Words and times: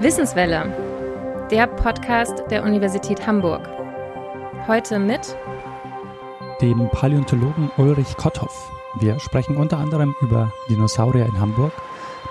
Wissenswelle, 0.00 1.46
der 1.50 1.66
Podcast 1.66 2.44
der 2.50 2.64
Universität 2.64 3.26
Hamburg. 3.26 3.66
Heute 4.66 4.98
mit 4.98 5.34
dem 6.60 6.90
Paläontologen 6.90 7.70
Ulrich 7.78 8.18
Kotthoff. 8.18 8.70
Wir 9.00 9.18
sprechen 9.20 9.56
unter 9.56 9.78
anderem 9.78 10.14
über 10.20 10.52
Dinosaurier 10.68 11.24
in 11.24 11.40
Hamburg, 11.40 11.72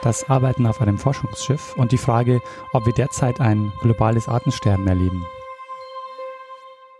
das 0.03 0.29
Arbeiten 0.29 0.67
auf 0.67 0.79
einem 0.79 0.99
Forschungsschiff 0.99 1.75
und 1.75 1.91
die 1.91 1.97
Frage, 1.97 2.39
ob 2.73 2.85
wir 2.85 2.93
derzeit 2.93 3.41
ein 3.41 3.71
globales 3.81 4.27
Artensterben 4.27 4.87
erleben. 4.87 5.25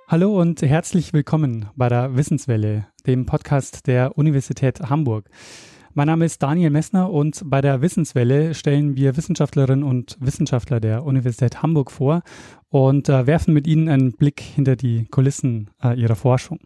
Hallo 0.08 0.42
und 0.42 0.64
herzlich 0.64 1.14
willkommen 1.14 1.70
bei 1.76 1.90
der 1.90 2.16
Wissenswelle, 2.16 2.88
dem 3.06 3.28
Podcast 3.28 3.86
der 3.86 4.18
Universität 4.18 4.80
Hamburg. 4.90 5.30
Mein 5.94 6.08
Name 6.08 6.24
ist 6.24 6.42
Daniel 6.42 6.70
Messner 6.70 7.12
und 7.12 7.42
bei 7.44 7.60
der 7.60 7.82
Wissenswelle 7.82 8.54
stellen 8.54 8.96
wir 8.96 9.18
Wissenschaftlerinnen 9.18 9.84
und 9.84 10.16
Wissenschaftler 10.22 10.80
der 10.80 11.04
Universität 11.04 11.62
Hamburg 11.62 11.92
vor 11.92 12.22
und 12.70 13.10
äh, 13.10 13.28
werfen 13.28 13.54
mit 13.54 13.68
ihnen 13.68 13.90
einen 13.90 14.14
Blick 14.14 14.40
hinter 14.40 14.78
die 14.78 15.06
Kulissen 15.12 15.70
äh, 15.84 16.00
ihrer 16.00 16.16
Forschung. 16.16 16.60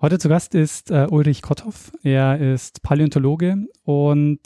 Heute 0.00 0.20
zu 0.20 0.28
Gast 0.28 0.54
ist 0.54 0.92
äh, 0.92 1.08
Ulrich 1.10 1.42
Kotthoff. 1.42 1.90
Er 2.04 2.38
ist 2.38 2.80
Paläontologe 2.84 3.66
und 3.82 4.38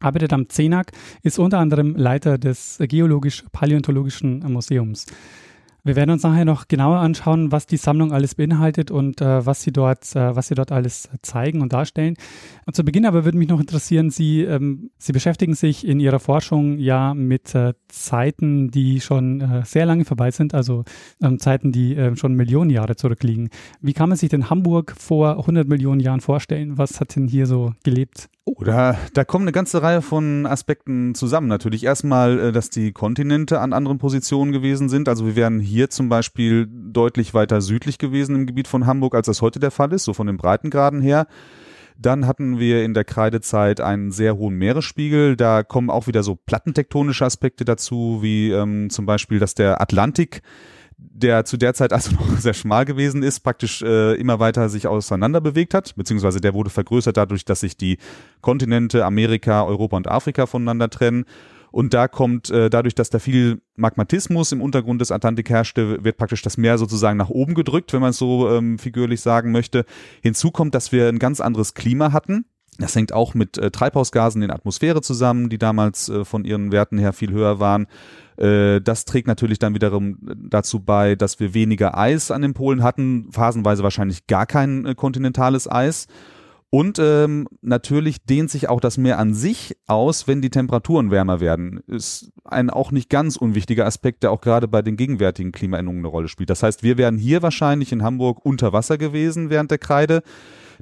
arbeitet 0.00 0.32
am 0.32 0.48
CENAG, 0.48 0.90
ist 1.22 1.38
unter 1.38 1.60
anderem 1.60 1.94
Leiter 1.94 2.38
des 2.38 2.78
Geologisch-Paläontologischen 2.80 4.40
Museums. 4.52 5.06
Wir 5.86 5.94
werden 5.94 6.10
uns 6.10 6.24
nachher 6.24 6.44
noch 6.44 6.66
genauer 6.66 6.96
anschauen, 6.96 7.52
was 7.52 7.68
die 7.68 7.76
Sammlung 7.76 8.12
alles 8.12 8.34
beinhaltet 8.34 8.90
und 8.90 9.20
äh, 9.20 9.46
was 9.46 9.62
sie 9.62 9.70
dort, 9.70 10.16
äh, 10.16 10.34
was 10.34 10.48
sie 10.48 10.56
dort 10.56 10.72
alles 10.72 11.08
zeigen 11.22 11.60
und 11.60 11.72
darstellen. 11.72 12.16
Und 12.64 12.74
zu 12.74 12.82
Beginn 12.82 13.06
aber 13.06 13.24
würde 13.24 13.38
mich 13.38 13.46
noch 13.46 13.60
interessieren, 13.60 14.10
Sie, 14.10 14.42
ähm, 14.42 14.90
Sie 14.98 15.12
beschäftigen 15.12 15.54
sich 15.54 15.86
in 15.86 16.00
Ihrer 16.00 16.18
Forschung 16.18 16.78
ja 16.78 17.14
mit 17.14 17.54
äh, 17.54 17.74
Zeiten, 17.86 18.72
die 18.72 19.00
schon 19.00 19.40
äh, 19.40 19.62
sehr 19.64 19.86
lange 19.86 20.04
vorbei 20.04 20.32
sind, 20.32 20.54
also 20.54 20.84
ähm, 21.22 21.38
Zeiten, 21.38 21.70
die 21.70 21.94
äh, 21.94 22.16
schon 22.16 22.34
Millionen 22.34 22.70
Jahre 22.70 22.96
zurückliegen. 22.96 23.50
Wie 23.80 23.92
kann 23.92 24.08
man 24.08 24.18
sich 24.18 24.28
denn 24.28 24.50
Hamburg 24.50 24.92
vor 24.98 25.38
100 25.38 25.68
Millionen 25.68 26.00
Jahren 26.00 26.20
vorstellen? 26.20 26.78
Was 26.78 26.98
hat 26.98 27.14
denn 27.14 27.28
hier 27.28 27.46
so 27.46 27.74
gelebt? 27.84 28.28
Oh, 28.48 28.62
da, 28.62 28.96
da 29.12 29.24
kommen 29.24 29.42
eine 29.42 29.50
ganze 29.50 29.82
Reihe 29.82 30.02
von 30.02 30.46
Aspekten 30.46 31.16
zusammen. 31.16 31.48
Natürlich 31.48 31.82
erstmal, 31.82 32.38
äh, 32.38 32.52
dass 32.52 32.70
die 32.70 32.92
Kontinente 32.92 33.60
an 33.60 33.72
anderen 33.72 33.98
Positionen 33.98 34.52
gewesen 34.52 34.88
sind. 34.88 35.08
Also 35.08 35.26
wir 35.26 35.34
wären 35.34 35.58
hier 35.58 35.75
zum 35.88 36.08
Beispiel 36.08 36.66
deutlich 36.70 37.34
weiter 37.34 37.60
südlich 37.60 37.98
gewesen 37.98 38.34
im 38.34 38.46
Gebiet 38.46 38.68
von 38.68 38.86
Hamburg, 38.86 39.14
als 39.14 39.26
das 39.26 39.42
heute 39.42 39.60
der 39.60 39.70
Fall 39.70 39.92
ist, 39.92 40.04
so 40.04 40.14
von 40.14 40.26
den 40.26 40.36
Breitengraden 40.36 41.00
her. 41.00 41.26
Dann 41.98 42.26
hatten 42.26 42.58
wir 42.58 42.84
in 42.84 42.94
der 42.94 43.04
Kreidezeit 43.04 43.80
einen 43.80 44.10
sehr 44.10 44.36
hohen 44.36 44.56
Meeresspiegel. 44.56 45.36
Da 45.36 45.62
kommen 45.62 45.88
auch 45.88 46.06
wieder 46.06 46.22
so 46.22 46.34
plattentektonische 46.34 47.24
Aspekte 47.24 47.64
dazu, 47.64 48.18
wie 48.20 48.50
ähm, 48.50 48.90
zum 48.90 49.06
Beispiel, 49.06 49.38
dass 49.38 49.54
der 49.54 49.80
Atlantik 49.80 50.42
der 50.98 51.44
zu 51.44 51.56
der 51.56 51.74
Zeit 51.74 51.92
also 51.92 52.12
noch 52.14 52.38
sehr 52.38 52.54
schmal 52.54 52.84
gewesen 52.84 53.22
ist, 53.22 53.40
praktisch 53.40 53.82
äh, 53.82 54.14
immer 54.14 54.38
weiter 54.40 54.68
sich 54.68 54.86
auseinander 54.86 55.40
bewegt 55.40 55.74
hat, 55.74 55.94
beziehungsweise 55.96 56.40
der 56.40 56.54
wurde 56.54 56.70
vergrößert 56.70 57.16
dadurch, 57.16 57.44
dass 57.44 57.60
sich 57.60 57.76
die 57.76 57.98
Kontinente 58.40 59.04
Amerika, 59.04 59.64
Europa 59.64 59.96
und 59.96 60.08
Afrika 60.08 60.46
voneinander 60.46 60.90
trennen. 60.90 61.24
Und 61.76 61.92
da 61.92 62.08
kommt, 62.08 62.48
äh, 62.48 62.70
dadurch, 62.70 62.94
dass 62.94 63.10
da 63.10 63.18
viel 63.18 63.60
Magmatismus 63.74 64.50
im 64.50 64.62
Untergrund 64.62 65.02
des 65.02 65.12
Atlantik 65.12 65.50
herrschte, 65.50 66.02
wird 66.02 66.16
praktisch 66.16 66.40
das 66.40 66.56
Meer 66.56 66.78
sozusagen 66.78 67.18
nach 67.18 67.28
oben 67.28 67.52
gedrückt, 67.52 67.92
wenn 67.92 68.00
man 68.00 68.12
es 68.12 68.16
so 68.16 68.48
ähm, 68.48 68.78
figürlich 68.78 69.20
sagen 69.20 69.52
möchte. 69.52 69.84
Hinzu 70.22 70.50
kommt, 70.50 70.74
dass 70.74 70.90
wir 70.90 71.06
ein 71.06 71.18
ganz 71.18 71.38
anderes 71.38 71.74
Klima 71.74 72.12
hatten. 72.12 72.46
Das 72.78 72.96
hängt 72.96 73.12
auch 73.12 73.34
mit 73.34 73.58
äh, 73.58 73.70
Treibhausgasen 73.70 74.40
in 74.40 74.48
der 74.48 74.56
Atmosphäre 74.56 75.02
zusammen, 75.02 75.50
die 75.50 75.58
damals 75.58 76.08
äh, 76.08 76.24
von 76.24 76.46
ihren 76.46 76.72
Werten 76.72 76.96
her 76.96 77.12
viel 77.12 77.30
höher 77.30 77.60
waren. 77.60 77.88
Äh, 78.38 78.80
das 78.80 79.04
trägt 79.04 79.26
natürlich 79.28 79.58
dann 79.58 79.74
wiederum 79.74 80.16
dazu 80.34 80.80
bei, 80.80 81.14
dass 81.14 81.40
wir 81.40 81.52
weniger 81.52 81.98
Eis 81.98 82.30
an 82.30 82.40
den 82.40 82.54
Polen 82.54 82.82
hatten, 82.82 83.28
phasenweise 83.32 83.82
wahrscheinlich 83.82 84.26
gar 84.26 84.46
kein 84.46 84.86
äh, 84.86 84.94
kontinentales 84.94 85.70
Eis. 85.70 86.06
Und 86.70 86.98
ähm, 86.98 87.46
natürlich 87.62 88.24
dehnt 88.24 88.50
sich 88.50 88.68
auch 88.68 88.80
das 88.80 88.98
Meer 88.98 89.18
an 89.18 89.34
sich 89.34 89.76
aus, 89.86 90.26
wenn 90.26 90.42
die 90.42 90.50
Temperaturen 90.50 91.10
wärmer 91.10 91.40
werden. 91.40 91.80
Ist 91.86 92.32
ein 92.44 92.70
auch 92.70 92.90
nicht 92.90 93.08
ganz 93.08 93.36
unwichtiger 93.36 93.86
Aspekt, 93.86 94.24
der 94.24 94.32
auch 94.32 94.40
gerade 94.40 94.66
bei 94.66 94.82
den 94.82 94.96
gegenwärtigen 94.96 95.52
Klimaänderungen 95.52 96.02
eine 96.02 96.08
Rolle 96.08 96.28
spielt. 96.28 96.50
Das 96.50 96.62
heißt, 96.62 96.82
wir 96.82 96.98
wären 96.98 97.18
hier 97.18 97.42
wahrscheinlich 97.42 97.92
in 97.92 98.02
Hamburg 98.02 98.44
unter 98.44 98.72
Wasser 98.72 98.98
gewesen 98.98 99.48
während 99.48 99.70
der 99.70 99.78
Kreide. 99.78 100.22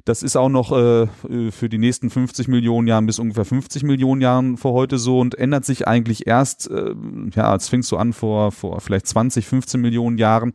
Das 0.03 0.23
ist 0.23 0.35
auch 0.35 0.49
noch 0.49 0.71
äh, 0.71 1.07
für 1.51 1.69
die 1.69 1.77
nächsten 1.77 2.09
50 2.09 2.47
Millionen 2.47 2.87
Jahren 2.87 3.05
bis 3.05 3.19
ungefähr 3.19 3.45
50 3.45 3.83
Millionen 3.83 4.21
Jahren 4.21 4.57
vor 4.57 4.73
heute 4.73 4.97
so 4.97 5.19
und 5.19 5.35
ändert 5.35 5.65
sich 5.65 5.87
eigentlich 5.87 6.27
erst, 6.27 6.69
äh, 6.69 6.93
ja, 7.33 7.55
es 7.55 7.69
fing 7.69 7.83
so 7.83 7.97
an 7.97 8.11
vor, 8.11 8.51
vor 8.51 8.81
vielleicht 8.81 9.07
20, 9.07 9.47
15 9.47 9.79
Millionen 9.79 10.17
Jahren, 10.17 10.53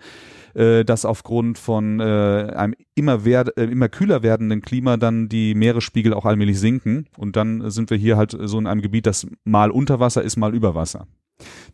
äh, 0.55 0.84
dass 0.84 1.05
aufgrund 1.05 1.59
von 1.59 2.00
äh, 2.00 2.53
einem 2.55 2.75
immer, 2.94 3.25
werd, 3.25 3.56
äh, 3.56 3.65
immer 3.65 3.88
kühler 3.88 4.22
werdenden 4.22 4.61
Klima 4.62 4.97
dann 4.97 5.28
die 5.28 5.55
Meeresspiegel 5.55 6.15
auch 6.15 6.25
allmählich 6.25 6.59
sinken 6.59 7.06
und 7.16 7.37
dann 7.37 7.71
sind 7.71 7.91
wir 7.91 7.97
hier 7.97 8.16
halt 8.16 8.37
so 8.38 8.59
in 8.59 8.66
einem 8.66 8.83
Gebiet, 8.83 9.06
das 9.06 9.27
mal 9.44 9.71
unter 9.71 10.00
Wasser 10.00 10.22
ist, 10.22 10.37
mal 10.37 10.55
über 10.55 10.75
Wasser. 10.75 11.06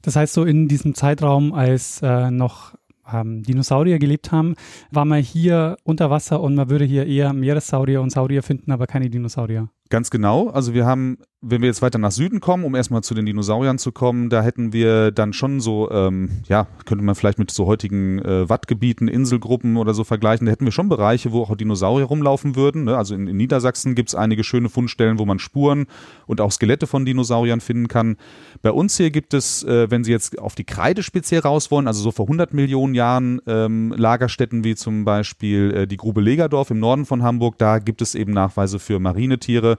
Das 0.03 0.17
heißt, 0.17 0.35
so 0.35 0.45
in 0.45 0.69
diesem 0.69 0.95
Zeitraum, 0.95 1.53
als 1.53 2.01
äh, 2.03 2.31
noch 2.31 2.75
ähm, 3.13 3.43
Dinosaurier 3.43 3.99
gelebt 3.99 4.33
haben, 4.33 4.55
war 4.91 5.05
man 5.05 5.23
hier 5.23 5.77
unter 5.85 6.11
Wasser 6.11 6.41
und 6.41 6.55
man 6.55 6.71
würde 6.71 6.85
hier 6.85 7.07
eher 7.07 7.33
Meeressaurier 7.33 8.01
und 8.01 8.11
Saurier 8.11 8.43
finden, 8.43 8.73
aber 8.73 8.87
keine 8.87 9.11
Dinosaurier. 9.11 9.69
Ganz 9.89 10.11
genau. 10.11 10.49
Also 10.49 10.75
wir 10.75 10.85
haben, 10.85 11.19
wenn 11.41 11.63
wir 11.63 11.69
jetzt 11.69 11.81
weiter 11.81 11.99
nach 11.99 12.11
Süden 12.11 12.41
kommen, 12.41 12.65
um 12.65 12.75
erstmal 12.75 13.05
zu 13.05 13.15
den 13.15 13.25
Dinosauriern 13.25 13.79
zu 13.79 13.93
kommen, 13.93 14.31
da 14.31 14.43
hätten 14.43 14.73
wir 14.73 15.13
dann 15.13 15.33
schon 15.33 15.61
so, 15.61 15.89
ähm, 15.93 16.43
ja, 16.49 16.67
könnte 16.87 17.05
man 17.05 17.15
vielleicht 17.15 17.39
mit 17.39 17.53
so 17.53 17.67
heutigen 17.67 18.19
äh, 18.19 18.49
Wattgebieten, 18.49 19.07
Inselgruppen 19.07 19.77
oder 19.77 19.95
so 19.95 20.03
vergleichen. 20.03 20.47
Da 20.47 20.53
hätten 20.53 20.65
wir 20.65 20.73
schon 20.73 20.89
Bereiche, 20.89 21.31
wo 21.31 21.43
auch 21.43 21.57
Dinosaurier 21.57 22.07
rumlaufen 22.07 22.57
würden. 22.57 22.85
Ne? 22.85 22.97
Also 22.97 23.15
in, 23.15 23.29
in 23.29 23.37
Niedersachsen 23.37 23.95
gibt 23.95 24.09
es 24.09 24.17
einige 24.17 24.43
schöne 24.43 24.69
Fundstellen, 24.71 25.21
wo 25.21 25.25
man 25.25 25.39
Spuren 25.39 25.87
und 26.27 26.41
auch 26.41 26.51
Skelette 26.51 26.89
von 26.89 27.05
Dinosauriern 27.05 27.61
finden 27.61 27.87
kann. 27.87 28.17
Bei 28.63 28.73
uns 28.73 28.97
hier 28.97 29.13
gibt 29.13 29.35
es, 29.35 29.63
äh, 29.63 29.89
wenn 29.89 30.03
Sie 30.03 30.11
jetzt 30.11 30.37
auf 30.41 30.57
die 30.57 30.65
Kreide 30.65 31.05
speziell 31.05 31.43
raus 31.43 31.71
wollen, 31.71 31.87
also 31.87 32.03
so 32.03 32.11
vor 32.11 32.25
100 32.25 32.53
Millionen 32.53 32.97
Jahren 32.97 33.41
ähm, 33.47 33.95
Lagerstätten 33.97 34.65
wie 34.65 34.75
zum 34.75 35.05
Beispiel 35.05 35.73
äh, 35.73 35.87
die 35.87 35.97
Grube 35.97 36.21
Legerdorf 36.21 36.73
im 36.73 36.81
Norden 36.81 37.05
von 37.07 37.23
Hamburg, 37.23 37.57
da 37.59 37.79
gibt 37.79 38.03
es 38.03 38.17
eben 38.17 38.33
Nachweise 38.33 38.81
für 38.81 38.99
Marinetiere 38.99 39.76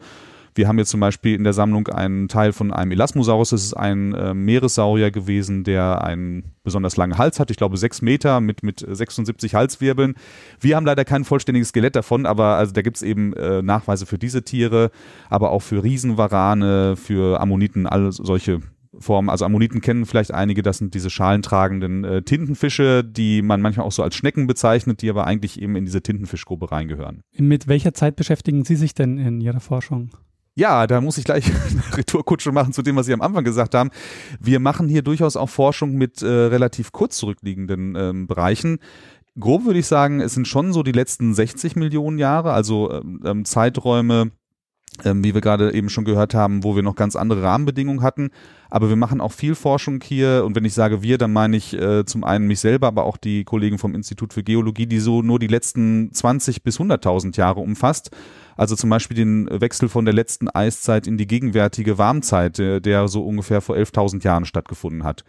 wir 0.58 0.68
haben 0.68 0.80
jetzt 0.80 0.90
zum 0.90 1.00
Beispiel 1.00 1.36
in 1.36 1.44
der 1.44 1.54
Sammlung 1.54 1.88
einen 1.88 2.28
Teil 2.28 2.52
von 2.52 2.74
einem 2.74 2.92
Elasmosaurus. 2.92 3.52
Das 3.52 3.64
ist 3.64 3.74
ein 3.76 4.14
äh, 4.14 4.34
Meeressaurier 4.34 5.12
gewesen, 5.12 5.64
der 5.64 6.04
einen 6.04 6.52
besonders 6.64 6.98
langen 6.98 7.18
Hals 7.18 7.40
hat. 7.40 7.52
Ich 7.52 7.58
glaube 7.58 7.78
sechs 7.78 8.02
Meter 8.02 8.42
mit, 8.42 8.64
mit 8.64 8.84
76 8.86 9.54
Halswirbeln. 9.54 10.16
Wir 10.60 10.76
haben 10.76 10.86
leider 10.86 11.06
kein 11.06 11.24
vollständiges 11.24 11.70
Skelett 11.70 11.96
davon, 11.96 12.26
aber 12.26 12.56
also 12.56 12.74
da 12.74 12.82
gibt 12.82 12.98
es 12.98 13.04
eben 13.04 13.34
äh, 13.34 13.62
Nachweise 13.62 14.06
für 14.06 14.18
diese 14.18 14.44
Tiere, 14.44 14.90
aber 15.30 15.52
auch 15.52 15.62
für 15.62 15.84
Riesenwarane, 15.84 16.96
für 16.96 17.40
Ammoniten, 17.40 17.86
all 17.86 18.12
solche 18.12 18.62
Formen. 19.00 19.30
Also 19.30 19.46
Ammoniten 19.46 19.82
kennen 19.82 20.06
vielleicht 20.06 20.34
einige, 20.34 20.62
das 20.62 20.78
sind 20.78 20.94
diese 20.94 21.10
schalentragenden 21.10 22.04
äh, 22.04 22.22
Tintenfische, 22.22 23.04
die 23.04 23.42
man 23.42 23.62
manchmal 23.62 23.86
auch 23.86 23.92
so 23.92 24.04
als 24.04 24.16
Schnecken 24.16 24.48
bezeichnet, 24.48 25.02
die 25.02 25.10
aber 25.10 25.28
eigentlich 25.28 25.62
eben 25.62 25.76
in 25.76 25.86
diese 25.86 26.02
Tintenfischgruppe 26.02 26.72
reingehören. 26.72 27.22
Mit 27.38 27.68
welcher 27.68 27.94
Zeit 27.94 28.16
beschäftigen 28.16 28.66
Sie 28.66 28.76
sich 28.76 28.94
denn 28.94 29.18
in 29.18 29.42
Ihrer 29.42 29.60
Forschung? 29.60 30.12
Ja, 30.56 30.88
da 30.88 31.02
muss 31.02 31.20
ich 31.20 31.24
gleich 31.24 31.46
eine 31.70 31.98
Retourkutsche 31.98 32.52
machen 32.52 32.74
zu 32.74 32.82
dem, 32.82 32.96
was 32.96 33.06
Sie 33.06 33.14
am 33.14 33.22
Anfang 33.22 33.44
gesagt 33.44 33.76
haben. 33.76 33.92
Wir 34.40 34.60
machen 34.60 34.88
hier 34.88 35.04
durchaus 35.04 35.36
auch 35.36 35.50
Forschung 35.50 35.94
mit 35.94 36.24
äh, 36.24 36.28
relativ 36.28 36.92
kurz 36.92 37.18
zurückliegenden 37.18 37.96
ähm, 37.96 38.28
Bereichen. 38.28 38.80
Grob 39.40 39.66
würde 39.66 39.78
ich 39.78 39.86
sagen, 39.86 40.20
es 40.20 40.34
sind 40.34 40.48
schon 40.48 40.74
so 40.74 40.82
die 40.82 40.92
letzten 40.92 41.36
60 41.36 41.76
Millionen 41.76 42.18
Jahre, 42.18 42.54
also 42.54 42.92
ähm, 42.92 43.22
ähm, 43.24 43.46
Zeiträume, 43.46 44.32
ähm, 45.06 45.24
wie 45.24 45.34
wir 45.34 45.42
gerade 45.42 45.74
eben 45.74 45.90
schon 45.90 46.06
gehört 46.06 46.34
haben, 46.34 46.64
wo 46.64 46.76
wir 46.76 46.84
noch 46.84 46.96
ganz 46.96 47.16
andere 47.16 47.44
Rahmenbedingungen 47.44 48.02
hatten. 48.02 48.30
Aber 48.70 48.90
wir 48.90 48.96
machen 48.96 49.22
auch 49.22 49.32
viel 49.32 49.56
Forschung 49.56 50.02
hier. 50.04 50.44
Und 50.46 50.56
wenn 50.56 50.66
ich 50.66 50.74
sage 50.74 51.02
wir, 51.02 51.18
dann 51.18 51.34
meine 51.34 51.58
ich 51.58 51.74
äh, 51.74 52.06
zum 52.06 52.24
einen 52.24 52.48
mich 52.48 52.60
selber, 52.60 52.88
aber 52.88 53.06
auch 53.06 53.18
die 53.18 53.44
Kollegen 53.44 53.78
vom 53.78 53.96
Institut 53.96 54.34
für 54.34 54.44
Geologie, 54.44 54.88
die 54.88 55.00
so 55.00 55.22
nur 55.22 55.40
die 55.40 55.48
letzten 55.48 56.12
20 56.14 56.64
bis 56.64 56.80
100.000 56.80 57.38
Jahre 57.38 57.60
umfasst. 57.60 58.12
Also 58.56 58.76
zum 58.76 58.90
Beispiel 58.90 59.16
den 59.16 59.48
Wechsel 59.50 59.88
von 59.88 60.06
der 60.06 60.14
letzten 60.14 60.50
Eiszeit 60.50 61.08
in 61.08 61.18
die 61.18 61.28
gegenwärtige 61.28 61.98
Warmzeit, 61.98 62.58
der, 62.58 62.80
der 62.80 63.08
so 63.08 63.24
ungefähr 63.24 63.62
vor 63.62 63.76
11.000 63.76 64.24
Jahren 64.24 64.46
stattgefunden 64.46 65.04
hat. 65.04 65.24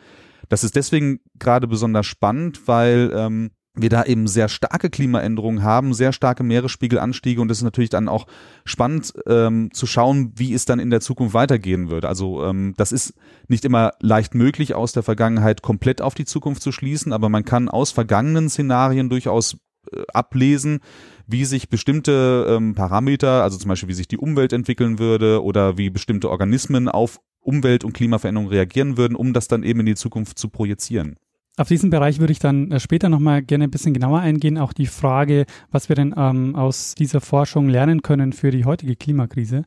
Das 0.48 0.64
ist 0.64 0.76
deswegen 0.76 1.20
gerade 1.38 1.66
besonders 1.66 2.06
spannend, 2.06 2.66
weil 2.66 3.12
ähm, 3.14 3.50
wir 3.80 3.88
da 3.88 4.04
eben 4.04 4.26
sehr 4.26 4.48
starke 4.48 4.90
Klimaänderungen 4.90 5.62
haben, 5.62 5.94
sehr 5.94 6.12
starke 6.12 6.42
Meeresspiegelanstiege 6.42 7.40
und 7.40 7.50
es 7.50 7.58
ist 7.58 7.64
natürlich 7.64 7.90
dann 7.90 8.08
auch 8.08 8.26
spannend 8.64 9.12
ähm, 9.26 9.70
zu 9.72 9.86
schauen, 9.86 10.32
wie 10.36 10.54
es 10.54 10.64
dann 10.64 10.78
in 10.78 10.90
der 10.90 11.00
Zukunft 11.00 11.34
weitergehen 11.34 11.90
wird. 11.90 12.04
Also 12.04 12.44
ähm, 12.44 12.74
das 12.76 12.92
ist 12.92 13.14
nicht 13.48 13.64
immer 13.64 13.92
leicht 14.00 14.34
möglich, 14.34 14.74
aus 14.74 14.92
der 14.92 15.02
Vergangenheit 15.02 15.62
komplett 15.62 16.02
auf 16.02 16.14
die 16.14 16.24
Zukunft 16.24 16.62
zu 16.62 16.72
schließen, 16.72 17.12
aber 17.12 17.28
man 17.28 17.44
kann 17.44 17.68
aus 17.68 17.90
vergangenen 17.90 18.48
Szenarien 18.48 19.08
durchaus 19.08 19.56
äh, 19.92 20.02
ablesen, 20.12 20.80
wie 21.26 21.44
sich 21.44 21.68
bestimmte 21.68 22.46
ähm, 22.48 22.74
Parameter, 22.74 23.42
also 23.42 23.58
zum 23.58 23.68
Beispiel 23.68 23.88
wie 23.88 23.94
sich 23.94 24.08
die 24.08 24.18
Umwelt 24.18 24.52
entwickeln 24.52 24.98
würde 24.98 25.42
oder 25.42 25.78
wie 25.78 25.90
bestimmte 25.90 26.30
Organismen 26.30 26.88
auf 26.88 27.20
Umwelt- 27.40 27.84
und 27.84 27.92
Klimaveränderungen 27.92 28.50
reagieren 28.50 28.96
würden, 28.96 29.14
um 29.14 29.32
das 29.32 29.48
dann 29.48 29.62
eben 29.62 29.80
in 29.80 29.86
die 29.86 29.94
Zukunft 29.94 30.38
zu 30.38 30.48
projizieren. 30.48 31.16
Auf 31.58 31.66
diesen 31.66 31.90
Bereich 31.90 32.20
würde 32.20 32.32
ich 32.32 32.38
dann 32.38 32.70
äh, 32.70 32.78
später 32.78 33.08
nochmal 33.08 33.42
gerne 33.42 33.64
ein 33.64 33.70
bisschen 33.70 33.92
genauer 33.92 34.20
eingehen. 34.20 34.58
Auch 34.58 34.72
die 34.72 34.86
Frage, 34.86 35.44
was 35.72 35.88
wir 35.88 35.96
denn 35.96 36.14
ähm, 36.16 36.54
aus 36.54 36.94
dieser 36.94 37.20
Forschung 37.20 37.68
lernen 37.68 38.02
können 38.02 38.32
für 38.32 38.52
die 38.52 38.64
heutige 38.64 38.94
Klimakrise. 38.94 39.64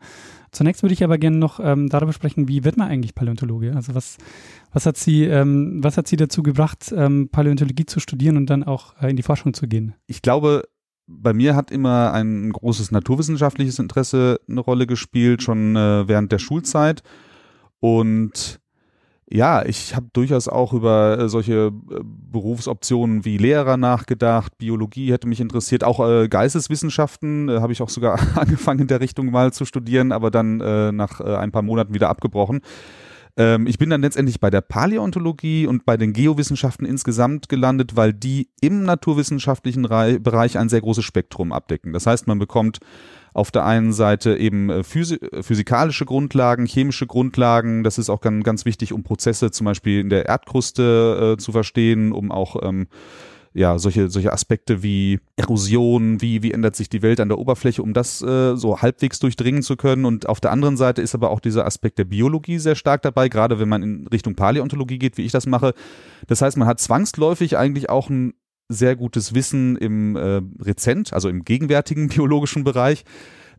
Zunächst 0.53 0.83
würde 0.83 0.93
ich 0.93 1.03
aber 1.03 1.17
gerne 1.17 1.37
noch 1.37 1.59
ähm, 1.61 1.89
darüber 1.89 2.13
sprechen, 2.13 2.47
wie 2.47 2.63
wird 2.63 2.77
man 2.77 2.87
eigentlich 2.87 3.13
Paläontologe? 3.13 3.75
Also 3.75 3.93
was, 3.93 4.17
was, 4.71 4.85
hat, 4.85 4.95
sie, 4.95 5.25
ähm, 5.25 5.83
was 5.83 5.97
hat 5.97 6.07
Sie 6.07 6.15
dazu 6.15 6.43
gebracht, 6.43 6.93
ähm, 6.95 7.27
Paläontologie 7.29 7.85
zu 7.85 7.99
studieren 7.99 8.37
und 8.37 8.49
dann 8.49 8.63
auch 8.63 8.95
äh, 9.01 9.09
in 9.09 9.17
die 9.17 9.23
Forschung 9.23 9.53
zu 9.53 9.67
gehen? 9.67 9.93
Ich 10.07 10.21
glaube, 10.21 10.63
bei 11.07 11.33
mir 11.33 11.57
hat 11.57 11.71
immer 11.71 12.13
ein 12.13 12.53
großes 12.53 12.91
naturwissenschaftliches 12.91 13.79
Interesse 13.79 14.39
eine 14.49 14.61
Rolle 14.61 14.87
gespielt, 14.87 15.43
schon 15.43 15.75
äh, 15.75 16.07
während 16.07 16.31
der 16.31 16.39
Schulzeit. 16.39 17.03
Und 17.81 18.60
ja, 19.31 19.65
ich 19.65 19.95
habe 19.95 20.07
durchaus 20.13 20.47
auch 20.47 20.73
über 20.73 21.17
äh, 21.17 21.29
solche 21.29 21.67
äh, 21.67 21.99
Berufsoptionen 22.03 23.23
wie 23.23 23.37
Lehrer 23.37 23.77
nachgedacht. 23.77 24.57
Biologie 24.57 25.11
hätte 25.11 25.27
mich 25.27 25.39
interessiert, 25.39 25.83
auch 25.83 26.05
äh, 26.05 26.27
Geisteswissenschaften 26.27 27.49
äh, 27.49 27.59
habe 27.59 27.71
ich 27.71 27.81
auch 27.81 27.89
sogar 27.89 28.19
angefangen 28.35 28.81
in 28.81 28.87
der 28.87 28.99
Richtung 28.99 29.31
mal 29.31 29.53
zu 29.53 29.65
studieren, 29.65 30.11
aber 30.11 30.31
dann 30.31 30.59
äh, 30.59 30.91
nach 30.91 31.21
äh, 31.21 31.35
ein 31.35 31.51
paar 31.51 31.61
Monaten 31.61 31.93
wieder 31.93 32.09
abgebrochen. 32.09 32.61
Ähm, 33.37 33.67
ich 33.67 33.77
bin 33.77 33.89
dann 33.89 34.01
letztendlich 34.01 34.39
bei 34.39 34.49
der 34.49 34.61
Paläontologie 34.61 35.65
und 35.65 35.85
bei 35.85 35.97
den 35.97 36.13
Geowissenschaften 36.13 36.85
insgesamt 36.85 37.49
gelandet, 37.49 37.95
weil 37.95 38.13
die 38.13 38.49
im 38.59 38.83
naturwissenschaftlichen 38.83 39.83
Bereich 39.83 40.57
ein 40.57 40.69
sehr 40.69 40.81
großes 40.81 41.05
Spektrum 41.05 41.51
abdecken. 41.51 41.93
Das 41.93 42.05
heißt, 42.05 42.27
man 42.27 42.39
bekommt 42.39 42.79
auf 43.33 43.51
der 43.51 43.65
einen 43.65 43.93
Seite 43.93 44.37
eben 44.37 44.69
äh, 44.69 44.83
physikalische 44.83 46.05
Grundlagen, 46.05 46.65
chemische 46.65 47.07
Grundlagen. 47.07 47.83
Das 47.83 47.97
ist 47.97 48.09
auch 48.09 48.21
ganz, 48.21 48.43
ganz 48.43 48.65
wichtig, 48.65 48.93
um 48.93 49.03
Prozesse 49.03 49.51
zum 49.51 49.65
Beispiel 49.65 49.99
in 49.99 50.09
der 50.09 50.25
Erdkruste 50.25 51.35
äh, 51.35 51.41
zu 51.41 51.51
verstehen, 51.51 52.11
um 52.11 52.31
auch 52.31 52.61
ähm, 52.61 52.87
ja, 53.53 53.77
solche, 53.77 54.09
solche 54.09 54.31
Aspekte 54.31 54.81
wie 54.81 55.19
Erosion, 55.35 56.21
wie, 56.21 56.41
wie 56.41 56.51
ändert 56.51 56.75
sich 56.75 56.89
die 56.89 57.01
Welt 57.01 57.19
an 57.19 57.27
der 57.27 57.37
Oberfläche, 57.37 57.83
um 57.83 57.93
das 57.93 58.21
äh, 58.21 58.55
so 58.55 58.81
halbwegs 58.81 59.19
durchdringen 59.19 59.61
zu 59.61 59.75
können. 59.75 60.05
Und 60.05 60.29
auf 60.29 60.39
der 60.39 60.51
anderen 60.51 60.77
Seite 60.77 61.01
ist 61.01 61.15
aber 61.15 61.31
auch 61.31 61.41
dieser 61.41 61.65
Aspekt 61.65 61.99
der 61.99 62.05
Biologie 62.05 62.59
sehr 62.59 62.75
stark 62.75 63.01
dabei, 63.01 63.27
gerade 63.27 63.59
wenn 63.59 63.67
man 63.67 63.83
in 63.83 64.07
Richtung 64.07 64.35
Paläontologie 64.35 64.99
geht, 64.99 65.17
wie 65.17 65.25
ich 65.25 65.33
das 65.33 65.47
mache. 65.47 65.73
Das 66.27 66.41
heißt, 66.41 66.55
man 66.57 66.67
hat 66.67 66.79
zwangsläufig 66.79 67.57
eigentlich 67.57 67.89
auch 67.89 68.09
ein 68.09 68.33
sehr 68.71 68.95
gutes 68.95 69.33
Wissen 69.33 69.75
im 69.75 70.15
äh, 70.15 70.41
Rezent, 70.61 71.13
also 71.13 71.29
im 71.29 71.43
gegenwärtigen 71.43 72.07
biologischen 72.09 72.63
Bereich 72.63 73.03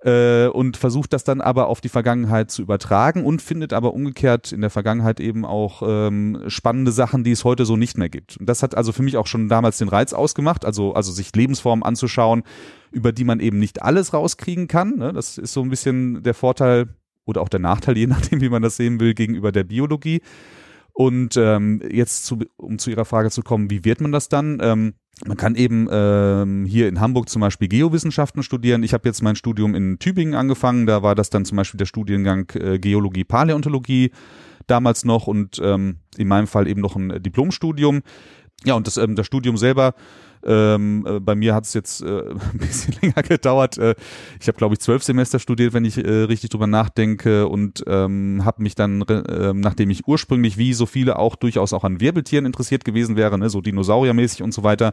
äh, 0.04 0.48
und 0.48 0.76
versucht 0.76 1.12
das 1.12 1.24
dann 1.24 1.40
aber 1.40 1.68
auf 1.68 1.80
die 1.80 1.88
Vergangenheit 1.88 2.50
zu 2.50 2.62
übertragen 2.62 3.24
und 3.24 3.40
findet 3.40 3.72
aber 3.72 3.94
umgekehrt 3.94 4.52
in 4.52 4.60
der 4.60 4.70
Vergangenheit 4.70 5.20
eben 5.20 5.44
auch 5.44 5.82
ähm, 5.86 6.42
spannende 6.48 6.92
Sachen, 6.92 7.24
die 7.24 7.30
es 7.30 7.44
heute 7.44 7.64
so 7.64 7.76
nicht 7.76 7.98
mehr 7.98 8.08
gibt. 8.08 8.36
Und 8.38 8.48
das 8.48 8.62
hat 8.62 8.74
also 8.74 8.92
für 8.92 9.02
mich 9.02 9.16
auch 9.16 9.26
schon 9.26 9.48
damals 9.48 9.78
den 9.78 9.88
Reiz 9.88 10.12
ausgemacht, 10.12 10.64
also, 10.64 10.94
also 10.94 11.12
sich 11.12 11.34
Lebensformen 11.34 11.84
anzuschauen, 11.84 12.42
über 12.90 13.12
die 13.12 13.24
man 13.24 13.40
eben 13.40 13.58
nicht 13.58 13.82
alles 13.82 14.12
rauskriegen 14.12 14.68
kann. 14.68 14.96
Ne? 14.98 15.12
Das 15.12 15.38
ist 15.38 15.52
so 15.52 15.62
ein 15.62 15.70
bisschen 15.70 16.22
der 16.22 16.34
Vorteil 16.34 16.88
oder 17.24 17.40
auch 17.40 17.48
der 17.48 17.60
Nachteil, 17.60 17.96
je 17.96 18.06
nachdem, 18.06 18.40
wie 18.40 18.48
man 18.48 18.62
das 18.62 18.76
sehen 18.76 18.98
will, 18.98 19.14
gegenüber 19.14 19.52
der 19.52 19.64
Biologie. 19.64 20.20
Und 20.92 21.36
ähm, 21.36 21.82
jetzt, 21.90 22.26
zu, 22.26 22.40
um 22.56 22.78
zu 22.78 22.90
Ihrer 22.90 23.04
Frage 23.04 23.30
zu 23.30 23.42
kommen, 23.42 23.70
wie 23.70 23.84
wird 23.84 24.00
man 24.00 24.12
das 24.12 24.28
dann? 24.28 24.58
Ähm, 24.60 24.94
man 25.26 25.36
kann 25.36 25.54
eben 25.54 25.88
ähm, 25.90 26.64
hier 26.64 26.88
in 26.88 27.00
Hamburg 27.00 27.28
zum 27.28 27.40
Beispiel 27.40 27.68
Geowissenschaften 27.68 28.42
studieren. 28.42 28.82
Ich 28.82 28.92
habe 28.92 29.08
jetzt 29.08 29.22
mein 29.22 29.36
Studium 29.36 29.74
in 29.74 29.98
Tübingen 29.98 30.34
angefangen. 30.34 30.86
Da 30.86 31.02
war 31.02 31.14
das 31.14 31.30
dann 31.30 31.44
zum 31.44 31.56
Beispiel 31.56 31.78
der 31.78 31.86
Studiengang 31.86 32.50
äh, 32.54 32.78
Geologie, 32.78 33.24
Paläontologie 33.24 34.10
damals 34.66 35.04
noch 35.04 35.26
und 35.26 35.60
ähm, 35.62 35.98
in 36.16 36.28
meinem 36.28 36.46
Fall 36.46 36.66
eben 36.66 36.80
noch 36.80 36.96
ein 36.96 37.22
Diplomstudium. 37.22 38.02
Ja, 38.64 38.74
und 38.74 38.86
das, 38.86 38.96
ähm, 38.96 39.16
das 39.16 39.26
Studium 39.26 39.56
selber 39.56 39.94
ähm, 40.44 41.06
äh, 41.06 41.20
bei 41.20 41.34
mir 41.34 41.54
hat 41.54 41.64
es 41.64 41.74
jetzt 41.74 42.02
äh, 42.02 42.06
ein 42.30 42.58
bisschen 42.58 42.94
länger 43.00 43.22
gedauert. 43.22 43.78
Äh, 43.78 43.94
ich 44.40 44.48
habe, 44.48 44.58
glaube 44.58 44.74
ich, 44.74 44.80
zwölf 44.80 45.02
Semester 45.02 45.38
studiert, 45.38 45.72
wenn 45.72 45.84
ich 45.84 45.98
äh, 45.98 46.10
richtig 46.24 46.50
drüber 46.50 46.66
nachdenke 46.66 47.48
und 47.48 47.84
ähm, 47.86 48.42
habe 48.44 48.62
mich 48.62 48.74
dann, 48.74 49.02
äh, 49.02 49.52
nachdem 49.54 49.90
ich 49.90 50.06
ursprünglich 50.06 50.58
wie 50.58 50.72
so 50.74 50.86
viele 50.86 51.18
auch 51.18 51.36
durchaus 51.36 51.72
auch 51.72 51.84
an 51.84 52.00
Wirbeltieren 52.00 52.46
interessiert 52.46 52.84
gewesen 52.84 53.16
wäre, 53.16 53.38
ne, 53.38 53.50
so 53.50 53.60
Dinosauriermäßig 53.60 54.42
und 54.42 54.52
so 54.52 54.62
weiter, 54.62 54.92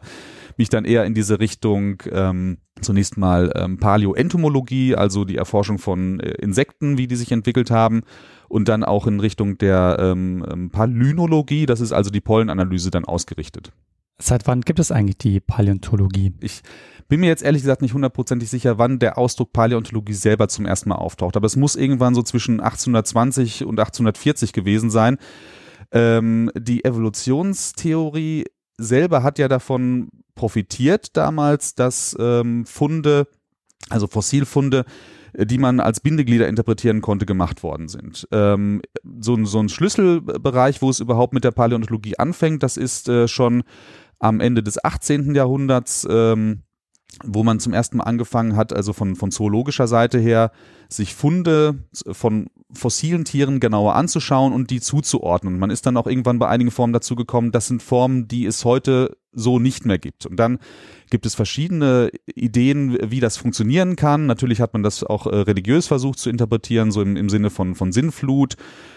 mich 0.56 0.68
dann 0.68 0.84
eher 0.84 1.04
in 1.04 1.14
diese 1.14 1.40
Richtung 1.40 2.02
ähm, 2.10 2.58
zunächst 2.80 3.16
mal 3.16 3.52
ähm, 3.56 3.78
Paläoentomologie, 3.78 4.94
also 4.94 5.24
die 5.24 5.36
Erforschung 5.36 5.78
von 5.78 6.20
äh, 6.20 6.30
Insekten, 6.40 6.98
wie 6.98 7.06
die 7.06 7.16
sich 7.16 7.32
entwickelt 7.32 7.70
haben 7.70 8.02
und 8.48 8.68
dann 8.68 8.84
auch 8.84 9.06
in 9.06 9.20
Richtung 9.20 9.58
der 9.58 9.96
ähm, 10.00 10.44
ähm 10.50 10.70
Palynologie, 10.70 11.66
das 11.66 11.80
ist 11.80 11.92
also 11.92 12.10
die 12.10 12.20
Pollenanalyse 12.20 12.90
dann 12.90 13.04
ausgerichtet. 13.04 13.72
Seit 14.20 14.46
wann 14.46 14.60
gibt 14.60 14.78
es 14.78 14.92
eigentlich 14.92 15.18
die 15.18 15.40
Paläontologie? 15.40 16.32
Ich 16.40 16.62
bin 17.08 17.20
mir 17.20 17.26
jetzt 17.26 17.42
ehrlich 17.42 17.62
gesagt 17.62 17.82
nicht 17.82 17.94
hundertprozentig 17.94 18.50
sicher, 18.50 18.78
wann 18.78 18.98
der 18.98 19.18
Ausdruck 19.18 19.52
Paläontologie 19.52 20.12
selber 20.12 20.48
zum 20.48 20.66
ersten 20.66 20.90
Mal 20.90 20.96
auftaucht. 20.96 21.36
Aber 21.36 21.46
es 21.46 21.56
muss 21.56 21.74
irgendwann 21.74 22.14
so 22.14 22.22
zwischen 22.22 22.60
1820 22.60 23.64
und 23.64 23.80
1840 23.80 24.52
gewesen 24.52 24.90
sein. 24.90 25.16
Ähm, 25.90 26.50
die 26.56 26.84
Evolutionstheorie 26.84 28.44
selber 28.78 29.22
hat 29.22 29.38
ja 29.38 29.48
davon 29.48 30.08
profitiert 30.34 31.16
damals, 31.16 31.74
dass 31.74 32.16
ähm, 32.18 32.64
Funde, 32.64 33.26
also 33.88 34.06
Fossilfunde, 34.06 34.84
die 35.36 35.58
man 35.58 35.80
als 35.80 36.00
Bindeglieder 36.00 36.48
interpretieren 36.48 37.00
konnte, 37.00 37.26
gemacht 37.26 37.62
worden 37.62 37.88
sind. 37.88 38.26
Ähm, 38.32 38.82
so, 39.20 39.42
so 39.44 39.60
ein 39.60 39.68
Schlüsselbereich, 39.68 40.82
wo 40.82 40.90
es 40.90 41.00
überhaupt 41.00 41.34
mit 41.34 41.44
der 41.44 41.52
Paläontologie 41.52 42.18
anfängt, 42.18 42.62
das 42.62 42.76
ist 42.76 43.08
äh, 43.08 43.28
schon 43.28 43.62
am 44.20 44.38
Ende 44.40 44.62
des 44.62 44.82
18. 44.82 45.34
Jahrhunderts, 45.34 46.06
ähm, 46.08 46.62
wo 47.24 47.42
man 47.42 47.58
zum 47.58 47.72
ersten 47.72 47.96
Mal 47.96 48.04
angefangen 48.04 48.54
hat, 48.54 48.72
also 48.72 48.92
von, 48.92 49.16
von 49.16 49.32
zoologischer 49.32 49.88
Seite 49.88 50.18
her, 50.18 50.52
sich 50.88 51.14
Funde 51.14 51.84
von 52.12 52.48
fossilen 52.72 53.24
Tieren 53.24 53.58
genauer 53.58 53.96
anzuschauen 53.96 54.52
und 54.52 54.70
die 54.70 54.80
zuzuordnen. 54.80 55.58
Man 55.58 55.70
ist 55.70 55.86
dann 55.86 55.96
auch 55.96 56.06
irgendwann 56.06 56.38
bei 56.38 56.48
einigen 56.48 56.70
Formen 56.70 56.92
dazu 56.92 57.16
gekommen, 57.16 57.50
das 57.50 57.66
sind 57.66 57.82
Formen, 57.82 58.28
die 58.28 58.46
es 58.46 58.64
heute 58.64 59.16
so 59.32 59.58
nicht 59.58 59.86
mehr 59.86 59.98
gibt. 59.98 60.26
Und 60.26 60.36
dann 60.36 60.58
gibt 61.10 61.26
es 61.26 61.34
verschiedene 61.34 62.10
Ideen, 62.34 62.98
wie 63.10 63.20
das 63.20 63.36
funktionieren 63.36 63.96
kann. 63.96 64.26
Natürlich 64.26 64.60
hat 64.60 64.72
man 64.72 64.82
das 64.82 65.04
auch 65.04 65.26
äh, 65.26 65.36
religiös 65.36 65.86
versucht 65.86 66.18
zu 66.18 66.30
interpretieren, 66.30 66.92
so 66.92 67.02
im, 67.02 67.16
im 67.16 67.28
Sinne 67.28 67.50
von, 67.50 67.74
von 67.74 67.92
Sinnflut. 67.92 68.56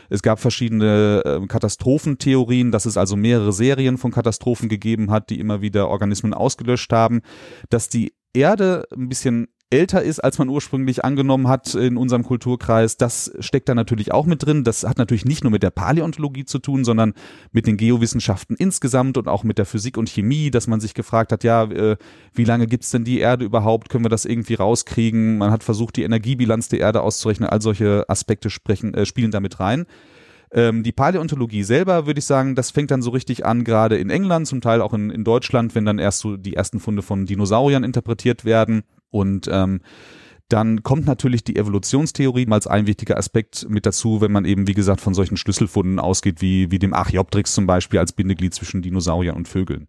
Es 0.10 0.22
gab 0.22 0.40
verschiedene 0.40 1.24
äh, 1.26 1.48
Katastrophentheorien, 1.48 2.72
dass 2.72 2.86
es 2.86 2.98
also 2.98 3.16
mehrere 3.16 3.52
Serien 3.52 3.98
von 3.98 4.12
Katastrophen 4.12 4.70
gegeben 4.70 5.12
hat, 5.12 5.30
die 5.30 5.40
immer 5.40 5.62
wieder 5.62 5.90
Organismen 5.90 6.34
ausgelöscht 6.34 6.94
haben, 6.94 7.22
dass 7.70 7.90
die 7.90 8.14
Erde 8.34 8.86
ein 8.96 9.10
bisschen 9.10 9.48
älter 9.74 10.04
ist, 10.04 10.20
als 10.20 10.38
man 10.38 10.50
ursprünglich 10.50 11.04
angenommen 11.04 11.48
hat 11.48 11.74
in 11.74 11.98
unserem 11.98 12.24
Kulturkreis. 12.24 12.96
Das 12.98 13.34
steckt 13.40 13.68
da 13.68 13.74
natürlich 13.74 14.12
auch 14.12 14.28
mit 14.28 14.46
drin. 14.46 14.64
Das 14.64 14.84
hat 14.84 15.00
natürlich 15.00 15.26
nicht 15.26 15.44
nur 15.44 15.50
mit 15.50 15.64
der 15.64 15.72
Paläontologie 15.72 16.46
zu 16.46 16.60
tun, 16.60 16.86
sondern 16.86 17.14
mit 17.52 17.66
den 17.66 17.76
Geowissenschaften 17.78 18.56
insgesamt 18.56 19.18
und 19.18 19.28
auch 19.28 19.44
mit 19.44 19.58
der 19.58 19.66
Physik 19.66 19.98
und 19.98 20.10
Chemie, 20.10 20.52
dass 20.52 20.68
man 20.68 20.80
sich 20.80 20.94
gefragt 20.94 21.32
hat, 21.32 21.44
ja, 21.44 21.64
äh, 21.64 21.98
wie 22.34 22.46
lange 22.46 22.68
gibt's 22.68 22.92
denn 22.92 23.04
die 23.04 23.20
Erde 23.20 23.46
überhaupt? 23.46 23.90
Können 23.90 24.06
wir 24.06 24.10
das 24.10 24.26
irgendwie 24.26 24.54
rauskriegen? 24.54 25.40
Man 25.40 25.50
hat 25.50 25.64
versucht, 25.64 25.96
die 25.96 26.04
Energiebilanz 26.04 26.70
der 26.70 26.80
Erde 26.80 27.02
auszurechnen. 27.02 27.50
All 27.50 27.62
solche 27.62 28.06
Aspekte 28.08 28.52
sprechen, 28.52 28.94
äh, 28.94 29.08
spielen 29.08 29.32
damit 29.32 29.60
rein 29.60 29.88
ähm, 30.54 30.84
die 30.84 30.92
Paläontologie 30.92 31.64
selber, 31.64 32.06
würde 32.06 32.20
ich 32.20 32.26
sagen, 32.26 32.54
das 32.54 32.70
fängt 32.72 32.92
dann 32.92 33.02
so 33.02 33.10
richtig 33.10 33.44
an, 33.46 33.64
gerade 33.64 33.98
in 33.98 34.12
England, 34.12 34.48
zum 34.48 34.62
Teil 34.62 34.82
auch 34.82 34.94
in, 34.94 35.10
in 35.10 35.24
Deutschland, 35.24 35.74
wenn 35.74 35.86
dann 35.86 35.98
erst 35.98 36.20
so 36.20 36.38
die 36.38 36.56
ersten 36.56 36.80
Funde 36.80 37.02
von 37.02 37.26
Dinosauriern 37.26 37.84
interpretiert 37.84 38.46
werden. 38.46 38.84
Und 39.14 39.48
ähm, 39.52 39.82
dann 40.50 40.84
kommt 40.84 41.06
natürlich 41.06 41.44
die 41.44 41.56
Evolutionstheorie 41.56 42.48
als 42.50 42.68
ein 42.68 42.88
wichtiger 42.88 43.18
Aspekt 43.18 43.68
mit 43.70 43.86
dazu, 43.86 44.22
wenn 44.22 44.32
man 44.32 44.44
eben, 44.44 44.68
wie 44.68 44.74
gesagt, 44.74 45.02
von 45.02 45.14
solchen 45.14 45.38
Schlüsselfunden 45.38 46.00
ausgeht, 46.00 46.42
wie, 46.42 46.72
wie 46.72 46.80
dem 46.80 46.94
Archaeopteryx 46.94 47.54
zum 47.54 47.68
Beispiel 47.68 48.00
als 48.00 48.12
Bindeglied 48.12 48.54
zwischen 48.54 48.82
Dinosauriern 48.82 49.36
und 49.36 49.48
Vögeln. 49.48 49.88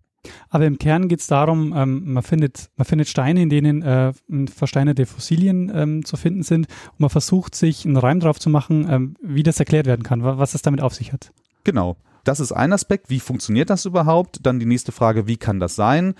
Aber 0.49 0.66
im 0.66 0.78
Kern 0.78 1.09
geht 1.09 1.21
es 1.21 1.26
darum, 1.26 1.75
ähm, 1.76 2.12
man, 2.12 2.23
findet, 2.23 2.71
man 2.76 2.85
findet 2.85 3.09
Steine, 3.09 3.43
in 3.43 3.50
denen 3.50 3.83
äh, 3.83 4.12
versteinerte 4.47 5.07
Fossilien 5.07 5.71
ähm, 5.75 6.04
zu 6.04 6.16
finden 6.16 6.43
sind 6.43 6.66
und 6.93 7.00
man 7.00 7.11
versucht 7.11 7.54
sich 7.54 7.85
einen 7.85 7.97
Reim 7.97 8.21
drauf 8.21 8.38
zu 8.38 8.49
machen, 8.49 8.87
ähm, 8.88 9.16
wie 9.23 9.43
das 9.43 9.59
erklärt 9.59 9.87
werden 9.87 10.02
kann, 10.02 10.23
was 10.23 10.54
es 10.54 10.62
damit 10.62 10.81
auf 10.81 10.95
sich 10.95 11.12
hat. 11.12 11.33
Genau. 11.64 11.97
Das 12.25 12.40
ist 12.40 12.52
ein 12.52 12.73
Aspekt. 12.73 13.11
Wie 13.11 13.21
funktioniert 13.21 13.69
das 13.69 13.85
überhaupt? 13.85 14.38
Dann 14.43 14.59
die 14.59 14.64
nächste 14.64 14.93
Frage, 14.93 15.26
wie 15.26 15.37
kann 15.37 15.61
das 15.61 15.76
sein? 15.76 16.14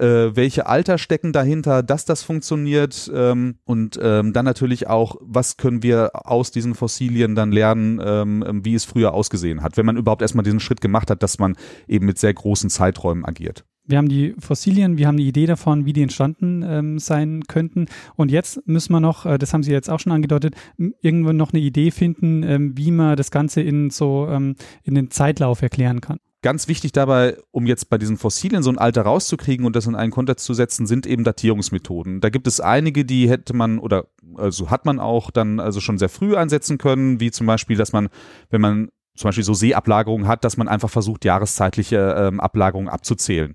Äh, 0.00 0.34
welche 0.34 0.66
Alter 0.66 0.98
stecken 0.98 1.32
dahinter, 1.32 1.82
dass 1.82 2.04
das 2.04 2.22
funktioniert 2.22 3.10
ähm, 3.14 3.56
und 3.64 3.98
ähm, 4.02 4.32
dann 4.32 4.44
natürlich 4.44 4.88
auch, 4.88 5.16
was 5.20 5.56
können 5.56 5.82
wir 5.82 6.10
aus 6.12 6.50
diesen 6.50 6.74
Fossilien 6.74 7.34
dann 7.34 7.52
lernen, 7.52 8.00
ähm, 8.02 8.60
wie 8.64 8.74
es 8.74 8.84
früher 8.84 9.12
ausgesehen 9.12 9.62
hat, 9.62 9.76
wenn 9.76 9.86
man 9.86 9.96
überhaupt 9.96 10.22
erstmal 10.22 10.44
diesen 10.44 10.60
Schritt 10.60 10.80
gemacht 10.80 11.10
hat, 11.10 11.22
dass 11.22 11.38
man 11.38 11.56
eben 11.86 12.06
mit 12.06 12.18
sehr 12.18 12.32
großen 12.32 12.70
Zeiträumen 12.70 13.24
agiert. 13.24 13.64
wir 13.86 13.98
haben 13.98 14.08
die 14.08 14.34
Fossilien, 14.38 14.98
wir 14.98 15.06
haben 15.06 15.16
eine 15.16 15.24
Idee 15.24 15.46
davon, 15.46 15.84
wie 15.84 15.92
die 15.92 16.02
entstanden 16.02 16.62
ähm, 16.64 16.98
sein 16.98 17.42
könnten. 17.48 17.86
Und 18.16 18.30
jetzt 18.30 18.66
müssen 18.66 18.92
wir 18.92 19.00
noch, 19.00 19.26
äh, 19.26 19.36
das 19.36 19.52
haben 19.52 19.62
Sie 19.62 19.72
jetzt 19.72 19.90
auch 19.90 20.00
schon 20.00 20.12
angedeutet, 20.12 20.54
irgendwann 21.02 21.36
noch 21.36 21.52
eine 21.52 21.60
Idee 21.60 21.90
finden, 21.90 22.42
ähm, 22.42 22.76
wie 22.76 22.90
man 22.90 23.16
das 23.16 23.30
Ganze 23.30 23.60
in 23.60 23.90
so 23.90 24.28
ähm, 24.28 24.54
in 24.84 24.94
den 24.94 25.10
Zeitlauf 25.10 25.60
erklären 25.60 26.00
kann. 26.00 26.18
Ganz 26.42 26.68
wichtig 26.68 26.92
dabei, 26.92 27.36
um 27.50 27.66
jetzt 27.66 27.90
bei 27.90 27.98
diesen 27.98 28.16
Fossilien 28.16 28.62
so 28.62 28.70
ein 28.70 28.78
Alter 28.78 29.02
rauszukriegen 29.02 29.66
und 29.66 29.76
das 29.76 29.86
in 29.86 29.94
einen 29.94 30.10
Kontext 30.10 30.46
zu 30.46 30.54
setzen, 30.54 30.86
sind 30.86 31.06
eben 31.06 31.22
Datierungsmethoden. 31.22 32.22
Da 32.22 32.30
gibt 32.30 32.46
es 32.46 32.60
einige, 32.60 33.04
die 33.04 33.28
hätte 33.28 33.54
man 33.54 33.78
oder 33.78 34.06
also 34.36 34.70
hat 34.70 34.86
man 34.86 35.00
auch 35.00 35.30
dann 35.30 35.60
also 35.60 35.80
schon 35.80 35.98
sehr 35.98 36.08
früh 36.08 36.36
einsetzen 36.36 36.78
können, 36.78 37.20
wie 37.20 37.30
zum 37.30 37.46
Beispiel, 37.46 37.76
dass 37.76 37.92
man, 37.92 38.08
wenn 38.48 38.62
man 38.62 38.88
zum 39.16 39.28
Beispiel 39.28 39.44
so 39.44 39.52
Seeablagerungen 39.52 40.26
hat, 40.26 40.44
dass 40.44 40.56
man 40.56 40.66
einfach 40.66 40.88
versucht, 40.88 41.26
jahreszeitliche 41.26 42.14
ähm, 42.16 42.40
Ablagerungen 42.40 42.88
abzuzählen. 42.88 43.54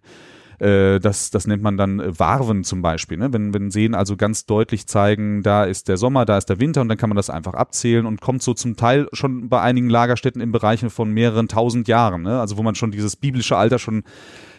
Äh, 0.59 0.99
das, 0.99 1.31
das 1.31 1.47
nennt 1.47 1.63
man 1.63 1.77
dann 1.77 1.99
äh, 1.99 2.19
Warven 2.19 2.63
zum 2.63 2.81
Beispiel. 2.81 3.17
Ne? 3.17 3.33
Wenn, 3.33 3.53
wenn 3.53 3.71
Seen 3.71 3.95
also 3.95 4.17
ganz 4.17 4.45
deutlich 4.45 4.87
zeigen, 4.87 5.43
da 5.43 5.63
ist 5.63 5.87
der 5.87 5.97
Sommer, 5.97 6.25
da 6.25 6.37
ist 6.37 6.47
der 6.47 6.59
Winter 6.59 6.81
und 6.81 6.89
dann 6.89 6.97
kann 6.97 7.09
man 7.09 7.17
das 7.17 7.29
einfach 7.29 7.53
abzählen 7.53 8.05
und 8.05 8.21
kommt 8.21 8.41
so 8.41 8.53
zum 8.53 8.75
Teil 8.75 9.07
schon 9.13 9.49
bei 9.49 9.61
einigen 9.61 9.89
Lagerstätten 9.89 10.41
in 10.41 10.51
Bereichen 10.51 10.89
von 10.89 11.11
mehreren 11.11 11.47
tausend 11.47 11.87
Jahren. 11.87 12.23
Ne? 12.23 12.39
Also 12.39 12.57
wo 12.57 12.63
man 12.63 12.75
schon 12.75 12.91
dieses 12.91 13.15
biblische 13.15 13.57
Alter 13.57 13.79
schon 13.79 14.03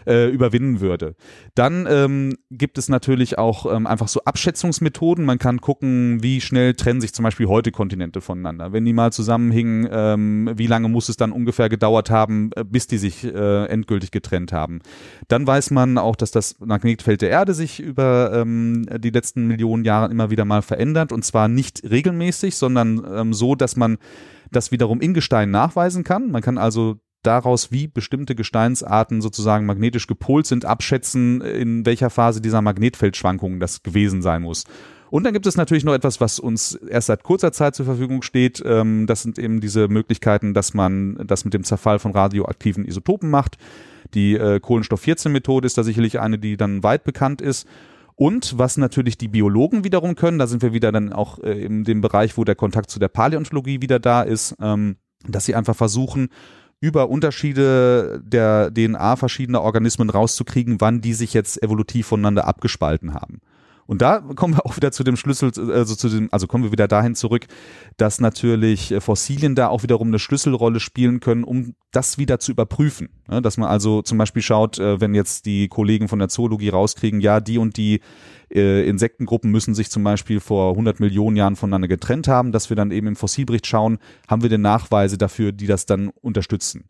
äh, 0.06 0.28
überwinden 0.28 0.80
würde. 0.80 1.14
Dann 1.54 1.86
ähm, 1.88 2.36
gibt 2.50 2.78
es 2.78 2.88
natürlich 2.88 3.38
auch 3.38 3.72
ähm, 3.72 3.86
einfach 3.86 4.08
so 4.08 4.20
Abschätzungsmethoden. 4.24 5.24
Man 5.24 5.38
kann 5.38 5.60
gucken, 5.60 6.22
wie 6.22 6.40
schnell 6.40 6.74
trennen 6.74 7.00
sich 7.00 7.12
zum 7.12 7.22
Beispiel 7.24 7.46
heute 7.46 7.72
Kontinente 7.72 8.20
voneinander. 8.20 8.72
Wenn 8.72 8.84
die 8.84 8.92
mal 8.92 9.12
zusammenhingen, 9.12 9.88
ähm, 9.90 10.50
wie 10.54 10.66
lange 10.66 10.88
muss 10.88 11.08
es 11.08 11.16
dann 11.16 11.32
ungefähr 11.32 11.68
gedauert 11.68 12.10
haben, 12.10 12.50
äh, 12.56 12.64
bis 12.64 12.86
die 12.86 12.98
sich 12.98 13.24
äh, 13.24 13.66
endgültig 13.66 14.10
getrennt 14.10 14.52
haben. 14.52 14.80
Dann 15.28 15.46
weiß 15.46 15.70
man 15.70 15.98
auch, 15.98 16.16
dass 16.16 16.30
das 16.30 16.58
Magnetfeld 16.60 17.22
der 17.22 17.30
Erde 17.30 17.54
sich 17.54 17.80
über 17.80 18.32
ähm, 18.32 18.86
die 18.98 19.10
letzten 19.10 19.46
Millionen 19.46 19.84
Jahre 19.84 20.10
immer 20.10 20.30
wieder 20.30 20.44
mal 20.44 20.62
verändert 20.62 21.12
und 21.12 21.24
zwar 21.24 21.48
nicht 21.48 21.82
regelmäßig, 21.88 22.56
sondern 22.56 23.02
ähm, 23.12 23.32
so, 23.32 23.54
dass 23.54 23.76
man 23.76 23.98
das 24.50 24.70
wiederum 24.70 25.00
in 25.00 25.14
Gestein 25.14 25.50
nachweisen 25.50 26.04
kann. 26.04 26.30
Man 26.30 26.42
kann 26.42 26.58
also 26.58 26.96
daraus, 27.26 27.72
wie 27.72 27.88
bestimmte 27.88 28.34
Gesteinsarten 28.34 29.20
sozusagen 29.20 29.66
magnetisch 29.66 30.06
gepolt 30.06 30.46
sind, 30.46 30.64
abschätzen, 30.64 31.40
in 31.40 31.84
welcher 31.84 32.10
Phase 32.10 32.40
dieser 32.40 32.62
Magnetfeldschwankungen 32.62 33.60
das 33.60 33.82
gewesen 33.82 34.22
sein 34.22 34.42
muss. 34.42 34.64
Und 35.10 35.24
dann 35.24 35.32
gibt 35.32 35.46
es 35.46 35.56
natürlich 35.56 35.84
noch 35.84 35.94
etwas, 35.94 36.20
was 36.20 36.38
uns 36.38 36.74
erst 36.74 37.06
seit 37.06 37.22
kurzer 37.22 37.52
Zeit 37.52 37.74
zur 37.74 37.86
Verfügung 37.86 38.22
steht. 38.22 38.62
Ähm, 38.66 39.06
das 39.06 39.22
sind 39.22 39.38
eben 39.38 39.60
diese 39.60 39.88
Möglichkeiten, 39.88 40.52
dass 40.52 40.74
man 40.74 41.16
das 41.26 41.44
mit 41.44 41.54
dem 41.54 41.64
Zerfall 41.64 41.98
von 41.98 42.12
radioaktiven 42.12 42.84
Isotopen 42.84 43.30
macht. 43.30 43.56
Die 44.14 44.34
äh, 44.34 44.60
Kohlenstoff-14-Methode 44.60 45.66
ist 45.66 45.78
da 45.78 45.84
sicherlich 45.84 46.20
eine, 46.20 46.38
die 46.38 46.56
dann 46.56 46.82
weit 46.82 47.04
bekannt 47.04 47.40
ist. 47.40 47.66
Und 48.14 48.58
was 48.58 48.78
natürlich 48.78 49.18
die 49.18 49.28
Biologen 49.28 49.84
wiederum 49.84 50.14
können, 50.14 50.38
da 50.38 50.46
sind 50.46 50.62
wir 50.62 50.72
wieder 50.72 50.90
dann 50.90 51.12
auch 51.12 51.38
äh, 51.40 51.52
in 51.52 51.84
dem 51.84 52.00
Bereich, 52.00 52.36
wo 52.36 52.44
der 52.44 52.54
Kontakt 52.54 52.90
zu 52.90 52.98
der 52.98 53.08
Paläontologie 53.08 53.82
wieder 53.82 53.98
da 53.98 54.22
ist, 54.22 54.56
ähm, 54.60 54.96
dass 55.28 55.44
sie 55.44 55.54
einfach 55.54 55.76
versuchen, 55.76 56.28
über 56.80 57.08
Unterschiede 57.08 58.22
der 58.24 58.70
DNA 58.70 59.16
verschiedener 59.16 59.62
Organismen 59.62 60.10
rauszukriegen, 60.10 60.80
wann 60.80 61.00
die 61.00 61.14
sich 61.14 61.34
jetzt 61.34 61.62
evolutiv 61.62 62.06
voneinander 62.06 62.46
abgespalten 62.46 63.14
haben. 63.14 63.40
Und 63.86 64.02
da 64.02 64.20
kommen 64.20 64.54
wir 64.54 64.66
auch 64.66 64.76
wieder 64.76 64.92
zu 64.92 65.04
dem 65.04 65.16
Schlüssel, 65.16 65.52
also 65.70 65.94
zu 65.94 66.08
dem, 66.08 66.28
also 66.32 66.46
kommen 66.46 66.64
wir 66.64 66.72
wieder 66.72 66.88
dahin 66.88 67.14
zurück, 67.14 67.46
dass 67.96 68.20
natürlich 68.20 68.92
äh, 68.92 69.00
Fossilien 69.00 69.54
da 69.54 69.68
auch 69.68 69.82
wiederum 69.82 70.08
eine 70.08 70.18
Schlüsselrolle 70.18 70.80
spielen 70.80 71.20
können, 71.20 71.44
um 71.44 71.74
das 71.92 72.18
wieder 72.18 72.38
zu 72.38 72.52
überprüfen. 72.52 73.08
Dass 73.28 73.56
man 73.56 73.68
also 73.68 74.02
zum 74.02 74.18
Beispiel 74.18 74.42
schaut, 74.42 74.78
äh, 74.78 75.00
wenn 75.00 75.14
jetzt 75.14 75.46
die 75.46 75.68
Kollegen 75.68 76.08
von 76.08 76.18
der 76.18 76.28
Zoologie 76.28 76.68
rauskriegen, 76.68 77.20
ja, 77.20 77.40
die 77.40 77.58
und 77.58 77.76
die 77.76 78.00
äh, 78.52 78.88
Insektengruppen 78.88 79.50
müssen 79.50 79.74
sich 79.74 79.90
zum 79.90 80.04
Beispiel 80.04 80.40
vor 80.40 80.70
100 80.70 81.00
Millionen 81.00 81.36
Jahren 81.36 81.56
voneinander 81.56 81.88
getrennt 81.88 82.28
haben, 82.28 82.52
dass 82.52 82.70
wir 82.70 82.76
dann 82.76 82.90
eben 82.90 83.06
im 83.06 83.16
Fossilbericht 83.16 83.66
schauen, 83.66 83.98
haben 84.28 84.42
wir 84.42 84.50
denn 84.50 84.62
Nachweise 84.62 85.18
dafür, 85.18 85.52
die 85.52 85.66
das 85.66 85.86
dann 85.86 86.10
unterstützen. 86.20 86.84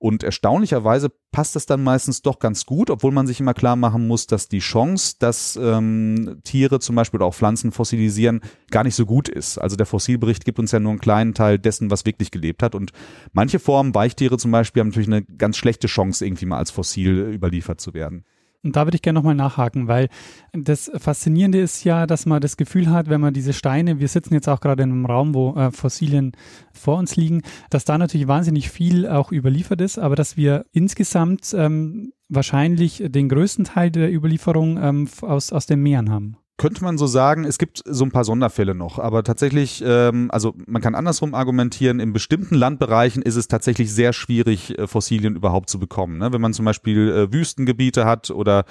Und 0.00 0.22
erstaunlicherweise 0.22 1.12
passt 1.30 1.56
das 1.56 1.66
dann 1.66 1.84
meistens 1.84 2.22
doch 2.22 2.38
ganz 2.38 2.64
gut, 2.64 2.88
obwohl 2.88 3.12
man 3.12 3.26
sich 3.26 3.38
immer 3.38 3.52
klar 3.52 3.76
machen 3.76 4.08
muss, 4.08 4.26
dass 4.26 4.48
die 4.48 4.60
Chance, 4.60 5.16
dass 5.18 5.56
ähm, 5.62 6.40
Tiere 6.42 6.80
zum 6.80 6.96
Beispiel 6.96 7.18
oder 7.18 7.26
auch 7.26 7.34
Pflanzen 7.34 7.70
fossilisieren, 7.70 8.40
gar 8.70 8.82
nicht 8.82 8.94
so 8.94 9.04
gut 9.04 9.28
ist. 9.28 9.58
Also 9.58 9.76
der 9.76 9.84
Fossilbericht 9.84 10.46
gibt 10.46 10.58
uns 10.58 10.72
ja 10.72 10.80
nur 10.80 10.92
einen 10.92 11.00
kleinen 11.00 11.34
Teil 11.34 11.58
dessen, 11.58 11.90
was 11.90 12.06
wirklich 12.06 12.30
gelebt 12.30 12.62
hat. 12.62 12.74
Und 12.74 12.92
manche 13.34 13.58
Formen, 13.58 13.94
Weichtiere 13.94 14.38
zum 14.38 14.50
Beispiel, 14.52 14.80
haben 14.80 14.88
natürlich 14.88 15.08
eine 15.08 15.22
ganz 15.22 15.58
schlechte 15.58 15.86
Chance, 15.86 16.24
irgendwie 16.24 16.46
mal 16.46 16.56
als 16.56 16.70
Fossil 16.70 17.30
überliefert 17.34 17.78
zu 17.78 17.92
werden. 17.92 18.24
Und 18.62 18.76
da 18.76 18.84
würde 18.86 18.96
ich 18.96 19.02
gerne 19.02 19.18
nochmal 19.18 19.34
nachhaken, 19.34 19.88
weil 19.88 20.08
das 20.52 20.90
Faszinierende 20.94 21.60
ist 21.60 21.82
ja, 21.84 22.06
dass 22.06 22.26
man 22.26 22.40
das 22.40 22.56
Gefühl 22.56 22.90
hat, 22.90 23.08
wenn 23.08 23.20
man 23.20 23.32
diese 23.32 23.54
Steine, 23.54 24.00
wir 24.00 24.08
sitzen 24.08 24.34
jetzt 24.34 24.48
auch 24.48 24.60
gerade 24.60 24.82
in 24.82 24.90
einem 24.90 25.06
Raum, 25.06 25.34
wo 25.34 25.54
äh, 25.54 25.70
Fossilien 25.72 26.32
vor 26.72 26.98
uns 26.98 27.16
liegen, 27.16 27.42
dass 27.70 27.86
da 27.86 27.96
natürlich 27.96 28.28
wahnsinnig 28.28 28.70
viel 28.70 29.08
auch 29.08 29.32
überliefert 29.32 29.80
ist, 29.80 29.98
aber 29.98 30.14
dass 30.14 30.36
wir 30.36 30.66
insgesamt 30.72 31.54
ähm, 31.56 32.12
wahrscheinlich 32.28 33.02
den 33.06 33.28
größten 33.28 33.64
Teil 33.64 33.90
der 33.90 34.12
Überlieferung 34.12 34.78
ähm, 34.80 35.08
aus, 35.22 35.52
aus 35.52 35.66
den 35.66 35.82
Meeren 35.82 36.10
haben 36.10 36.36
könnte 36.60 36.84
man 36.84 36.98
so 36.98 37.06
sagen, 37.06 37.44
es 37.46 37.56
gibt 37.56 37.82
so 37.86 38.04
ein 38.04 38.10
paar 38.10 38.24
Sonderfälle 38.24 38.74
noch, 38.74 38.98
aber 38.98 39.24
tatsächlich, 39.24 39.82
ähm, 39.82 40.28
also 40.30 40.54
man 40.66 40.82
kann 40.82 40.94
andersrum 40.94 41.32
argumentieren, 41.32 42.00
in 42.00 42.12
bestimmten 42.12 42.54
Landbereichen 42.54 43.22
ist 43.22 43.36
es 43.36 43.48
tatsächlich 43.48 43.90
sehr 43.90 44.12
schwierig, 44.12 44.78
äh, 44.78 44.86
Fossilien 44.86 45.36
überhaupt 45.36 45.70
zu 45.70 45.78
bekommen. 45.78 46.18
Ne? 46.18 46.34
Wenn 46.34 46.42
man 46.42 46.52
zum 46.52 46.66
Beispiel 46.66 47.08
äh, 47.08 47.32
Wüstengebiete 47.32 48.04
hat 48.04 48.30
oder 48.30 48.66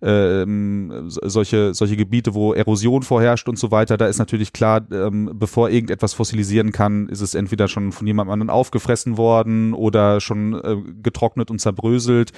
ähm, 0.00 1.10
solche, 1.10 1.74
solche 1.74 1.98
Gebiete, 1.98 2.32
wo 2.32 2.54
Erosion 2.54 3.02
vorherrscht 3.02 3.46
und 3.46 3.58
so 3.58 3.70
weiter, 3.70 3.98
da 3.98 4.06
ist 4.06 4.18
natürlich 4.18 4.54
klar, 4.54 4.80
ähm, 4.90 5.30
bevor 5.34 5.68
irgendetwas 5.68 6.14
fossilisieren 6.14 6.72
kann, 6.72 7.10
ist 7.10 7.20
es 7.20 7.34
entweder 7.34 7.68
schon 7.68 7.92
von 7.92 8.06
jemandem 8.06 8.32
anderen 8.32 8.50
aufgefressen 8.50 9.18
worden 9.18 9.74
oder 9.74 10.22
schon 10.22 10.54
äh, 10.54 10.76
getrocknet 11.02 11.50
und 11.50 11.58
zerbröselt. 11.58 12.32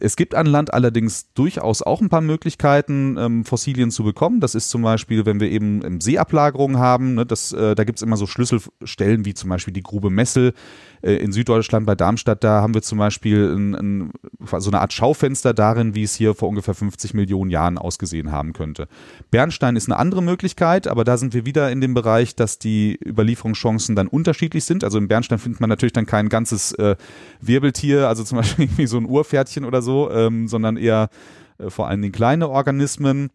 Es 0.00 0.16
gibt 0.16 0.34
an 0.34 0.46
Land 0.46 0.74
allerdings 0.74 1.32
durchaus 1.34 1.82
auch 1.82 2.00
ein 2.00 2.08
paar 2.08 2.20
Möglichkeiten, 2.20 3.16
ähm, 3.18 3.44
Fossilien 3.44 3.90
zu 3.90 4.04
bekommen. 4.04 4.40
Das 4.40 4.54
ist 4.54 4.70
zum 4.70 4.82
Beispiel, 4.82 5.24
wenn 5.26 5.40
wir 5.40 5.50
eben 5.50 5.84
ähm, 5.84 6.00
Seeablagerungen 6.00 6.78
haben, 6.78 7.14
ne, 7.14 7.26
das, 7.26 7.52
äh, 7.52 7.74
da 7.74 7.84
gibt 7.84 7.98
es 7.98 8.02
immer 8.02 8.16
so 8.16 8.26
Schlüsselstellen 8.26 9.24
wie 9.24 9.34
zum 9.34 9.50
Beispiel 9.50 9.72
die 9.72 9.82
Grube 9.82 10.10
Messel 10.10 10.54
in 11.04 11.32
Süddeutschland 11.32 11.84
bei 11.84 11.94
Darmstadt. 11.94 12.42
Da 12.42 12.62
haben 12.62 12.72
wir 12.72 12.80
zum 12.80 12.98
Beispiel 12.98 13.54
ein, 13.54 13.74
ein, 13.74 14.12
so 14.58 14.70
eine 14.70 14.80
Art 14.80 14.92
Schaufenster 14.92 15.52
darin, 15.52 15.94
wie 15.94 16.02
es 16.02 16.14
hier 16.14 16.34
vor 16.34 16.48
ungefähr 16.48 16.74
50 16.74 17.12
Millionen 17.12 17.50
Jahren 17.50 17.76
ausgesehen 17.76 18.32
haben 18.32 18.54
könnte. 18.54 18.88
Bernstein 19.30 19.76
ist 19.76 19.86
eine 19.88 19.98
andere 19.98 20.22
Möglichkeit, 20.22 20.88
aber 20.88 21.04
da 21.04 21.18
sind 21.18 21.34
wir 21.34 21.44
wieder 21.44 21.70
in 21.70 21.82
dem 21.82 21.92
Bereich, 21.92 22.34
dass 22.36 22.58
die 22.58 22.98
Überlieferungschancen 23.04 23.94
dann 23.94 24.08
unterschiedlich 24.08 24.64
sind. 24.64 24.82
Also 24.82 24.96
im 24.96 25.08
Bernstein 25.08 25.38
findet 25.38 25.60
man 25.60 25.68
natürlich 25.68 25.92
dann 25.92 26.06
kein 26.06 26.30
ganzes 26.30 26.72
äh, 26.72 26.96
Wirbeltier, 27.40 28.08
also 28.08 28.24
zum 28.24 28.38
Beispiel 28.38 28.64
irgendwie 28.66 28.86
so 28.86 28.96
ein 28.96 29.04
Urpferdchen 29.04 29.66
oder 29.66 29.82
so, 29.82 30.10
ähm, 30.10 30.48
sondern 30.48 30.78
eher 30.78 31.10
äh, 31.58 31.68
vor 31.68 31.88
allen 31.88 32.00
Dingen 32.00 32.12
kleine 32.12 32.48
Organismen. 32.48 33.30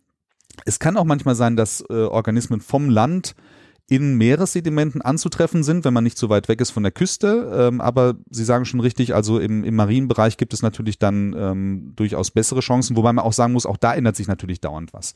Es 0.66 0.80
kann 0.80 0.98
auch 0.98 1.06
manchmal 1.06 1.36
sein, 1.36 1.56
dass 1.56 1.84
äh, 1.90 1.94
Organismen 1.94 2.62
vom 2.62 2.90
Land 2.90 3.36
in 3.90 4.16
Meeressedimenten 4.16 5.02
anzutreffen 5.02 5.64
sind, 5.64 5.86
wenn 5.86 5.94
man 5.94 6.04
nicht 6.04 6.18
so 6.18 6.30
weit 6.30 6.48
weg 6.48 6.62
ist 6.62 6.72
von 6.72 6.84
der 6.84 6.92
Küste. 6.92 7.52
Ähm, 7.54 7.82
aber 7.82 8.16
Sie 8.30 8.44
sagen 8.44 8.66
schon 8.66 8.80
richtig, 8.80 9.16
also 9.16 9.40
im, 9.40 9.64
im 9.64 9.76
Marienbereich 9.76 10.38
gibt 10.38 10.54
es 10.54 10.62
natürlich 10.62 11.00
dann 11.00 11.36
ähm, 11.38 11.94
durchaus 11.96 12.32
bessere 12.32 12.60
Chancen, 12.60 12.96
wobei 12.96 13.14
man 13.14 13.26
auch 13.26 13.34
sagen 13.34 13.54
muss, 13.54 13.66
auch 13.66 13.78
da 13.78 13.94
ändert 13.94 14.16
sich 14.16 14.28
natürlich 14.28 14.62
dauernd 14.62 14.94
was. 14.94 15.14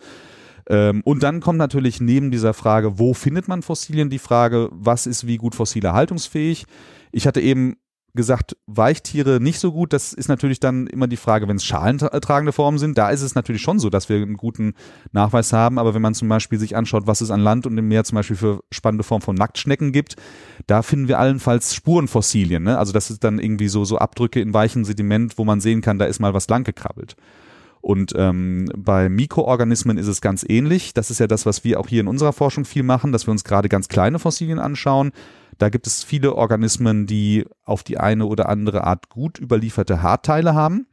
Ähm, 0.70 1.02
und 1.04 1.24
dann 1.24 1.40
kommt 1.40 1.58
natürlich 1.58 2.00
neben 2.02 2.32
dieser 2.32 2.54
Frage, 2.54 2.98
wo 3.00 3.14
findet 3.14 3.48
man 3.48 3.62
Fossilien, 3.62 4.10
die 4.10 4.20
Frage, 4.20 4.70
was 4.72 5.08
ist 5.08 5.28
wie 5.28 5.38
gut 5.38 5.56
fossile 5.56 5.90
erhaltungsfähig. 5.90 6.66
Ich 7.12 7.28
hatte 7.28 7.42
eben 7.42 7.76
gesagt, 8.16 8.56
Weichtiere 8.68 9.40
nicht 9.40 9.60
so 9.60 9.72
gut. 9.72 9.92
Das 9.94 10.14
ist 10.14 10.28
natürlich 10.28 10.60
dann 10.60 10.88
immer 10.88 11.08
die 11.08 11.18
Frage, 11.18 11.48
wenn 11.48 11.58
es 11.58 11.66
schalentragende 11.66 12.52
Formen 12.52 12.78
sind. 12.78 12.98
Da 12.98 13.10
ist 13.10 13.22
es 13.22 13.36
natürlich 13.36 13.62
schon 13.62 13.80
so, 13.80 13.90
dass 13.90 14.10
wir 14.10 14.18
einen 14.18 14.38
guten 14.38 14.76
Nachweis 15.12 15.52
haben. 15.52 15.80
Aber 15.80 15.94
wenn 15.94 16.02
man 16.02 16.14
zum 16.14 16.30
Beispiel 16.30 16.60
sich 16.60 16.76
anschaut, 16.76 17.08
was 17.08 17.22
es 17.22 17.32
an 17.32 17.40
Land 17.40 17.66
und 17.66 17.78
im 17.78 17.88
Meer 17.88 18.04
zum 18.04 18.18
Beispiel 18.18 18.36
für 18.36 18.64
spannende 18.72 19.04
Formen 19.04 19.24
von 19.24 19.36
Nacktschnecken 19.36 19.92
gibt, 19.92 20.16
da 20.68 20.82
finden 20.84 21.08
wir 21.08 21.20
allenfalls 21.20 21.74
Spurenfossilien. 21.74 22.64
Ne? 22.64 22.78
Also 22.78 22.94
das 22.94 23.10
ist 23.10 23.24
dann 23.24 23.40
irgendwie 23.40 23.68
so, 23.68 23.84
so 23.84 23.98
Abdrücke 23.98 24.40
in 24.42 24.54
weichem 24.54 24.86
Sediment, 24.86 25.38
wo 25.38 25.46
man 25.46 25.60
sehen 25.60 25.82
kann, 25.82 25.98
da 25.98 26.06
ist 26.06 26.20
mal 26.20 26.34
was 26.34 26.48
lang 26.48 26.64
gekrabbelt. 26.64 27.16
Und 27.84 28.14
ähm, 28.16 28.70
bei 28.76 29.10
Mikroorganismen 29.10 29.98
ist 29.98 30.08
es 30.08 30.22
ganz 30.22 30.46
ähnlich. 30.48 30.94
Das 30.94 31.12
ist 31.12 31.20
ja 31.20 31.28
das, 31.28 31.46
was 31.46 31.64
wir 31.64 31.80
auch 31.80 31.88
hier 31.88 32.00
in 32.00 32.08
unserer 32.08 32.34
Forschung 32.34 32.64
viel 32.64 32.84
machen, 32.84 33.12
dass 33.12 33.28
wir 33.28 33.32
uns 33.32 33.44
gerade 33.44 33.68
ganz 33.68 33.90
kleine 33.90 34.20
Fossilien 34.20 34.58
anschauen 34.58 35.12
da 35.58 35.70
gibt 35.70 35.88
es 35.88 36.04
viele 36.04 36.36
Organismen, 36.36 37.06
die 37.06 37.46
auf 37.64 37.84
die 37.84 37.98
eine 37.98 38.26
oder 38.26 38.50
andere 38.50 38.84
Art 38.86 39.10
gut 39.10 39.40
überlieferte 39.40 40.02
Haarteile 40.02 40.54
haben. 40.54 40.88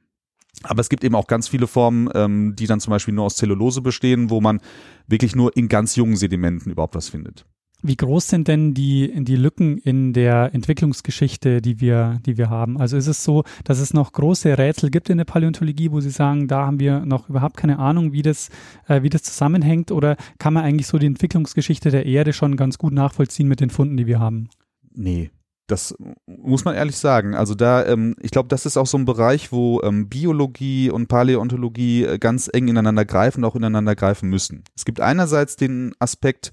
Aber 0.65 0.81
es 0.81 0.89
gibt 0.89 1.05
eben 1.05 1.15
auch 1.15 1.27
ganz 1.27 1.49
viele 1.49 1.67
Formen, 1.67 2.11
ähm, 2.15 2.55
die 2.57 2.67
dann 2.67 2.81
zum 2.81 2.91
Beispiel 2.91 3.15
nur 3.15 3.25
aus 3.25 3.37
Zellulose 3.37 3.81
bestehen, 3.81 4.31
wo 4.31 4.41
man 4.41 4.61
wirklich 5.07 5.35
nur 5.35 5.57
in 5.57 5.69
ganz 5.69 5.97
jungen 5.97 6.17
Sedimenten 6.17 6.71
überhaupt 6.71 6.95
was 6.95 7.09
findet. 7.09 7.47
Wie 7.83 7.97
groß 7.97 8.29
sind 8.29 8.49
denn 8.49 8.75
die, 8.75 9.13
die 9.25 9.37
Lücken 9.37 9.79
in 9.79 10.13
der 10.13 10.51
Entwicklungsgeschichte, 10.55 11.63
die 11.63 11.81
wir, 11.81 12.21
die 12.27 12.37
wir 12.37 12.51
haben? 12.51 12.79
Also 12.79 12.97
ist 12.97 13.07
es 13.07 13.25
so, 13.25 13.45
dass 13.65 13.79
es 13.81 13.95
noch 13.95 14.13
große 14.13 14.57
Rätsel 14.59 14.91
gibt 14.91 15.11
in 15.11 15.19
der 15.19 15.25
Paläontologie, 15.25 15.91
wo 15.91 16.01
Sie 16.01 16.11
sagen, 16.11 16.49
da 16.49 16.67
haben 16.67 16.81
wir 16.81 17.01
noch 17.07 17.29
überhaupt 17.29 17.57
keine 17.57 17.79
Ahnung, 17.79 18.13
wie 18.13 18.23
das, 18.23 18.51
äh, 18.89 19.03
wie 19.03 19.11
das 19.11 19.23
zusammenhängt? 19.23 19.93
Oder 19.93 20.17
kann 20.39 20.55
man 20.55 20.65
eigentlich 20.65 20.87
so 20.87 20.99
die 20.99 21.07
Entwicklungsgeschichte 21.07 21.91
der 21.91 22.07
Erde 22.07 22.33
schon 22.33 22.57
ganz 22.57 22.79
gut 22.79 22.93
nachvollziehen 22.93 23.49
mit 23.49 23.61
den 23.61 23.71
Funden, 23.71 23.97
die 23.97 24.07
wir 24.07 24.21
haben? 24.21 24.49
Nee, 24.93 25.31
das 25.71 25.95
muss 26.27 26.65
man 26.65 26.75
ehrlich 26.75 26.97
sagen. 26.97 27.35
Also 27.35 27.55
da, 27.55 27.87
ähm, 27.87 28.17
ich 28.21 28.31
glaube, 28.31 28.49
das 28.49 28.67
ist 28.67 28.77
auch 28.77 28.87
so 28.87 28.99
ein 28.99 29.05
Bereich, 29.05 29.53
wo 29.53 29.81
ähm, 29.83 30.09
Biologie 30.09 30.91
und 30.91 31.09
Paläontologie 31.09 32.05
äh, 32.05 32.19
ganz 32.19 32.51
eng 32.53 32.69
ineinander 32.69 33.05
greifen, 33.05 33.45
auch 33.45 33.57
ineinander 33.57 33.95
greifen 33.95 34.29
müssen. 34.29 34.65
Es 34.77 34.85
gibt 34.85 35.01
einerseits 35.01 35.57
den 35.57 35.93
Aspekt, 35.99 36.53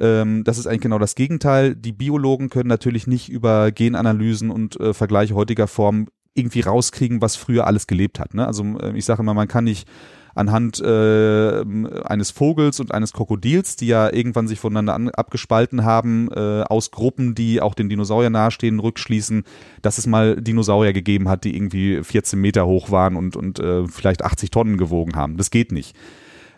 ähm, 0.00 0.44
das 0.44 0.58
ist 0.58 0.66
eigentlich 0.66 0.82
genau 0.82 0.98
das 0.98 1.14
Gegenteil. 1.14 1.74
Die 1.74 1.92
Biologen 1.92 2.50
können 2.50 2.68
natürlich 2.68 3.06
nicht 3.06 3.28
über 3.28 3.72
Genanalysen 3.72 4.50
und 4.50 4.78
äh, 4.80 4.94
Vergleiche 4.94 5.34
heutiger 5.34 5.66
Form 5.66 6.08
irgendwie 6.34 6.60
rauskriegen, 6.60 7.20
was 7.20 7.36
früher 7.36 7.66
alles 7.66 7.86
gelebt 7.86 8.20
hat. 8.20 8.34
Ne? 8.34 8.46
Also 8.46 8.62
äh, 8.78 8.96
ich 8.96 9.04
sage 9.04 9.22
immer, 9.22 9.34
man 9.34 9.48
kann 9.48 9.64
nicht 9.64 9.88
anhand 10.34 10.80
äh, 10.80 11.64
eines 12.04 12.30
Vogels 12.30 12.78
und 12.78 12.94
eines 12.94 13.12
Krokodils, 13.12 13.74
die 13.74 13.88
ja 13.88 14.12
irgendwann 14.12 14.46
sich 14.46 14.60
voneinander 14.60 14.94
an, 14.94 15.08
abgespalten 15.08 15.84
haben, 15.84 16.30
äh, 16.30 16.62
aus 16.62 16.92
Gruppen, 16.92 17.34
die 17.34 17.60
auch 17.60 17.74
den 17.74 17.88
Dinosaurier 17.88 18.30
nahestehen, 18.30 18.78
rückschließen, 18.78 19.42
dass 19.82 19.98
es 19.98 20.06
mal 20.06 20.40
Dinosaurier 20.40 20.92
gegeben 20.92 21.28
hat, 21.28 21.42
die 21.42 21.56
irgendwie 21.56 22.04
14 22.04 22.40
Meter 22.40 22.66
hoch 22.66 22.92
waren 22.92 23.16
und, 23.16 23.34
und 23.34 23.58
äh, 23.58 23.88
vielleicht 23.88 24.24
80 24.24 24.50
Tonnen 24.50 24.76
gewogen 24.76 25.16
haben. 25.16 25.36
Das 25.36 25.50
geht 25.50 25.72
nicht. 25.72 25.96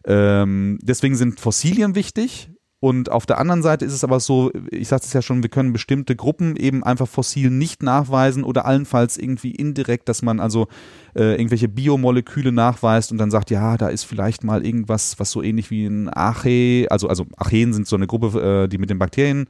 Ähm, 0.04 0.78
deswegen 0.82 1.14
sind 1.14 1.40
Fossilien 1.40 1.94
wichtig. 1.94 2.50
Und 2.80 3.10
auf 3.10 3.26
der 3.26 3.38
anderen 3.38 3.62
Seite 3.62 3.84
ist 3.84 3.92
es 3.92 4.04
aber 4.04 4.20
so, 4.20 4.50
ich 4.70 4.88
sagte 4.88 5.06
es 5.06 5.12
ja 5.12 5.20
schon, 5.20 5.42
wir 5.42 5.50
können 5.50 5.74
bestimmte 5.74 6.16
Gruppen 6.16 6.56
eben 6.56 6.82
einfach 6.82 7.06
fossil 7.06 7.50
nicht 7.50 7.82
nachweisen 7.82 8.42
oder 8.42 8.64
allenfalls 8.64 9.18
irgendwie 9.18 9.50
indirekt, 9.50 10.08
dass 10.08 10.22
man 10.22 10.40
also 10.40 10.66
äh, 11.14 11.34
irgendwelche 11.34 11.68
Biomoleküle 11.68 12.52
nachweist 12.52 13.12
und 13.12 13.18
dann 13.18 13.30
sagt, 13.30 13.50
ja, 13.50 13.76
da 13.76 13.88
ist 13.88 14.04
vielleicht 14.04 14.44
mal 14.44 14.64
irgendwas, 14.64 15.18
was 15.18 15.30
so 15.30 15.42
ähnlich 15.42 15.70
wie 15.70 15.84
ein 15.84 16.08
Arche, 16.08 16.86
also, 16.88 17.06
also 17.08 17.26
Archeen 17.36 17.74
sind 17.74 17.86
so 17.86 17.96
eine 17.96 18.06
Gruppe, 18.06 18.64
äh, 18.64 18.68
die 18.68 18.78
mit 18.78 18.88
den 18.88 18.98
Bakterien 18.98 19.46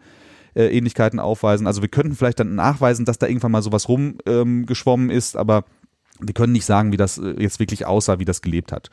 äh, 0.56 0.76
Ähnlichkeiten 0.76 1.20
aufweisen. 1.20 1.68
Also 1.68 1.82
wir 1.82 1.88
könnten 1.88 2.16
vielleicht 2.16 2.40
dann 2.40 2.56
nachweisen, 2.56 3.04
dass 3.04 3.18
da 3.18 3.28
irgendwann 3.28 3.52
mal 3.52 3.62
sowas 3.62 3.88
rumgeschwommen 3.88 5.10
ähm, 5.10 5.16
ist, 5.16 5.36
aber 5.36 5.64
wir 6.20 6.34
können 6.34 6.52
nicht 6.52 6.66
sagen, 6.66 6.90
wie 6.90 6.96
das 6.96 7.18
äh, 7.18 7.34
jetzt 7.38 7.60
wirklich 7.60 7.86
aussah, 7.86 8.18
wie 8.18 8.24
das 8.24 8.42
gelebt 8.42 8.72
hat. 8.72 8.90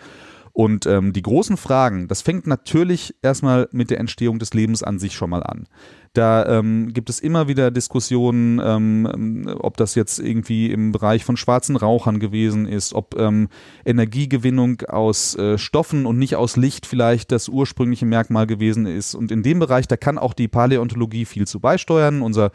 Und 0.57 0.87
ähm, 0.87 1.13
die 1.13 1.21
großen 1.21 1.55
Fragen, 1.55 2.07
das 2.07 2.23
fängt 2.23 2.47
natürlich 2.47 3.13
erstmal 3.21 3.69
mit 3.71 3.91
der 3.91 3.99
Entstehung 3.99 4.39
des 4.39 4.55
Lebens 4.55 4.81
an 4.81 4.97
sich 4.97 5.13
schon 5.13 5.29
mal 5.29 5.43
an. 5.43 5.67
Da 6.13 6.47
ähm, 6.47 6.93
gibt 6.93 7.11
es 7.11 7.19
immer 7.19 7.47
wieder 7.47 7.69
Diskussionen, 7.69 8.59
ähm, 8.63 9.55
ob 9.59 9.77
das 9.77 9.93
jetzt 9.93 10.17
irgendwie 10.17 10.71
im 10.71 10.91
Bereich 10.91 11.23
von 11.23 11.37
schwarzen 11.37 11.75
Rauchern 11.75 12.19
gewesen 12.19 12.65
ist, 12.65 12.95
ob 12.95 13.15
ähm, 13.19 13.49
Energiegewinnung 13.85 14.81
aus 14.87 15.35
äh, 15.35 15.59
Stoffen 15.59 16.07
und 16.07 16.17
nicht 16.17 16.35
aus 16.35 16.57
Licht 16.57 16.87
vielleicht 16.87 17.31
das 17.31 17.49
ursprüngliche 17.49 18.07
Merkmal 18.07 18.47
gewesen 18.47 18.87
ist. 18.87 19.13
Und 19.13 19.31
in 19.31 19.43
dem 19.43 19.59
Bereich, 19.59 19.87
da 19.87 19.95
kann 19.95 20.17
auch 20.17 20.33
die 20.33 20.47
Paläontologie 20.47 21.25
viel 21.25 21.45
zu 21.45 21.59
beisteuern. 21.59 22.23
Unser 22.23 22.49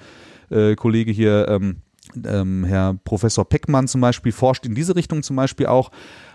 äh, 0.50 0.74
Kollege 0.74 1.12
hier, 1.12 1.46
ähm, 1.48 1.76
ähm, 2.24 2.64
Herr 2.64 2.98
Professor 3.04 3.48
Peckmann 3.48 3.86
zum 3.86 4.00
Beispiel, 4.00 4.32
forscht 4.32 4.66
in 4.66 4.74
diese 4.74 4.96
Richtung 4.96 5.22
zum 5.22 5.36
Beispiel 5.36 5.66
auch. 5.66 5.92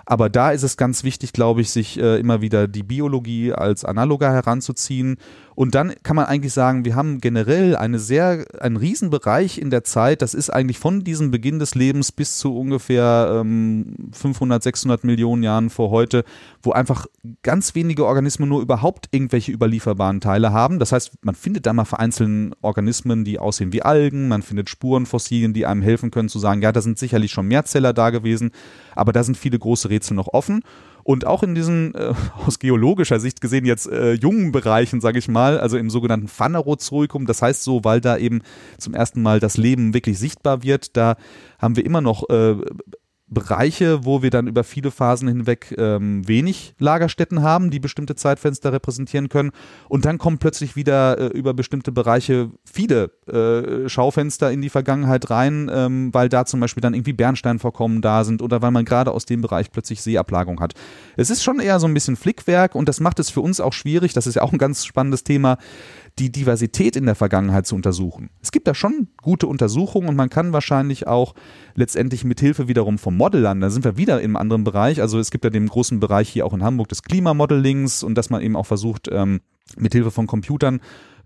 Aber 0.09 0.29
da 0.29 0.51
ist 0.51 0.63
es 0.63 0.77
ganz 0.77 1.03
wichtig, 1.03 1.33
glaube 1.33 1.59
ich, 1.59 1.69
sich 1.69 1.99
äh, 1.99 2.17
immer 2.17 2.39
wieder 2.39 2.69
die 2.69 2.83
Biologie 2.83 3.51
als 3.51 3.83
Analoga 3.83 4.31
heranzuziehen. 4.31 5.17
Und 5.53 5.75
dann 5.75 5.95
kann 6.03 6.15
man 6.15 6.25
eigentlich 6.25 6.53
sagen, 6.53 6.85
wir 6.85 6.95
haben 6.95 7.19
generell 7.19 7.75
eine 7.75 7.99
sehr, 7.99 8.45
einen 8.59 8.77
Riesenbereich 8.77 9.57
in 9.57 9.69
der 9.69 9.83
Zeit. 9.83 10.21
Das 10.21 10.33
ist 10.33 10.49
eigentlich 10.51 10.77
von 10.77 11.03
diesem 11.03 11.31
Beginn 11.31 11.57
des 11.59 11.75
Lebens 11.75 12.11
bis 12.11 12.37
zu 12.37 12.55
ungefähr 12.55 13.41
ähm, 13.41 14.11
500, 14.13 14.63
600 14.63 15.03
Millionen 15.03 15.43
Jahren 15.43 15.69
vor 15.71 15.89
heute, 15.89 16.23
wo 16.61 16.71
einfach 16.71 17.07
ganz 17.41 17.75
wenige 17.75 18.05
Organismen 18.05 18.47
nur 18.47 18.61
überhaupt 18.61 19.09
irgendwelche 19.11 19.51
überlieferbaren 19.51 20.21
Teile 20.21 20.53
haben. 20.53 20.79
Das 20.79 20.91
heißt, 20.93 21.13
man 21.21 21.35
findet 21.35 21.65
da 21.65 21.73
mal 21.73 21.85
vereinzelte 21.85 22.55
Organismen, 22.61 23.25
die 23.25 23.39
aussehen 23.39 23.74
wie 23.74 23.81
Algen. 23.81 24.27
Man 24.27 24.43
findet 24.43 24.70
Spurenfossilien, 24.70 25.53
die 25.53 25.65
einem 25.65 25.81
helfen 25.81 26.11
können 26.11 26.29
zu 26.29 26.39
sagen, 26.39 26.61
ja, 26.61 26.72
da 26.72 26.81
sind 26.81 27.00
sicherlich 27.00 27.31
schon 27.31 27.48
Mehrzeller 27.48 27.93
da 27.93 28.11
gewesen. 28.11 28.51
Aber 28.96 29.11
da 29.11 29.24
sind 29.24 29.37
viele 29.37 29.57
große 29.57 29.89
Rätsel 29.98 30.16
noch 30.16 30.29
offen. 30.33 30.62
Und 31.03 31.25
auch 31.25 31.42
in 31.42 31.55
diesen 31.55 31.96
äh, 31.96 32.14
aus 32.46 32.60
geologischer 32.60 33.22
Sicht 33.22 33.40
gesehen 33.40 33.66
jetzt 33.66 33.88
äh, 33.88 34.14
jungen 34.14 34.51
Bereichen, 34.51 35.00
sage 35.00 35.20
ich 35.20 35.29
mal, 35.29 35.57
also 35.57 35.77
im 35.77 35.90
sogenannten 35.90 36.27
Phanerozoikum, 36.27 37.25
das 37.25 37.42
heißt 37.42 37.64
so, 37.64 37.86
weil 37.86 38.01
da 38.01 38.18
eben 38.18 38.42
zum 38.77 38.94
ersten 38.94 39.22
Mal 39.22 39.40
das 39.40 39.55
Leben 39.55 39.94
wirklich 39.94 40.20
sichtbar 40.20 40.64
wird, 40.64 40.98
da 40.98 41.16
haben 41.60 41.77
wir 41.77 41.86
immer 41.86 42.01
noch 42.01 42.29
äh, 42.29 42.55
Bereiche, 43.29 44.05
wo 44.05 44.22
wir 44.22 44.29
dann 44.29 44.48
über 44.48 44.63
viele 44.63 44.90
Phasen 44.90 45.27
hinweg 45.27 45.75
ähm, 45.77 46.25
wenig 46.27 46.75
Lagerstätten 46.79 47.42
haben, 47.42 47.72
die 47.72 47.79
bestimmte 47.79 48.16
Zeitfenster 48.16 48.72
repräsentieren 48.72 49.27
können. 49.27 49.51
Und 49.90 50.05
dann 50.05 50.18
kommen 50.18 50.37
plötzlich 50.37 50.77
wieder 50.77 51.20
äh, 51.20 51.27
über 51.37 51.53
bestimmte 51.53 51.92
Bereiche 51.92 52.51
viele 52.63 53.11
äh, 53.27 53.90
Schaufenster 53.90 54.50
in 54.51 54.61
die 54.61 54.70
Vergangenheit 54.70 55.29
rein, 55.29 55.70
ähm, 55.74 56.13
weil 56.13 56.29
da 56.29 56.46
zum 56.46 56.61
Beispiel 56.61 56.81
dann 56.81 56.94
irgendwie 56.94 57.13
Bernsteinvorkommen 57.13 58.01
da 58.01 58.24
sind 58.24 58.42
oder 58.42 58.61
weil 58.61 58.72
man 58.72 58.85
gerade 58.85 59.11
aus 59.11 59.25
dem 59.25 59.42
Bereich 59.42 59.72
plötzlich 59.72 60.01
Seeablagerung 60.01 60.61
hat. 60.61 60.74
Es 61.18 61.29
ist 61.29 61.44
schon 61.44 61.59
eher 61.59 61.81
so 61.81 61.87
ein 61.87 61.94
bisschen 61.94 62.16
Flickwerk 62.16 62.75
und 62.75 62.87
das 62.87 63.01
macht 63.01 63.20
es 63.20 63.29
für 63.29 63.42
uns 63.42 63.59
auch 63.59 63.74
schwierig. 63.74 64.13
Das 64.13 64.25
ist 64.25 64.35
ja 64.35 64.42
auch 64.42 64.53
ein 64.53 64.57
ganz 64.57 64.85
spannendes 64.85 65.25
Thema 65.25 65.57
die 66.20 66.32
Diversität 66.32 66.96
in 66.96 67.06
der 67.06 67.16
Vergangenheit 67.16 67.68
zu 67.68 67.75
untersuchen. 67.75 68.30
Es 68.42 68.51
gibt 68.51 68.68
da 68.68 68.74
schon 68.74 69.08
gute 69.22 69.48
Untersuchungen 69.48 70.10
und 70.10 70.16
man 70.16 70.30
kann 70.30 70.53
wahrscheinlich 70.53 71.08
auch 71.08 71.36
letztendlich 71.75 72.24
mit 72.24 72.40
Hilfe 72.40 72.68
wiederum 72.68 72.98
vom 72.98 73.18
Modellern, 73.18 73.62
da 73.62 73.70
sind 73.70 73.86
wir 73.86 73.98
wieder 73.98 74.22
im 74.22 74.36
anderen 74.36 74.64
Bereich, 74.64 75.01
also 75.01 75.20
es 75.20 75.32
gibt 75.32 75.44
ja 75.44 75.50
den 75.50 75.68
großen 75.68 76.00
Bereich 76.00 76.30
hier 76.30 76.46
auch 76.46 76.53
in 76.53 76.64
Hamburg 76.64 76.90
des 76.90 77.03
Klimamodellings 77.03 78.03
und 78.03 78.16
dass 78.16 78.30
man 78.30 78.42
eben 78.42 78.56
auch 78.56 78.66
versucht, 78.66 79.08
ähm, 79.12 79.42
mit 79.75 79.94
Hilfe 79.94 80.12
von 80.12 80.27
Computern 80.27 80.80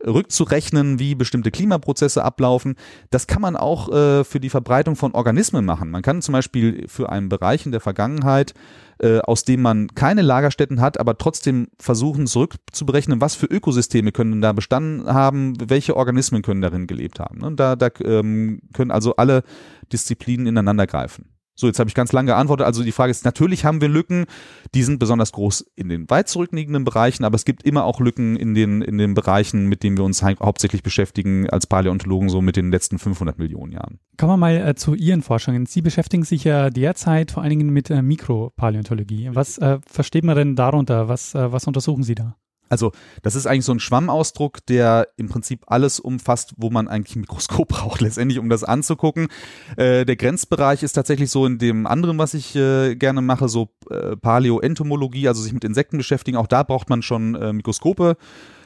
rückzurechnen, 0.06 1.00
wie 1.00 1.16
bestimmte 1.16 1.52
Klimaprozesse 1.52 2.24
ablaufen. 2.24 2.76
Das 3.10 3.28
kann 3.28 3.42
man 3.42 3.56
auch 3.56 3.90
äh, 3.90 4.24
für 4.24 4.40
die 4.40 4.50
Verbreitung 4.50 4.96
von 4.96 5.14
Organismen 5.14 5.66
machen. 5.66 5.92
Man 5.92 6.02
kann 6.02 6.22
zum 6.22 6.34
Beispiel 6.34 6.88
für 6.88 7.12
einen 7.12 7.30
Bereich 7.30 7.66
in 7.66 7.72
der 7.72 7.82
Vergangenheit 7.82 8.54
äh, 9.02 9.20
aus 9.20 9.44
dem 9.44 9.64
man 9.64 9.88
keine 9.96 10.22
Lagerstätten 10.22 10.80
hat, 10.80 11.00
aber 11.00 11.18
trotzdem 11.18 11.70
versuchen 11.80 12.28
zurückzuberechnen, 12.28 13.20
was 13.20 13.34
für 13.34 13.48
Ökosysteme 13.48 14.12
können 14.12 14.42
da 14.42 14.54
bestanden 14.54 15.12
haben, 15.12 15.56
welche 15.60 15.98
Organismen 15.98 16.44
können 16.44 16.62
darin 16.62 16.86
gelebt 16.86 17.20
haben. 17.20 17.40
Ne? 17.40 17.54
Da, 17.56 17.76
da 17.76 17.90
ähm, 18.04 18.62
können 18.74 18.92
also 18.92 19.16
alle 19.16 19.44
Disziplinen 19.92 20.46
ineinander 20.46 20.86
greifen. 20.86 21.30
So, 21.62 21.67
jetzt 21.67 21.78
habe 21.78 21.88
ich 21.88 21.93
ganz 21.93 22.12
lange 22.12 22.32
geantwortet. 22.32 22.65
Also 22.65 22.84
die 22.84 22.91
Frage 22.91 23.12
ist, 23.12 23.24
natürlich 23.24 23.65
haben 23.65 23.82
wir 23.82 23.88
Lücken, 23.88 24.26
die 24.74 24.82
sind 24.82 24.97
besonders 24.97 25.32
groß 25.32 25.63
in 25.76 25.89
den 25.89 26.10
weit 26.10 26.28
zurückliegenden 26.28 26.84
Bereichen, 26.86 27.24
aber 27.24 27.36
es 27.36 27.45
gibt 27.45 27.62
immer 27.62 27.84
auch 27.84 28.00
Lücken 28.00 28.36
in 28.36 28.56
den, 28.56 28.82
in 28.82 28.97
den 28.97 29.13
Bereichen, 29.13 29.67
mit 29.67 29.84
denen 29.84 29.95
wir 29.95 30.04
uns 30.04 30.24
hauptsächlich 30.24 30.82
beschäftigen 30.82 31.47
als 31.52 31.67
Paläontologen, 31.67 32.30
so 32.30 32.41
mit 32.41 32.56
den 32.56 32.71
letzten 32.71 32.97
500 32.97 33.38
Millionen 33.38 33.74
Jahren. 33.74 34.00
Kommen 34.17 34.32
wir 34.32 34.38
mal 34.38 34.56
äh, 34.56 34.74
zu 34.74 34.95
Ihren 34.95 35.21
Forschungen. 35.21 35.67
Sie 35.67 35.84
beschäftigen 35.84 36.24
sich 36.24 36.45
ja 36.45 36.71
derzeit 36.71 37.30
vor 37.30 37.43
allen 37.43 37.52
Dingen 37.52 37.69
mit 37.69 37.91
äh, 37.91 38.02
Mikropaläontologie. 38.02 39.30
Was 39.34 39.60
äh, 39.60 39.78
versteht 39.86 40.24
man 40.24 40.36
denn 40.36 40.56
darunter? 40.56 41.10
Was, 41.10 41.36
äh, 41.36 41.52
was 41.52 41.67
untersuchen 41.67 42.02
Sie 42.02 42.15
da? 42.15 42.38
Also 42.72 42.94
das 43.22 43.36
ist 43.36 43.48
eigentlich 43.48 43.66
so 43.66 43.74
ein 43.74 43.82
Schwammausdruck, 43.82 44.66
der 44.66 45.10
im 45.18 45.28
Prinzip 45.28 45.66
alles 45.68 46.00
umfasst, 46.00 46.54
wo 46.56 46.70
man 46.70 46.88
eigentlich 46.88 47.18
ein 47.18 47.22
Mikroskop 47.22 47.68
braucht, 47.68 48.00
letztendlich, 48.00 48.40
um 48.40 48.50
das 48.50 48.64
anzugucken. 48.64 49.28
Äh, 49.76 50.06
der 50.06 50.16
Grenzbereich 50.16 50.82
ist 50.82 50.94
tatsächlich 50.94 51.30
so 51.30 51.46
in 51.46 51.58
dem 51.58 51.86
anderen, 51.86 52.18
was 52.18 52.34
ich 52.34 52.56
äh, 52.56 52.96
gerne 52.96 53.22
mache, 53.22 53.50
so 53.50 53.70
äh, 53.90 54.16
Paläoentomologie, 54.16 55.28
also 55.28 55.42
sich 55.42 55.52
mit 55.52 55.66
Insekten 55.66 55.98
beschäftigen. 55.98 56.38
Auch 56.38 56.48
da 56.48 56.64
braucht 56.64 56.90
man 56.90 57.02
schon 57.02 57.36
äh, 57.36 57.52
Mikroskope. 57.52 58.16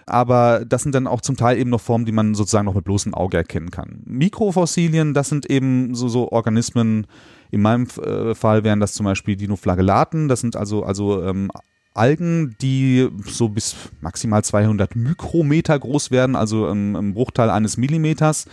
Aber 0.08 0.64
das 0.66 0.84
sind 0.84 0.94
dann 0.94 1.08
auch 1.08 1.22
zum 1.22 1.36
Teil 1.36 1.58
eben 1.58 1.72
noch 1.72 1.82
Formen, 1.82 2.06
die 2.06 2.12
man 2.12 2.36
sozusagen 2.36 2.66
noch 2.66 2.76
mit 2.76 2.84
bloßem 2.84 3.16
Auge 3.16 3.38
erkennen 3.38 3.72
kann. 3.72 4.04
Mikrofossilien, 4.06 5.16
das 5.16 5.30
sind 5.30 5.50
eben 5.50 5.96
so, 5.96 6.10
so 6.10 6.32
Organismen, 6.32 7.08
in 7.50 7.62
meinem 7.62 7.88
äh, 8.04 8.36
Fall 8.36 8.64
wären 8.64 8.80
das 8.80 8.94
zum 8.94 9.06
Beispiel 9.06 9.36
Dinoflagellaten. 9.36 10.28
Das 10.28 10.42
sind 10.42 10.56
also, 10.56 10.84
also 10.84 11.24
ähm, 11.24 11.50
Algen, 11.96 12.56
die 12.62 13.10
so 13.26 13.50
bis 13.50 13.76
maximal 14.02 14.44
200 14.44 14.96
Mikrometer 14.96 15.78
groß 15.78 16.12
werden, 16.12 16.36
also 16.36 16.68
im, 16.68 16.96
im 16.96 17.14
Bruchteil 17.14 17.50
eines 17.50 17.78
Millimeters. 17.78 18.46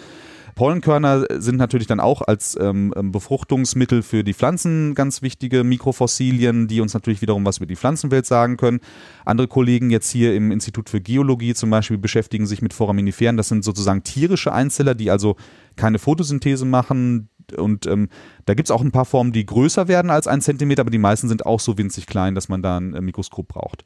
Pollenkörner 0.54 1.26
sind 1.40 1.56
natürlich 1.56 1.86
dann 1.86 2.00
auch 2.00 2.22
als 2.22 2.58
ähm, 2.60 2.92
ähm, 2.96 3.10
Befruchtungsmittel 3.10 4.02
für 4.02 4.22
die 4.22 4.34
Pflanzen 4.34 4.94
ganz 4.94 5.22
wichtige 5.22 5.64
Mikrofossilien, 5.64 6.68
die 6.68 6.80
uns 6.80 6.94
natürlich 6.94 7.22
wiederum 7.22 7.44
was 7.44 7.56
über 7.56 7.66
die 7.66 7.76
Pflanzenwelt 7.76 8.26
sagen 8.26 8.56
können. 8.56 8.80
Andere 9.24 9.48
Kollegen 9.48 9.90
jetzt 9.90 10.10
hier 10.10 10.34
im 10.34 10.52
Institut 10.52 10.90
für 10.90 11.00
Geologie 11.00 11.54
zum 11.54 11.70
Beispiel 11.70 11.98
beschäftigen 11.98 12.46
sich 12.46 12.60
mit 12.60 12.74
Foraminiferen. 12.74 13.36
Das 13.36 13.48
sind 13.48 13.64
sozusagen 13.64 14.02
tierische 14.02 14.52
Einzeller, 14.52 14.94
die 14.94 15.10
also 15.10 15.36
keine 15.76 15.98
Photosynthese 15.98 16.66
machen. 16.66 17.30
Und 17.56 17.86
ähm, 17.86 18.08
da 18.46 18.54
gibt 18.54 18.68
es 18.68 18.70
auch 18.70 18.80
ein 18.80 18.92
paar 18.92 19.04
Formen, 19.04 19.32
die 19.32 19.46
größer 19.46 19.88
werden 19.88 20.10
als 20.10 20.26
ein 20.26 20.40
Zentimeter, 20.40 20.82
aber 20.82 20.90
die 20.90 20.98
meisten 20.98 21.28
sind 21.28 21.46
auch 21.46 21.60
so 21.60 21.78
winzig 21.78 22.06
klein, 22.06 22.34
dass 22.34 22.48
man 22.48 22.62
da 22.62 22.78
ein 22.78 22.94
äh, 22.94 23.00
Mikroskop 23.00 23.48
braucht. 23.48 23.84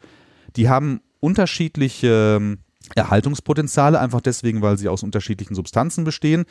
Die 0.56 0.68
haben 0.68 1.00
unterschiedliche 1.20 2.36
ähm, 2.40 2.58
Erhaltungspotenziale, 2.94 3.98
einfach 3.98 4.20
deswegen, 4.20 4.62
weil 4.62 4.78
sie 4.78 4.88
aus 4.88 5.02
unterschiedlichen 5.02 5.54
Substanzen 5.54 6.04
bestehen. 6.04 6.44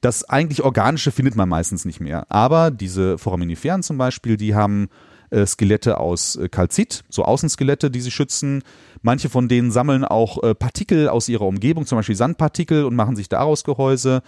Das 0.00 0.24
eigentlich 0.24 0.62
Organische 0.62 1.10
findet 1.10 1.34
man 1.34 1.48
meistens 1.48 1.84
nicht 1.84 2.00
mehr. 2.00 2.30
Aber 2.30 2.70
diese 2.70 3.18
Foraminiferen 3.18 3.82
zum 3.82 3.98
Beispiel, 3.98 4.36
die 4.36 4.54
haben 4.54 4.88
äh, 5.30 5.46
Skelette 5.46 5.98
aus 5.98 6.36
äh, 6.36 6.48
Kalzit, 6.48 7.04
so 7.08 7.24
Außenskelette, 7.24 7.90
die 7.90 8.00
sie 8.00 8.10
schützen. 8.10 8.62
Manche 9.02 9.28
von 9.28 9.48
denen 9.48 9.70
sammeln 9.70 10.04
auch 10.04 10.42
äh, 10.42 10.54
Partikel 10.54 11.08
aus 11.08 11.28
ihrer 11.28 11.46
Umgebung, 11.46 11.86
zum 11.86 11.98
Beispiel 11.98 12.16
Sandpartikel 12.16 12.84
und 12.84 12.94
machen 12.94 13.16
sich 13.16 13.28
daraus 13.28 13.64
Gehäuse. 13.64 14.22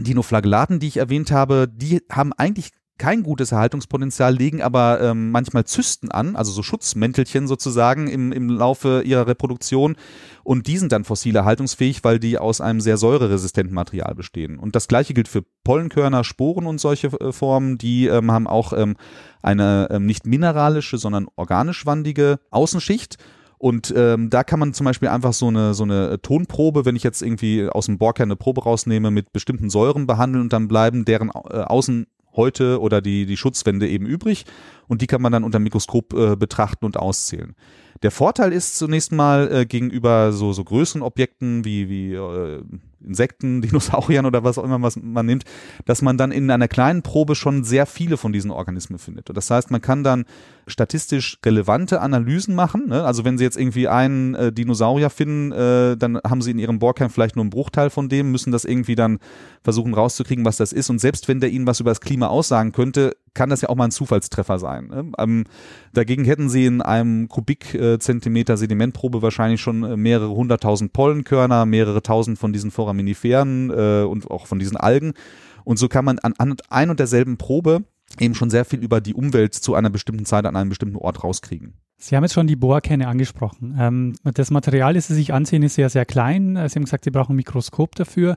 Dinoflagellaten, 0.00 0.80
die 0.80 0.88
ich 0.88 0.96
erwähnt 0.96 1.30
habe, 1.30 1.68
die 1.68 2.02
haben 2.10 2.32
eigentlich 2.32 2.70
kein 3.00 3.22
gutes 3.22 3.50
Erhaltungspotenzial, 3.50 4.34
legen 4.34 4.60
aber 4.60 5.00
ähm, 5.00 5.30
manchmal 5.30 5.64
Zysten 5.64 6.10
an, 6.10 6.36
also 6.36 6.52
so 6.52 6.62
Schutzmäntelchen 6.62 7.48
sozusagen 7.48 8.08
im, 8.08 8.30
im 8.30 8.50
Laufe 8.50 9.00
ihrer 9.06 9.26
Reproduktion. 9.26 9.96
Und 10.44 10.66
die 10.66 10.76
sind 10.76 10.92
dann 10.92 11.04
fossil 11.04 11.34
erhaltungsfähig, 11.34 12.04
weil 12.04 12.18
die 12.18 12.36
aus 12.36 12.60
einem 12.60 12.82
sehr 12.82 12.98
säureresistenten 12.98 13.74
Material 13.74 14.14
bestehen. 14.14 14.58
Und 14.58 14.76
das 14.76 14.86
gleiche 14.86 15.14
gilt 15.14 15.28
für 15.28 15.42
Pollenkörner, 15.64 16.24
Sporen 16.24 16.66
und 16.66 16.78
solche 16.78 17.06
äh, 17.06 17.32
Formen. 17.32 17.78
Die 17.78 18.06
ähm, 18.06 18.30
haben 18.30 18.46
auch 18.46 18.74
ähm, 18.74 18.96
eine 19.42 19.88
ähm, 19.90 20.04
nicht 20.04 20.26
mineralische, 20.26 20.98
sondern 20.98 21.26
organisch 21.36 21.86
wandige 21.86 22.38
Außenschicht. 22.50 23.16
Und 23.60 23.92
ähm, 23.94 24.30
da 24.30 24.42
kann 24.42 24.58
man 24.58 24.72
zum 24.72 24.86
Beispiel 24.86 25.08
einfach 25.08 25.34
so 25.34 25.48
eine, 25.48 25.74
so 25.74 25.84
eine 25.84 26.22
Tonprobe, 26.22 26.86
wenn 26.86 26.96
ich 26.96 27.02
jetzt 27.02 27.20
irgendwie 27.20 27.68
aus 27.68 27.86
dem 27.86 27.98
Bohrkern 27.98 28.28
eine 28.28 28.36
Probe 28.36 28.62
rausnehme, 28.62 29.10
mit 29.10 29.34
bestimmten 29.34 29.68
Säuren 29.68 30.06
behandeln 30.06 30.44
und 30.44 30.54
dann 30.54 30.66
bleiben 30.66 31.04
deren 31.04 31.28
äh, 31.28 31.58
Außen 31.58 32.06
heute 32.34 32.80
oder 32.80 33.02
die, 33.02 33.26
die 33.26 33.36
Schutzwände 33.36 33.86
eben 33.86 34.06
übrig 34.06 34.46
und 34.88 35.02
die 35.02 35.06
kann 35.06 35.20
man 35.20 35.30
dann 35.30 35.44
unter 35.44 35.58
Mikroskop 35.58 36.14
äh, 36.14 36.36
betrachten 36.36 36.86
und 36.86 36.96
auszählen. 36.96 37.54
Der 38.02 38.10
Vorteil 38.10 38.54
ist 38.54 38.78
zunächst 38.78 39.12
mal 39.12 39.52
äh, 39.52 39.66
gegenüber 39.66 40.32
so, 40.32 40.54
so 40.54 40.64
größeren 40.64 41.02
Objekten 41.02 41.66
wie, 41.66 41.90
wie 41.90 42.14
äh, 42.14 42.62
Insekten, 43.04 43.60
Dinosauriern 43.62 44.24
oder 44.24 44.42
was 44.42 44.56
auch 44.56 44.64
immer 44.64 44.80
was 44.80 44.96
man 44.96 45.26
nimmt, 45.26 45.44
dass 45.84 46.00
man 46.00 46.16
dann 46.16 46.32
in 46.32 46.50
einer 46.50 46.68
kleinen 46.68 47.02
Probe 47.02 47.34
schon 47.34 47.62
sehr 47.62 47.84
viele 47.84 48.16
von 48.16 48.32
diesen 48.32 48.50
Organismen 48.50 48.98
findet. 48.98 49.28
Und 49.28 49.36
das 49.36 49.50
heißt, 49.50 49.70
man 49.70 49.82
kann 49.82 50.02
dann 50.02 50.24
statistisch 50.70 51.38
relevante 51.44 52.00
Analysen 52.00 52.54
machen. 52.54 52.88
Ne? 52.88 53.04
Also 53.04 53.24
wenn 53.24 53.38
Sie 53.38 53.44
jetzt 53.44 53.56
irgendwie 53.56 53.88
einen 53.88 54.34
äh, 54.34 54.52
Dinosaurier 54.52 55.10
finden, 55.10 55.52
äh, 55.52 55.96
dann 55.96 56.18
haben 56.18 56.42
Sie 56.42 56.50
in 56.50 56.58
Ihrem 56.58 56.78
Bohrkern 56.78 57.10
vielleicht 57.10 57.36
nur 57.36 57.42
einen 57.42 57.50
Bruchteil 57.50 57.90
von 57.90 58.08
dem, 58.08 58.30
müssen 58.30 58.52
das 58.52 58.64
irgendwie 58.64 58.94
dann 58.94 59.18
versuchen 59.62 59.94
rauszukriegen, 59.94 60.44
was 60.44 60.56
das 60.56 60.72
ist. 60.72 60.90
Und 60.90 61.00
selbst 61.00 61.28
wenn 61.28 61.40
der 61.40 61.50
Ihnen 61.50 61.66
was 61.66 61.80
über 61.80 61.90
das 61.90 62.00
Klima 62.00 62.28
aussagen 62.28 62.72
könnte, 62.72 63.16
kann 63.34 63.50
das 63.50 63.60
ja 63.60 63.68
auch 63.68 63.76
mal 63.76 63.84
ein 63.84 63.90
Zufallstreffer 63.90 64.58
sein. 64.58 64.86
Ne? 64.88 65.12
Ähm, 65.18 65.44
dagegen 65.92 66.24
hätten 66.24 66.48
Sie 66.48 66.66
in 66.66 66.82
einem 66.82 67.28
Kubikzentimeter 67.28 68.56
Sedimentprobe 68.56 69.22
wahrscheinlich 69.22 69.60
schon 69.60 69.82
äh, 69.82 69.96
mehrere 69.96 70.30
hunderttausend 70.30 70.92
Pollenkörner, 70.92 71.66
mehrere 71.66 72.02
tausend 72.02 72.38
von 72.38 72.52
diesen 72.52 72.70
Foraminiferen 72.70 73.70
äh, 73.70 74.02
und 74.02 74.30
auch 74.30 74.46
von 74.46 74.58
diesen 74.58 74.76
Algen. 74.76 75.12
Und 75.64 75.78
so 75.78 75.88
kann 75.88 76.04
man 76.04 76.18
an, 76.18 76.34
an 76.38 76.56
ein 76.68 76.90
und 76.90 76.98
derselben 76.98 77.36
Probe 77.36 77.84
eben 78.18 78.34
schon 78.34 78.50
sehr 78.50 78.64
viel 78.64 78.80
über 78.80 79.00
die 79.00 79.14
Umwelt 79.14 79.54
zu 79.54 79.74
einer 79.74 79.90
bestimmten 79.90 80.24
Zeit 80.24 80.46
an 80.46 80.56
einem 80.56 80.70
bestimmten 80.70 80.96
Ort 80.96 81.22
rauskriegen. 81.22 81.74
Sie 81.96 82.16
haben 82.16 82.24
jetzt 82.24 82.32
schon 82.32 82.46
die 82.46 82.56
Bohrkerne 82.56 83.08
angesprochen. 83.08 83.76
Ähm, 83.78 84.14
das 84.24 84.50
Material, 84.50 84.94
das 84.94 85.08
Sie 85.08 85.14
sich 85.14 85.34
ansehen, 85.34 85.62
ist 85.62 85.74
sehr, 85.74 85.90
sehr 85.90 86.06
klein. 86.06 86.54
Sie 86.54 86.74
haben 86.74 86.84
gesagt, 86.84 87.04
Sie 87.04 87.10
brauchen 87.10 87.34
ein 87.34 87.36
Mikroskop 87.36 87.94
dafür. 87.94 88.36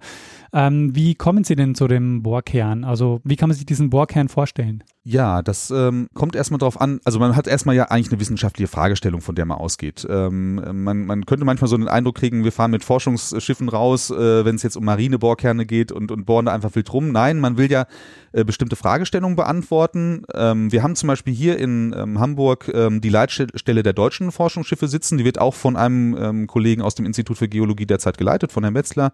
Ähm, 0.51 0.93
wie 0.95 1.15
kommen 1.15 1.45
Sie 1.45 1.55
denn 1.55 1.73
zu 1.73 1.87
dem 1.87 2.23
Bohrkern? 2.23 2.83
Also 2.83 3.21
wie 3.23 3.37
kann 3.37 3.49
man 3.49 3.55
sich 3.55 3.65
diesen 3.65 3.89
Bohrkern 3.89 4.27
vorstellen? 4.27 4.83
Ja, 5.05 5.41
das 5.41 5.69
ähm, 5.69 6.07
kommt 6.13 6.33
erstmal 6.33 6.59
drauf 6.59 6.79
an. 6.79 7.01
Also 7.03 7.19
man 7.19 7.35
hat 7.35 7.45
erstmal 7.45 7.75
ja 7.75 7.85
eigentlich 7.85 8.09
eine 8.13 8.21
wissenschaftliche 8.21 8.69
Fragestellung, 8.69 9.19
von 9.19 9.35
der 9.35 9.43
man 9.43 9.57
ausgeht. 9.57 10.07
Ähm, 10.09 10.55
man, 10.83 11.05
man 11.05 11.25
könnte 11.25 11.43
manchmal 11.43 11.67
so 11.67 11.75
den 11.75 11.89
Eindruck 11.89 12.15
kriegen, 12.15 12.45
wir 12.45 12.53
fahren 12.53 12.71
mit 12.71 12.85
Forschungsschiffen 12.85 13.67
raus, 13.67 14.11
äh, 14.11 14.45
wenn 14.45 14.55
es 14.55 14.63
jetzt 14.63 14.77
um 14.77 14.85
Marinebohrkerne 14.85 15.65
geht 15.65 15.91
und, 15.91 16.09
und 16.09 16.25
bohren 16.25 16.45
da 16.45 16.53
einfach 16.53 16.73
wild 16.75 16.93
rum. 16.93 17.11
Nein, 17.11 17.41
man 17.41 17.57
will 17.57 17.69
ja 17.69 17.85
äh, 18.31 18.45
bestimmte 18.45 18.77
Fragestellungen 18.77 19.35
beantworten. 19.35 20.23
Ähm, 20.33 20.71
wir 20.71 20.83
haben 20.83 20.95
zum 20.95 21.07
Beispiel 21.07 21.33
hier 21.33 21.59
in 21.59 21.93
ähm, 21.97 22.19
Hamburg 22.21 22.71
ähm, 22.73 23.01
die 23.01 23.09
Leitstelle 23.09 23.83
der 23.83 23.93
deutschen 23.93 24.31
Forschungsschiffe 24.31 24.87
sitzen. 24.87 25.17
Die 25.17 25.25
wird 25.25 25.37
auch 25.37 25.53
von 25.53 25.75
einem 25.75 26.15
ähm, 26.17 26.47
Kollegen 26.47 26.81
aus 26.81 26.95
dem 26.95 27.05
Institut 27.05 27.37
für 27.37 27.49
Geologie 27.49 27.85
derzeit 27.85 28.17
geleitet, 28.17 28.53
von 28.53 28.63
Herrn 28.63 28.75
Wetzler 28.75 29.11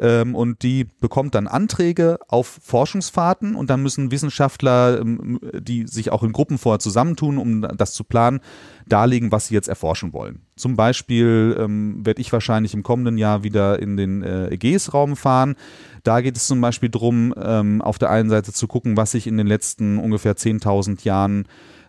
ähm, 0.00 0.34
und 0.34 0.62
die 0.62 0.84
bekommt 1.00 1.34
dann 1.34 1.46
Anträge 1.46 2.18
auf 2.28 2.58
Forschungsfahrten 2.62 3.54
und 3.54 3.70
dann 3.70 3.82
müssen 3.82 4.10
Wissenschaftler, 4.10 5.00
ähm, 5.00 5.38
die 5.58 5.86
sich 5.86 6.10
auch 6.10 6.22
in 6.22 6.32
Gruppen 6.32 6.58
vorher 6.58 6.80
zusammentun, 6.80 7.38
um 7.38 7.62
das 7.62 7.92
zu 7.92 8.04
planen, 8.04 8.40
darlegen, 8.86 9.32
was 9.32 9.48
sie 9.48 9.54
jetzt 9.54 9.68
erforschen 9.68 10.12
wollen. 10.12 10.40
Zum 10.56 10.76
Beispiel 10.76 11.56
ähm, 11.58 12.04
werde 12.04 12.20
ich 12.20 12.32
wahrscheinlich 12.32 12.74
im 12.74 12.82
kommenden 12.82 13.18
Jahr 13.18 13.44
wieder 13.44 13.80
in 13.80 13.96
den 13.96 14.22
äh, 14.22 14.48
Ägäisraum 14.48 15.16
fahren. 15.16 15.54
Da 16.02 16.20
geht 16.20 16.36
es 16.36 16.46
zum 16.46 16.60
Beispiel 16.60 16.88
darum, 16.88 17.32
ähm, 17.40 17.80
auf 17.80 17.98
der 17.98 18.10
einen 18.10 18.30
Seite 18.30 18.52
zu 18.52 18.66
gucken, 18.66 18.96
was 18.96 19.12
sich 19.12 19.26
in 19.26 19.36
den 19.36 19.46
letzten 19.46 19.98
ungefähr 19.98 20.36
10.000 20.36 21.04
Jahren 21.04 21.46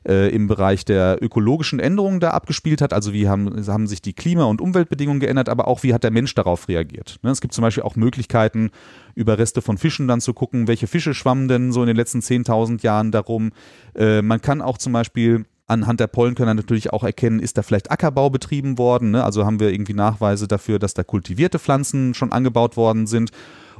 äh, 0.08 0.30
im 0.30 0.48
Bereich 0.48 0.86
der 0.86 1.18
ökologischen 1.22 1.80
Änderungen 1.80 2.20
da 2.20 2.32
abgespielt 2.32 2.82
hat. 2.82 2.94
Also 2.94 3.13
wie 3.13 3.28
haben, 3.28 3.65
haben 3.68 3.88
sich 3.88 4.02
die 4.02 4.13
Klima- 4.13 4.46
und 4.46 4.62
Umweltbedingungen 4.62 5.20
geändert, 5.20 5.50
aber 5.50 5.68
auch 5.68 5.84
wie 5.84 5.94
hat 5.94 6.04
der 6.04 6.12
Mensch 6.12 6.34
darauf 6.36 6.68
reagiert. 6.68 7.18
Ne? 7.24 7.32
Es 7.32 7.41
gibt 7.41 7.54
zum 7.54 7.62
Beispiel 7.62 7.84
auch 7.84 7.96
Möglichkeiten, 7.96 8.72
über 9.15 9.38
Reste 9.38 9.62
von 9.62 9.78
Fischen 9.78 10.08
dann 10.08 10.22
zu 10.22 10.34
gucken, 10.34 10.68
welche 10.68 10.88
Fische 10.88 11.13
schwammen 11.13 11.48
denn 11.48 11.72
so 11.72 11.82
in 11.82 11.88
den 11.88 11.96
letzten 11.96 12.20
10.000 12.20 12.84
Jahren 12.84 13.12
darum. 13.12 13.52
Äh, 13.96 14.22
man 14.22 14.41
kann 14.41 14.62
auch 14.62 14.78
zum 14.78 14.94
Beispiel 14.94 15.46
anhand 15.68 16.00
der 16.00 16.08
Pollenkörner 16.08 16.54
natürlich 16.54 16.94
auch 16.94 17.04
erkennen, 17.04 17.39
ist 17.39 17.58
da 17.58 17.63
vielleicht 17.63 17.91
Ackerbau 17.91 18.30
betrieben 18.30 18.78
worden. 18.78 19.12
Ne? 19.12 19.24
Also 19.24 19.46
haben 19.46 19.60
wir 19.60 19.72
irgendwie 19.72 19.94
Nachweise 19.94 20.48
dafür, 20.48 20.80
dass 20.80 20.94
da 20.94 21.04
kultivierte 21.04 21.60
Pflanzen 21.60 22.13
schon 22.13 22.32
angebaut 22.32 22.78
worden 22.78 23.08
sind. 23.08 23.32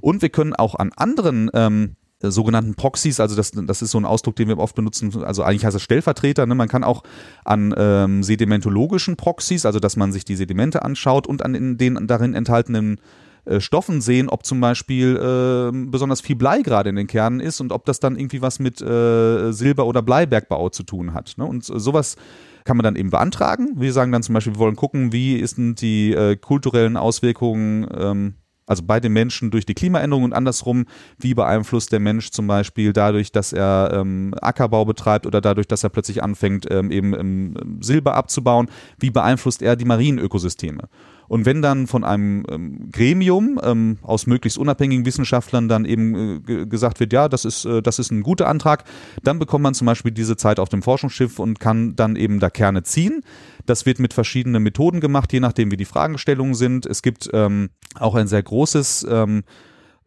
Und 0.02 0.22
wir 0.22 0.30
können 0.30 0.56
auch 0.56 0.76
an 0.76 0.92
anderen 0.96 1.50
ähm, 1.54 1.92
äh, 1.92 2.05
sogenannten 2.22 2.76
Proxys, 2.76 3.20
also 3.20 3.36
das, 3.36 3.52
das 3.52 3.82
ist 3.82 3.92
so 3.92 4.00
ein 4.00 4.06
Ausdruck, 4.06 4.36
den 4.36 4.48
wir 4.48 4.58
oft 4.58 4.76
benutzen, 4.76 5.24
also 5.24 5.44
eigentlich 5.44 5.66
heißt 5.66 5.76
es 5.76 5.82
Stellvertreter, 5.82 6.46
ne? 6.46 6.56
man 6.56 6.68
kann 6.68 6.84
auch 6.84 7.04
an 7.44 7.74
ähm, 7.78 8.24
sedimentologischen 8.24 9.18
Proxys, 9.18 9.66
also 9.66 9.80
dass 9.80 9.96
man 9.98 10.12
sich 10.12 10.26
die 10.26 10.36
Sedimente 10.36 10.84
anschaut 10.84 11.28
und 11.28 11.44
an 11.44 11.78
den 11.78 12.08
darin 12.08 12.34
enthaltenen 12.34 13.00
äh, 13.46 13.60
Stoffen 13.60 14.02
sehen, 14.02 14.30
ob 14.30 14.46
zum 14.46 14.60
Beispiel 14.60 15.16
äh, 15.18 15.72
besonders 15.90 16.22
viel 16.22 16.36
Blei 16.36 16.62
gerade 16.62 16.90
in 16.90 16.96
den 16.96 17.08
Kernen 17.08 17.40
ist 17.40 17.62
und 17.62 17.72
ob 17.72 17.86
das 17.86 18.00
dann 18.00 18.18
irgendwie 18.18 18.42
was 18.42 18.60
mit 18.60 18.82
äh, 18.82 19.52
Silber- 19.52 19.86
oder 19.86 20.02
Bleibergbau 20.02 20.70
zu 20.70 20.84
tun 20.84 21.14
hat. 21.14 21.36
Ne? 21.38 21.46
Und 21.46 21.64
sowas 21.64 22.16
kann 22.64 22.78
man 22.78 22.84
dann 22.84 22.96
eben 22.96 23.12
beantragen. 23.12 23.74
Wir 23.76 23.94
sagen 23.94 24.12
dann 24.12 24.24
zum 24.24 24.34
Beispiel, 24.34 24.56
wir 24.56 24.60
wollen 24.60 24.76
gucken, 24.76 25.12
wie 25.12 25.40
denn 25.42 25.76
die 25.76 26.14
äh, 26.14 26.36
kulturellen 26.36 26.98
Auswirkungen 26.98 27.88
ähm, 27.96 28.34
also 28.66 28.84
bei 28.84 29.00
den 29.00 29.14
Menschen 29.14 29.52
durch 29.52 29.66
die 29.66 29.74
Klimaänderung 29.74 30.24
und 30.24 30.34
andersrum, 30.34 30.86
wie 31.20 31.34
beeinflusst 31.34 31.92
der 31.92 32.00
Mensch 32.00 32.32
zum 32.32 32.48
Beispiel 32.48 32.94
dadurch, 32.94 33.32
dass 33.32 33.54
er 33.54 33.92
ähm, 33.94 34.34
Ackerbau 34.42 34.86
betreibt 34.86 35.26
oder 35.26 35.42
dadurch, 35.42 35.68
dass 35.68 35.84
er 35.84 35.90
plötzlich 35.90 36.24
anfängt, 36.24 36.68
ähm, 36.70 36.92
eben 36.92 37.14
ähm, 37.14 37.80
Silber 37.82 38.16
abzubauen, 38.16 38.70
wie 39.00 39.12
beeinflusst 39.12 39.62
er 39.62 39.76
die 39.76 39.86
Marienökosysteme? 39.86 40.90
Und 41.28 41.46
wenn 41.46 41.62
dann 41.62 41.88
von 41.88 42.04
einem 42.04 42.46
ähm, 42.50 42.90
Gremium 42.92 43.60
ähm, 43.64 43.98
aus 44.04 44.28
möglichst 44.28 44.58
unabhängigen 44.58 45.06
Wissenschaftlern 45.06 45.68
dann 45.68 45.86
eben 45.86 46.44
äh, 46.48 46.66
gesagt 46.66 47.00
wird, 47.00 47.14
ja, 47.14 47.30
das 47.30 47.46
ist, 47.46 47.66
äh, 47.66 47.82
das 47.82 48.00
ist 48.00 48.12
ein 48.12 48.22
guter 48.22 48.48
Antrag, 48.48 48.84
dann 49.24 49.40
bekommt 49.40 49.64
man 49.64 49.74
zum 49.74 49.86
Beispiel 49.86 50.12
diese 50.12 50.38
Zeit 50.38 50.60
auf 50.60 50.70
dem 50.70 50.82
Forschungsschiff 50.82 51.40
und 51.40 51.60
kann 51.60 51.96
dann 51.96 52.16
eben 52.16 52.40
da 52.40 52.50
Kerne 52.50 52.84
ziehen. 52.84 53.22
Das 53.66 53.86
wird 53.86 54.00
mit 54.00 54.14
verschiedenen 54.14 54.64
Methoden 54.64 55.00
gemacht, 55.00 55.34
je 55.34 55.40
nachdem, 55.40 55.72
wie 55.72 55.78
die 55.78 55.86
Fragestellungen 55.86 56.56
sind. 56.56 56.86
Es 56.86 57.02
gibt 57.02 57.30
ähm, 57.34 57.70
auch 57.96 58.16
ein 58.16 58.28
sehr 58.28 58.44
großes 58.44 59.06
ähm, 59.10 59.44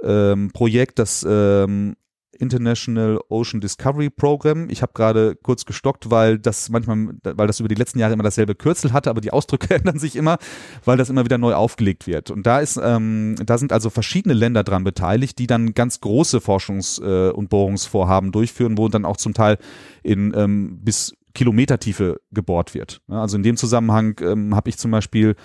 ähm, 0.02 0.50
Projekt, 0.52 0.98
das 0.98 1.26
ähm, 1.28 1.96
International 2.38 3.18
Ocean 3.28 3.60
Discovery 3.60 4.10
Program. 4.10 4.70
Ich 4.70 4.82
habe 4.82 4.92
gerade 4.94 5.36
kurz 5.36 5.64
gestockt, 5.64 6.10
weil 6.10 6.38
das 6.38 6.68
manchmal, 6.68 7.14
weil 7.22 7.46
das 7.46 7.60
über 7.60 7.68
die 7.68 7.74
letzten 7.74 7.98
Jahre 7.98 8.12
immer 8.12 8.22
dasselbe 8.22 8.54
Kürzel 8.54 8.92
hatte, 8.92 9.10
aber 9.10 9.20
die 9.20 9.32
Ausdrücke 9.32 9.74
ändern 9.74 9.98
sich 9.98 10.16
immer, 10.16 10.38
weil 10.84 10.96
das 10.96 11.10
immer 11.10 11.24
wieder 11.24 11.38
neu 11.38 11.54
aufgelegt 11.54 12.06
wird. 12.06 12.30
Und 12.30 12.46
da 12.46 12.60
ist, 12.60 12.78
ähm, 12.82 13.36
da 13.44 13.58
sind 13.58 13.72
also 13.72 13.90
verschiedene 13.90 14.34
Länder 14.34 14.64
dran 14.64 14.84
beteiligt, 14.84 15.38
die 15.38 15.46
dann 15.46 15.74
ganz 15.74 16.00
große 16.00 16.38
Forschungs- 16.38 17.02
äh, 17.02 17.30
und 17.30 17.50
Bohrungsvorhaben 17.50 18.32
durchführen, 18.32 18.78
wo 18.78 18.88
dann 18.88 19.04
auch 19.04 19.16
zum 19.16 19.34
Teil 19.34 19.58
in 20.02 20.32
ähm, 20.36 20.78
bis 20.82 21.14
Kilometertiefe 21.34 22.20
gebohrt 22.32 22.74
wird. 22.74 23.00
Also 23.08 23.36
in 23.36 23.42
dem 23.42 23.56
Zusammenhang 23.56 24.18
ähm, 24.22 24.54
habe 24.54 24.68
ich 24.70 24.78
zum 24.78 24.90
Beispiel 24.90 25.36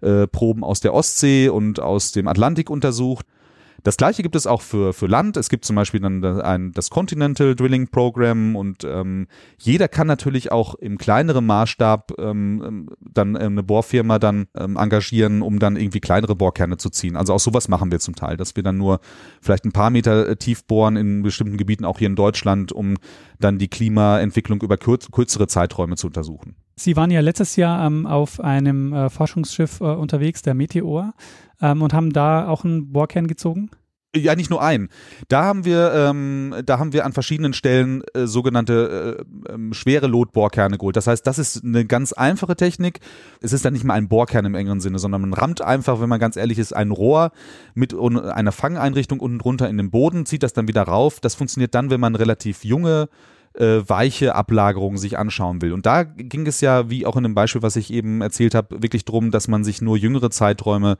äh, 0.00 0.26
Proben 0.26 0.64
aus 0.64 0.80
der 0.80 0.94
Ostsee 0.94 1.48
und 1.48 1.80
aus 1.80 2.12
dem 2.12 2.28
Atlantik 2.28 2.70
untersucht. 2.70 3.26
Das 3.82 3.96
gleiche 3.96 4.22
gibt 4.22 4.36
es 4.36 4.46
auch 4.46 4.62
für, 4.62 4.92
für 4.92 5.06
Land. 5.06 5.36
Es 5.36 5.48
gibt 5.48 5.64
zum 5.64 5.76
Beispiel 5.76 6.00
dann 6.00 6.24
ein, 6.24 6.72
das 6.72 6.90
Continental 6.90 7.56
Drilling 7.56 7.88
Program 7.88 8.54
und 8.54 8.84
ähm, 8.84 9.26
jeder 9.58 9.88
kann 9.88 10.06
natürlich 10.06 10.52
auch 10.52 10.74
im 10.76 10.98
kleineren 10.98 11.44
Maßstab 11.46 12.12
ähm, 12.18 12.62
ähm 12.64 12.88
dann 13.14 13.36
eine 13.36 13.62
Bohrfirma 13.62 14.18
dann 14.18 14.46
ähm, 14.56 14.76
engagieren, 14.76 15.42
um 15.42 15.58
dann 15.58 15.76
irgendwie 15.76 16.00
kleinere 16.00 16.34
Bohrkerne 16.34 16.78
zu 16.78 16.88
ziehen. 16.88 17.16
Also 17.16 17.34
auch 17.34 17.40
sowas 17.40 17.68
machen 17.68 17.90
wir 17.90 18.00
zum 18.00 18.14
Teil, 18.14 18.36
dass 18.36 18.56
wir 18.56 18.62
dann 18.62 18.78
nur 18.78 19.00
vielleicht 19.42 19.64
ein 19.64 19.72
paar 19.72 19.90
Meter 19.90 20.28
äh, 20.28 20.36
tief 20.36 20.64
bohren 20.64 20.96
in 20.96 21.22
bestimmten 21.22 21.58
Gebieten, 21.58 21.84
auch 21.84 21.98
hier 21.98 22.08
in 22.08 22.16
Deutschland, 22.16 22.72
um 22.72 22.96
dann 23.38 23.58
die 23.58 23.68
Klimaentwicklung 23.68 24.62
über 24.62 24.78
kürz, 24.78 25.10
kürzere 25.10 25.46
Zeiträume 25.46 25.96
zu 25.96 26.06
untersuchen. 26.06 26.56
Sie 26.76 26.96
waren 26.96 27.10
ja 27.10 27.20
letztes 27.20 27.56
Jahr 27.56 27.86
ähm, 27.86 28.06
auf 28.06 28.40
einem 28.40 28.92
äh, 28.92 29.10
Forschungsschiff 29.10 29.80
äh, 29.80 29.84
unterwegs, 29.84 30.42
der 30.42 30.54
Meteor, 30.54 31.12
ähm, 31.62 31.80
und 31.80 31.94
haben 31.94 32.12
da 32.12 32.46
auch 32.48 32.64
einen 32.64 32.92
Bohrkern 32.92 33.26
gezogen? 33.26 33.70
Ja, 34.14 34.34
nicht 34.34 34.50
nur 34.50 34.62
einen. 34.62 34.90
Da 35.28 35.44
haben 35.44 35.64
wir, 35.64 35.90
ähm, 35.94 36.54
da 36.66 36.78
haben 36.78 36.92
wir 36.92 37.06
an 37.06 37.14
verschiedenen 37.14 37.54
Stellen 37.54 38.02
äh, 38.12 38.26
sogenannte 38.26 39.24
äh, 39.48 39.52
äh, 39.52 39.72
schwere 39.72 40.06
Lotbohrkerne 40.06 40.76
geholt. 40.76 40.96
Das 40.96 41.06
heißt, 41.06 41.26
das 41.26 41.38
ist 41.38 41.64
eine 41.64 41.86
ganz 41.86 42.12
einfache 42.12 42.54
Technik. 42.54 43.00
Es 43.40 43.54
ist 43.54 43.64
dann 43.64 43.72
nicht 43.72 43.84
mal 43.84 43.94
ein 43.94 44.08
Bohrkern 44.08 44.44
im 44.44 44.54
engeren 44.54 44.80
Sinne, 44.80 44.98
sondern 44.98 45.22
man 45.22 45.32
rammt 45.32 45.62
einfach, 45.62 45.98
wenn 46.02 46.10
man 46.10 46.20
ganz 46.20 46.36
ehrlich 46.36 46.58
ist, 46.58 46.76
ein 46.76 46.90
Rohr 46.90 47.32
mit 47.74 47.94
einer 47.94 48.52
Fangeinrichtung 48.52 49.18
unten 49.18 49.38
drunter 49.38 49.70
in 49.70 49.78
den 49.78 49.90
Boden, 49.90 50.26
zieht 50.26 50.42
das 50.42 50.52
dann 50.52 50.68
wieder 50.68 50.82
rauf. 50.82 51.18
Das 51.20 51.34
funktioniert 51.34 51.74
dann, 51.74 51.88
wenn 51.88 52.00
man 52.00 52.14
relativ 52.14 52.66
junge 52.66 53.08
äh, 53.54 53.80
weiche 53.86 54.34
Ablagerungen 54.34 54.98
sich 54.98 55.18
anschauen 55.18 55.62
will. 55.62 55.72
Und 55.72 55.86
da 55.86 56.04
ging 56.04 56.46
es 56.46 56.60
ja, 56.60 56.88
wie 56.90 57.06
auch 57.06 57.16
in 57.16 57.22
dem 57.22 57.34
Beispiel, 57.34 57.62
was 57.62 57.76
ich 57.76 57.92
eben 57.92 58.20
erzählt 58.20 58.54
habe, 58.54 58.82
wirklich 58.82 59.04
darum, 59.04 59.30
dass 59.30 59.48
man 59.48 59.64
sich 59.64 59.82
nur 59.82 59.96
jüngere 59.96 60.30
Zeiträume 60.30 60.96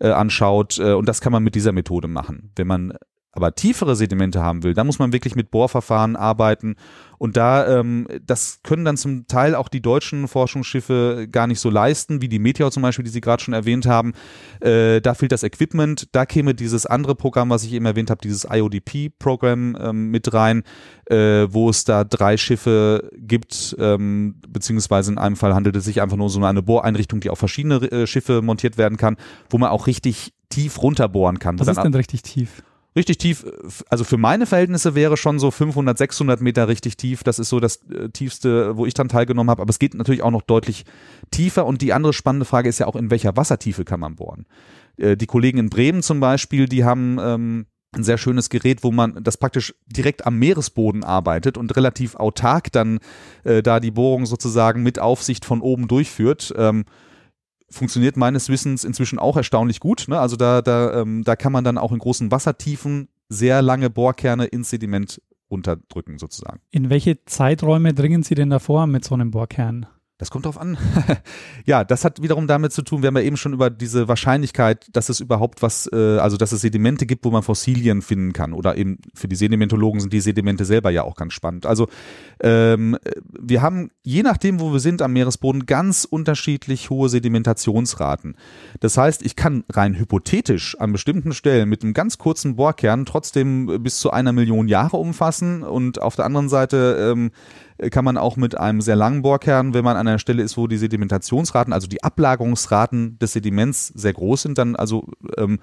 äh, 0.00 0.10
anschaut. 0.10 0.78
Äh, 0.78 0.92
und 0.92 1.08
das 1.08 1.20
kann 1.20 1.32
man 1.32 1.42
mit 1.42 1.54
dieser 1.54 1.72
Methode 1.72 2.08
machen. 2.08 2.50
Wenn 2.56 2.66
man 2.66 2.94
aber 3.34 3.54
tiefere 3.54 3.96
Sedimente 3.96 4.42
haben 4.42 4.62
will, 4.62 4.74
da 4.74 4.84
muss 4.84 4.98
man 4.98 5.12
wirklich 5.12 5.34
mit 5.36 5.50
Bohrverfahren 5.50 6.16
arbeiten. 6.16 6.76
Und 7.18 7.36
da, 7.36 7.80
ähm, 7.80 8.06
das 8.26 8.60
können 8.62 8.84
dann 8.84 8.96
zum 8.96 9.26
Teil 9.26 9.54
auch 9.54 9.68
die 9.68 9.80
deutschen 9.80 10.28
Forschungsschiffe 10.28 11.26
gar 11.30 11.46
nicht 11.46 11.60
so 11.60 11.70
leisten, 11.70 12.20
wie 12.20 12.28
die 12.28 12.38
Meteor 12.38 12.70
zum 12.70 12.82
Beispiel, 12.82 13.04
die 13.04 13.10
Sie 13.10 13.20
gerade 13.20 13.42
schon 13.42 13.54
erwähnt 13.54 13.86
haben. 13.86 14.12
Äh, 14.60 15.00
da 15.00 15.14
fehlt 15.14 15.32
das 15.32 15.42
Equipment. 15.42 16.08
Da 16.12 16.26
käme 16.26 16.54
dieses 16.54 16.86
andere 16.86 17.14
Programm, 17.14 17.50
was 17.50 17.64
ich 17.64 17.72
eben 17.72 17.86
erwähnt 17.86 18.10
habe, 18.10 18.20
dieses 18.20 18.46
IODP-Programm 18.50 19.76
ähm, 19.80 20.10
mit 20.10 20.32
rein, 20.34 20.64
äh, 21.06 21.46
wo 21.48 21.70
es 21.70 21.84
da 21.84 22.04
drei 22.04 22.36
Schiffe 22.36 23.10
gibt, 23.16 23.74
ähm, 23.78 24.40
beziehungsweise 24.48 25.12
in 25.12 25.18
einem 25.18 25.36
Fall 25.36 25.54
handelt 25.54 25.76
es 25.76 25.84
sich 25.84 26.02
einfach 26.02 26.16
nur 26.16 26.28
so 26.28 26.38
um 26.38 26.44
eine 26.44 26.62
Bohreinrichtung, 26.62 27.20
die 27.20 27.30
auf 27.30 27.38
verschiedene 27.38 27.76
äh, 27.90 28.06
Schiffe 28.06 28.42
montiert 28.42 28.76
werden 28.76 28.98
kann, 28.98 29.16
wo 29.48 29.58
man 29.58 29.70
auch 29.70 29.86
richtig 29.86 30.34
tief 30.50 30.82
runterbohren 30.82 31.38
kann. 31.38 31.58
Was 31.58 31.68
ist 31.68 31.82
denn 31.82 31.94
richtig 31.94 32.22
tief? 32.22 32.62
Richtig 32.96 33.18
tief, 33.18 33.44
also 33.88 34.04
für 34.04 34.16
meine 34.16 34.46
Verhältnisse 34.46 34.94
wäre 34.94 35.16
schon 35.16 35.38
so 35.38 35.50
500, 35.50 35.98
600 35.98 36.40
Meter 36.40 36.68
richtig 36.68 36.96
tief. 36.96 37.24
Das 37.24 37.38
ist 37.38 37.48
so 37.48 37.60
das 37.60 37.76
äh, 37.90 38.08
tiefste, 38.10 38.76
wo 38.76 38.86
ich 38.86 38.94
dann 38.94 39.08
teilgenommen 39.08 39.50
habe. 39.50 39.62
Aber 39.62 39.70
es 39.70 39.78
geht 39.78 39.94
natürlich 39.94 40.22
auch 40.22 40.30
noch 40.30 40.42
deutlich 40.42 40.84
tiefer. 41.30 41.66
Und 41.66 41.82
die 41.82 41.92
andere 41.92 42.12
spannende 42.12 42.46
Frage 42.46 42.68
ist 42.68 42.78
ja 42.78 42.86
auch, 42.86 42.96
in 42.96 43.10
welcher 43.10 43.36
Wassertiefe 43.36 43.84
kann 43.84 44.00
man 44.00 44.16
bohren? 44.16 44.46
Äh, 44.96 45.16
die 45.16 45.26
Kollegen 45.26 45.58
in 45.58 45.70
Bremen 45.70 46.02
zum 46.02 46.20
Beispiel, 46.20 46.66
die 46.66 46.84
haben 46.84 47.18
ähm, 47.20 47.66
ein 47.96 48.04
sehr 48.04 48.18
schönes 48.18 48.50
Gerät, 48.50 48.82
wo 48.82 48.90
man 48.90 49.22
das 49.22 49.36
praktisch 49.36 49.74
direkt 49.86 50.26
am 50.26 50.38
Meeresboden 50.38 51.04
arbeitet 51.04 51.56
und 51.56 51.74
relativ 51.76 52.16
autark 52.16 52.70
dann 52.72 52.98
äh, 53.44 53.62
da 53.62 53.80
die 53.80 53.92
Bohrung 53.92 54.26
sozusagen 54.26 54.82
mit 54.82 54.98
Aufsicht 54.98 55.44
von 55.44 55.60
oben 55.60 55.88
durchführt. 55.88 56.52
Ähm, 56.56 56.84
funktioniert 57.74 58.16
meines 58.16 58.48
Wissens 58.48 58.84
inzwischen 58.84 59.18
auch 59.18 59.36
erstaunlich 59.36 59.80
gut. 59.80 60.06
Ne? 60.08 60.18
Also 60.18 60.36
da, 60.36 60.62
da, 60.62 61.00
ähm, 61.00 61.24
da 61.24 61.36
kann 61.36 61.52
man 61.52 61.64
dann 61.64 61.78
auch 61.78 61.92
in 61.92 61.98
großen 61.98 62.30
Wassertiefen 62.30 63.08
sehr 63.28 63.62
lange 63.62 63.90
Bohrkerne 63.90 64.46
ins 64.46 64.70
Sediment 64.70 65.20
unterdrücken 65.48 66.18
sozusagen. 66.18 66.60
In 66.70 66.90
welche 66.90 67.24
Zeiträume 67.24 67.94
dringen 67.94 68.22
Sie 68.22 68.34
denn 68.34 68.50
davor 68.50 68.86
mit 68.86 69.04
so 69.04 69.14
einem 69.14 69.30
Bohrkern? 69.30 69.86
Das 70.18 70.30
kommt 70.30 70.46
drauf 70.46 70.60
an. 70.60 70.78
ja, 71.66 71.82
das 71.82 72.04
hat 72.04 72.22
wiederum 72.22 72.46
damit 72.46 72.72
zu 72.72 72.82
tun, 72.82 73.02
wir 73.02 73.08
haben 73.08 73.16
ja 73.16 73.24
eben 73.24 73.36
schon 73.36 73.52
über 73.52 73.68
diese 73.68 74.06
Wahrscheinlichkeit, 74.06 74.86
dass 74.92 75.08
es 75.08 75.18
überhaupt 75.18 75.60
was, 75.60 75.90
äh, 75.92 76.18
also 76.18 76.36
dass 76.36 76.52
es 76.52 76.60
Sedimente 76.60 77.04
gibt, 77.04 77.24
wo 77.24 77.32
man 77.32 77.42
Fossilien 77.42 78.00
finden 78.00 78.32
kann. 78.32 78.52
Oder 78.52 78.76
eben 78.76 78.98
für 79.12 79.26
die 79.26 79.34
Sedimentologen 79.34 80.00
sind 80.00 80.12
die 80.12 80.20
Sedimente 80.20 80.64
selber 80.64 80.90
ja 80.90 81.02
auch 81.02 81.16
ganz 81.16 81.32
spannend. 81.32 81.66
Also 81.66 81.88
ähm, 82.40 82.96
wir 83.26 83.60
haben, 83.60 83.90
je 84.04 84.22
nachdem, 84.22 84.60
wo 84.60 84.72
wir 84.72 84.78
sind 84.78 85.02
am 85.02 85.12
Meeresboden, 85.12 85.66
ganz 85.66 86.04
unterschiedlich 86.04 86.90
hohe 86.90 87.08
Sedimentationsraten. 87.08 88.36
Das 88.78 88.96
heißt, 88.96 89.20
ich 89.22 89.34
kann 89.34 89.64
rein 89.72 89.98
hypothetisch 89.98 90.78
an 90.78 90.92
bestimmten 90.92 91.32
Stellen 91.32 91.68
mit 91.68 91.82
einem 91.82 91.92
ganz 91.92 92.18
kurzen 92.18 92.54
Bohrkern 92.54 93.04
trotzdem 93.04 93.82
bis 93.82 93.98
zu 93.98 94.12
einer 94.12 94.32
Million 94.32 94.68
Jahre 94.68 94.96
umfassen 94.96 95.64
und 95.64 96.00
auf 96.00 96.14
der 96.14 96.24
anderen 96.24 96.48
Seite 96.48 97.12
ähm, 97.12 97.32
kann 97.90 98.04
man 98.04 98.16
auch 98.16 98.36
mit 98.36 98.58
einem 98.58 98.80
sehr 98.80 98.96
langen 98.96 99.22
Bohrkern, 99.22 99.74
wenn 99.74 99.84
man 99.84 99.96
an 99.96 100.06
einer 100.06 100.18
Stelle 100.18 100.42
ist, 100.42 100.56
wo 100.56 100.66
die 100.66 100.76
Sedimentationsraten, 100.76 101.72
also 101.72 101.86
die 101.86 102.02
Ablagerungsraten 102.02 103.18
des 103.18 103.32
Sediments 103.32 103.88
sehr 103.88 104.12
groß 104.12 104.42
sind, 104.42 104.58
dann 104.58 104.76
also 104.76 105.08
ähm, 105.36 105.58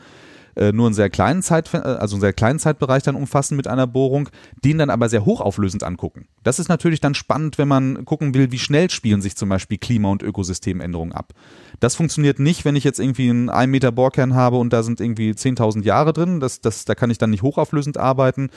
äh, 0.56 0.72
nur 0.72 0.88
einen 0.88 0.94
sehr 0.94 1.10
kleinen 1.10 1.42
Zeit, 1.42 1.74
äh, 1.74 1.78
also 1.78 2.16
einen 2.16 2.22
sehr 2.22 2.34
kleinen 2.34 2.60
Zeitbereich 2.60 3.04
dann 3.04 3.16
umfassen 3.16 3.56
mit 3.56 3.68
einer 3.68 3.88
Bohrung, 3.88 4.30
den 4.64 4.78
dann 4.78 4.90
aber 4.90 5.10
sehr 5.10 5.26
hochauflösend 5.26 5.84
angucken. 5.84 6.28
Das 6.44 6.60
ist 6.60 6.68
natürlich 6.68 7.00
dann 7.00 7.16
spannend, 7.16 7.58
wenn 7.58 7.68
man 7.68 8.06
gucken 8.06 8.34
will, 8.34 8.52
wie 8.52 8.60
schnell 8.60 8.90
spielen 8.90 9.22
sich 9.22 9.36
zum 9.36 9.50
Beispiel 9.50 9.78
Klima- 9.78 10.10
und 10.10 10.24
Ökosystemänderungen 10.24 11.14
ab. 11.14 11.34
Das 11.80 11.96
funktioniert 11.96 12.40
nicht, 12.40 12.66
wenn 12.66 12.76
ich 12.76 12.84
jetzt 12.84 13.00
irgendwie 13.00 13.30
einen 13.30 13.50
1 13.50 13.72
Meter 13.72 13.92
Bohrkern 13.92 14.36
habe 14.36 14.58
und 14.58 14.74
da 14.74 14.84
sind 14.84 15.00
irgendwie 15.00 15.32
10.000 15.32 15.84
Jahre 15.84 16.14
drin. 16.14 16.40
Das, 16.40 16.62
das, 16.62 16.86
da 16.86 16.96
kann 16.96 17.10
ich 17.10 17.18
dann 17.18 17.30
nicht 17.30 17.44
hochauflösend 17.44 17.98
arbeiten. 17.98 18.50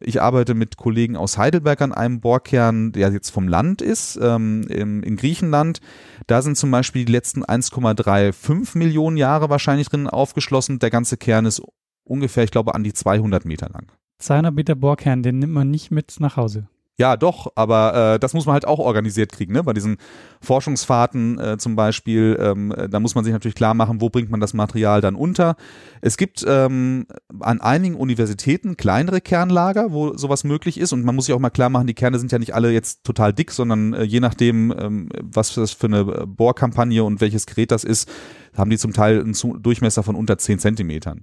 Ich 0.00 0.22
arbeite 0.22 0.54
mit 0.54 0.76
Kollegen 0.76 1.16
aus 1.16 1.38
Heidelberg 1.38 1.80
an 1.82 1.92
einem 1.92 2.20
Bohrkern, 2.20 2.92
der 2.92 3.10
jetzt 3.12 3.30
vom 3.30 3.48
Land 3.48 3.82
ist, 3.82 4.18
ähm, 4.22 4.62
in, 4.68 5.02
in 5.02 5.16
Griechenland. 5.16 5.80
Da 6.26 6.42
sind 6.42 6.56
zum 6.56 6.70
Beispiel 6.70 7.04
die 7.04 7.12
letzten 7.12 7.44
1,35 7.44 8.78
Millionen 8.78 9.16
Jahre 9.16 9.50
wahrscheinlich 9.50 9.88
drin 9.88 10.06
aufgeschlossen. 10.06 10.78
Der 10.78 10.90
ganze 10.90 11.16
Kern 11.16 11.46
ist 11.46 11.62
ungefähr, 12.04 12.44
ich 12.44 12.50
glaube, 12.50 12.74
an 12.74 12.84
die 12.84 12.92
200 12.92 13.44
Meter 13.44 13.68
lang. 13.68 13.90
200 14.18 14.54
Meter 14.54 14.74
Bohrkern, 14.74 15.22
den 15.22 15.38
nimmt 15.38 15.52
man 15.52 15.70
nicht 15.70 15.90
mit 15.90 16.16
nach 16.18 16.36
Hause. 16.36 16.68
Ja, 17.00 17.16
doch, 17.16 17.52
aber 17.54 18.14
äh, 18.14 18.18
das 18.18 18.34
muss 18.34 18.44
man 18.44 18.54
halt 18.54 18.66
auch 18.66 18.80
organisiert 18.80 19.30
kriegen, 19.30 19.52
ne? 19.52 19.62
Bei 19.62 19.72
diesen 19.72 19.98
Forschungsfahrten 20.40 21.38
äh, 21.38 21.56
zum 21.56 21.76
Beispiel, 21.76 22.36
ähm, 22.40 22.74
da 22.90 22.98
muss 22.98 23.14
man 23.14 23.22
sich 23.22 23.32
natürlich 23.32 23.54
klar 23.54 23.72
machen, 23.74 24.00
wo 24.00 24.10
bringt 24.10 24.30
man 24.30 24.40
das 24.40 24.52
Material 24.52 25.00
dann 25.00 25.14
unter. 25.14 25.54
Es 26.00 26.16
gibt 26.16 26.44
ähm, 26.46 27.06
an 27.38 27.60
einigen 27.60 27.94
Universitäten 27.94 28.76
kleinere 28.76 29.20
Kernlager, 29.20 29.92
wo 29.92 30.16
sowas 30.16 30.42
möglich 30.42 30.76
ist. 30.76 30.92
Und 30.92 31.04
man 31.04 31.14
muss 31.14 31.26
sich 31.26 31.36
auch 31.36 31.38
mal 31.38 31.50
klar 31.50 31.70
machen, 31.70 31.86
die 31.86 31.94
Kerne 31.94 32.18
sind 32.18 32.32
ja 32.32 32.40
nicht 32.40 32.52
alle 32.56 32.72
jetzt 32.72 33.04
total 33.04 33.32
dick, 33.32 33.52
sondern 33.52 33.94
äh, 33.94 34.02
je 34.02 34.18
nachdem, 34.18 34.74
ähm, 34.76 35.08
was 35.22 35.54
das 35.54 35.70
für 35.70 35.86
eine 35.86 36.04
Bohrkampagne 36.04 37.04
und 37.04 37.20
welches 37.20 37.46
Gerät 37.46 37.70
das 37.70 37.84
ist, 37.84 38.10
haben 38.56 38.70
die 38.70 38.78
zum 38.78 38.92
Teil 38.92 39.20
einen 39.20 39.36
Durchmesser 39.62 40.02
von 40.02 40.16
unter 40.16 40.36
10 40.36 40.58
Zentimetern. 40.58 41.22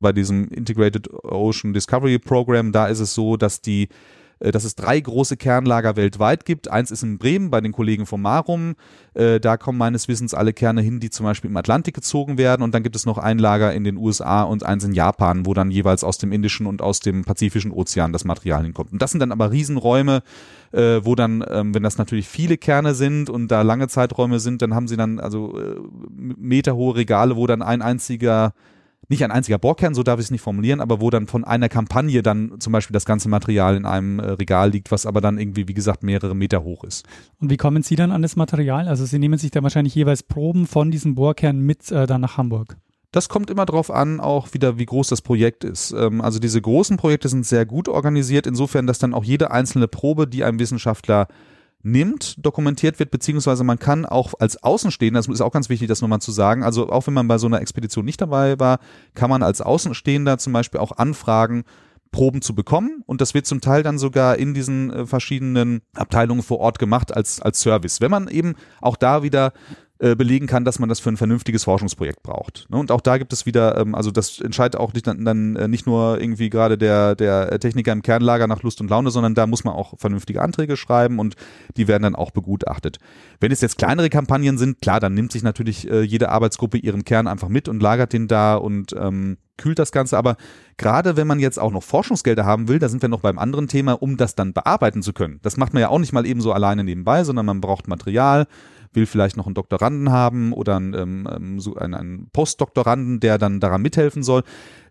Bei 0.00 0.12
diesem 0.12 0.48
Integrated 0.48 1.08
Ocean 1.22 1.72
Discovery 1.72 2.18
Program, 2.18 2.72
da 2.72 2.88
ist 2.88 2.98
es 2.98 3.14
so, 3.14 3.36
dass 3.36 3.60
die 3.60 3.84
äh, 3.84 3.88
dass 4.50 4.64
es 4.64 4.74
drei 4.74 4.98
große 4.98 5.36
Kernlager 5.36 5.94
weltweit 5.94 6.44
gibt. 6.44 6.68
Eins 6.68 6.90
ist 6.90 7.02
in 7.02 7.18
Bremen 7.18 7.50
bei 7.50 7.60
den 7.60 7.70
Kollegen 7.70 8.06
vom 8.06 8.22
Marum. 8.22 8.74
Äh, 9.14 9.38
da 9.38 9.56
kommen 9.56 9.78
meines 9.78 10.08
Wissens 10.08 10.34
alle 10.34 10.52
Kerne 10.52 10.80
hin, 10.80 10.98
die 10.98 11.10
zum 11.10 11.24
Beispiel 11.24 11.50
im 11.50 11.56
Atlantik 11.56 11.94
gezogen 11.94 12.38
werden. 12.38 12.62
Und 12.62 12.74
dann 12.74 12.82
gibt 12.82 12.96
es 12.96 13.06
noch 13.06 13.18
ein 13.18 13.38
Lager 13.38 13.72
in 13.72 13.84
den 13.84 13.96
USA 13.96 14.42
und 14.42 14.64
eins 14.64 14.82
in 14.82 14.92
Japan, 14.92 15.46
wo 15.46 15.54
dann 15.54 15.70
jeweils 15.70 16.02
aus 16.02 16.18
dem 16.18 16.32
Indischen 16.32 16.66
und 16.66 16.82
aus 16.82 16.98
dem 16.98 17.24
Pazifischen 17.24 17.70
Ozean 17.70 18.12
das 18.12 18.24
Material 18.24 18.64
hinkommt. 18.64 18.92
Und 18.92 19.00
das 19.00 19.12
sind 19.12 19.20
dann 19.20 19.30
aber 19.30 19.52
Riesenräume, 19.52 20.22
äh, 20.72 21.00
wo 21.02 21.14
dann, 21.14 21.44
ähm, 21.48 21.74
wenn 21.74 21.84
das 21.84 21.98
natürlich 21.98 22.26
viele 22.26 22.56
Kerne 22.56 22.94
sind 22.94 23.30
und 23.30 23.48
da 23.48 23.62
lange 23.62 23.86
Zeiträume 23.86 24.40
sind, 24.40 24.62
dann 24.62 24.74
haben 24.74 24.88
sie 24.88 24.96
dann 24.96 25.20
also 25.20 25.56
meterhohe 26.10 26.96
Regale, 26.96 27.36
wo 27.36 27.46
dann 27.46 27.62
ein 27.62 27.82
einziger 27.82 28.54
nicht 29.08 29.24
ein 29.24 29.30
einziger 29.30 29.58
Bohrkern, 29.58 29.94
so 29.94 30.02
darf 30.02 30.18
ich 30.20 30.26
es 30.26 30.30
nicht 30.30 30.40
formulieren, 30.40 30.80
aber 30.80 31.00
wo 31.00 31.10
dann 31.10 31.26
von 31.26 31.44
einer 31.44 31.68
Kampagne 31.68 32.22
dann 32.22 32.60
zum 32.60 32.72
Beispiel 32.72 32.94
das 32.94 33.04
ganze 33.04 33.28
Material 33.28 33.76
in 33.76 33.84
einem 33.84 34.18
äh, 34.18 34.30
Regal 34.30 34.70
liegt, 34.70 34.90
was 34.90 35.06
aber 35.06 35.20
dann 35.20 35.38
irgendwie, 35.38 35.68
wie 35.68 35.74
gesagt, 35.74 36.02
mehrere 36.02 36.34
Meter 36.34 36.62
hoch 36.64 36.84
ist. 36.84 37.06
Und 37.40 37.50
wie 37.50 37.56
kommen 37.56 37.82
Sie 37.82 37.96
dann 37.96 38.12
an 38.12 38.22
das 38.22 38.36
Material? 38.36 38.88
Also 38.88 39.04
Sie 39.04 39.18
nehmen 39.18 39.38
sich 39.38 39.50
da 39.50 39.62
wahrscheinlich 39.62 39.94
jeweils 39.94 40.22
Proben 40.22 40.66
von 40.66 40.90
diesem 40.90 41.14
Bohrkern 41.14 41.60
mit 41.60 41.90
äh, 41.90 42.06
dann 42.06 42.20
nach 42.20 42.36
Hamburg. 42.36 42.76
Das 43.12 43.28
kommt 43.28 43.50
immer 43.50 43.66
darauf 43.66 43.90
an, 43.90 44.20
auch 44.20 44.54
wieder, 44.54 44.78
wie 44.78 44.86
groß 44.86 45.08
das 45.08 45.20
Projekt 45.20 45.64
ist. 45.64 45.92
Ähm, 45.92 46.22
also 46.22 46.38
diese 46.38 46.60
großen 46.60 46.96
Projekte 46.96 47.28
sind 47.28 47.44
sehr 47.44 47.66
gut 47.66 47.88
organisiert, 47.88 48.46
insofern, 48.46 48.86
dass 48.86 48.98
dann 48.98 49.12
auch 49.12 49.24
jede 49.24 49.50
einzelne 49.50 49.86
Probe, 49.86 50.26
die 50.26 50.44
ein 50.44 50.58
Wissenschaftler 50.58 51.28
nimmt, 51.82 52.44
dokumentiert 52.44 52.98
wird, 52.98 53.10
beziehungsweise 53.10 53.64
man 53.64 53.78
kann 53.78 54.06
auch 54.06 54.34
als 54.38 54.62
Außenstehender, 54.62 55.18
das 55.18 55.28
ist 55.28 55.40
auch 55.40 55.52
ganz 55.52 55.68
wichtig, 55.68 55.88
das 55.88 56.00
nochmal 56.00 56.20
zu 56.20 56.32
sagen, 56.32 56.62
also 56.62 56.88
auch 56.88 57.06
wenn 57.06 57.14
man 57.14 57.28
bei 57.28 57.38
so 57.38 57.46
einer 57.46 57.60
Expedition 57.60 58.04
nicht 58.04 58.20
dabei 58.20 58.58
war, 58.58 58.78
kann 59.14 59.30
man 59.30 59.42
als 59.42 59.60
Außenstehender 59.60 60.38
zum 60.38 60.52
Beispiel 60.52 60.80
auch 60.80 60.92
anfragen, 60.92 61.64
Proben 62.12 62.42
zu 62.42 62.54
bekommen 62.54 63.02
und 63.06 63.22
das 63.22 63.32
wird 63.32 63.46
zum 63.46 63.62
Teil 63.62 63.82
dann 63.82 63.98
sogar 63.98 64.36
in 64.36 64.52
diesen 64.52 64.92
äh, 64.92 65.06
verschiedenen 65.06 65.80
Abteilungen 65.94 66.42
vor 66.42 66.60
Ort 66.60 66.78
gemacht 66.78 67.16
als, 67.16 67.40
als 67.40 67.60
Service. 67.60 68.02
Wenn 68.02 68.10
man 68.10 68.28
eben 68.28 68.54
auch 68.82 68.96
da 68.96 69.22
wieder 69.22 69.54
äh, 70.02 70.16
belegen 70.16 70.48
kann, 70.48 70.64
dass 70.64 70.80
man 70.80 70.88
das 70.88 70.98
für 70.98 71.10
ein 71.10 71.16
vernünftiges 71.16 71.62
Forschungsprojekt 71.62 72.24
braucht. 72.24 72.66
Ne? 72.70 72.76
Und 72.76 72.90
auch 72.90 73.00
da 73.00 73.18
gibt 73.18 73.32
es 73.32 73.46
wieder, 73.46 73.78
ähm, 73.78 73.94
also 73.94 74.10
das 74.10 74.40
entscheidet 74.40 74.80
auch 74.80 74.92
nicht, 74.92 75.06
dann, 75.06 75.54
äh, 75.54 75.68
nicht 75.68 75.86
nur 75.86 76.20
irgendwie 76.20 76.50
gerade 76.50 76.76
der, 76.76 77.14
der 77.14 77.60
Techniker 77.60 77.92
im 77.92 78.02
Kernlager 78.02 78.48
nach 78.48 78.64
Lust 78.64 78.80
und 78.80 78.90
Laune, 78.90 79.12
sondern 79.12 79.36
da 79.36 79.46
muss 79.46 79.62
man 79.62 79.74
auch 79.74 79.96
vernünftige 80.00 80.42
Anträge 80.42 80.76
schreiben 80.76 81.20
und 81.20 81.36
die 81.76 81.86
werden 81.86 82.02
dann 82.02 82.16
auch 82.16 82.32
begutachtet. 82.32 82.98
Wenn 83.38 83.52
es 83.52 83.60
jetzt 83.60 83.78
kleinere 83.78 84.10
Kampagnen 84.10 84.58
sind, 84.58 84.80
klar, 84.82 84.98
dann 84.98 85.14
nimmt 85.14 85.30
sich 85.30 85.44
natürlich 85.44 85.88
äh, 85.88 86.02
jede 86.02 86.30
Arbeitsgruppe 86.30 86.78
ihren 86.78 87.04
Kern 87.04 87.28
einfach 87.28 87.48
mit 87.48 87.68
und 87.68 87.80
lagert 87.80 88.12
den 88.12 88.26
da 88.26 88.56
und 88.56 88.96
ähm, 88.98 89.36
kühlt 89.56 89.78
das 89.78 89.92
Ganze. 89.92 90.18
Aber 90.18 90.36
gerade 90.78 91.16
wenn 91.16 91.28
man 91.28 91.38
jetzt 91.38 91.60
auch 91.60 91.70
noch 91.70 91.84
Forschungsgelder 91.84 92.44
haben 92.44 92.66
will, 92.66 92.80
da 92.80 92.88
sind 92.88 93.02
wir 93.02 93.08
noch 93.08 93.20
beim 93.20 93.38
anderen 93.38 93.68
Thema, 93.68 93.92
um 93.92 94.16
das 94.16 94.34
dann 94.34 94.52
bearbeiten 94.52 95.02
zu 95.02 95.12
können. 95.12 95.38
Das 95.42 95.56
macht 95.56 95.72
man 95.74 95.80
ja 95.80 95.88
auch 95.90 96.00
nicht 96.00 96.12
mal 96.12 96.26
eben 96.26 96.40
so 96.40 96.52
alleine 96.52 96.82
nebenbei, 96.82 97.22
sondern 97.22 97.46
man 97.46 97.60
braucht 97.60 97.86
Material, 97.86 98.48
will 98.94 99.06
vielleicht 99.06 99.36
noch 99.36 99.46
einen 99.46 99.54
Doktoranden 99.54 100.10
haben 100.10 100.52
oder 100.52 100.76
einen, 100.76 100.94
ähm, 100.94 101.28
ähm 101.30 101.60
so 101.60 101.74
einen, 101.76 101.94
einen 101.94 102.30
Postdoktoranden, 102.30 103.20
der 103.20 103.38
dann 103.38 103.60
daran 103.60 103.82
mithelfen 103.82 104.22
soll. 104.22 104.42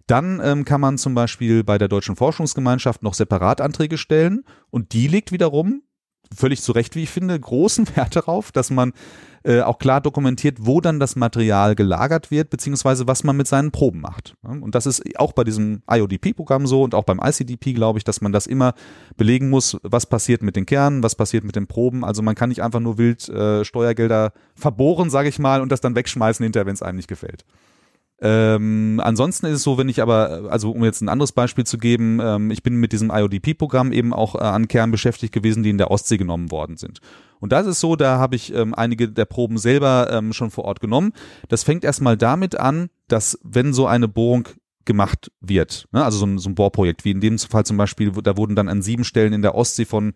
Dann 0.07 0.41
ähm, 0.43 0.65
kann 0.65 0.81
man 0.81 0.97
zum 0.97 1.13
Beispiel 1.13 1.63
bei 1.63 1.77
der 1.77 1.87
Deutschen 1.87 2.15
Forschungsgemeinschaft 2.15 3.03
noch 3.03 3.13
Separatanträge 3.13 3.97
stellen 3.97 4.43
und 4.69 4.93
die 4.93 5.07
legt 5.07 5.31
wiederum, 5.31 5.83
völlig 6.35 6.61
zu 6.61 6.71
Recht, 6.71 6.95
wie 6.95 7.03
ich 7.03 7.09
finde, 7.09 7.39
großen 7.39 7.87
Wert 7.95 8.15
darauf, 8.15 8.51
dass 8.51 8.69
man 8.69 8.93
äh, 9.43 9.61
auch 9.61 9.79
klar 9.79 10.01
dokumentiert, 10.01 10.57
wo 10.61 10.81
dann 10.81 10.99
das 10.99 11.15
Material 11.15 11.73
gelagert 11.75 12.29
wird, 12.29 12.49
beziehungsweise 12.49 13.07
was 13.07 13.23
man 13.23 13.35
mit 13.35 13.47
seinen 13.47 13.71
Proben 13.71 14.01
macht. 14.01 14.35
Und 14.43 14.75
das 14.75 14.85
ist 14.85 15.01
auch 15.17 15.33
bei 15.33 15.43
diesem 15.43 15.81
IODP-Programm 15.89 16.67
so 16.67 16.83
und 16.83 16.93
auch 16.93 17.05
beim 17.05 17.19
ICDP, 17.23 17.73
glaube 17.73 17.97
ich, 17.97 18.03
dass 18.03 18.21
man 18.21 18.31
das 18.31 18.45
immer 18.45 18.73
belegen 19.17 19.49
muss, 19.49 19.77
was 19.81 20.05
passiert 20.05 20.43
mit 20.43 20.55
den 20.55 20.67
Kernen, 20.67 21.01
was 21.01 21.15
passiert 21.15 21.43
mit 21.43 21.55
den 21.55 21.65
Proben. 21.65 22.05
Also 22.05 22.21
man 22.21 22.35
kann 22.35 22.49
nicht 22.49 22.61
einfach 22.61 22.79
nur 22.79 22.97
wild 22.99 23.27
äh, 23.29 23.65
Steuergelder 23.65 24.31
verbohren, 24.55 25.09
sage 25.09 25.29
ich 25.29 25.39
mal, 25.39 25.61
und 25.61 25.71
das 25.71 25.81
dann 25.81 25.95
wegschmeißen 25.95 26.43
hinterher, 26.43 26.67
wenn 26.67 26.75
es 26.75 26.83
einem 26.83 26.97
nicht 26.97 27.07
gefällt. 27.07 27.43
Ähm, 28.23 29.01
ansonsten 29.03 29.47
ist 29.47 29.53
es 29.53 29.63
so, 29.63 29.79
wenn 29.79 29.89
ich 29.89 30.01
aber, 30.01 30.47
also 30.49 30.71
um 30.71 30.83
jetzt 30.83 31.01
ein 31.01 31.09
anderes 31.09 31.31
Beispiel 31.31 31.65
zu 31.65 31.79
geben, 31.79 32.19
ähm, 32.21 32.51
ich 32.51 32.61
bin 32.61 32.75
mit 32.75 32.91
diesem 32.91 33.09
IODP-Programm 33.09 33.91
eben 33.91 34.13
auch 34.13 34.35
äh, 34.35 34.39
an 34.39 34.67
Kernen 34.67 34.91
beschäftigt 34.91 35.33
gewesen, 35.33 35.63
die 35.63 35.71
in 35.71 35.79
der 35.79 35.89
Ostsee 35.89 36.17
genommen 36.17 36.51
worden 36.51 36.77
sind. 36.77 36.99
Und 37.39 37.51
da 37.51 37.61
ist 37.61 37.79
so, 37.79 37.95
da 37.95 38.19
habe 38.19 38.35
ich 38.35 38.53
ähm, 38.53 38.75
einige 38.75 39.09
der 39.09 39.25
Proben 39.25 39.57
selber 39.57 40.09
ähm, 40.11 40.33
schon 40.33 40.51
vor 40.51 40.65
Ort 40.65 40.81
genommen. 40.81 41.13
Das 41.49 41.63
fängt 41.63 41.83
erstmal 41.83 42.15
damit 42.15 42.59
an, 42.59 42.89
dass 43.07 43.39
wenn 43.43 43.73
so 43.73 43.87
eine 43.87 44.07
Bohrung 44.07 44.47
gemacht 44.85 45.31
wird, 45.41 45.87
ne, 45.91 46.03
also 46.03 46.19
so 46.19 46.25
ein, 46.25 46.37
so 46.37 46.49
ein 46.49 46.55
Bohrprojekt, 46.55 47.05
wie 47.05 47.11
in 47.11 47.21
dem 47.21 47.39
Fall 47.39 47.65
zum 47.65 47.77
Beispiel, 47.77 48.11
da 48.11 48.37
wurden 48.37 48.55
dann 48.55 48.69
an 48.69 48.83
sieben 48.83 49.03
Stellen 49.03 49.33
in 49.33 49.41
der 49.41 49.55
Ostsee 49.55 49.85
von 49.85 50.13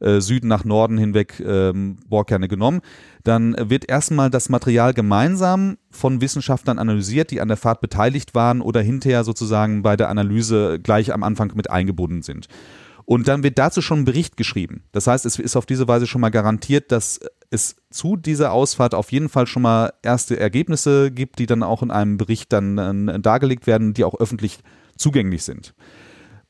äh, 0.00 0.20
Süden 0.20 0.48
nach 0.48 0.64
Norden 0.64 0.98
hinweg 0.98 1.42
ähm, 1.44 1.96
Bohrkerne 2.08 2.48
genommen. 2.48 2.80
Dann 3.22 3.56
wird 3.58 3.88
erstmal 3.88 4.30
das 4.30 4.48
Material 4.48 4.94
gemeinsam 4.94 5.78
von 5.90 6.20
Wissenschaftlern 6.20 6.78
analysiert, 6.78 7.30
die 7.30 7.40
an 7.40 7.48
der 7.48 7.56
Fahrt 7.56 7.80
beteiligt 7.80 8.34
waren 8.34 8.60
oder 8.60 8.80
hinterher 8.80 9.24
sozusagen 9.24 9.82
bei 9.82 9.96
der 9.96 10.08
Analyse 10.08 10.78
gleich 10.82 11.12
am 11.12 11.22
Anfang 11.22 11.52
mit 11.54 11.70
eingebunden 11.70 12.22
sind. 12.22 12.48
Und 13.06 13.28
dann 13.28 13.42
wird 13.42 13.58
dazu 13.58 13.82
schon 13.82 14.00
ein 14.00 14.04
Bericht 14.04 14.36
geschrieben. 14.36 14.84
Das 14.92 15.06
heißt, 15.06 15.26
es 15.26 15.38
ist 15.38 15.56
auf 15.56 15.66
diese 15.66 15.86
Weise 15.88 16.06
schon 16.06 16.22
mal 16.22 16.30
garantiert, 16.30 16.90
dass 16.90 17.20
es 17.50 17.76
zu 17.90 18.16
dieser 18.16 18.52
Ausfahrt 18.52 18.94
auf 18.94 19.12
jeden 19.12 19.28
Fall 19.28 19.46
schon 19.46 19.62
mal 19.62 19.92
erste 20.02 20.38
Ergebnisse 20.40 21.10
gibt, 21.10 21.38
die 21.38 21.46
dann 21.46 21.62
auch 21.62 21.82
in 21.82 21.90
einem 21.90 22.16
Bericht 22.16 22.52
dann 22.52 23.08
äh, 23.08 23.20
dargelegt 23.20 23.66
werden, 23.66 23.94
die 23.94 24.04
auch 24.04 24.18
öffentlich 24.18 24.60
zugänglich 24.96 25.44
sind. 25.44 25.74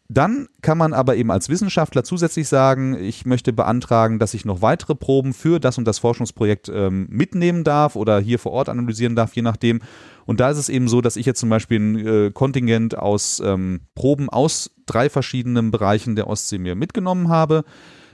Dann 0.09 0.49
kann 0.61 0.77
man 0.77 0.93
aber 0.93 1.17
eben 1.17 1.31
als 1.31 1.49
Wissenschaftler 1.49 2.05
zusätzlich 2.05 2.47
sagen, 2.47 2.95
ich 3.01 3.25
möchte 3.25 3.55
beantragen, 3.55 4.19
dass 4.19 4.35
ich 4.35 4.45
noch 4.45 4.61
weitere 4.61 4.95
Proben 4.95 5.33
für 5.33 5.59
das 5.59 5.79
und 5.79 5.87
das 5.87 5.99
Forschungsprojekt 5.99 6.71
ähm, 6.73 7.07
mitnehmen 7.09 7.65
darf 7.65 7.97
oder 7.97 8.21
hier 8.21 8.39
vor 8.39 8.53
Ort 8.53 8.69
analysieren 8.69 9.17
darf, 9.17 9.35
je 9.35 9.41
nachdem. 9.41 9.81
Und 10.27 10.41
da 10.41 10.51
ist 10.51 10.59
es 10.59 10.69
eben 10.69 10.89
so, 10.89 11.01
dass 11.01 11.17
ich 11.17 11.25
jetzt 11.25 11.41
zum 11.41 11.49
Beispiel 11.49 11.81
ein 11.81 12.07
äh, 12.07 12.31
Kontingent 12.33 12.99
aus 12.99 13.41
ähm, 13.45 13.81
Proben 13.95 14.29
aus 14.29 14.71
drei 14.85 15.09
verschiedenen 15.09 15.71
Bereichen 15.71 16.17
der 16.17 16.29
Ostsee 16.29 16.59
mir 16.59 16.75
mitgenommen 16.75 17.31
habe. 17.31 17.65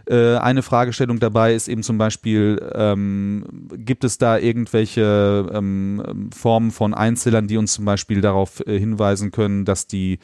Äh, 0.06 0.36
eine 0.36 0.62
Fragestellung 0.62 1.18
dabei 1.18 1.54
ist 1.54 1.68
eben 1.68 1.82
zum 1.82 1.98
Beispiel, 1.98 2.60
ähm, 2.74 3.68
gibt 3.72 4.04
es 4.04 4.16
da 4.16 4.38
irgendwelche 4.38 5.50
ähm, 5.52 6.30
Formen 6.32 6.70
von 6.70 6.94
Einzellern, 6.94 7.48
die 7.48 7.56
uns 7.56 7.74
zum 7.74 7.84
Beispiel 7.84 8.20
darauf 8.20 8.64
äh, 8.66 8.78
hinweisen 8.78 9.30
können, 9.30 9.64
dass 9.64 9.86
die 9.88 10.18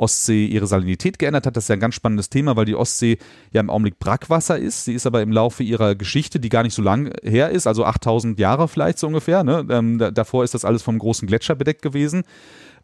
Ostsee 0.00 0.46
ihre 0.46 0.66
Salinität 0.66 1.18
geändert 1.18 1.46
hat. 1.46 1.56
Das 1.56 1.64
ist 1.64 1.68
ja 1.68 1.74
ein 1.74 1.80
ganz 1.80 1.94
spannendes 1.94 2.30
Thema, 2.30 2.56
weil 2.56 2.64
die 2.64 2.74
Ostsee 2.74 3.18
ja 3.52 3.60
im 3.60 3.70
Augenblick 3.70 3.98
Brackwasser 3.98 4.58
ist. 4.58 4.84
Sie 4.84 4.94
ist 4.94 5.06
aber 5.06 5.22
im 5.22 5.30
Laufe 5.30 5.62
ihrer 5.62 5.94
Geschichte, 5.94 6.40
die 6.40 6.48
gar 6.48 6.62
nicht 6.62 6.74
so 6.74 6.82
lang 6.82 7.12
her 7.22 7.50
ist, 7.50 7.66
also 7.66 7.84
8000 7.84 8.38
Jahre 8.38 8.68
vielleicht 8.68 8.98
so 8.98 9.06
ungefähr, 9.06 9.44
ne? 9.44 9.66
ähm, 9.70 9.98
davor 9.98 10.44
ist 10.44 10.54
das 10.54 10.64
alles 10.64 10.82
vom 10.82 10.98
großen 10.98 11.28
Gletscher 11.28 11.54
bedeckt 11.54 11.82
gewesen 11.82 12.24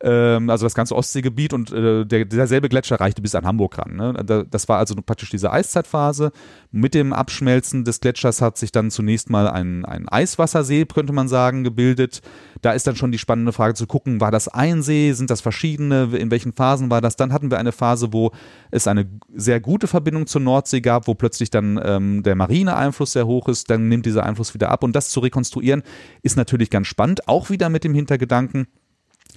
ähm, 0.01 0.51
also 0.51 0.67
das 0.67 0.75
ganze 0.75 0.95
Ostseegebiet 0.95 1.53
und 1.53 1.73
äh, 1.73 2.05
der, 2.05 2.25
derselbe 2.25 2.69
Gletscher 2.69 3.01
reichte 3.01 3.23
bis 3.23 3.35
an 3.35 3.47
Hamburg 3.47 3.79
ran. 3.79 3.97
Ne? 3.97 4.47
Das 4.51 4.69
war 4.69 4.79
also 4.79 4.95
praktisch 4.97 5.31
diese 5.31 5.51
Eiszeitphase. 5.51 6.33
Mit 6.71 6.95
dem 6.95 7.13
Abschmelzen 7.13 7.85
des 7.85 8.01
Gletschers 8.01 8.43
hat 8.43 8.59
sich 8.59 8.73
dann 8.73 8.91
zunächst 8.91 9.31
mal 9.31 9.49
ein, 9.49 9.85
ein 9.85 10.09
Eiswassersee, 10.09 10.85
könnte 10.85 11.13
man 11.13 11.29
sagen, 11.29 11.65
gebildet. 11.65 12.21
Da 12.63 12.73
ist 12.73 12.87
dann 12.87 12.97
schon 12.97 13.13
die 13.13 13.19
spannende 13.19 13.53
Frage 13.53 13.75
zu 13.75 13.87
gucken, 13.87 14.21
war 14.21 14.31
das 14.31 14.49
ein 14.49 14.83
See, 14.83 15.13
sind 15.13 15.31
das 15.31 15.41
verschiedene, 15.41 16.11
in 16.17 16.31
welchen 16.31 16.53
Phasen 16.53 16.91
war 16.91 17.01
das? 17.01 17.17
Dann 17.17 17.33
hatten 17.33 17.51
wir 17.51 17.59
eine 17.59 17.73
Phase, 17.73 18.13
wo 18.13 18.33
es 18.71 18.87
eine 18.87 19.07
sehr 19.35 19.61
gute 19.61 19.87
Verbindung 19.87 20.27
zur 20.27 20.41
Nordsee 20.41 20.81
gab, 20.81 21.07
wo 21.07 21.15
plötzlich 21.15 21.51
dann 21.51 21.81
ähm, 21.83 22.23
der 22.23 22.35
marine 22.35 22.77
Einfluss 22.77 23.13
sehr 23.13 23.27
hoch 23.27 23.49
ist, 23.49 23.71
dann 23.71 23.89
nimmt 23.89 24.07
dieser 24.07 24.25
Einfluss 24.25 24.55
wieder 24.55 24.71
ab 24.71 24.85
und 24.85 24.95
das 24.95 25.11
zu 25.11 25.21
rekonstruieren 25.21 25.83
ist 26.23 26.37
natürlich 26.37 26.71
ganz 26.71 26.87
spannend, 26.87 27.29
auch 27.29 27.51
wieder 27.51 27.69
mit 27.69 27.85
dem 27.85 27.95
Hintergedanken, 27.95 28.67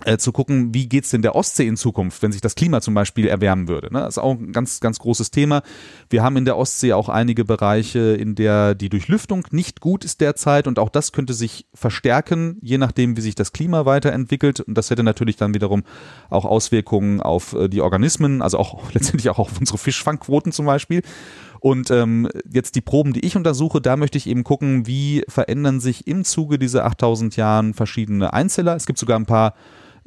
äh, 0.05 0.17
zu 0.17 0.31
gucken, 0.31 0.73
wie 0.73 0.87
geht's 0.87 1.09
denn 1.09 1.21
der 1.21 1.35
Ostsee 1.35 1.67
in 1.67 1.77
Zukunft, 1.77 2.21
wenn 2.21 2.31
sich 2.31 2.41
das 2.41 2.55
Klima 2.55 2.81
zum 2.81 2.93
Beispiel 2.93 3.27
erwärmen 3.27 3.67
würde. 3.67 3.91
Ne? 3.91 3.99
Das 3.99 4.15
ist 4.15 4.17
auch 4.17 4.31
ein 4.31 4.51
ganz, 4.51 4.79
ganz 4.79 4.99
großes 4.99 5.31
Thema. 5.31 5.61
Wir 6.09 6.23
haben 6.23 6.37
in 6.37 6.45
der 6.45 6.57
Ostsee 6.57 6.93
auch 6.93 7.09
einige 7.09 7.45
Bereiche, 7.45 8.15
in 8.15 8.35
der 8.35 8.75
die 8.75 8.89
Durchlüftung 8.89 9.47
nicht 9.51 9.81
gut 9.81 10.05
ist 10.05 10.21
derzeit 10.21 10.67
und 10.67 10.79
auch 10.79 10.89
das 10.89 11.11
könnte 11.11 11.33
sich 11.33 11.65
verstärken, 11.73 12.57
je 12.61 12.77
nachdem, 12.77 13.17
wie 13.17 13.21
sich 13.21 13.35
das 13.35 13.51
Klima 13.51 13.85
weiterentwickelt. 13.85 14.59
Und 14.61 14.75
das 14.75 14.89
hätte 14.89 15.03
natürlich 15.03 15.37
dann 15.37 15.53
wiederum 15.53 15.83
auch 16.29 16.45
Auswirkungen 16.45 17.21
auf 17.21 17.53
äh, 17.53 17.69
die 17.69 17.81
Organismen, 17.81 18.41
also 18.41 18.57
auch 18.57 18.91
letztendlich 18.93 19.29
auch 19.29 19.39
auf 19.39 19.59
unsere 19.59 19.77
Fischfangquoten 19.77 20.51
zum 20.51 20.65
Beispiel. 20.65 21.01
Und 21.59 21.91
ähm, 21.91 22.29
jetzt 22.49 22.75
die 22.75 22.81
Proben, 22.81 23.13
die 23.13 23.25
ich 23.25 23.35
untersuche, 23.35 23.81
da 23.81 23.97
möchte 23.97 24.17
ich 24.17 24.27
eben 24.27 24.43
gucken, 24.43 24.87
wie 24.87 25.23
verändern 25.27 25.79
sich 25.79 26.07
im 26.07 26.23
Zuge 26.23 26.57
dieser 26.57 26.85
8000 26.85 27.35
Jahren 27.35 27.73
verschiedene 27.73 28.33
Einzeller. 28.33 28.75
Es 28.75 28.85
gibt 28.85 28.99
sogar 28.99 29.19
ein 29.19 29.25
paar 29.25 29.55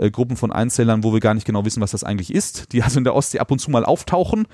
äh, 0.02 0.10
Gruppen 0.10 0.36
von 0.36 0.52
Einzellern, 0.52 1.04
wo 1.04 1.12
wir 1.12 1.20
gar 1.20 1.34
nicht 1.34 1.46
genau 1.46 1.64
wissen, 1.64 1.80
was 1.80 1.92
das 1.92 2.04
eigentlich 2.04 2.34
ist, 2.34 2.72
die 2.72 2.82
also 2.82 2.98
in 2.98 3.04
der 3.04 3.14
Ostsee 3.14 3.38
ab 3.38 3.50
und 3.50 3.60
zu 3.60 3.70
mal 3.70 3.84
auftauchen 3.84 4.46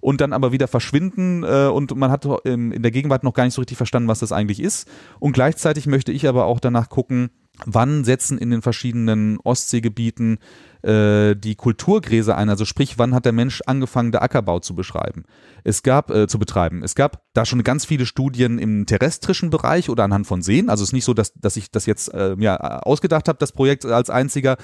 und 0.00 0.20
dann 0.20 0.32
aber 0.32 0.52
wieder 0.52 0.68
verschwinden 0.68 1.44
äh, 1.44 1.66
und 1.66 1.94
man 1.96 2.10
hat 2.10 2.26
in, 2.44 2.72
in 2.72 2.82
der 2.82 2.90
Gegenwart 2.90 3.24
noch 3.24 3.34
gar 3.34 3.44
nicht 3.44 3.54
so 3.54 3.60
richtig 3.60 3.76
verstanden, 3.76 4.08
was 4.08 4.18
das 4.18 4.32
eigentlich 4.32 4.60
ist. 4.60 4.88
Und 5.18 5.32
gleichzeitig 5.32 5.86
möchte 5.86 6.12
ich 6.12 6.28
aber 6.28 6.46
auch 6.46 6.60
danach 6.60 6.88
gucken, 6.88 7.30
wann 7.64 8.04
setzen 8.04 8.38
in 8.38 8.50
den 8.50 8.62
verschiedenen 8.62 9.38
Ostseegebieten 9.40 10.38
äh, 10.84 11.34
die 11.34 11.54
Kulturgräser 11.54 12.36
ein, 12.36 12.50
also 12.50 12.64
sprich, 12.64 12.98
wann 12.98 13.14
hat 13.14 13.24
der 13.24 13.32
Mensch 13.32 13.62
angefangen, 13.66 14.12
der 14.12 14.22
Ackerbau 14.22 14.58
zu 14.60 14.74
beschreiben. 14.74 15.24
Es 15.64 15.82
gab, 15.82 16.10
äh, 16.10 16.26
zu 16.26 16.38
betreiben. 16.38 16.82
Es 16.82 16.94
gab 16.94 17.22
da 17.32 17.46
schon 17.46 17.62
ganz 17.64 17.86
viele 17.86 18.04
Studien 18.04 18.58
im 18.58 18.84
terrestrischen 18.84 19.48
Bereich 19.48 19.88
oder 19.88 20.04
anhand 20.04 20.26
von 20.26 20.42
Seen. 20.42 20.68
Also 20.68 20.82
es 20.82 20.90
ist 20.90 20.92
nicht 20.92 21.04
so, 21.04 21.14
dass, 21.14 21.32
dass 21.34 21.56
ich 21.56 21.70
das 21.70 21.86
jetzt 21.86 22.12
äh, 22.12 22.36
ja, 22.38 22.56
ausgedacht 22.80 23.28
habe, 23.28 23.38
das 23.38 23.52
Projekt 23.52 23.86
als 23.86 24.10
einziger, 24.10 24.56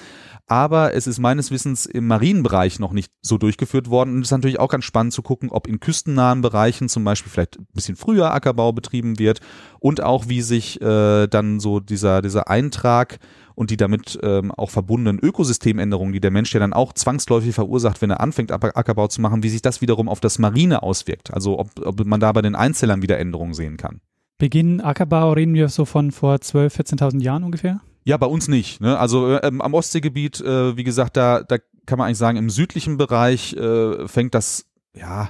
aber 0.47 0.95
es 0.95 1.07
ist 1.07 1.19
meines 1.19 1.51
Wissens 1.51 1.87
im 1.87 2.07
Marienbereich 2.07 2.79
noch 2.81 2.93
nicht 2.93 3.13
so 3.23 3.39
durchgeführt 3.39 3.89
worden. 3.89 4.15
Und 4.15 4.21
es 4.21 4.29
ist 4.29 4.33
natürlich 4.33 4.61
auch 4.61 4.69
ganz 4.69 4.85
spannend 4.85 5.15
zu 5.15 5.23
gucken, 5.23 5.51
ob 5.51 5.67
in 5.67 5.81
küstennahen 5.81 6.43
Bereichen 6.43 6.89
zum 6.89 7.05
Beispiel 7.05 7.33
vielleicht 7.33 7.59
ein 7.59 7.67
bisschen 7.73 7.97
früher 7.97 8.35
Ackerbau 8.35 8.73
betrieben 8.73 9.19
wird 9.19 9.41
und 9.79 10.03
auch 10.03 10.29
wie 10.29 10.43
sich 10.43 10.81
äh, 10.83 11.29
dann 11.29 11.61
so 11.61 11.81
dieser, 11.81 12.21
dieser 12.21 12.49
Eintrag 12.49 13.19
und 13.61 13.71
die 13.71 13.77
damit 13.77 14.19
ähm, 14.23 14.53
auch 14.53 14.71
verbundenen 14.71 15.19
Ökosystemänderungen, 15.19 16.15
die 16.15 16.21
der 16.21 16.31
Mensch 16.31 16.55
ja 16.55 16.61
dann 16.61 16.73
auch 16.73 16.95
zwangsläufig 16.95 17.55
verursacht, 17.55 18.01
wenn 18.01 18.09
er 18.09 18.21
anfängt, 18.21 18.53
Ackerbau 18.53 19.07
zu 19.09 19.21
machen, 19.21 19.43
wie 19.43 19.51
sich 19.51 19.61
das 19.61 19.83
wiederum 19.83 20.09
auf 20.09 20.19
das 20.19 20.39
Marine 20.39 20.83
auswirkt. 20.83 21.35
Also 21.35 21.59
ob, 21.59 21.69
ob 21.85 22.03
man 22.07 22.21
da 22.21 22.33
bei 22.33 22.41
den 22.41 22.55
Einzellern 22.55 23.03
wieder 23.03 23.19
Änderungen 23.19 23.53
sehen 23.53 23.77
kann. 23.77 24.01
Beginn 24.39 24.81
Ackerbau 24.81 25.35
reden 25.35 25.53
wir 25.53 25.69
so 25.69 25.85
von 25.85 26.11
vor 26.11 26.37
12.000, 26.37 26.97
14.000 26.97 27.21
Jahren 27.21 27.45
ungefähr? 27.45 27.83
Ja, 28.05 28.17
bei 28.17 28.25
uns 28.25 28.49
nicht. 28.49 28.81
Ne? 28.81 28.99
Also 28.99 29.31
äh, 29.31 29.41
am 29.43 29.75
Ostseegebiet, 29.75 30.41
äh, 30.41 30.75
wie 30.79 30.85
gesagt, 30.85 31.19
da, 31.19 31.43
da 31.43 31.59
kann 31.85 31.99
man 31.99 32.07
eigentlich 32.07 32.17
sagen, 32.17 32.39
im 32.39 32.49
südlichen 32.49 32.97
Bereich 32.97 33.53
äh, 33.53 34.09
fängt 34.09 34.35
das, 34.35 34.65
ja, 34.97 35.29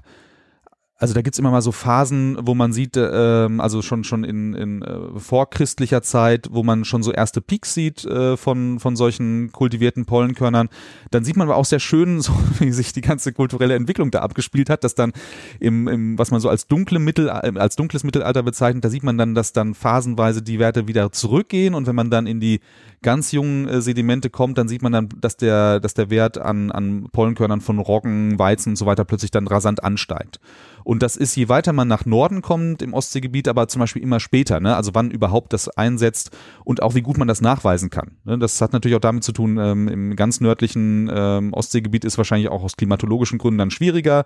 also 1.00 1.14
da 1.14 1.22
gibt's 1.22 1.38
immer 1.38 1.50
mal 1.50 1.62
so 1.62 1.72
Phasen, 1.72 2.36
wo 2.42 2.54
man 2.54 2.74
sieht, 2.74 2.94
äh, 2.96 3.48
also 3.58 3.80
schon 3.80 4.04
schon 4.04 4.22
in, 4.22 4.52
in 4.52 4.82
äh, 4.82 5.18
vorchristlicher 5.18 6.02
Zeit, 6.02 6.48
wo 6.52 6.62
man 6.62 6.84
schon 6.84 7.02
so 7.02 7.10
erste 7.10 7.40
Peaks 7.40 7.72
sieht 7.72 8.04
äh, 8.04 8.36
von, 8.36 8.78
von 8.78 8.96
solchen 8.96 9.50
kultivierten 9.50 10.04
Pollenkörnern. 10.04 10.68
Dann 11.10 11.24
sieht 11.24 11.38
man 11.38 11.48
aber 11.48 11.56
auch 11.56 11.64
sehr 11.64 11.80
schön, 11.80 12.20
so 12.20 12.32
wie 12.58 12.70
sich 12.70 12.92
die 12.92 13.00
ganze 13.00 13.32
kulturelle 13.32 13.76
Entwicklung 13.76 14.10
da 14.10 14.20
abgespielt 14.20 14.68
hat, 14.68 14.84
dass 14.84 14.94
dann 14.94 15.12
im, 15.58 15.88
im 15.88 16.18
was 16.18 16.30
man 16.30 16.40
so 16.40 16.50
als 16.50 16.66
dunkle 16.66 16.98
Mittel, 16.98 17.28
äh, 17.28 17.58
als 17.58 17.76
dunkles 17.76 18.04
Mittelalter 18.04 18.42
bezeichnet, 18.42 18.84
da 18.84 18.90
sieht 18.90 19.02
man 19.02 19.16
dann, 19.16 19.34
dass 19.34 19.54
dann 19.54 19.72
phasenweise 19.72 20.42
die 20.42 20.58
Werte 20.58 20.86
wieder 20.86 21.12
zurückgehen 21.12 21.74
und 21.74 21.86
wenn 21.86 21.96
man 21.96 22.10
dann 22.10 22.26
in 22.26 22.40
die 22.40 22.60
ganz 23.00 23.32
jungen 23.32 23.68
äh, 23.68 23.80
Sedimente 23.80 24.28
kommt, 24.28 24.58
dann 24.58 24.68
sieht 24.68 24.82
man 24.82 24.92
dann, 24.92 25.08
dass 25.18 25.38
der, 25.38 25.80
dass 25.80 25.94
der 25.94 26.10
Wert 26.10 26.36
an, 26.36 26.70
an 26.70 27.08
Pollenkörnern 27.10 27.62
von 27.62 27.78
Roggen, 27.78 28.38
Weizen 28.38 28.70
und 28.70 28.76
so 28.76 28.84
weiter 28.84 29.06
plötzlich 29.06 29.30
dann 29.30 29.46
rasant 29.46 29.82
ansteigt. 29.82 30.40
Und 30.84 31.02
das 31.02 31.16
ist, 31.16 31.36
je 31.36 31.48
weiter 31.48 31.72
man 31.72 31.88
nach 31.88 32.06
Norden 32.06 32.42
kommt 32.42 32.82
im 32.82 32.94
Ostseegebiet, 32.94 33.48
aber 33.48 33.68
zum 33.68 33.80
Beispiel 33.80 34.02
immer 34.02 34.20
später, 34.20 34.60
ne? 34.60 34.76
also 34.76 34.94
wann 34.94 35.10
überhaupt 35.10 35.52
das 35.52 35.68
einsetzt 35.68 36.30
und 36.64 36.82
auch 36.82 36.94
wie 36.94 37.02
gut 37.02 37.18
man 37.18 37.28
das 37.28 37.40
nachweisen 37.40 37.90
kann. 37.90 38.18
Ne? 38.24 38.38
Das 38.38 38.60
hat 38.60 38.72
natürlich 38.72 38.96
auch 38.96 39.00
damit 39.00 39.24
zu 39.24 39.32
tun, 39.32 39.58
ähm, 39.58 39.88
im 39.88 40.16
ganz 40.16 40.40
nördlichen 40.40 41.10
ähm, 41.12 41.52
Ostseegebiet 41.52 42.04
ist 42.04 42.18
wahrscheinlich 42.18 42.48
auch 42.48 42.62
aus 42.62 42.76
klimatologischen 42.76 43.38
Gründen 43.38 43.58
dann 43.58 43.70
schwieriger. 43.70 44.24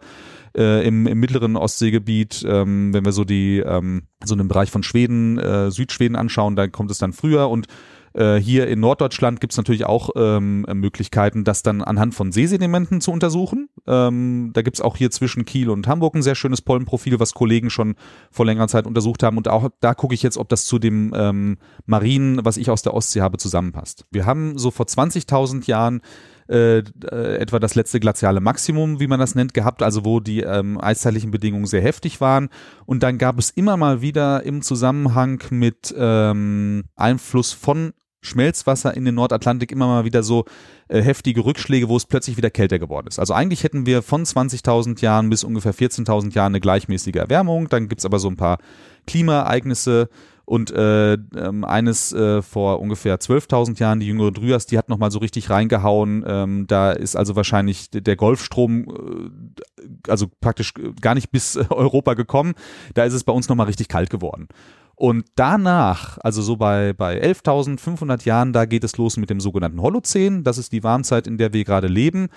Äh, 0.56 0.86
im, 0.86 1.06
Im 1.06 1.18
mittleren 1.18 1.56
Ostseegebiet, 1.56 2.44
ähm, 2.48 2.94
wenn 2.94 3.04
wir 3.04 3.12
so 3.12 3.24
die 3.24 3.58
ähm, 3.58 4.02
so 4.24 4.34
einen 4.34 4.48
Bereich 4.48 4.70
von 4.70 4.82
Schweden, 4.82 5.38
äh, 5.38 5.70
Südschweden 5.70 6.16
anschauen, 6.16 6.56
da 6.56 6.68
kommt 6.68 6.90
es 6.90 6.98
dann 6.98 7.12
früher 7.12 7.48
und 7.50 7.66
äh, 8.14 8.36
hier 8.36 8.68
in 8.68 8.80
Norddeutschland 8.80 9.40
gibt 9.40 9.52
es 9.52 9.56
natürlich 9.56 9.86
auch 9.86 10.10
ähm, 10.16 10.64
Möglichkeiten, 10.72 11.44
das 11.44 11.62
dann 11.62 11.82
anhand 11.82 12.14
von 12.14 12.32
Seesedimenten 12.32 13.00
zu 13.00 13.10
untersuchen. 13.10 13.68
Ähm, 13.86 14.50
da 14.54 14.62
gibt 14.62 14.76
es 14.76 14.80
auch 14.80 14.96
hier 14.96 15.10
zwischen 15.10 15.44
Kiel 15.44 15.68
und 15.68 15.88
Hamburg 15.88 16.14
ein 16.14 16.22
sehr 16.22 16.36
schönes 16.36 16.62
Pollenprofil, 16.62 17.18
was 17.18 17.34
Kollegen 17.34 17.70
schon 17.70 17.96
vor 18.30 18.46
längerer 18.46 18.68
Zeit 18.68 18.86
untersucht 18.86 19.22
haben. 19.22 19.36
Und 19.36 19.48
auch 19.48 19.68
da 19.80 19.94
gucke 19.94 20.14
ich 20.14 20.22
jetzt, 20.22 20.38
ob 20.38 20.48
das 20.48 20.64
zu 20.64 20.78
dem 20.78 21.12
ähm, 21.16 21.58
Marinen, 21.86 22.44
was 22.44 22.56
ich 22.56 22.70
aus 22.70 22.82
der 22.82 22.94
Ostsee 22.94 23.20
habe, 23.20 23.38
zusammenpasst. 23.38 24.06
Wir 24.10 24.26
haben 24.26 24.58
so 24.58 24.70
vor 24.70 24.86
20.000 24.86 25.66
Jahren 25.66 26.00
äh, 26.48 26.78
äh, 26.78 27.36
etwa 27.38 27.58
das 27.58 27.74
letzte 27.74 28.00
glaziale 28.00 28.40
Maximum, 28.40 29.00
wie 29.00 29.06
man 29.06 29.18
das 29.18 29.34
nennt, 29.34 29.54
gehabt, 29.54 29.82
also 29.82 30.04
wo 30.04 30.20
die 30.20 30.40
ähm, 30.40 30.78
eiszeitlichen 30.78 31.30
Bedingungen 31.30 31.66
sehr 31.66 31.80
heftig 31.80 32.20
waren. 32.20 32.50
Und 32.84 33.02
dann 33.02 33.16
gab 33.16 33.38
es 33.38 33.50
immer 33.50 33.76
mal 33.76 34.02
wieder 34.02 34.42
im 34.42 34.60
Zusammenhang 34.60 35.42
mit 35.50 35.94
ähm, 35.96 36.84
Einfluss 36.96 37.52
von 37.52 37.92
Schmelzwasser 38.24 38.96
in 38.96 39.04
den 39.04 39.14
Nordatlantik 39.14 39.70
immer 39.70 39.86
mal 39.86 40.04
wieder 40.04 40.22
so 40.22 40.44
äh, 40.88 41.00
heftige 41.00 41.44
Rückschläge, 41.44 41.88
wo 41.88 41.96
es 41.96 42.06
plötzlich 42.06 42.36
wieder 42.36 42.50
kälter 42.50 42.78
geworden 42.78 43.06
ist. 43.06 43.18
Also 43.18 43.34
eigentlich 43.34 43.64
hätten 43.64 43.86
wir 43.86 44.02
von 44.02 44.24
20.000 44.24 45.00
Jahren 45.00 45.30
bis 45.30 45.44
ungefähr 45.44 45.74
14.000 45.74 46.34
Jahren 46.34 46.52
eine 46.52 46.60
gleichmäßige 46.60 47.16
Erwärmung. 47.16 47.68
Dann 47.68 47.88
gibt's 47.88 48.04
aber 48.04 48.18
so 48.18 48.28
ein 48.28 48.36
paar 48.36 48.58
Klimaereignisse 49.06 50.08
und 50.46 50.70
äh, 50.72 51.14
ähm, 51.14 51.64
eines 51.64 52.12
äh, 52.12 52.42
vor 52.42 52.80
ungefähr 52.80 53.18
12.000 53.18 53.80
Jahren, 53.80 54.00
die 54.00 54.06
jüngere 54.06 54.30
Dryas, 54.30 54.66
die 54.66 54.76
hat 54.76 54.90
nochmal 54.90 55.10
so 55.10 55.18
richtig 55.18 55.48
reingehauen. 55.48 56.22
Ähm, 56.26 56.66
da 56.66 56.92
ist 56.92 57.16
also 57.16 57.34
wahrscheinlich 57.34 57.90
der 57.90 58.16
Golfstrom, 58.16 59.32
äh, 59.80 60.10
also 60.10 60.26
praktisch 60.40 60.74
gar 61.00 61.14
nicht 61.14 61.30
bis 61.30 61.56
Europa 61.70 62.14
gekommen. 62.14 62.54
Da 62.92 63.04
ist 63.04 63.14
es 63.14 63.24
bei 63.24 63.32
uns 63.32 63.48
nochmal 63.48 63.66
richtig 63.66 63.88
kalt 63.88 64.10
geworden. 64.10 64.48
Und 64.96 65.24
danach, 65.34 66.18
also 66.22 66.40
so 66.42 66.56
bei, 66.56 66.92
bei 66.92 67.20
11.500 67.20 68.24
Jahren, 68.24 68.52
da 68.52 68.64
geht 68.64 68.84
es 68.84 68.96
los 68.96 69.16
mit 69.16 69.30
dem 69.30 69.40
sogenannten 69.40 69.82
Holozän. 69.82 70.44
Das 70.44 70.58
ist 70.58 70.72
die 70.72 70.84
Warmzeit, 70.84 71.26
in 71.26 71.38
der 71.38 71.52
wir 71.52 71.64
gerade 71.64 71.88
leben. 71.88 72.28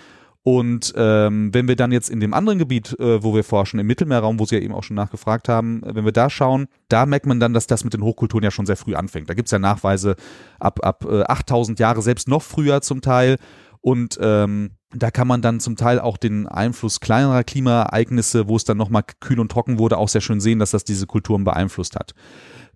Und 0.47 0.93
ähm, 0.95 1.53
wenn 1.53 1.67
wir 1.67 1.75
dann 1.75 1.91
jetzt 1.91 2.09
in 2.09 2.21
dem 2.21 2.33
anderen 2.33 2.57
Gebiet, 2.57 2.97
äh, 3.01 3.21
wo 3.21 3.35
wir 3.35 3.43
forschen, 3.43 3.81
im 3.81 3.87
Mittelmeerraum, 3.87 4.39
wo 4.39 4.45
Sie 4.45 4.55
ja 4.55 4.61
eben 4.61 4.73
auch 4.73 4.83
schon 4.83 4.95
nachgefragt 4.95 5.49
haben, 5.49 5.83
äh, 5.83 5.93
wenn 5.93 6.05
wir 6.05 6.13
da 6.13 6.29
schauen, 6.29 6.67
da 6.87 7.05
merkt 7.05 7.25
man 7.25 7.41
dann, 7.41 7.53
dass 7.53 7.67
das 7.67 7.83
mit 7.83 7.93
den 7.93 8.01
Hochkulturen 8.01 8.45
ja 8.45 8.51
schon 8.51 8.65
sehr 8.65 8.77
früh 8.77 8.95
anfängt. 8.95 9.29
Da 9.29 9.33
gibt's 9.33 9.51
ja 9.51 9.59
Nachweise 9.59 10.15
ab, 10.57 10.79
ab 10.83 11.03
äh, 11.03 11.23
8000 11.23 11.79
Jahre, 11.79 12.01
selbst 12.01 12.29
noch 12.29 12.43
früher 12.43 12.81
zum 12.81 13.01
Teil. 13.01 13.39
Und 13.81 14.17
ähm, 14.21 14.71
da 14.91 15.11
kann 15.11 15.27
man 15.27 15.41
dann 15.41 15.59
zum 15.59 15.75
Teil 15.75 15.99
auch 15.99 16.17
den 16.17 16.47
Einfluss 16.47 16.99
kleinerer 16.99 17.43
Klimaereignisse, 17.43 18.47
wo 18.47 18.55
es 18.55 18.63
dann 18.63 18.77
nochmal 18.77 19.03
kühl 19.19 19.39
und 19.39 19.51
trocken 19.51 19.79
wurde, 19.79 19.97
auch 19.97 20.09
sehr 20.09 20.21
schön 20.21 20.39
sehen, 20.39 20.59
dass 20.59 20.71
das 20.71 20.85
diese 20.85 21.07
Kulturen 21.07 21.43
beeinflusst 21.43 21.95
hat. 21.95 22.13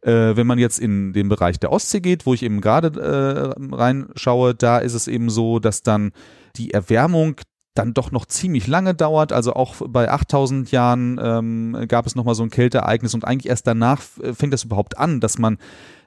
Äh, 0.01 0.35
wenn 0.35 0.47
man 0.47 0.59
jetzt 0.59 0.79
in 0.79 1.13
den 1.13 1.29
Bereich 1.29 1.59
der 1.59 1.71
Ostsee 1.71 2.01
geht, 2.01 2.25
wo 2.25 2.33
ich 2.33 2.43
eben 2.43 2.59
gerade 2.59 2.99
äh, 2.99 3.75
reinschaue, 3.75 4.55
da 4.55 4.79
ist 4.79 4.93
es 4.93 5.07
eben 5.07 5.29
so, 5.29 5.59
dass 5.59 5.83
dann 5.83 6.11
die 6.57 6.73
Erwärmung 6.73 7.39
dann 7.75 7.93
doch 7.93 8.11
noch 8.11 8.25
ziemlich 8.25 8.67
lange 8.67 8.93
dauert. 8.93 9.31
Also 9.31 9.53
auch 9.53 9.75
bei 9.87 10.11
8000 10.11 10.71
Jahren 10.71 11.19
ähm, 11.23 11.85
gab 11.87 12.05
es 12.05 12.15
nochmal 12.15 12.35
so 12.35 12.43
ein 12.43 12.49
Kälteereignis 12.49 13.13
und 13.13 13.25
eigentlich 13.25 13.49
erst 13.49 13.67
danach 13.67 14.01
äh, 14.21 14.33
fängt 14.33 14.53
das 14.53 14.65
überhaupt 14.65 14.97
an, 14.97 15.19
dass 15.21 15.37
man 15.37 15.57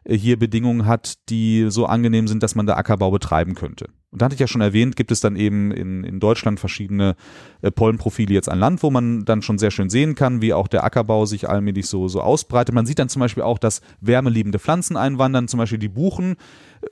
hier 0.07 0.39
Bedingungen 0.39 0.87
hat, 0.87 1.29
die 1.29 1.67
so 1.69 1.87
angenehm 1.87 2.29
sind, 2.29 2.43
dass 2.43 2.55
man 2.55 2.67
da 2.67 2.77
Ackerbau 2.77 3.11
betreiben 3.11 3.55
könnte. 3.55 3.87
Und 4.11 4.23
da 4.23 4.27
hatte 4.27 4.35
ich 4.35 4.41
ja 4.41 4.47
schon 4.47 4.61
erwähnt, 4.61 4.95
gibt 4.95 5.11
es 5.11 5.21
dann 5.21 5.35
eben 5.35 5.73
in, 5.73 6.05
in 6.05 6.21
Deutschland 6.21 6.61
verschiedene 6.61 7.17
äh, 7.63 7.73
Pollenprofile 7.73 8.33
jetzt 8.33 8.49
an 8.49 8.61
Land, 8.61 8.83
wo 8.85 8.91
man 8.91 9.25
dann 9.25 9.43
schon 9.43 9.59
sehr 9.59 9.73
schön 9.73 9.91
sehen 9.91 10.15
kann, 10.15 10.41
wie 10.41 10.53
auch 10.53 10.69
der 10.69 10.85
Ackerbau 10.85 11.27
sich 11.27 11.49
allmählich 11.49 11.87
so, 11.87 12.07
so 12.07 12.21
ausbreitet. 12.21 12.75
Man 12.75 12.87
sieht 12.87 13.01
dann 13.01 13.09
zum 13.09 13.21
Beispiel 13.21 13.43
auch, 13.43 13.59
dass 13.59 13.81
wärmeliebende 14.01 14.61
Pflanzen 14.61 14.97
einwandern, 14.97 15.49
zum 15.49 15.59
Beispiel 15.59 15.81
die 15.81 15.89
Buchen, 15.89 16.37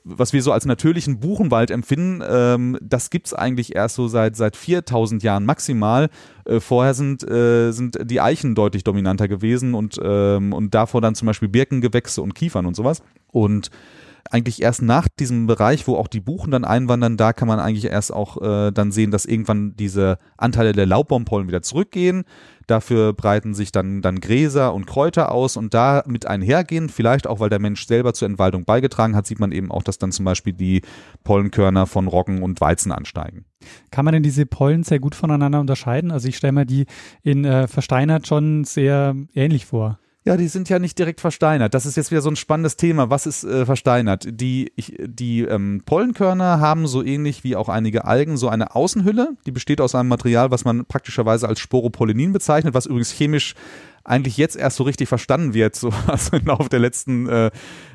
was 0.04 0.32
wir 0.32 0.42
so 0.42 0.52
als 0.52 0.66
natürlichen 0.66 1.20
Buchenwald 1.20 1.70
empfinden, 1.70 2.22
ähm, 2.26 2.78
das 2.80 3.10
gibt's 3.10 3.34
eigentlich 3.34 3.74
erst 3.74 3.96
so 3.96 4.08
seit, 4.08 4.36
seit 4.36 4.56
4000 4.56 5.22
Jahren 5.22 5.44
maximal. 5.44 6.08
Äh, 6.44 6.60
vorher 6.60 6.94
sind, 6.94 7.28
äh, 7.28 7.72
sind 7.72 7.98
die 8.02 8.20
Eichen 8.20 8.54
deutlich 8.54 8.84
dominanter 8.84 9.28
gewesen 9.28 9.74
und, 9.74 10.00
ähm, 10.02 10.52
und 10.52 10.74
davor 10.74 11.00
dann 11.00 11.14
zum 11.14 11.26
Beispiel 11.26 11.48
Birkengewächse 11.48 12.22
und 12.22 12.34
Kiefern 12.34 12.66
und 12.66 12.74
sowas. 12.74 13.02
Und 13.30 13.70
eigentlich 14.30 14.62
erst 14.62 14.82
nach 14.82 15.08
diesem 15.08 15.46
Bereich, 15.46 15.86
wo 15.86 15.96
auch 15.96 16.08
die 16.08 16.20
Buchen 16.20 16.50
dann 16.50 16.64
einwandern, 16.64 17.16
da 17.16 17.32
kann 17.32 17.48
man 17.48 17.60
eigentlich 17.60 17.86
erst 17.86 18.12
auch 18.12 18.40
äh, 18.40 18.70
dann 18.72 18.92
sehen, 18.92 19.10
dass 19.10 19.24
irgendwann 19.24 19.74
diese 19.76 20.18
Anteile 20.36 20.72
der 20.72 20.86
Laubbaumpollen 20.86 21.48
wieder 21.48 21.62
zurückgehen. 21.62 22.24
Dafür 22.66 23.12
breiten 23.12 23.54
sich 23.54 23.72
dann, 23.72 24.02
dann 24.02 24.20
Gräser 24.20 24.72
und 24.72 24.86
Kräuter 24.86 25.32
aus 25.32 25.56
und 25.56 25.74
da 25.74 26.04
mit 26.06 26.26
einhergehen, 26.26 26.88
vielleicht 26.88 27.26
auch, 27.26 27.40
weil 27.40 27.50
der 27.50 27.58
Mensch 27.58 27.86
selber 27.86 28.14
zur 28.14 28.26
Entwaldung 28.26 28.64
beigetragen 28.64 29.16
hat, 29.16 29.26
sieht 29.26 29.40
man 29.40 29.52
eben 29.52 29.70
auch, 29.70 29.82
dass 29.82 29.98
dann 29.98 30.12
zum 30.12 30.24
Beispiel 30.24 30.52
die 30.52 30.82
Pollenkörner 31.24 31.86
von 31.86 32.06
Roggen 32.06 32.42
und 32.42 32.60
Weizen 32.60 32.92
ansteigen. 32.92 33.44
Kann 33.90 34.04
man 34.04 34.14
denn 34.14 34.22
diese 34.22 34.46
Pollen 34.46 34.84
sehr 34.84 35.00
gut 35.00 35.14
voneinander 35.14 35.60
unterscheiden? 35.60 36.10
Also 36.10 36.28
ich 36.28 36.36
stelle 36.36 36.52
mir 36.52 36.66
die 36.66 36.86
in 37.22 37.44
äh, 37.44 37.66
versteinert 37.66 38.26
schon 38.26 38.64
sehr 38.64 39.14
ähnlich 39.34 39.66
vor. 39.66 39.98
Ja, 40.24 40.36
die 40.36 40.46
sind 40.46 40.68
ja 40.68 40.78
nicht 40.78 40.96
direkt 41.00 41.20
versteinert. 41.20 41.74
Das 41.74 41.84
ist 41.84 41.96
jetzt 41.96 42.12
wieder 42.12 42.22
so 42.22 42.30
ein 42.30 42.36
spannendes 42.36 42.76
Thema. 42.76 43.10
Was 43.10 43.26
ist 43.26 43.42
äh, 43.42 43.66
versteinert? 43.66 44.24
Die, 44.30 44.72
ich, 44.76 44.94
die 45.00 45.40
ähm, 45.40 45.82
Pollenkörner 45.84 46.60
haben 46.60 46.86
so 46.86 47.02
ähnlich 47.02 47.42
wie 47.42 47.56
auch 47.56 47.68
einige 47.68 48.04
Algen 48.04 48.36
so 48.36 48.48
eine 48.48 48.76
Außenhülle. 48.76 49.30
Die 49.46 49.50
besteht 49.50 49.80
aus 49.80 49.96
einem 49.96 50.08
Material, 50.08 50.52
was 50.52 50.64
man 50.64 50.84
praktischerweise 50.86 51.48
als 51.48 51.58
Sporopollenin 51.58 52.32
bezeichnet, 52.32 52.72
was 52.72 52.86
übrigens 52.86 53.10
chemisch 53.10 53.54
eigentlich 54.04 54.36
jetzt 54.36 54.56
erst 54.56 54.76
so 54.76 54.84
richtig 54.84 55.08
verstanden 55.08 55.54
wird. 55.54 55.76
So, 55.76 55.92
also 56.06 56.36
im 56.36 56.46
Laufe 56.46 56.68
der 56.68 56.80
letzten 56.80 57.28
äh, 57.28 57.50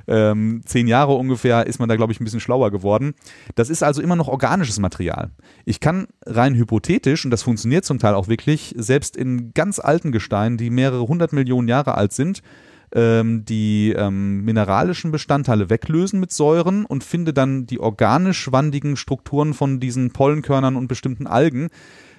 ähm, 0.08 0.62
zehn 0.66 0.88
Jahre 0.88 1.14
ungefähr 1.14 1.68
ist 1.68 1.80
man 1.80 1.90
da, 1.90 1.96
glaube 1.96 2.14
ich, 2.14 2.20
ein 2.20 2.24
bisschen 2.24 2.40
schlauer 2.40 2.72
geworden. 2.72 3.14
Das 3.56 3.70
ist 3.70 3.84
also 3.84 4.02
immer 4.02 4.16
noch 4.16 4.28
organisches 4.28 4.80
Material. 4.80 5.32
Ich 5.66 5.80
kann 5.80 6.08
rein 6.26 6.56
hypothetisch, 6.56 7.26
und 7.26 7.32
das 7.32 7.44
funktioniert 7.44 7.86
zum 7.86 8.00
Teil 8.00 8.14
auch 8.14 8.28
wirklich, 8.28 8.74
selbst 8.78 9.18
in 9.18 9.54
ganz 9.54 9.80
alten 9.80 10.12
Gesteinen, 10.12 10.58
die 10.58 10.70
mehrere 10.70 11.08
hundert 11.08 11.34
Millionen 11.34 11.68
Jahre 11.68 11.96
alt 11.96 12.14
sind, 12.14 12.42
ähm, 12.94 13.44
die 13.44 13.94
ähm, 13.98 14.46
mineralischen 14.46 15.12
Bestandteile 15.12 15.70
weglösen 15.70 16.22
mit 16.22 16.32
Säuren 16.32 16.86
und 16.86 17.04
finde 17.04 17.34
dann 17.34 17.66
die 17.66 17.80
organisch 17.80 18.52
wandigen 18.52 18.96
Strukturen 18.96 19.54
von 19.54 19.82
diesen 19.82 20.12
Pollenkörnern 20.12 20.78
und 20.78 20.88
bestimmten 20.88 21.28
Algen 21.28 21.70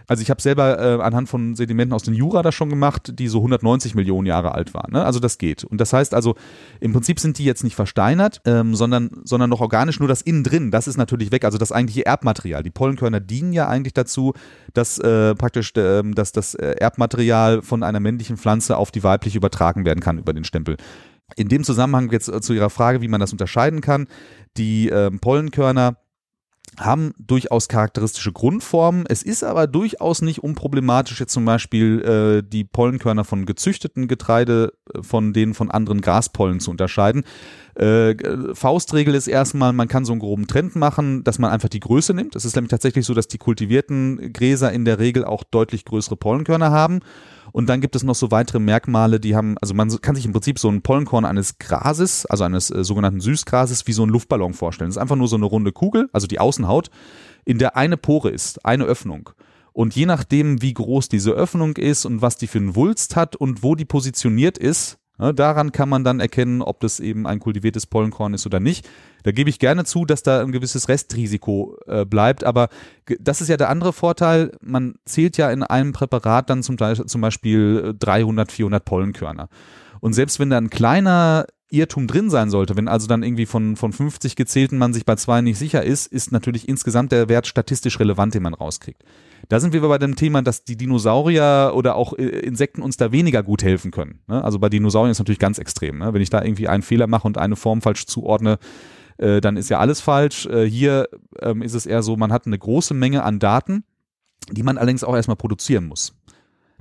also 0.09 0.22
ich 0.22 0.30
habe 0.30 0.40
selber 0.40 0.78
äh, 0.78 1.02
anhand 1.02 1.28
von 1.28 1.54
Sedimenten 1.54 1.92
aus 1.92 2.02
den 2.02 2.14
Jura 2.14 2.42
das 2.42 2.54
schon 2.54 2.70
gemacht, 2.70 3.12
die 3.18 3.28
so 3.28 3.38
190 3.38 3.94
Millionen 3.94 4.26
Jahre 4.26 4.52
alt 4.52 4.72
waren. 4.72 4.92
Ne? 4.92 5.04
Also 5.04 5.20
das 5.20 5.36
geht. 5.36 5.64
Und 5.64 5.80
das 5.80 5.92
heißt 5.92 6.14
also, 6.14 6.34
im 6.80 6.94
Prinzip 6.94 7.20
sind 7.20 7.36
die 7.38 7.44
jetzt 7.44 7.62
nicht 7.62 7.76
versteinert, 7.76 8.40
ähm, 8.46 8.74
sondern, 8.74 9.11
sondern 9.24 9.50
noch 9.50 9.61
organisch, 9.61 10.00
nur 10.00 10.09
das 10.09 10.22
innen 10.22 10.44
drin, 10.44 10.70
das 10.70 10.88
ist 10.88 10.96
natürlich 10.96 11.30
weg. 11.30 11.44
Also 11.44 11.59
das 11.59 11.72
eigentliche 11.72 12.06
Erbmaterial. 12.06 12.62
Die 12.62 12.70
Pollenkörner 12.70 13.20
dienen 13.20 13.52
ja 13.52 13.68
eigentlich 13.68 13.92
dazu, 13.92 14.32
dass 14.72 14.98
äh, 14.98 15.34
praktisch 15.34 15.76
äh, 15.76 16.02
dass 16.02 16.32
das 16.32 16.54
äh, 16.54 16.76
Erbmaterial 16.78 17.61
von 17.61 17.82
einer 17.82 18.00
männlichen 18.00 18.38
Pflanze 18.38 18.78
auf 18.78 18.90
die 18.90 19.02
weibliche 19.02 19.36
übertragen 19.36 19.84
werden 19.84 20.00
kann 20.00 20.18
über 20.18 20.32
den 20.32 20.44
Stempel. 20.44 20.78
In 21.36 21.48
dem 21.48 21.64
Zusammenhang 21.64 22.11
jetzt 22.11 22.28
äh, 22.28 22.40
zu 22.40 22.54
Ihrer 22.54 22.70
Frage, 22.70 23.02
wie 23.02 23.09
man 23.09 23.20
das 23.20 23.32
unterscheiden 23.32 23.82
kann, 23.82 24.06
die 24.56 24.88
äh, 24.88 25.11
Pollenkörner 25.11 25.98
haben 26.79 27.12
durchaus 27.18 27.68
charakteristische 27.68 28.33
Grundformen. 28.33 29.05
Es 29.09 29.22
ist 29.22 29.45
aber 29.45 29.66
durchaus 29.66 30.22
nicht 30.22 30.43
unproblematisch, 30.43 31.20
jetzt 31.20 31.33
zum 31.33 31.45
Beispiel 31.45 32.01
äh, 32.03 32.49
die 32.49 32.64
Pollenkörner 32.64 33.24
von 33.24 33.47
gezüchteten 33.47 34.09
Getreide 34.09 34.72
äh, 34.95 35.03
von 35.03 35.33
denen 35.33 35.55
von 35.55 35.70
anderen 35.70 36.01
Graspollen 36.01 36.61
zu 36.61 36.70
unterscheiden. 36.70 37.24
Äh, 37.74 38.14
Faustregel 38.55 39.14
ist 39.14 39.29
erstmal, 39.29 39.72
man 39.72 39.89
kann 39.89 40.05
so 40.05 40.12
einen 40.12 40.20
groben 40.20 40.47
Trend 40.47 40.76
machen, 40.76 41.24
dass 41.24 41.39
man 41.39 41.51
einfach 41.51 41.68
die 41.68 41.81
Größe 41.81 42.14
nimmt. 42.14 42.35
Es 42.37 42.45
ist 42.45 42.57
nämlich 42.57 42.70
tatsächlich 42.70 43.07
so, 43.07 43.14
dass 43.14 43.29
die 43.29 43.39
kultivierten 43.39 44.33
Gräser 44.33 44.72
in 44.72 44.85
der 44.85 44.99
Regel 44.99 45.24
auch 45.24 45.45
deutlich 45.45 45.85
größere 45.85 46.16
Pollenkörner 46.16 46.70
haben. 46.70 47.01
Und 47.53 47.68
dann 47.68 47.80
gibt 47.80 47.96
es 47.96 48.03
noch 48.03 48.14
so 48.14 48.30
weitere 48.30 48.59
Merkmale, 48.59 49.20
die 49.20 49.34
haben, 49.34 49.57
also 49.59 49.74
man 49.74 49.88
kann 50.01 50.14
sich 50.14 50.26
im 50.26 50.32
Prinzip 50.32 50.59
so 50.59 50.68
ein 50.68 50.82
Pollenkorn 50.82 51.24
eines 51.24 51.59
Grases, 51.59 52.26
also 52.26 52.44
eines 52.44 52.70
äh, 52.70 52.84
sogenannten 52.84 53.20
Süßgrases, 53.20 53.86
wie 53.86 53.92
so 53.92 54.05
ein 54.05 54.11
Luftballon 54.11 54.55
vorstellen. 54.55 54.88
Das 54.88 54.96
ist 54.96 55.03
einfach 55.03 55.16
nur 55.16 55.28
so 55.28 55.36
eine 55.36 55.46
runde 55.46 55.72
Kugel, 55.72 56.09
also 56.12 56.26
die 56.26 56.40
Außenhaut, 56.40 56.90
in 57.44 57.59
der 57.59 57.76
eine 57.76 57.96
Pore 57.96 58.30
ist, 58.30 58.64
eine 58.64 58.84
Öffnung. 58.84 59.30
Und 59.72 59.94
je 59.94 60.07
nachdem, 60.07 60.61
wie 60.61 60.74
groß 60.74 61.09
diese 61.09 61.30
Öffnung 61.30 61.76
ist 61.76 62.05
und 62.05 62.20
was 62.20 62.36
die 62.36 62.49
für 62.49 62.59
einen 62.59 62.74
Wulst 62.74 63.16
hat 63.16 63.36
und 63.36 63.62
wo 63.62 63.74
die 63.74 63.84
positioniert 63.84 64.59
ist, 64.59 64.99
daran 65.19 65.73
kann 65.73 65.89
man 65.89 66.05
dann 66.05 66.21
erkennen, 66.21 66.62
ob 66.62 66.81
das 66.81 67.01
eben 67.01 67.27
ein 67.27 67.41
kultiviertes 67.41 67.87
Pollenkorn 67.87 68.35
ist 68.35 68.47
oder 68.47 68.61
nicht. 68.61 68.89
Da 69.25 69.33
gebe 69.33 69.51
ich 69.51 69.59
gerne 69.59 69.85
zu, 69.85 70.05
dass 70.05 70.23
da 70.23 70.41
ein 70.41 70.53
gewisses 70.53 70.89
Restrisiko 70.89 71.77
äh, 71.87 72.05
bleibt, 72.05 72.45
aber 72.45 72.69
das 73.19 73.41
ist 73.41 73.49
ja 73.49 73.57
der 73.57 73.69
andere 73.69 73.93
Vorteil. 73.93 74.53
Man 74.61 74.95
zählt 75.05 75.37
ja 75.37 75.51
in 75.51 75.62
einem 75.62 75.93
Präparat 75.93 76.49
dann 76.49 76.62
zum, 76.62 76.77
zum 76.79 77.21
Beispiel 77.21 77.95
300, 77.99 78.53
400 78.53 78.85
Pollenkörner. 78.85 79.49
Und 80.01 80.12
selbst 80.12 80.39
wenn 80.39 80.51
da 80.51 80.59
ein 80.59 80.71
kleiner 80.71 81.47
Irrtum 81.71 82.07
drin 82.07 82.31
sein 82.31 82.51
sollte, 82.51 82.77
wenn 82.77 82.89
also 82.89 83.07
dann 83.07 83.23
irgendwie 83.23 83.47
von, 83.47 83.77
von 83.77 83.93
50 83.93 84.37
gezählten 84.37 84.79
man 84.79 84.95
sich 84.95 85.05
bei 85.05 85.16
zwei 85.16 85.41
nicht 85.41 85.59
sicher 85.59 85.83
ist, 85.83 86.07
ist 86.07 86.33
natürlich 86.33 86.69
insgesamt 86.69 87.12
der 87.12 87.29
Wert 87.29 87.47
statistisch 87.47 88.01
relevant, 88.01 88.35
den 88.35 88.43
man 88.43 88.55
rauskriegt. 88.55 89.03
Da 89.49 89.61
sind 89.61 89.72
wir 89.72 89.80
bei 89.80 89.99
dem 89.99 90.14
Thema, 90.14 90.42
dass 90.42 90.64
die 90.64 90.76
Dinosaurier 90.76 91.72
oder 91.74 91.96
auch 91.96 92.12
äh, 92.12 92.24
Insekten 92.24 92.82
uns 92.82 92.96
da 92.96 93.12
weniger 93.12 93.42
gut 93.42 93.62
helfen 93.62 93.90
können. 93.90 94.20
Ne? 94.26 94.44
Also 94.44 94.59
bei 94.59 94.68
Dinosauriern 94.68 95.11
ist 95.11 95.18
natürlich 95.18 95.38
ganz 95.38 95.59
extrem. 95.59 95.99
Ne? 95.99 96.12
Wenn 96.12 96.20
ich 96.20 96.30
da 96.30 96.42
irgendwie 96.42 96.68
einen 96.68 96.82
Fehler 96.82 97.07
mache 97.07 97.26
und 97.26 97.38
eine 97.38 97.57
Form 97.57 97.80
falsch 97.80 98.07
zuordne, 98.07 98.59
äh, 99.16 99.40
dann 99.40 99.57
ist 99.57 99.70
ja 99.70 99.78
alles 99.78 100.01
falsch. 100.01 100.46
Äh, 100.46 100.64
hier 100.64 101.09
ähm, 101.40 101.62
ist 101.62 101.74
es 101.74 101.86
eher 101.86 102.03
so, 102.03 102.16
man 102.16 102.32
hat 102.32 102.46
eine 102.46 102.59
große 102.59 102.92
Menge 102.92 103.22
an 103.22 103.38
Daten, 103.38 103.84
die 104.51 104.62
man 104.62 104.76
allerdings 104.76 105.05
auch 105.05 105.16
erstmal 105.16 105.36
produzieren 105.36 105.86
muss. 105.86 106.14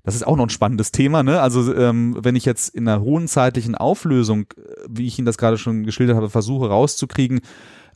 Das 0.04 0.16
ist 0.16 0.26
auch 0.26 0.38
noch 0.38 0.46
ein 0.46 0.50
spannendes 0.50 0.94
Thema, 0.94 1.22
ne? 1.22 1.42
Also 1.42 1.76
ähm, 1.76 2.16
wenn 2.22 2.38
ich 2.38 2.46
jetzt 2.46 2.74
in 2.74 2.88
einer 2.88 3.02
hohen 3.02 3.28
zeitlichen 3.28 3.76
Auflösung, 3.76 4.46
wie 4.88 5.06
ich 5.06 5.20
Ihnen 5.20 5.26
das 5.26 5.38
gerade 5.38 5.58
schon 5.58 5.84
geschildert 5.84 6.16
habe, 6.16 6.30
versuche 6.30 6.70
rauszukriegen, 6.70 7.42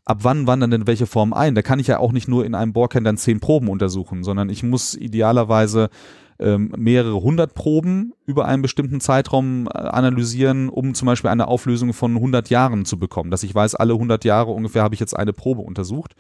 ab 0.06 0.20
wann 0.22 0.48
wandern 0.48 0.72
denn 0.72 0.88
welche 0.88 1.06
Formen 1.06 1.34
ein? 1.34 1.56
Da 1.56 1.62
kann 1.62 1.80
ich 1.80 1.88
ja 1.88 2.00
auch 2.00 2.12
nicht 2.12 2.28
nur 2.28 2.46
in 2.46 2.56
einem 2.56 2.74
Bohrkern 2.74 3.04
dann 3.04 3.18
zehn 3.18 3.40
Proben 3.40 3.70
untersuchen, 3.70 4.24
sondern 4.24 4.50
ich 4.50 4.64
muss 4.64 4.96
idealerweise 4.96 5.90
ähm, 6.40 6.74
mehrere 6.76 7.22
hundert 7.22 7.54
Proben 7.54 8.14
über 8.26 8.46
einen 8.46 8.64
bestimmten 8.64 9.00
Zeitraum 9.00 9.68
äh, 9.68 9.78
analysieren, 9.78 10.70
um 10.70 10.96
zum 10.96 11.06
Beispiel 11.06 11.30
eine 11.30 11.48
Auflösung 11.48 11.94
von 11.94 12.16
100 12.16 12.50
Jahren 12.50 12.86
zu 12.86 12.98
bekommen, 12.98 13.30
dass 13.30 13.44
ich 13.44 13.54
weiß, 13.54 13.76
alle 13.76 13.94
100 13.94 14.26
Jahre 14.26 14.52
ungefähr 14.52 14.82
habe 14.82 14.96
ich 14.96 15.00
jetzt 15.00 15.16
eine 15.16 15.34
Probe 15.34 15.62
untersucht. 15.62 16.16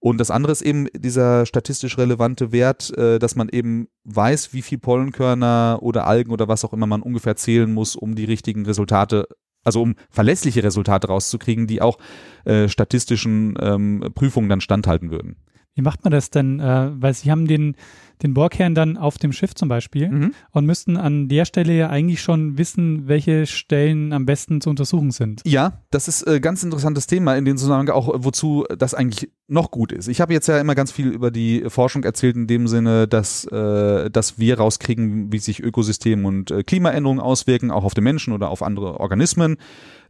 Und 0.00 0.18
das 0.18 0.30
andere 0.30 0.52
ist 0.52 0.62
eben 0.62 0.86
dieser 0.94 1.44
statistisch 1.44 1.98
relevante 1.98 2.52
Wert, 2.52 2.96
äh, 2.96 3.18
dass 3.18 3.34
man 3.34 3.48
eben 3.48 3.88
weiß, 4.04 4.52
wie 4.52 4.62
viel 4.62 4.78
Pollenkörner 4.78 5.78
oder 5.82 6.06
Algen 6.06 6.30
oder 6.30 6.46
was 6.46 6.64
auch 6.64 6.72
immer 6.72 6.86
man 6.86 7.02
ungefähr 7.02 7.34
zählen 7.34 7.72
muss, 7.72 7.96
um 7.96 8.14
die 8.14 8.24
richtigen 8.24 8.64
Resultate, 8.64 9.26
also 9.68 9.82
um 9.82 9.94
verlässliche 10.10 10.64
Resultate 10.64 11.08
rauszukriegen, 11.08 11.66
die 11.66 11.82
auch 11.82 11.98
äh, 12.44 12.68
statistischen 12.68 13.54
ähm, 13.60 14.10
Prüfungen 14.14 14.48
dann 14.48 14.62
standhalten 14.62 15.10
würden. 15.10 15.36
Wie 15.78 15.82
macht 15.82 16.02
man 16.04 16.10
das 16.10 16.30
denn? 16.30 16.58
Äh, 16.60 16.90
weil 17.00 17.14
Sie 17.14 17.30
haben 17.30 17.46
den 17.46 17.76
den 18.22 18.34
Bohrkern 18.34 18.74
dann 18.74 18.96
auf 18.96 19.18
dem 19.18 19.32
Schiff 19.32 19.54
zum 19.54 19.68
Beispiel 19.68 20.08
mhm. 20.08 20.34
und 20.50 20.66
müssten 20.66 20.96
an 20.96 21.28
der 21.28 21.44
Stelle 21.44 21.72
ja 21.72 21.88
eigentlich 21.88 22.20
schon 22.20 22.58
wissen, 22.58 23.06
welche 23.06 23.46
Stellen 23.46 24.12
am 24.12 24.26
besten 24.26 24.60
zu 24.60 24.70
untersuchen 24.70 25.10
sind. 25.10 25.42
Ja, 25.46 25.82
das 25.90 26.08
ist 26.08 26.26
ein 26.26 26.36
äh, 26.36 26.40
ganz 26.40 26.62
interessantes 26.62 27.06
Thema 27.06 27.36
in 27.36 27.44
dem 27.44 27.56
Zusammenhang 27.56 27.94
auch, 27.94 28.12
wozu 28.16 28.64
das 28.76 28.94
eigentlich 28.94 29.30
noch 29.46 29.70
gut 29.70 29.92
ist. 29.92 30.08
Ich 30.08 30.20
habe 30.20 30.32
jetzt 30.32 30.48
ja 30.48 30.58
immer 30.58 30.74
ganz 30.74 30.92
viel 30.92 31.08
über 31.08 31.30
die 31.30 31.64
Forschung 31.68 32.04
erzählt 32.04 32.36
in 32.36 32.46
dem 32.46 32.66
Sinne, 32.66 33.08
dass, 33.08 33.44
äh, 33.46 34.10
dass 34.10 34.38
wir 34.38 34.58
rauskriegen, 34.58 35.32
wie 35.32 35.38
sich 35.38 35.62
Ökosystem 35.62 36.24
und 36.24 36.50
äh, 36.50 36.62
Klimaänderungen 36.62 37.20
auswirken, 37.20 37.70
auch 37.70 37.84
auf 37.84 37.94
den 37.94 38.04
Menschen 38.04 38.32
oder 38.32 38.50
auf 38.50 38.62
andere 38.62 39.00
Organismen. 39.00 39.56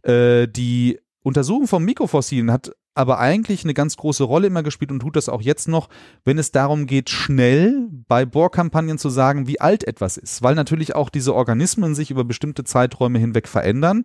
Äh, 0.03 0.49
die 0.49 0.99
Untersuchung 1.23 1.67
von 1.67 1.85
Mikrofossilen 1.85 2.51
hat 2.51 2.73
aber 2.99 3.21
eigentlich 3.21 3.63
eine 3.63 3.75
ganz 3.75 3.97
große 3.97 4.25
Rolle 4.25 4.49
immer 4.49 4.65
gespielt 4.65 4.91
und 4.91 4.99
tut 4.99 5.15
das 5.15 5.29
auch 5.29 5.41
jetzt 5.41 5.69
noch, 5.69 5.89
wenn 6.25 6.37
es 6.37 6.51
darum 6.51 6.87
geht, 6.87 7.11
schnell 7.11 7.89
bei 8.09 8.27
Bohrkampagnen 8.27 8.99
zu 8.99 9.09
sagen, 9.09 9.47
wie 9.47 9.61
alt 9.61 9.85
etwas 9.85 10.17
ist, 10.17 10.43
weil 10.43 10.57
natürlich 10.57 10.97
auch 10.97 11.09
diese 11.09 11.33
Organismen 11.33 11.95
sich 11.95 12.11
über 12.11 12.25
bestimmte 12.25 12.65
Zeiträume 12.65 13.21
hinweg 13.21 13.47
verändern. 13.47 14.05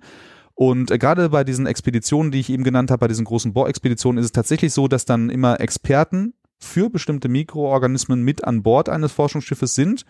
Und 0.53 0.91
äh, 0.91 0.99
gerade 0.99 1.29
bei 1.29 1.43
diesen 1.43 1.65
Expeditionen, 1.65 2.31
die 2.31 2.39
ich 2.39 2.51
eben 2.51 2.63
genannt 2.63 2.91
habe, 2.91 2.99
bei 2.99 3.07
diesen 3.07 3.25
großen 3.25 3.51
Bohrexpeditionen, 3.51 4.19
ist 4.19 4.25
es 4.25 4.31
tatsächlich 4.31 4.71
so, 4.73 4.87
dass 4.87 5.05
dann 5.05 5.31
immer 5.31 5.59
Experten 5.59 6.35
für 6.59 6.91
bestimmte 6.91 7.29
Mikroorganismen 7.29 8.21
mit 8.21 8.43
an 8.43 8.61
Bord 8.61 8.89
eines 8.89 9.11
Forschungsschiffes 9.11 9.73
sind 9.73 10.05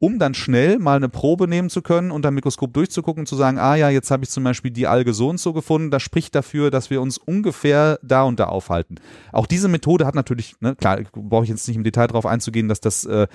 um 0.00 0.18
dann 0.18 0.34
schnell 0.34 0.78
mal 0.78 0.96
eine 0.96 1.08
Probe 1.08 1.48
nehmen 1.48 1.70
zu 1.70 1.82
können 1.82 2.10
und 2.10 2.24
am 2.24 2.34
Mikroskop 2.34 2.72
durchzugucken 2.72 3.26
zu 3.26 3.34
sagen, 3.34 3.58
ah 3.58 3.74
ja, 3.74 3.90
jetzt 3.90 4.10
habe 4.10 4.24
ich 4.24 4.30
zum 4.30 4.44
Beispiel 4.44 4.70
die 4.70 4.86
Alge 4.86 5.12
so 5.12 5.28
und 5.28 5.40
so 5.40 5.52
gefunden, 5.52 5.90
das 5.90 6.02
spricht 6.02 6.34
dafür, 6.34 6.70
dass 6.70 6.90
wir 6.90 7.02
uns 7.02 7.18
ungefähr 7.18 7.98
da 8.02 8.22
und 8.22 8.38
da 8.38 8.44
aufhalten. 8.44 8.96
Auch 9.32 9.46
diese 9.46 9.68
Methode 9.68 10.06
hat 10.06 10.14
natürlich, 10.14 10.54
ne, 10.60 10.76
klar, 10.76 11.00
brauche 11.12 11.44
ich 11.44 11.50
jetzt 11.50 11.66
nicht 11.66 11.76
im 11.76 11.84
Detail 11.84 12.06
darauf 12.06 12.26
einzugehen, 12.26 12.68
dass 12.68 12.80
das 12.80 13.04
äh, 13.06 13.26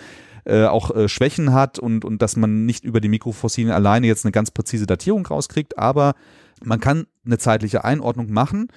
äh, 0.46 0.66
auch 0.66 0.96
äh, 0.96 1.10
Schwächen 1.10 1.54
hat 1.54 1.80
und, 1.80 2.06
und 2.06 2.22
dass 2.22 2.38
man 2.38 2.66
nicht 2.66 2.86
über 2.86 3.02
die 3.02 3.10
Mikrofossilien 3.10 3.74
alleine 3.74 4.08
jetzt 4.08 4.26
eine 4.26 4.32
ganz 4.32 4.52
präzise 4.52 4.88
Datierung 4.88 5.26
rauskriegt, 5.26 5.78
aber 5.78 6.16
man 6.64 6.80
kann 6.80 7.08
eine 7.26 7.38
zeitliche 7.38 7.84
Einordnung 7.84 8.32
machen 8.32 8.70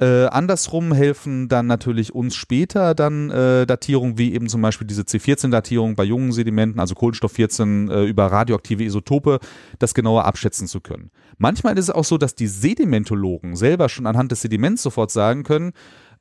äh, 0.00 0.26
andersrum 0.26 0.92
helfen 0.92 1.48
dann 1.48 1.68
natürlich 1.68 2.12
uns 2.12 2.34
später 2.34 2.96
dann 2.96 3.30
äh, 3.30 3.64
Datierungen 3.64 4.18
wie 4.18 4.34
eben 4.34 4.48
zum 4.48 4.60
Beispiel 4.60 4.88
diese 4.88 5.02
C14-Datierung 5.02 5.94
bei 5.94 6.02
jungen 6.02 6.32
Sedimenten, 6.32 6.80
also 6.80 6.96
Kohlenstoff 6.96 7.32
14 7.32 7.88
äh, 7.88 8.02
über 8.02 8.26
radioaktive 8.26 8.82
Isotope, 8.82 9.38
das 9.78 9.94
genauer 9.94 10.24
abschätzen 10.24 10.66
zu 10.66 10.80
können. 10.80 11.12
Manchmal 11.38 11.78
ist 11.78 11.84
es 11.84 11.90
auch 11.94 12.04
so, 12.04 12.18
dass 12.18 12.34
die 12.34 12.48
Sedimentologen 12.48 13.54
selber 13.54 13.88
schon 13.88 14.06
anhand 14.06 14.32
des 14.32 14.42
Sediments 14.42 14.82
sofort 14.82 15.12
sagen 15.12 15.44
können, 15.44 15.72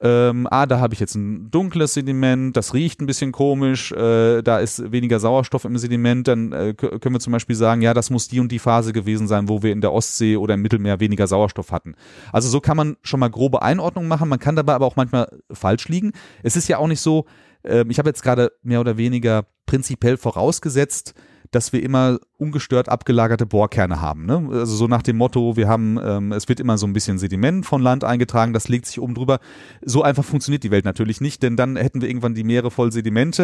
ähm, 0.06 0.48
ah, 0.52 0.66
da 0.66 0.82
habe 0.82 0.94
ich 0.94 1.00
jetzt 1.00 1.16
ein 1.16 1.50
dunkles 1.50 1.94
Sediment, 1.94 2.58
das 2.58 2.74
riecht 2.74 3.00
ein 3.00 3.06
bisschen 3.06 3.32
komisch, 3.32 3.94
äh, 3.94 4.42
da 4.42 4.60
ist 4.60 4.92
weniger 4.92 5.22
Sauerstoff 5.22 5.64
im 5.64 5.78
Sediment, 5.78 6.28
dann 6.28 6.52
äh, 6.52 6.74
können 6.74 7.16
wir 7.16 7.22
zum 7.22 7.32
Beispiel 7.32 7.56
sagen, 7.56 7.82
ja, 7.82 7.94
das 7.94 8.10
muss 8.10 8.28
die 8.28 8.42
und 8.42 8.52
die 8.52 8.60
Phase 8.60 8.92
gewesen 8.92 9.30
sein, 9.30 9.48
wo 9.48 9.64
wir 9.64 9.72
in 9.72 9.80
der 9.80 9.94
Ostsee 9.94 10.36
oder 10.36 10.56
im 10.56 10.62
Mittelmeer 10.62 11.00
weniger 11.00 11.26
Sauerstoff 11.26 11.72
hatten. 11.72 11.96
Also 12.34 12.50
so 12.50 12.60
kann 12.60 12.76
man 12.76 12.98
schon 13.02 13.22
mal 13.22 13.30
grobe 13.30 13.62
Einordnungen 13.62 14.10
machen, 14.10 14.28
man 14.28 14.40
kann 14.40 14.58
dabei 14.58 14.74
aber 14.74 14.88
auch 14.88 14.98
manchmal 14.98 15.30
falsch 15.54 15.88
liegen. 15.88 16.12
Es 16.44 16.58
ist 16.58 16.68
ja 16.68 16.80
auch 16.80 16.88
nicht 16.88 17.00
so, 17.00 17.26
äh, 17.64 17.86
ich 17.88 17.98
habe 17.98 18.10
jetzt 18.10 18.24
gerade 18.24 18.52
mehr 18.62 18.82
oder 18.82 18.98
weniger 18.98 19.46
prinzipiell 19.66 20.18
vorausgesetzt, 20.18 21.14
dass 21.56 21.72
wir 21.72 21.84
immer 21.84 22.20
ungestört 22.38 22.90
abgelagerte 22.90 23.46
Bohrkerne 23.46 24.02
haben. 24.02 24.26
Ne? 24.26 24.48
Also 24.52 24.76
so 24.76 24.88
nach 24.88 25.02
dem 25.02 25.18
Motto, 25.18 25.56
wir 25.56 25.68
haben, 25.68 26.00
ähm, 26.04 26.32
es 26.32 26.50
wird 26.50 26.60
immer 26.60 26.78
so 26.78 26.88
ein 26.88 26.94
bisschen 26.94 27.18
Sediment 27.18 27.66
von 27.66 27.82
Land 27.82 28.04
eingetragen, 28.04 28.54
das 28.54 28.68
legt 28.68 28.86
sich 28.86 29.00
oben 29.00 29.14
drüber. 29.14 29.40
So 29.82 30.04
einfach 30.04 30.24
funktioniert 30.24 30.64
die 30.64 30.72
Welt 30.72 30.86
natürlich 30.86 31.22
nicht, 31.22 31.44
denn 31.44 31.56
dann 31.56 31.76
hätten 31.76 32.02
wir 32.02 32.10
irgendwann 32.10 32.34
die 32.34 32.44
Meere 32.44 32.72
voll 32.72 32.92
Sedimente 32.92 33.44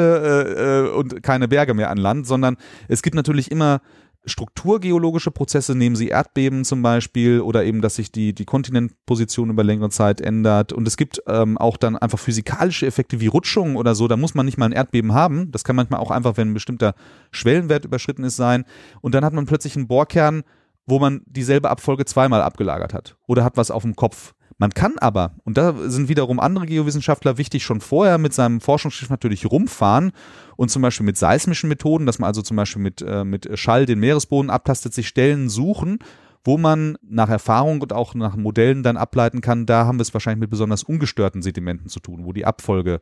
äh, 0.58 0.88
äh, 0.88 0.92
und 0.92 1.22
keine 1.24 1.48
Berge 1.48 1.74
mehr 1.74 1.90
an 1.90 1.98
Land, 1.98 2.28
sondern 2.28 2.58
es 2.88 3.02
gibt 3.02 3.16
natürlich 3.16 3.52
immer 3.52 3.82
strukturgeologische 4.26 5.32
Prozesse, 5.32 5.76
nehmen 5.76 5.96
Sie 5.96 6.10
Erdbeben 6.10 6.66
zum 6.66 6.82
Beispiel 6.82 7.42
oder 7.42 7.64
eben, 7.64 7.82
dass 7.82 7.96
sich 7.96 8.12
die, 8.12 8.34
die 8.34 8.46
Kontinentposition 8.46 9.50
über 9.50 9.64
längere 9.64 9.90
Zeit 9.90 10.22
ändert. 10.22 10.74
Und 10.74 10.88
es 10.88 10.98
gibt 10.98 11.22
ähm, 11.28 11.58
auch 11.58 11.78
dann 11.78 11.98
einfach 11.98 12.20
physikalische 12.20 12.86
Effekte 12.86 13.20
wie 13.20 13.28
Rutschungen 13.28 13.76
oder 13.76 13.96
so. 13.96 14.08
Da 14.08 14.18
muss 14.18 14.36
man 14.36 14.46
nicht 14.46 14.58
mal 14.58 14.66
ein 14.66 14.72
Erdbeben 14.72 15.14
haben. 15.14 15.52
Das 15.52 15.64
kann 15.64 15.76
manchmal 15.76 16.00
auch 16.00 16.12
einfach, 16.12 16.38
wenn 16.38 16.52
ein 16.52 16.54
bestimmter 16.54 16.96
Schwellenwert 17.32 17.86
überschritten 17.86 18.24
ist, 18.24 18.36
sein. 18.36 18.66
Und 19.02 19.16
dann 19.16 19.26
hat 19.26 19.34
man 19.34 19.46
plötzlich 19.46 19.76
einen 19.76 19.88
Bohrkern, 19.88 20.44
wo 20.86 21.00
man 21.00 21.22
dieselbe 21.26 21.70
Abfolge 21.70 22.06
zweimal 22.06 22.42
abgelagert 22.42 22.94
hat 22.94 23.16
oder 23.28 23.44
hat 23.44 23.58
was 23.58 23.72
auf 23.72 23.84
dem 23.84 23.96
Kopf. 23.96 24.34
Man 24.60 24.72
kann 24.72 24.98
aber, 25.00 25.32
und 25.46 25.58
da 25.58 25.74
sind 25.90 26.10
wiederum 26.10 26.40
andere 26.40 26.66
Geowissenschaftler 26.66 27.38
wichtig, 27.38 27.64
schon 27.64 27.80
vorher 27.80 28.18
mit 28.18 28.34
seinem 28.34 28.60
Forschungsschiff 28.60 29.10
natürlich 29.10 29.50
rumfahren 29.50 30.12
und 30.58 30.70
zum 30.70 30.82
Beispiel 30.82 31.06
mit 31.06 31.18
seismischen 31.18 31.70
Methoden, 31.70 32.06
dass 32.06 32.20
man 32.20 32.28
also 32.28 32.42
zum 32.42 32.58
Beispiel 32.58 32.82
mit, 32.82 33.02
äh, 33.02 33.24
mit 33.24 33.50
Schall 33.58 33.86
den 33.86 34.00
Meeresboden 34.00 34.50
abtastet, 34.50 34.94
sich 34.94 35.08
Stellen 35.08 35.48
suchen, 35.48 36.00
wo 36.44 36.58
man 36.58 36.98
nach 37.02 37.30
Erfahrung 37.30 37.82
und 37.82 37.94
auch 37.94 38.16
nach 38.16 38.36
Modellen 38.36 38.84
dann 38.84 38.98
ableiten 38.98 39.40
kann, 39.40 39.66
da 39.66 39.86
haben 39.86 39.98
wir 39.98 40.02
es 40.02 40.14
wahrscheinlich 40.14 40.42
mit 40.42 40.50
besonders 40.50 40.84
ungestörten 40.84 41.42
Sedimenten 41.42 41.88
zu 41.88 42.02
tun, 42.02 42.26
wo 42.26 42.34
die 42.34 42.46
Abfolge 42.46 43.00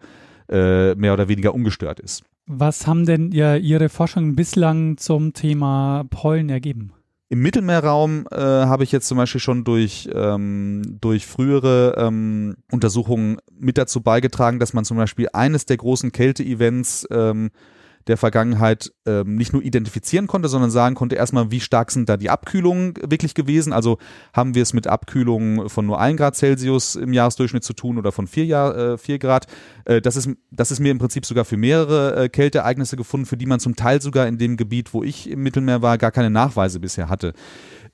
äh, 0.49 0.93
mehr 0.93 1.13
oder 1.13 1.27
weniger 1.27 1.55
ungestört 1.55 1.99
ist. 1.99 2.23
Was 2.45 2.85
haben 2.85 3.05
denn 3.05 3.31
ja 3.31 3.55
Ihre 3.55 3.89
Forschungen 3.89 4.35
bislang 4.35 4.97
zum 4.97 5.33
Thema 5.33 6.05
Pollen 6.11 6.49
ergeben? 6.49 6.93
Im 7.29 7.41
Mittelmeerraum 7.41 8.25
äh, 8.31 8.37
habe 8.37 8.85
ich 8.85 8.93
jetzt 8.93 9.07
zum 9.07 9.17
Beispiel 9.17 9.41
schon 9.41 9.65
durch, 9.65 10.09
ähm, 10.13 10.97
durch 11.01 11.27
frühere 11.27 11.95
ähm, 11.97 12.55
Untersuchungen 12.71 13.39
mit 13.59 13.77
dazu 13.77 14.01
beigetragen, 14.01 14.59
dass 14.59 14.73
man 14.73 14.85
zum 14.85 14.95
Beispiel 14.95 15.27
eines 15.33 15.65
der 15.65 15.75
großen 15.75 16.13
Kälte-Events 16.13 17.05
ähm, 17.11 17.49
der 18.07 18.17
Vergangenheit 18.17 18.91
ähm, 19.05 19.35
nicht 19.35 19.53
nur 19.53 19.61
identifizieren 19.61 20.27
konnte, 20.27 20.47
sondern 20.47 20.71
sagen 20.71 20.95
konnte 20.95 21.15
erstmal, 21.15 21.51
wie 21.51 21.59
stark 21.59 21.91
sind 21.91 22.09
da 22.09 22.17
die 22.17 22.29
Abkühlungen 22.29 22.93
wirklich 23.01 23.33
gewesen. 23.33 23.73
Also 23.73 23.97
haben 24.33 24.55
wir 24.55 24.63
es 24.63 24.73
mit 24.73 24.87
Abkühlungen 24.87 25.69
von 25.69 25.85
nur 25.85 25.99
1 25.99 26.17
Grad 26.17 26.35
Celsius 26.35 26.95
im 26.95 27.13
Jahresdurchschnitt 27.13 27.63
zu 27.63 27.73
tun 27.73 27.97
oder 27.97 28.11
von 28.11 28.27
4, 28.27 28.45
Jahr, 28.45 28.77
äh, 28.77 28.97
4 28.97 29.19
Grad. 29.19 29.47
Äh, 29.85 30.01
das, 30.01 30.15
ist, 30.15 30.29
das 30.51 30.71
ist 30.71 30.79
mir 30.79 30.91
im 30.91 30.99
Prinzip 30.99 31.25
sogar 31.25 31.45
für 31.45 31.57
mehrere 31.57 32.23
äh, 32.23 32.29
Kälteereignisse 32.29 32.97
gefunden, 32.97 33.25
für 33.25 33.37
die 33.37 33.45
man 33.45 33.59
zum 33.59 33.75
Teil 33.75 34.01
sogar 34.01 34.27
in 34.27 34.37
dem 34.37 34.57
Gebiet, 34.57 34.93
wo 34.93 35.03
ich 35.03 35.29
im 35.29 35.43
Mittelmeer 35.43 35.81
war, 35.81 35.97
gar 35.97 36.11
keine 36.11 36.29
Nachweise 36.29 36.79
bisher 36.79 37.09
hatte. 37.09 37.33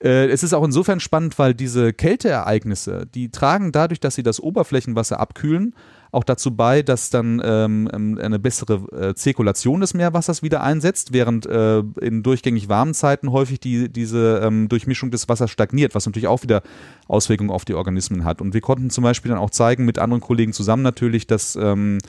Äh, 0.03 0.28
es 0.28 0.43
ist 0.43 0.53
auch 0.53 0.64
insofern 0.64 0.99
spannend, 0.99 1.39
weil 1.39 1.53
diese 1.53 1.93
Kälteereignisse, 1.93 3.07
die 3.14 3.32
tragen 3.32 3.72
dadurch, 3.72 3.99
dass 3.99 4.16
sie 4.16 4.24
das 4.24 4.39
Oberflächenwasser 4.41 5.20
abkühlen, 5.20 5.74
auch 6.14 6.24
dazu 6.24 6.55
bei, 6.55 6.82
dass 6.82 7.09
dann 7.09 7.41
ähm, 7.43 7.89
ähm, 7.91 8.20
eine 8.22 8.39
bessere 8.39 8.76
äh, 8.91 9.16
Zirkulation 9.16 9.82
des 9.82 9.93
Meerwassers 9.93 10.43
wieder 10.43 10.61
einsetzt, 10.61 11.11
während 11.11 11.45
äh, 11.45 11.80
in 12.01 12.24
durchgängig 12.24 12.70
warmen 12.70 12.93
Zeiten 12.93 13.32
häufig 13.32 13.59
die, 13.59 13.89
diese 13.89 14.41
ähm, 14.43 14.70
Durchmischung 14.70 15.11
des 15.11 15.28
Wassers 15.28 15.49
stagniert, 15.49 15.95
was 15.95 16.05
natürlich 16.05 16.28
auch 16.28 16.43
wieder 16.43 16.61
Auswirkungen 17.07 17.49
auf 17.49 17.66
die 17.66 17.74
Organismen 17.74 18.24
hat. 18.26 18.41
Und 18.41 18.53
wir 18.53 18.61
konnten 18.61 18.89
zum 18.89 19.03
Beispiel 19.03 19.30
dann 19.30 19.39
auch 19.39 19.49
zeigen, 19.49 19.86
mit 19.86 19.99
anderen 19.99 20.22
Kollegen 20.22 20.53
zusammen 20.53 20.84
natürlich, 20.84 21.28
dass 21.28 21.55
ähm, 21.55 21.99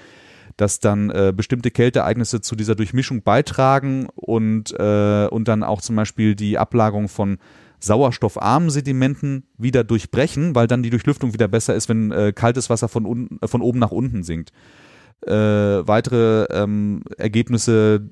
dass 0.56 0.78
dann 0.78 1.10
äh, 1.10 1.32
bestimmte 1.34 1.70
Kälteereignisse 1.72 2.40
zu 2.40 2.54
dieser 2.54 2.76
Durchmischung 2.76 3.22
beitragen 3.22 4.06
und, 4.14 4.72
äh, 4.78 5.26
und 5.26 5.48
dann 5.48 5.64
auch 5.64 5.80
zum 5.80 5.96
Beispiel 5.96 6.36
die 6.36 6.58
Ablagerung 6.58 7.08
von 7.08 7.38
sauerstoffarmen 7.84 8.70
Sedimenten 8.70 9.44
wieder 9.58 9.84
durchbrechen, 9.84 10.54
weil 10.54 10.66
dann 10.66 10.82
die 10.82 10.90
Durchlüftung 10.90 11.32
wieder 11.32 11.48
besser 11.48 11.74
ist, 11.74 11.88
wenn 11.88 12.10
äh, 12.12 12.32
kaltes 12.32 12.70
Wasser 12.70 12.88
von, 12.88 13.06
un 13.06 13.38
von 13.44 13.62
oben 13.62 13.78
nach 13.78 13.90
unten 13.90 14.22
sinkt. 14.22 14.52
Äh, 15.26 15.86
weitere 15.86 16.44
ähm, 16.50 17.02
Ergebnisse 17.16 18.02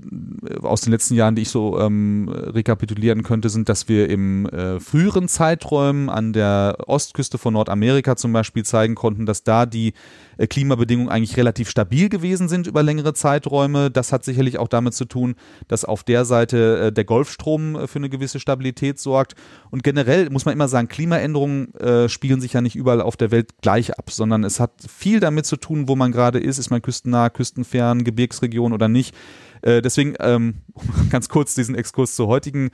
aus 0.62 0.80
den 0.80 0.92
letzten 0.92 1.14
Jahren, 1.14 1.34
die 1.34 1.42
ich 1.42 1.50
so 1.50 1.78
ähm, 1.78 2.28
rekapitulieren 2.28 3.22
könnte, 3.22 3.50
sind, 3.50 3.68
dass 3.68 3.88
wir 3.88 4.08
im 4.08 4.46
äh, 4.46 4.80
früheren 4.80 5.28
Zeiträumen 5.28 6.08
an 6.08 6.32
der 6.32 6.78
Ostküste 6.86 7.36
von 7.36 7.52
Nordamerika 7.52 8.16
zum 8.16 8.32
Beispiel 8.32 8.64
zeigen 8.64 8.94
konnten, 8.94 9.26
dass 9.26 9.44
da 9.44 9.66
die 9.66 9.92
äh, 10.38 10.46
Klimabedingungen 10.46 11.10
eigentlich 11.10 11.36
relativ 11.36 11.68
stabil 11.68 12.08
gewesen 12.08 12.48
sind 12.48 12.66
über 12.66 12.82
längere 12.82 13.14
Zeiträume. 13.14 13.90
Das 13.90 14.12
hat 14.12 14.24
sicherlich 14.24 14.58
auch 14.58 14.68
damit 14.68 14.94
zu 14.94 15.04
tun, 15.04 15.34
dass 15.68 15.84
auf 15.84 16.04
der 16.04 16.24
Seite 16.24 16.86
äh, 16.86 16.92
der 16.92 17.04
Golfstrom 17.04 17.76
äh, 17.76 17.86
für 17.86 17.98
eine 17.98 18.08
gewisse 18.08 18.40
Stabilität 18.40 18.98
sorgt. 18.98 19.34
Und 19.70 19.82
generell 19.82 20.30
muss 20.30 20.44
man 20.44 20.54
immer 20.54 20.68
sagen, 20.68 20.88
Klimaänderungen 20.88 21.74
äh, 21.74 22.08
spielen 22.08 22.40
sich 22.40 22.54
ja 22.54 22.60
nicht 22.60 22.76
überall 22.76 23.00
auf 23.00 23.16
der 23.16 23.30
Welt 23.30 23.50
gleich 23.60 23.98
ab, 23.98 24.10
sondern 24.10 24.44
es 24.44 24.60
hat 24.60 24.72
viel 24.88 25.20
damit 25.20 25.46
zu 25.46 25.56
tun, 25.56 25.88
wo 25.88 25.96
man 25.96 26.12
gerade 26.12 26.38
ist. 26.38 26.58
Ist 26.58 26.70
man 26.70 26.82
küstennah, 27.03 27.30
küstenfern, 27.30 28.05
Gebirgsregion 28.05 28.72
oder 28.72 28.88
nicht. 28.88 29.14
Äh, 29.62 29.82
deswegen, 29.82 30.14
ähm, 30.20 30.55
um 30.74 31.11
ganz 31.11 31.28
kurz 31.28 31.55
diesen 31.55 31.74
Exkurs 31.74 32.14
zur 32.14 32.28
heutigen 32.28 32.70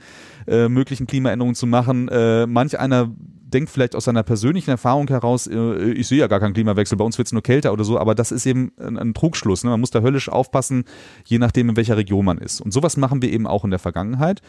äh, 0.47 0.69
möglichen 0.69 1.07
Klimaänderungen 1.07 1.55
zu 1.55 1.67
machen, 1.67 2.07
äh, 2.09 2.45
manch 2.45 2.79
einer 2.79 3.11
denkt 3.41 3.71
vielleicht 3.71 3.95
aus 3.95 4.05
seiner 4.05 4.21
persönlichen 4.21 4.69
Erfahrung 4.69 5.07
heraus, 5.07 5.47
äh, 5.47 5.91
ich 5.91 6.07
sehe 6.07 6.19
ja 6.19 6.27
gar 6.27 6.39
keinen 6.39 6.53
Klimawechsel, 6.53 6.97
bei 6.97 7.03
uns 7.03 7.17
wird 7.17 7.27
es 7.27 7.31
nur 7.31 7.41
kälter 7.41 7.73
oder 7.73 7.83
so, 7.83 7.97
aber 7.97 8.13
das 8.13 8.31
ist 8.31 8.45
eben 8.45 8.71
ein, 8.79 8.97
ein 8.97 9.13
Trugschluss. 9.15 9.63
Ne? 9.63 9.71
Man 9.71 9.79
muss 9.79 9.89
da 9.89 10.01
höllisch 10.01 10.29
aufpassen, 10.29 10.83
je 11.25 11.39
nachdem, 11.39 11.69
in 11.69 11.75
welcher 11.75 11.97
Region 11.97 12.25
man 12.25 12.37
ist. 12.37 12.61
Und 12.61 12.71
sowas 12.71 12.95
machen 12.95 13.23
wir 13.23 13.31
eben 13.31 13.47
auch 13.47 13.63
in 13.63 13.71
der 13.71 13.79
Vergangenheit. 13.79 14.41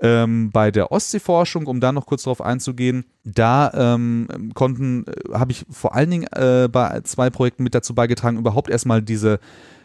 Ähm, 0.00 0.50
bei 0.50 0.70
der 0.70 0.90
Ostseeforschung, 0.90 1.66
um 1.66 1.80
da 1.80 1.92
noch 1.92 2.06
kurz 2.06 2.24
drauf 2.24 2.40
einzugehen, 2.40 3.04
da 3.24 3.70
ähm, 3.94 4.50
konnten, 4.54 5.04
äh, 5.06 5.34
habe 5.34 5.52
ich 5.52 5.64
vor 5.70 5.94
allen 5.94 6.10
Dingen 6.10 6.26
äh, 6.32 6.68
bei 6.70 7.00
zwei 7.04 7.30
Projekten 7.30 7.62
mit 7.62 7.74
dazu 7.74 7.94
beigetragen, 7.94 8.38
überhaupt 8.38 8.70
erstmal 8.70 9.02
diese 9.02 9.38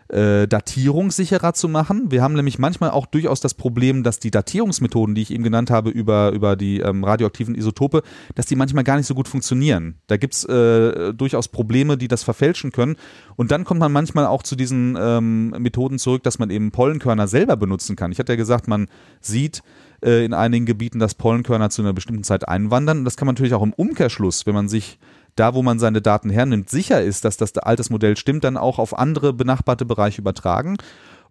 äh, 0.10 0.48
Datierung 0.48 1.12
sicherer 1.12 1.54
zu 1.54 1.68
machen. 1.68 2.12
Wir 2.12 2.22
haben 2.22 2.34
nämlich 2.34 2.60
manchmal 2.60 2.92
auch 2.92 3.06
durchaus 3.06 3.42
das 3.42 3.54
Problem, 3.54 4.04
dass 4.04 4.20
die 4.20 4.32
Datierungsmethoden, 4.32 5.16
die 5.16 5.22
ich 5.22 5.32
eben 5.32 5.44
genannt 5.44 5.70
habe 5.70 5.90
über, 5.90 6.32
über 6.32 6.56
die 6.56 6.80
ähm, 6.80 7.04
radioaktiven 7.04 7.56
Isotope, 7.56 8.04
dass 8.36 8.46
die 8.46 8.56
manchmal 8.56 8.84
gar 8.84 8.98
nicht 8.98 9.08
so 9.08 9.16
gut 9.16 9.28
funktionieren. 9.28 9.96
Da 10.08 10.18
gibt's 10.18 10.46
äh, 10.46 11.14
durchaus 11.14 11.50
Probleme, 11.50 11.98
die 11.98 12.08
das 12.08 12.24
verfälschen 12.24 12.72
können. 12.72 12.96
Und 13.36 13.52
dann 13.52 13.66
kommt 13.66 13.80
man 13.80 13.92
manchmal 13.92 14.26
auch 14.28 14.44
zu 14.44 14.56
diesen 14.56 14.98
ähm, 15.00 15.50
Methoden 15.50 16.00
zurück, 16.00 16.24
dass 16.24 16.40
man 16.40 16.50
eben 16.50 16.72
Pollenkörner 16.72 17.28
selber 17.28 17.58
benutzen 17.58 17.96
kann. 17.96 18.12
Ich 18.12 18.20
hatte 18.20 18.32
ja 18.32 18.38
gesagt, 18.38 18.68
man 18.68 18.88
sieht, 19.20 19.62
äh, 20.04 20.26
in 20.26 20.34
einigen 20.34 20.66
Gebieten, 20.66 21.00
dass 21.00 21.16
Pollenkörner 21.16 21.70
zu 21.70 21.82
einer 21.82 21.94
bestimmten 21.94 22.24
Zeit 22.24 22.48
einwandern. 22.48 23.00
Und 23.00 23.06
das 23.06 23.18
kann 23.18 23.26
man 23.26 23.36
natürlich 23.36 23.54
auch 23.54 23.64
im 23.64 23.74
Umkehrschluss, 23.74 24.46
wenn 24.46 24.54
man 24.54 24.70
sich 24.70 25.00
da, 25.36 25.54
wo 25.54 25.64
man 25.64 25.80
seine 25.80 26.02
Daten 26.02 26.30
hernimmt, 26.30 26.70
sicher 26.70 27.02
ist, 27.02 27.24
dass 27.24 27.38
das 27.38 27.58
altes 27.58 27.90
Modell 27.90 28.18
stimmt, 28.18 28.44
dann 28.44 28.58
auch 28.58 28.80
auf 28.80 28.98
andere 28.98 29.34
benachbarte 29.34 29.86
Bereiche 29.86 30.22
übertragen. 30.22 30.78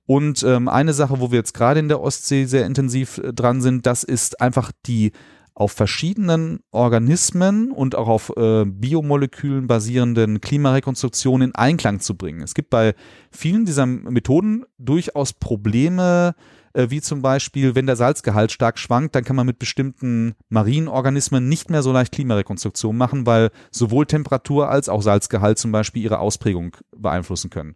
Und 0.06 0.44
ähm, 0.44 0.68
eine 0.68 0.92
Sache, 0.92 1.20
wo 1.20 1.32
wir 1.32 1.38
jetzt 1.38 1.54
gerade 1.54 1.80
in 1.80 1.88
der 1.88 2.00
Ostsee 2.00 2.44
sehr 2.44 2.64
intensiv 2.64 3.18
äh, 3.18 3.32
dran 3.32 3.60
sind, 3.60 3.86
das 3.86 4.04
ist 4.04 4.40
einfach 4.40 4.70
die 4.86 5.12
auf 5.56 5.72
verschiedenen 5.72 6.60
Organismen 6.70 7.72
und 7.72 7.94
auch 7.94 8.08
auf 8.08 8.30
äh, 8.36 8.66
Biomolekülen 8.66 9.66
basierenden 9.66 10.42
Klimarekonstruktionen 10.42 11.48
in 11.48 11.54
Einklang 11.54 11.98
zu 12.00 12.14
bringen. 12.14 12.42
Es 12.42 12.54
gibt 12.54 12.68
bei 12.68 12.94
vielen 13.30 13.64
dieser 13.64 13.86
Methoden 13.86 14.64
durchaus 14.78 15.32
Probleme, 15.32 16.34
äh, 16.76 16.90
wie 16.90 17.00
zum 17.00 17.22
Beispiel, 17.22 17.74
wenn 17.74 17.86
der 17.86 17.96
Salzgehalt 17.96 18.52
stark 18.52 18.78
schwankt, 18.78 19.14
dann 19.14 19.24
kann 19.24 19.36
man 19.36 19.46
mit 19.46 19.58
bestimmten 19.58 20.34
Marienorganismen 20.50 21.48
nicht 21.48 21.70
mehr 21.70 21.82
so 21.82 21.92
leicht 21.92 22.12
Klimarekonstruktion 22.12 22.96
machen, 22.96 23.26
weil 23.26 23.50
sowohl 23.70 24.06
Temperatur 24.06 24.68
als 24.68 24.88
auch 24.88 25.02
Salzgehalt 25.02 25.58
zum 25.58 25.72
Beispiel 25.72 26.02
ihre 26.02 26.18
Ausprägung 26.18 26.76
beeinflussen 26.96 27.50
können. 27.50 27.74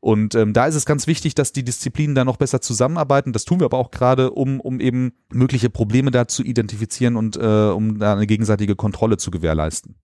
Und 0.00 0.34
ähm, 0.34 0.52
da 0.52 0.66
ist 0.66 0.74
es 0.74 0.84
ganz 0.84 1.06
wichtig, 1.06 1.36
dass 1.36 1.52
die 1.52 1.64
Disziplinen 1.64 2.16
da 2.16 2.24
noch 2.24 2.36
besser 2.36 2.60
zusammenarbeiten. 2.60 3.32
Das 3.32 3.44
tun 3.44 3.60
wir 3.60 3.66
aber 3.66 3.78
auch 3.78 3.92
gerade, 3.92 4.32
um, 4.32 4.58
um 4.58 4.80
eben 4.80 5.12
mögliche 5.32 5.70
Probleme 5.70 6.10
da 6.10 6.26
zu 6.26 6.42
identifizieren 6.42 7.14
und 7.14 7.36
äh, 7.36 7.70
um 7.70 8.00
da 8.00 8.14
eine 8.14 8.26
gegenseitige 8.26 8.74
Kontrolle 8.74 9.16
zu 9.16 9.30
gewährleisten. 9.30 9.94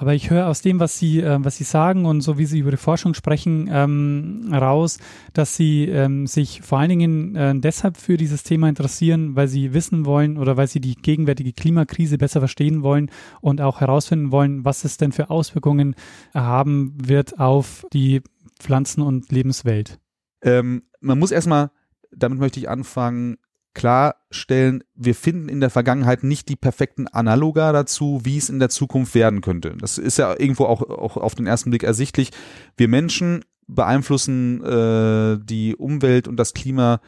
Aber 0.00 0.14
ich 0.14 0.30
höre 0.30 0.46
aus 0.46 0.62
dem, 0.62 0.80
was 0.80 0.98
Sie, 0.98 1.20
äh, 1.20 1.36
was 1.44 1.56
Sie 1.56 1.64
sagen 1.64 2.06
und 2.06 2.22
so 2.22 2.38
wie 2.38 2.46
Sie 2.46 2.60
über 2.60 2.70
die 2.70 2.78
Forschung 2.78 3.12
sprechen, 3.12 3.68
ähm, 3.70 4.48
raus, 4.50 4.98
dass 5.34 5.56
Sie 5.56 5.84
ähm, 5.84 6.26
sich 6.26 6.62
vor 6.62 6.78
allen 6.78 6.88
Dingen 6.88 7.36
äh, 7.36 7.52
deshalb 7.54 7.98
für 7.98 8.16
dieses 8.16 8.42
Thema 8.42 8.70
interessieren, 8.70 9.36
weil 9.36 9.46
Sie 9.46 9.74
wissen 9.74 10.06
wollen 10.06 10.38
oder 10.38 10.56
weil 10.56 10.68
Sie 10.68 10.80
die 10.80 10.94
gegenwärtige 10.94 11.52
Klimakrise 11.52 12.16
besser 12.16 12.40
verstehen 12.40 12.82
wollen 12.82 13.10
und 13.42 13.60
auch 13.60 13.82
herausfinden 13.82 14.32
wollen, 14.32 14.64
was 14.64 14.84
es 14.84 14.96
denn 14.96 15.12
für 15.12 15.28
Auswirkungen 15.28 15.94
haben 16.32 16.94
wird 16.96 17.38
auf 17.38 17.84
die 17.92 18.22
Pflanzen- 18.58 19.02
und 19.02 19.30
Lebenswelt. 19.30 19.98
Ähm, 20.40 20.84
man 21.02 21.18
muss 21.18 21.30
erstmal, 21.30 21.72
damit 22.10 22.38
möchte 22.38 22.58
ich 22.58 22.70
anfangen, 22.70 23.36
klarstellen, 23.74 24.82
wir 24.94 25.14
finden 25.14 25.48
in 25.48 25.60
der 25.60 25.70
Vergangenheit 25.70 26.24
nicht 26.24 26.48
die 26.48 26.56
perfekten 26.56 27.06
Analoga 27.06 27.72
dazu, 27.72 28.20
wie 28.24 28.36
es 28.36 28.48
in 28.48 28.58
der 28.58 28.68
Zukunft 28.68 29.14
werden 29.14 29.40
könnte. 29.40 29.76
Das 29.78 29.98
ist 29.98 30.18
ja 30.18 30.34
irgendwo 30.38 30.64
auch, 30.64 30.82
auch 30.82 31.16
auf 31.16 31.34
den 31.34 31.46
ersten 31.46 31.70
Blick 31.70 31.84
ersichtlich. 31.84 32.30
Wir 32.76 32.88
Menschen 32.88 33.44
beeinflussen 33.66 34.62
äh, 34.64 35.38
die 35.42 35.76
Umwelt 35.76 36.26
und 36.26 36.36
das 36.36 36.54
Klima 36.54 37.00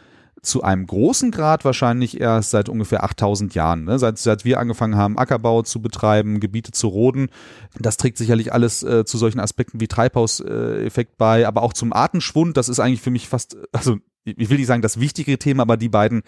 zu 0.42 0.62
einem 0.62 0.86
großen 0.86 1.30
Grad 1.30 1.64
wahrscheinlich 1.64 2.20
erst 2.20 2.50
seit 2.50 2.68
ungefähr 2.68 3.04
8000 3.04 3.54
Jahren. 3.54 3.84
Ne? 3.84 3.98
Seit, 4.00 4.18
seit 4.18 4.44
wir 4.44 4.58
angefangen 4.58 4.96
haben, 4.96 5.16
Ackerbau 5.16 5.62
zu 5.62 5.80
betreiben, 5.80 6.40
Gebiete 6.40 6.72
zu 6.72 6.88
roden. 6.88 7.28
Das 7.78 7.96
trägt 7.96 8.18
sicherlich 8.18 8.52
alles 8.52 8.82
äh, 8.82 9.04
zu 9.04 9.18
solchen 9.18 9.38
Aspekten 9.38 9.80
wie 9.80 9.86
Treibhauseffekt 9.86 11.16
bei, 11.16 11.46
aber 11.46 11.62
auch 11.62 11.72
zum 11.72 11.92
Artenschwund. 11.92 12.56
Das 12.56 12.68
ist 12.68 12.80
eigentlich 12.80 13.02
für 13.02 13.12
mich 13.12 13.28
fast, 13.28 13.56
also 13.70 13.98
ich 14.24 14.50
will 14.50 14.58
nicht 14.58 14.66
sagen 14.66 14.82
das 14.82 15.00
wichtige 15.00 15.38
Thema, 15.38 15.62
aber 15.62 15.76
die 15.76 15.88
beiden 15.88 16.22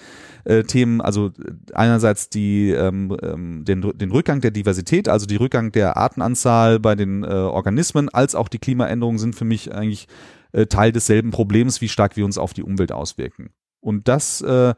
äh, 0.45 0.64
Themen, 0.64 1.01
also 1.01 1.30
einerseits 1.72 2.28
die, 2.28 2.70
ähm, 2.70 3.16
ähm, 3.22 3.64
den, 3.64 3.82
den 3.97 4.11
Rückgang 4.11 4.40
der 4.40 4.51
Diversität, 4.51 5.09
also 5.09 5.26
die 5.26 5.36
Rückgang 5.36 5.72
der 5.72 5.97
Artenanzahl 5.97 6.80
bei 6.80 6.95
den 6.95 7.22
äh, 7.22 7.28
Organismen, 7.28 8.09
als 8.09 8.34
auch 8.34 8.49
die 8.49 8.59
Klimaänderungen 8.59 9.18
sind 9.18 9.34
für 9.34 9.45
mich 9.45 9.72
eigentlich 9.72 10.09
äh, 10.53 10.66
Teil 10.66 10.92
desselben 10.92 11.30
Problems, 11.30 11.80
wie 11.80 11.88
stark 11.88 12.16
wir 12.16 12.24
uns 12.24 12.38
auf 12.38 12.53
die 12.53 12.62
Umwelt 12.62 12.92
auswirken. 12.92 13.51
Und 13.80 14.09
das 14.09 14.40
äh, 14.40 14.74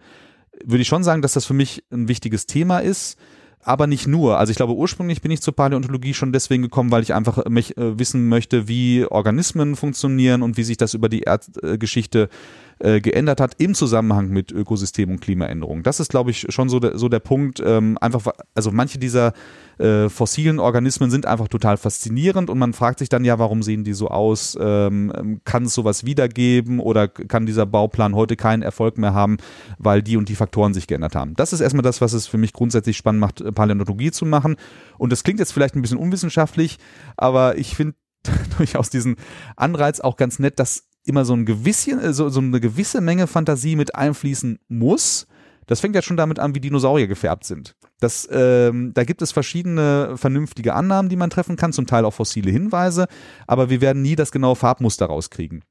würde 0.64 0.82
ich 0.82 0.88
schon 0.88 1.04
sagen, 1.04 1.22
dass 1.22 1.32
das 1.32 1.46
für 1.46 1.54
mich 1.54 1.84
ein 1.90 2.08
wichtiges 2.08 2.46
Thema 2.46 2.80
ist 2.80 3.18
aber 3.66 3.88
nicht 3.88 4.06
nur. 4.06 4.38
Also 4.38 4.52
ich 4.52 4.56
glaube, 4.56 4.74
ursprünglich 4.74 5.20
bin 5.22 5.32
ich 5.32 5.42
zur 5.42 5.54
Paläontologie 5.54 6.14
schon 6.14 6.32
deswegen 6.32 6.62
gekommen, 6.62 6.92
weil 6.92 7.02
ich 7.02 7.12
einfach 7.12 7.44
mich, 7.46 7.76
äh, 7.76 7.98
wissen 7.98 8.28
möchte, 8.28 8.68
wie 8.68 9.04
Organismen 9.04 9.74
funktionieren 9.74 10.42
und 10.42 10.56
wie 10.56 10.62
sich 10.62 10.76
das 10.76 10.94
über 10.94 11.08
die 11.08 11.22
Erdgeschichte 11.22 12.22
äh, 12.22 12.28
geändert 12.78 13.40
hat 13.40 13.54
im 13.58 13.74
Zusammenhang 13.74 14.28
mit 14.28 14.52
Ökosystem 14.52 15.10
und 15.10 15.20
Klimaänderung. 15.20 15.82
Das 15.82 15.98
ist, 16.00 16.10
glaube 16.10 16.30
ich, 16.30 16.46
schon 16.50 16.68
so 16.68 16.78
der, 16.78 16.98
so 16.98 17.08
der 17.08 17.20
Punkt. 17.20 17.62
Ähm, 17.64 17.96
einfach, 18.00 18.26
also 18.54 18.70
manche 18.70 18.98
dieser 18.98 19.32
äh, 19.78 20.08
fossilen 20.08 20.58
Organismen 20.58 21.10
sind 21.10 21.26
einfach 21.26 21.48
total 21.48 21.76
faszinierend 21.76 22.48
und 22.48 22.58
man 22.58 22.72
fragt 22.72 22.98
sich 22.98 23.08
dann 23.08 23.24
ja, 23.24 23.38
warum 23.38 23.62
sehen 23.62 23.84
die 23.84 23.92
so 23.92 24.08
aus? 24.08 24.56
Ähm, 24.60 25.40
kann 25.44 25.64
es 25.64 25.74
sowas 25.74 26.04
wiedergeben 26.04 26.80
oder 26.80 27.08
kann 27.08 27.46
dieser 27.46 27.66
Bauplan 27.66 28.14
heute 28.14 28.36
keinen 28.36 28.62
Erfolg 28.62 28.98
mehr 28.98 29.14
haben, 29.14 29.36
weil 29.78 30.02
die 30.02 30.16
und 30.16 30.28
die 30.28 30.34
Faktoren 30.34 30.72
sich 30.72 30.86
geändert 30.86 31.14
haben? 31.14 31.34
Das 31.34 31.52
ist 31.52 31.60
erstmal 31.60 31.82
das, 31.82 32.00
was 32.00 32.12
es 32.12 32.26
für 32.26 32.38
mich 32.38 32.52
grundsätzlich 32.52 32.96
spannend 32.96 33.20
macht, 33.20 33.54
Paläontologie 33.54 34.10
zu 34.10 34.24
machen. 34.24 34.56
Und 34.98 35.12
das 35.12 35.24
klingt 35.24 35.40
jetzt 35.40 35.52
vielleicht 35.52 35.76
ein 35.76 35.82
bisschen 35.82 35.98
unwissenschaftlich, 35.98 36.78
aber 37.16 37.58
ich 37.58 37.74
finde 37.76 37.94
durchaus 38.56 38.90
diesen 38.90 39.16
Anreiz 39.56 40.00
auch 40.00 40.16
ganz 40.16 40.38
nett, 40.38 40.58
dass 40.58 40.84
immer 41.06 41.24
so 41.24 41.34
ein 41.34 41.46
gewisschen, 41.46 42.00
äh, 42.00 42.12
so, 42.12 42.28
so 42.28 42.40
eine 42.40 42.60
gewisse 42.60 43.00
Menge 43.00 43.26
Fantasie 43.26 43.76
mit 43.76 43.94
einfließen 43.94 44.58
muss. 44.68 45.26
Das 45.66 45.80
fängt 45.80 45.94
ja 45.94 46.02
schon 46.02 46.16
damit 46.16 46.38
an, 46.38 46.54
wie 46.54 46.60
Dinosaurier 46.60 47.08
gefärbt 47.08 47.44
sind. 47.44 47.74
Das, 47.98 48.28
ähm, 48.30 48.92
da 48.94 49.04
gibt 49.04 49.22
es 49.22 49.32
verschiedene 49.32 50.16
vernünftige 50.16 50.74
Annahmen, 50.74 51.08
die 51.08 51.16
man 51.16 51.30
treffen 51.30 51.56
kann, 51.56 51.72
zum 51.72 51.86
Teil 51.86 52.04
auch 52.04 52.14
fossile 52.14 52.50
Hinweise, 52.50 53.06
aber 53.46 53.68
wir 53.68 53.80
werden 53.80 54.02
nie 54.02 54.14
das 54.16 54.30
genaue 54.30 54.54
Farbmuster 54.54 55.06
rauskriegen. 55.06 55.64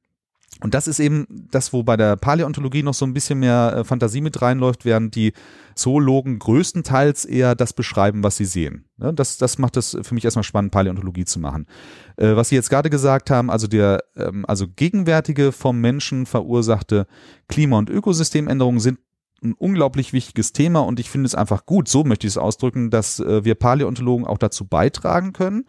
Und 0.62 0.74
das 0.74 0.88
ist 0.88 1.00
eben 1.00 1.28
das, 1.52 1.74
wo 1.74 1.84
bei 1.84 1.98
der 1.98 2.16
Paläontologie 2.16 2.82
noch 2.82 2.94
so 2.94 3.06
ein 3.06 3.14
bisschen 3.14 3.40
mehr 3.40 3.76
äh, 3.78 3.84
Fantasie 3.84 4.22
mit 4.22 4.42
reinläuft, 4.42 4.86
während 4.86 5.16
die 5.16 5.34
Zoologen 5.76 6.40
größtenteils 6.40 7.26
eher 7.26 7.56
das 7.56 7.74
beschreiben, 7.74 8.24
was 8.24 8.38
sie 8.38 8.46
sehen. 8.46 8.86
Das, 8.98 9.38
das 9.38 9.58
macht 9.58 9.76
es 9.76 9.98
für 10.02 10.14
mich 10.14 10.24
erstmal 10.24 10.44
spannend, 10.44 10.72
Paläontologie 10.72 11.26
zu 11.26 11.40
machen. 11.40 11.66
Äh, 12.16 12.36
was 12.36 12.50
Sie 12.50 12.56
jetzt 12.56 12.70
gerade 12.70 12.90
gesagt 12.90 13.30
haben, 13.30 13.50
also 13.52 13.68
der, 13.68 14.04
ähm, 14.16 14.46
also 14.48 14.68
gegenwärtige 14.74 15.52
vom 15.52 15.82
Menschen 15.82 16.26
verursachte 16.26 17.06
Klima- 17.50 17.78
und 17.78 17.90
Ökosystemänderungen 17.90 18.80
sind 18.80 19.00
ein 19.44 19.54
unglaublich 19.54 20.14
wichtiges 20.14 20.54
Thema 20.54 20.80
und 20.80 21.00
ich 21.00 21.10
finde 21.10 21.28
es 21.28 21.36
einfach 21.36 21.66
gut, 21.66 21.90
so 21.90 22.06
möchte 22.06 22.26
ich 22.26 22.34
es 22.34 22.38
ausdrücken, 22.38 22.90
dass 22.90 23.20
äh, 23.20 23.44
wir 23.44 23.56
Paläontologen 23.56 24.26
auch 24.26 24.38
dazu 24.38 24.66
beitragen 24.66 25.34
können. 25.34 25.66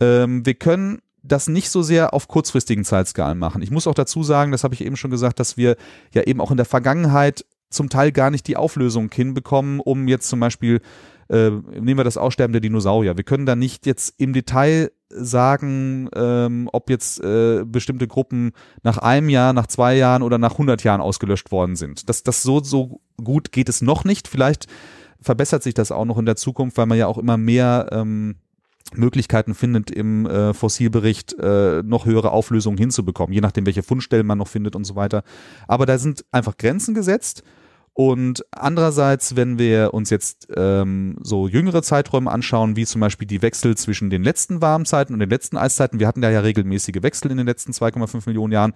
Ähm, 0.00 0.44
wir 0.46 0.54
können 0.54 1.00
das 1.24 1.48
nicht 1.48 1.70
so 1.70 1.82
sehr 1.82 2.12
auf 2.12 2.28
kurzfristigen 2.28 2.84
Zeitskalen 2.84 3.38
machen. 3.38 3.62
Ich 3.62 3.70
muss 3.70 3.86
auch 3.86 3.94
dazu 3.94 4.22
sagen, 4.22 4.52
das 4.52 4.62
habe 4.62 4.74
ich 4.74 4.84
eben 4.84 4.96
schon 4.96 5.10
gesagt, 5.10 5.40
dass 5.40 5.56
wir 5.56 5.76
ja 6.12 6.22
eben 6.22 6.40
auch 6.40 6.50
in 6.50 6.58
der 6.58 6.66
Vergangenheit 6.66 7.44
zum 7.70 7.88
Teil 7.88 8.12
gar 8.12 8.30
nicht 8.30 8.46
die 8.46 8.56
Auflösung 8.56 9.10
hinbekommen, 9.12 9.80
um 9.80 10.06
jetzt 10.06 10.28
zum 10.28 10.38
Beispiel, 10.38 10.80
äh, 11.28 11.50
nehmen 11.50 11.98
wir 11.98 12.04
das 12.04 12.18
Aussterben 12.18 12.52
der 12.52 12.60
Dinosaurier. 12.60 13.16
Wir 13.16 13.24
können 13.24 13.46
da 13.46 13.56
nicht 13.56 13.86
jetzt 13.86 14.14
im 14.18 14.32
Detail 14.34 14.92
sagen, 15.08 16.10
ähm, 16.14 16.68
ob 16.72 16.90
jetzt 16.90 17.22
äh, 17.24 17.64
bestimmte 17.64 18.06
Gruppen 18.06 18.52
nach 18.82 18.98
einem 18.98 19.30
Jahr, 19.30 19.52
nach 19.54 19.66
zwei 19.66 19.96
Jahren 19.96 20.22
oder 20.22 20.38
nach 20.38 20.52
100 20.52 20.84
Jahren 20.84 21.00
ausgelöscht 21.00 21.50
worden 21.50 21.74
sind. 21.74 22.08
Das, 22.08 22.22
das 22.22 22.42
so, 22.42 22.62
so 22.62 23.00
gut 23.22 23.50
geht 23.50 23.68
es 23.68 23.80
noch 23.80 24.04
nicht. 24.04 24.28
Vielleicht 24.28 24.66
verbessert 25.20 25.62
sich 25.62 25.74
das 25.74 25.90
auch 25.90 26.04
noch 26.04 26.18
in 26.18 26.26
der 26.26 26.36
Zukunft, 26.36 26.76
weil 26.76 26.86
man 26.86 26.98
ja 26.98 27.06
auch 27.06 27.18
immer 27.18 27.38
mehr 27.38 27.88
ähm, 27.92 28.36
Möglichkeiten 28.92 29.54
findet, 29.54 29.90
im 29.90 30.26
äh, 30.26 30.54
Fossilbericht 30.54 31.34
äh, 31.38 31.82
noch 31.82 32.06
höhere 32.06 32.30
Auflösungen 32.32 32.78
hinzubekommen, 32.78 33.32
je 33.32 33.40
nachdem, 33.40 33.66
welche 33.66 33.82
Fundstellen 33.82 34.26
man 34.26 34.38
noch 34.38 34.48
findet 34.48 34.76
und 34.76 34.84
so 34.84 34.94
weiter. 34.94 35.22
Aber 35.66 35.86
da 35.86 35.98
sind 35.98 36.24
einfach 36.30 36.56
Grenzen 36.56 36.94
gesetzt. 36.94 37.42
Und 37.96 38.44
andererseits, 38.50 39.36
wenn 39.36 39.56
wir 39.56 39.94
uns 39.94 40.10
jetzt 40.10 40.48
ähm, 40.56 41.16
so 41.22 41.46
jüngere 41.46 41.80
Zeiträume 41.80 42.28
anschauen, 42.28 42.74
wie 42.74 42.86
zum 42.86 43.00
Beispiel 43.00 43.28
die 43.28 43.40
Wechsel 43.40 43.76
zwischen 43.76 44.10
den 44.10 44.24
letzten 44.24 44.60
Warmzeiten 44.60 45.14
und 45.14 45.20
den 45.20 45.30
letzten 45.30 45.56
Eiszeiten, 45.56 46.00
wir 46.00 46.08
hatten 46.08 46.20
da 46.20 46.28
ja 46.28 46.40
regelmäßige 46.40 47.02
Wechsel 47.02 47.30
in 47.30 47.36
den 47.36 47.46
letzten 47.46 47.70
2,5 47.70 48.24
Millionen 48.26 48.52
Jahren, 48.52 48.74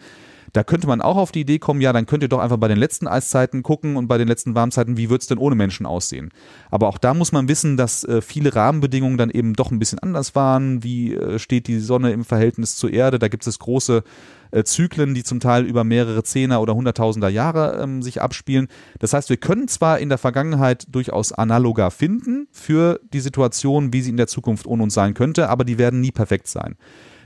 da 0.52 0.64
könnte 0.64 0.86
man 0.86 1.00
auch 1.00 1.16
auf 1.16 1.32
die 1.32 1.40
Idee 1.40 1.58
kommen, 1.58 1.80
ja, 1.80 1.92
dann 1.92 2.06
könnt 2.06 2.22
ihr 2.22 2.28
doch 2.28 2.38
einfach 2.38 2.56
bei 2.56 2.68
den 2.68 2.78
letzten 2.78 3.06
Eiszeiten 3.06 3.62
gucken 3.62 3.96
und 3.96 4.08
bei 4.08 4.18
den 4.18 4.28
letzten 4.28 4.54
Warmzeiten, 4.54 4.96
wie 4.96 5.10
wird 5.10 5.22
es 5.22 5.28
denn 5.28 5.38
ohne 5.38 5.54
Menschen 5.54 5.86
aussehen. 5.86 6.30
Aber 6.70 6.88
auch 6.88 6.98
da 6.98 7.14
muss 7.14 7.32
man 7.32 7.48
wissen, 7.48 7.76
dass 7.76 8.04
äh, 8.04 8.20
viele 8.20 8.54
Rahmenbedingungen 8.54 9.18
dann 9.18 9.30
eben 9.30 9.54
doch 9.54 9.70
ein 9.70 9.78
bisschen 9.78 9.98
anders 9.98 10.34
waren. 10.34 10.82
Wie 10.82 11.14
äh, 11.14 11.38
steht 11.38 11.66
die 11.66 11.78
Sonne 11.78 12.12
im 12.12 12.24
Verhältnis 12.24 12.76
zur 12.76 12.92
Erde? 12.92 13.18
Da 13.18 13.28
gibt 13.28 13.46
es 13.46 13.58
große 13.58 14.02
äh, 14.50 14.64
Zyklen, 14.64 15.14
die 15.14 15.24
zum 15.24 15.40
Teil 15.40 15.64
über 15.64 15.84
mehrere 15.84 16.22
Zehner 16.22 16.60
oder 16.60 16.74
Hunderttausender 16.74 17.28
Jahre 17.28 17.80
ähm, 17.82 18.02
sich 18.02 18.22
abspielen. 18.22 18.68
Das 18.98 19.12
heißt, 19.12 19.30
wir 19.30 19.36
können 19.36 19.68
zwar 19.68 19.98
in 19.98 20.08
der 20.08 20.18
Vergangenheit 20.18 20.86
durchaus 20.90 21.32
analoger 21.32 21.90
finden 21.90 22.48
für 22.52 23.00
die 23.12 23.20
Situation, 23.20 23.92
wie 23.92 24.02
sie 24.02 24.10
in 24.10 24.16
der 24.16 24.26
Zukunft 24.26 24.66
ohne 24.66 24.82
uns 24.82 24.94
sein 24.94 25.14
könnte, 25.14 25.48
aber 25.48 25.64
die 25.64 25.78
werden 25.78 26.00
nie 26.00 26.12
perfekt 26.12 26.48
sein. 26.48 26.76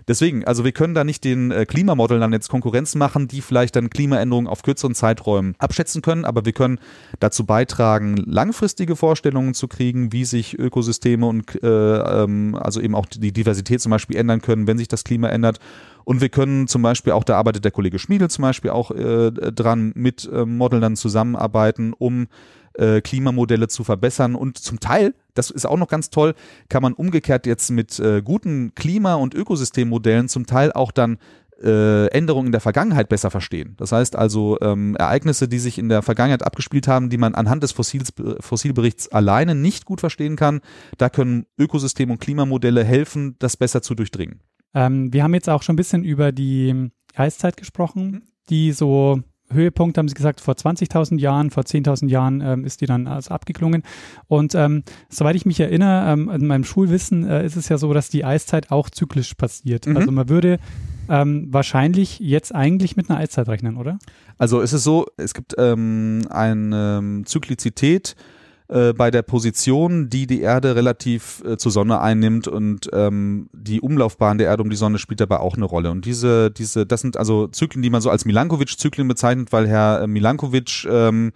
Deswegen, 0.09 0.45
also 0.45 0.65
wir 0.65 0.73
können 0.73 0.95
da 0.95 1.05
nicht 1.05 1.25
den 1.25 1.51
äh, 1.51 1.67
dann 1.67 2.33
jetzt 2.33 2.49
Konkurrenz 2.49 2.95
machen, 2.95 3.29
die 3.29 3.41
vielleicht 3.41 3.77
dann 3.77 3.91
Klimaänderungen 3.91 4.49
auf 4.49 4.63
kürzeren 4.63 4.95
Zeiträumen 4.95 5.55
abschätzen 5.59 6.03
können, 6.03 6.25
aber 6.25 6.45
wir 6.45 6.53
können 6.53 6.79
dazu 7.21 7.45
beitragen, 7.45 8.17
langfristige 8.17 8.97
Vorstellungen 8.97 9.55
zu 9.55 9.69
kriegen, 9.69 10.13
wie 10.13 10.25
sich 10.25 10.59
Ökosysteme 10.59 11.27
und 11.27 11.63
äh, 11.63 11.67
ähm, 11.69 12.57
also 12.61 12.81
eben 12.81 12.95
auch 12.95 13.07
die 13.07 13.33
Diversität 13.33 13.81
zum 13.81 13.91
Beispiel 13.91 14.17
ändern 14.17 14.43
können, 14.43 14.67
wenn 14.67 14.79
sich 14.79 14.89
das 14.89 15.05
Klima 15.05 15.29
ändert. 15.29 15.59
Und 16.05 16.21
wir 16.21 16.29
können 16.29 16.67
zum 16.67 16.83
Beispiel 16.83 17.13
auch, 17.13 17.25
da 17.25 17.37
arbeitet 17.37 17.65
der 17.65 17.71
Kollege 17.71 17.99
Schmiedel 17.99 18.29
zum 18.29 18.43
Beispiel 18.43 18.71
auch 18.71 18.91
äh, 18.91 19.31
dran, 19.31 19.93
mit 19.95 20.29
äh, 20.33 20.45
Modellern 20.45 20.97
zusammenarbeiten, 20.97 21.93
um 21.97 22.27
äh, 22.75 23.01
Klimamodelle 23.01 23.69
zu 23.69 23.85
verbessern. 23.85 24.35
Und 24.35 24.59
zum 24.59 24.81
Teil, 24.81 25.15
das 25.35 25.51
ist 25.51 25.67
auch 25.67 25.79
noch 25.79 25.89
ganz 25.89 26.11
toll, 26.11 26.35
kann 26.69 26.83
man 26.83 26.93
umgekehrt 26.93 27.47
jetzt 27.47 27.71
mit 27.71 27.99
äh, 27.99 28.23
guten 28.23 28.75
Klima- 28.75 29.15
und 29.15 29.35
Ökosystemmodellen 29.35 30.29
zum 30.29 30.47
Teil 30.47 30.73
auch 30.73 30.93
dann 30.93 31.19
äh, 31.63 32.09
Änderungen 32.09 32.47
in 32.47 32.53
der 32.53 32.61
Vergangenheit 32.61 33.09
besser 33.09 33.31
verstehen. 33.31 33.75
Das 33.77 33.93
heißt 33.93 34.17
also 34.17 34.59
ähm, 34.61 34.97
Ereignisse, 34.97 35.49
die 35.49 35.59
sich 35.59 35.79
in 35.79 35.89
der 35.89 36.03
Vergangenheit 36.03 36.43
abgespielt 36.43 36.89
haben, 36.89 37.09
die 37.09 37.19
man 37.19 37.35
anhand 37.35 37.63
des 37.63 37.73
Fossils, 37.73 38.13
Fossilberichts 38.41 39.09
alleine 39.13 39.55
nicht 39.55 39.85
gut 39.85 40.01
verstehen 40.01 40.37
kann, 40.37 40.61
da 40.99 41.09
können 41.09 41.47
Ökosystem- 41.59 42.11
und 42.11 42.21
Klimamodelle 42.21 42.85
helfen, 42.85 43.37
das 43.39 43.57
besser 43.57 43.83
zu 43.83 43.95
durchdringen. 43.95 44.41
Ähm, 44.75 45.13
wir 45.13 45.23
haben 45.23 45.35
jetzt 45.35 45.49
auch 45.49 45.63
schon 45.63 45.75
ein 45.75 45.77
bisschen 45.77 46.05
über 46.05 46.33
die 46.33 46.91
Eiszeit 47.15 47.57
gesprochen, 47.57 48.11
mhm. 48.11 48.23
die 48.49 48.73
so 48.73 49.23
Höhepunkt, 49.53 49.99
haben 49.99 50.09
sie 50.09 50.15
gesagt, 50.15 50.41
vor 50.41 50.55
20.000 50.55 51.19
Jahren, 51.19 51.51
vor 51.51 51.63
10.000 51.63 52.09
Jahren 52.09 52.41
ähm, 52.41 52.65
ist 52.65 52.81
die 52.81 52.87
dann 52.87 53.07
also 53.07 53.31
abgeklungen. 53.31 53.83
Und 54.29 54.55
ähm, 54.55 54.83
soweit 55.09 55.37
ich 55.37 55.47
mich 55.47 55.61
erinnere, 55.61 56.13
ähm, 56.13 56.31
in 56.31 56.47
meinem 56.47 56.65
Schulwissen 56.65 57.29
äh, 57.29 57.45
ist 57.45 57.57
es 57.57 57.69
ja 57.69 57.79
so, 57.79 57.93
dass 57.93 58.09
die 58.09 58.25
Eiszeit 58.25 58.71
auch 58.71 58.91
zyklisch 58.91 59.35
passiert. 59.35 59.87
Mhm. 59.87 59.97
Also 59.97 60.13
man 60.13 60.29
würde 60.29 60.59
ähm, 61.09 61.49
wahrscheinlich 61.51 62.19
jetzt 62.21 62.55
eigentlich 62.55 62.97
mit 62.97 63.11
einer 63.11 63.19
Eiszeit 63.19 63.49
rechnen, 63.49 63.77
oder? 63.77 63.99
Also 64.39 64.61
es 64.61 64.73
ist 64.73 64.85
so, 64.85 65.07
es 65.17 65.35
gibt 65.35 65.55
ähm, 65.59 66.23
eine 66.31 66.99
ähm, 66.99 67.27
Zyklizität 67.27 68.17
äh, 68.73 68.95
bei 68.95 69.11
der 69.11 69.23
Position, 69.23 70.09
die 70.09 70.27
die 70.27 70.41
Erde 70.41 70.75
relativ 70.75 71.43
äh, 71.45 71.59
zur 71.59 71.71
Sonne 71.71 72.01
einnimmt 72.01 72.49
und 72.49 72.89
ähm, 72.93 73.51
die 73.53 73.81
Umlaufbahn 73.83 74.39
der 74.39 74.47
Erde 74.47 74.63
um 74.63 74.71
die 74.71 74.77
Sonne 74.77 74.99
spielt 74.99 75.21
dabei 75.21 75.41
auch 75.41 75.57
eine 75.57 75.67
Rolle. 75.67 75.91
Und 75.91 76.07
diese, 76.07 76.51
diese, 76.51 76.87
das 76.87 77.03
sind 77.03 77.19
also 77.19 77.49
Zyklen, 77.49 77.83
die 77.83 77.91
man 77.91 78.01
so 78.01 78.09
als 78.09 78.25
Milankovic-Zyklen 78.25 79.07
bezeichnet, 79.07 79.53
weil 79.53 79.69
Herr 79.69 80.03
äh, 80.03 80.07
Milankovic 80.07 80.87
ähm, 80.91 81.33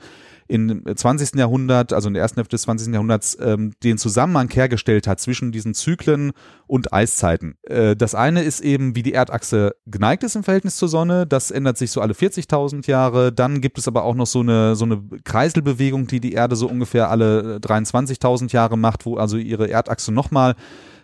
im 0.48 0.82
20. 0.94 1.34
Jahrhundert, 1.36 1.92
also 1.92 2.08
in 2.08 2.14
der 2.14 2.22
ersten 2.22 2.36
Hälfte 2.36 2.54
des 2.54 2.62
20. 2.62 2.92
Jahrhunderts, 2.92 3.36
ähm, 3.40 3.72
den 3.82 3.98
Zusammenhang 3.98 4.50
hergestellt 4.50 5.06
hat 5.06 5.20
zwischen 5.20 5.52
diesen 5.52 5.74
Zyklen 5.74 6.32
und 6.66 6.92
Eiszeiten. 6.92 7.56
Äh, 7.62 7.96
das 7.96 8.14
eine 8.14 8.42
ist 8.42 8.60
eben, 8.60 8.94
wie 8.94 9.02
die 9.02 9.12
Erdachse 9.12 9.74
geneigt 9.86 10.22
ist 10.22 10.36
im 10.36 10.44
Verhältnis 10.44 10.76
zur 10.76 10.88
Sonne. 10.88 11.26
Das 11.26 11.50
ändert 11.50 11.78
sich 11.78 11.90
so 11.90 12.00
alle 12.00 12.14
40.000 12.14 12.88
Jahre. 12.88 13.32
Dann 13.32 13.60
gibt 13.60 13.78
es 13.78 13.88
aber 13.88 14.04
auch 14.04 14.14
noch 14.14 14.26
so 14.26 14.40
eine, 14.40 14.76
so 14.76 14.84
eine 14.84 15.02
Kreiselbewegung, 15.24 16.06
die 16.06 16.20
die 16.20 16.32
Erde 16.32 16.56
so 16.56 16.68
ungefähr 16.68 17.10
alle 17.10 17.58
23.000 17.58 18.52
Jahre 18.52 18.76
macht, 18.76 19.06
wo 19.06 19.16
also 19.16 19.36
ihre 19.36 19.68
Erdachse 19.68 20.12
nochmal 20.12 20.54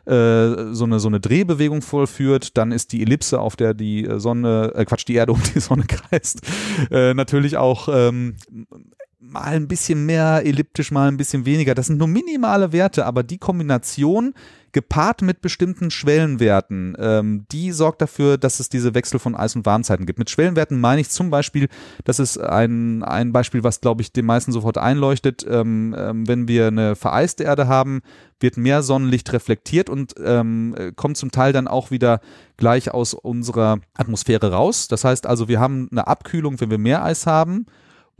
äh, 0.04 0.74
so 0.74 0.84
eine 0.84 0.98
so 0.98 1.08
eine 1.08 1.20
Drehbewegung 1.20 1.80
vollführt, 1.80 2.56
dann 2.56 2.72
ist 2.72 2.92
die 2.92 3.02
Ellipse, 3.02 3.38
auf 3.38 3.54
der 3.54 3.72
die 3.72 4.08
Sonne, 4.16 4.72
äh, 4.74 4.84
Quatsch, 4.84 5.06
die 5.06 5.14
Erde 5.14 5.32
um 5.32 5.40
die 5.54 5.60
Sonne 5.60 5.84
kreist, 5.84 6.40
äh, 6.90 7.14
natürlich 7.14 7.56
auch 7.56 7.88
ähm, 7.88 8.34
mal 9.22 9.54
ein 9.54 9.68
bisschen 9.68 10.04
mehr 10.04 10.42
elliptisch, 10.44 10.90
mal 10.90 11.08
ein 11.08 11.16
bisschen 11.16 11.46
weniger. 11.46 11.74
Das 11.74 11.86
sind 11.86 11.98
nur 11.98 12.08
minimale 12.08 12.72
Werte, 12.72 13.06
aber 13.06 13.22
die 13.22 13.38
Kombination 13.38 14.34
gepaart 14.72 15.22
mit 15.22 15.42
bestimmten 15.42 15.90
Schwellenwerten, 15.90 16.96
ähm, 16.98 17.44
die 17.52 17.72
sorgt 17.72 18.00
dafür, 18.00 18.38
dass 18.38 18.58
es 18.58 18.70
diese 18.70 18.94
Wechsel 18.94 19.20
von 19.20 19.36
Eis- 19.36 19.54
und 19.54 19.66
Warmzeiten 19.66 20.06
gibt. 20.06 20.18
Mit 20.18 20.30
Schwellenwerten 20.30 20.80
meine 20.80 21.02
ich 21.02 21.10
zum 21.10 21.30
Beispiel, 21.30 21.68
das 22.04 22.18
ist 22.18 22.38
ein, 22.38 23.02
ein 23.02 23.32
Beispiel, 23.32 23.62
was, 23.62 23.82
glaube 23.82 24.00
ich, 24.00 24.12
den 24.12 24.24
meisten 24.24 24.50
sofort 24.50 24.78
einleuchtet. 24.78 25.46
Ähm, 25.48 25.94
ähm, 25.96 26.26
wenn 26.26 26.48
wir 26.48 26.68
eine 26.68 26.96
vereiste 26.96 27.44
Erde 27.44 27.68
haben, 27.68 28.00
wird 28.40 28.56
mehr 28.56 28.82
Sonnenlicht 28.82 29.32
reflektiert 29.32 29.90
und 29.90 30.14
ähm, 30.24 30.74
kommt 30.96 31.16
zum 31.16 31.30
Teil 31.30 31.52
dann 31.52 31.68
auch 31.68 31.90
wieder 31.90 32.20
gleich 32.56 32.90
aus 32.92 33.14
unserer 33.14 33.78
Atmosphäre 33.94 34.52
raus. 34.52 34.88
Das 34.88 35.04
heißt 35.04 35.26
also, 35.26 35.48
wir 35.48 35.60
haben 35.60 35.88
eine 35.92 36.06
Abkühlung, 36.06 36.60
wenn 36.60 36.70
wir 36.70 36.78
mehr 36.78 37.04
Eis 37.04 37.26
haben 37.26 37.66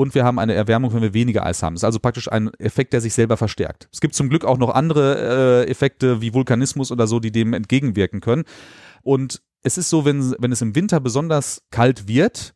und 0.02 0.14
wir 0.14 0.24
haben 0.24 0.38
eine 0.38 0.54
Erwärmung, 0.54 0.92
wenn 0.92 1.02
wir 1.02 1.14
weniger 1.14 1.46
Eis 1.46 1.62
haben. 1.62 1.74
Das 1.74 1.80
ist 1.80 1.84
also 1.84 2.00
praktisch 2.00 2.30
ein 2.30 2.52
Effekt, 2.58 2.92
der 2.92 3.00
sich 3.00 3.14
selber 3.14 3.36
verstärkt. 3.36 3.88
Es 3.92 4.00
gibt 4.00 4.14
zum 4.14 4.28
Glück 4.28 4.44
auch 4.44 4.58
noch 4.58 4.74
andere 4.74 5.64
äh, 5.64 5.70
Effekte 5.70 6.20
wie 6.20 6.34
Vulkanismus 6.34 6.90
oder 6.90 7.06
so, 7.06 7.20
die 7.20 7.30
dem 7.30 7.52
entgegenwirken 7.52 8.20
können. 8.20 8.44
Und 9.02 9.42
es 9.62 9.78
ist 9.78 9.88
so, 9.88 10.04
wenn, 10.04 10.34
wenn 10.38 10.52
es 10.52 10.60
im 10.60 10.74
Winter 10.74 11.00
besonders 11.00 11.62
kalt 11.70 12.08
wird, 12.08 12.52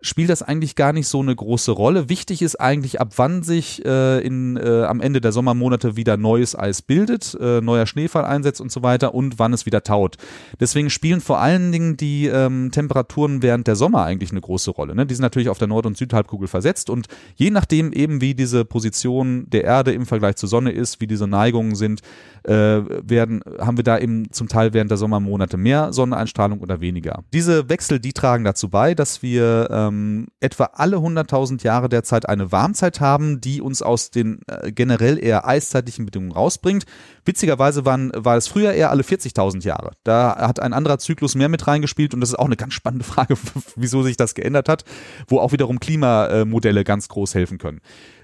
spielt 0.00 0.30
das 0.30 0.42
eigentlich 0.42 0.76
gar 0.76 0.92
nicht 0.92 1.08
so 1.08 1.20
eine 1.20 1.34
große 1.34 1.72
Rolle. 1.72 2.08
Wichtig 2.08 2.42
ist 2.42 2.56
eigentlich, 2.56 3.00
ab 3.00 3.14
wann 3.16 3.42
sich 3.42 3.84
äh, 3.84 4.20
in, 4.20 4.56
äh, 4.56 4.84
am 4.84 5.00
Ende 5.00 5.20
der 5.20 5.32
Sommermonate 5.32 5.96
wieder 5.96 6.16
neues 6.16 6.58
Eis 6.58 6.82
bildet, 6.82 7.36
äh, 7.40 7.60
neuer 7.60 7.86
Schneefall 7.86 8.24
einsetzt 8.24 8.60
und 8.60 8.70
so 8.70 8.82
weiter 8.82 9.14
und 9.14 9.38
wann 9.38 9.52
es 9.52 9.66
wieder 9.66 9.82
taut. 9.82 10.16
Deswegen 10.60 10.90
spielen 10.90 11.20
vor 11.20 11.40
allen 11.40 11.72
Dingen 11.72 11.96
die 11.96 12.26
ähm, 12.26 12.70
Temperaturen 12.70 13.42
während 13.42 13.66
der 13.66 13.76
Sommer 13.76 14.04
eigentlich 14.04 14.30
eine 14.30 14.40
große 14.40 14.70
Rolle. 14.70 14.94
Ne? 14.94 15.06
Die 15.06 15.14
sind 15.14 15.22
natürlich 15.22 15.48
auf 15.48 15.58
der 15.58 15.68
Nord- 15.68 15.86
und 15.86 15.96
Südhalbkugel 15.96 16.48
versetzt 16.48 16.90
und 16.90 17.06
je 17.34 17.50
nachdem 17.50 17.92
eben, 17.92 18.20
wie 18.20 18.34
diese 18.34 18.64
Position 18.64 19.48
der 19.48 19.64
Erde 19.64 19.92
im 19.92 20.06
Vergleich 20.06 20.36
zur 20.36 20.48
Sonne 20.48 20.72
ist, 20.72 21.00
wie 21.00 21.06
diese 21.06 21.26
Neigungen 21.26 21.74
sind, 21.74 22.00
äh, 22.44 22.52
werden, 22.52 23.42
haben 23.58 23.76
wir 23.76 23.84
da 23.84 23.98
eben 23.98 24.30
zum 24.30 24.48
Teil 24.48 24.72
während 24.72 24.90
der 24.90 24.98
Sommermonate 24.98 25.56
mehr 25.56 25.92
Sonneneinstrahlung 25.92 26.60
oder 26.60 26.80
weniger. 26.80 27.24
Diese 27.32 27.68
Wechsel, 27.68 27.98
die 27.98 28.12
tragen 28.12 28.44
dazu 28.44 28.68
bei, 28.68 28.94
dass 28.94 29.22
wir 29.22 29.68
ähm, 29.86 30.28
etwa 30.40 30.70
alle 30.72 30.96
100.000 30.96 31.62
Jahre 31.64 31.88
derzeit 31.88 32.28
eine 32.28 32.52
Warmzeit 32.52 33.00
haben, 33.00 33.40
die 33.40 33.60
uns 33.60 33.82
aus 33.82 34.10
den 34.10 34.40
äh, 34.46 34.72
generell 34.72 35.22
eher 35.22 35.46
eiszeitlichen 35.46 36.06
Bedingungen 36.06 36.32
rausbringt. 36.32 36.84
Witzigerweise 37.24 37.84
waren, 37.84 38.12
war 38.14 38.36
es 38.36 38.48
früher 38.48 38.72
eher 38.72 38.90
alle 38.90 39.02
40.000 39.02 39.64
Jahre. 39.64 39.92
Da 40.04 40.36
hat 40.36 40.60
ein 40.60 40.72
anderer 40.72 40.98
Zyklus 40.98 41.34
mehr 41.34 41.48
mit 41.48 41.66
reingespielt 41.66 42.14
und 42.14 42.20
das 42.20 42.30
ist 42.30 42.38
auch 42.38 42.46
eine 42.46 42.56
ganz 42.56 42.74
spannende 42.74 43.04
Frage, 43.06 43.36
wieso 43.74 44.02
sich 44.02 44.16
das 44.16 44.34
geändert 44.34 44.68
hat, 44.68 44.84
wo 45.28 45.38
auch 45.38 45.52
wiederum 45.52 45.80
Klimamodelle 45.80 46.84
ganz 46.84 47.08
groß 47.08 47.34
helfen 47.34 47.58
können. 47.58 47.80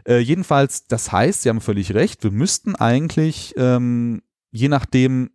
Äh, 0.07 0.19
jedenfalls, 0.19 0.87
das 0.87 1.13
heißt, 1.13 1.43
Sie 1.43 1.49
haben 1.49 1.61
völlig 1.61 1.95
recht, 1.95 2.25
wir 2.25 2.33
müssten 2.33 2.75
eigentlich 2.75 3.55
ähm, 3.57 4.23
je 4.53 4.69
nachdem, 4.69 5.31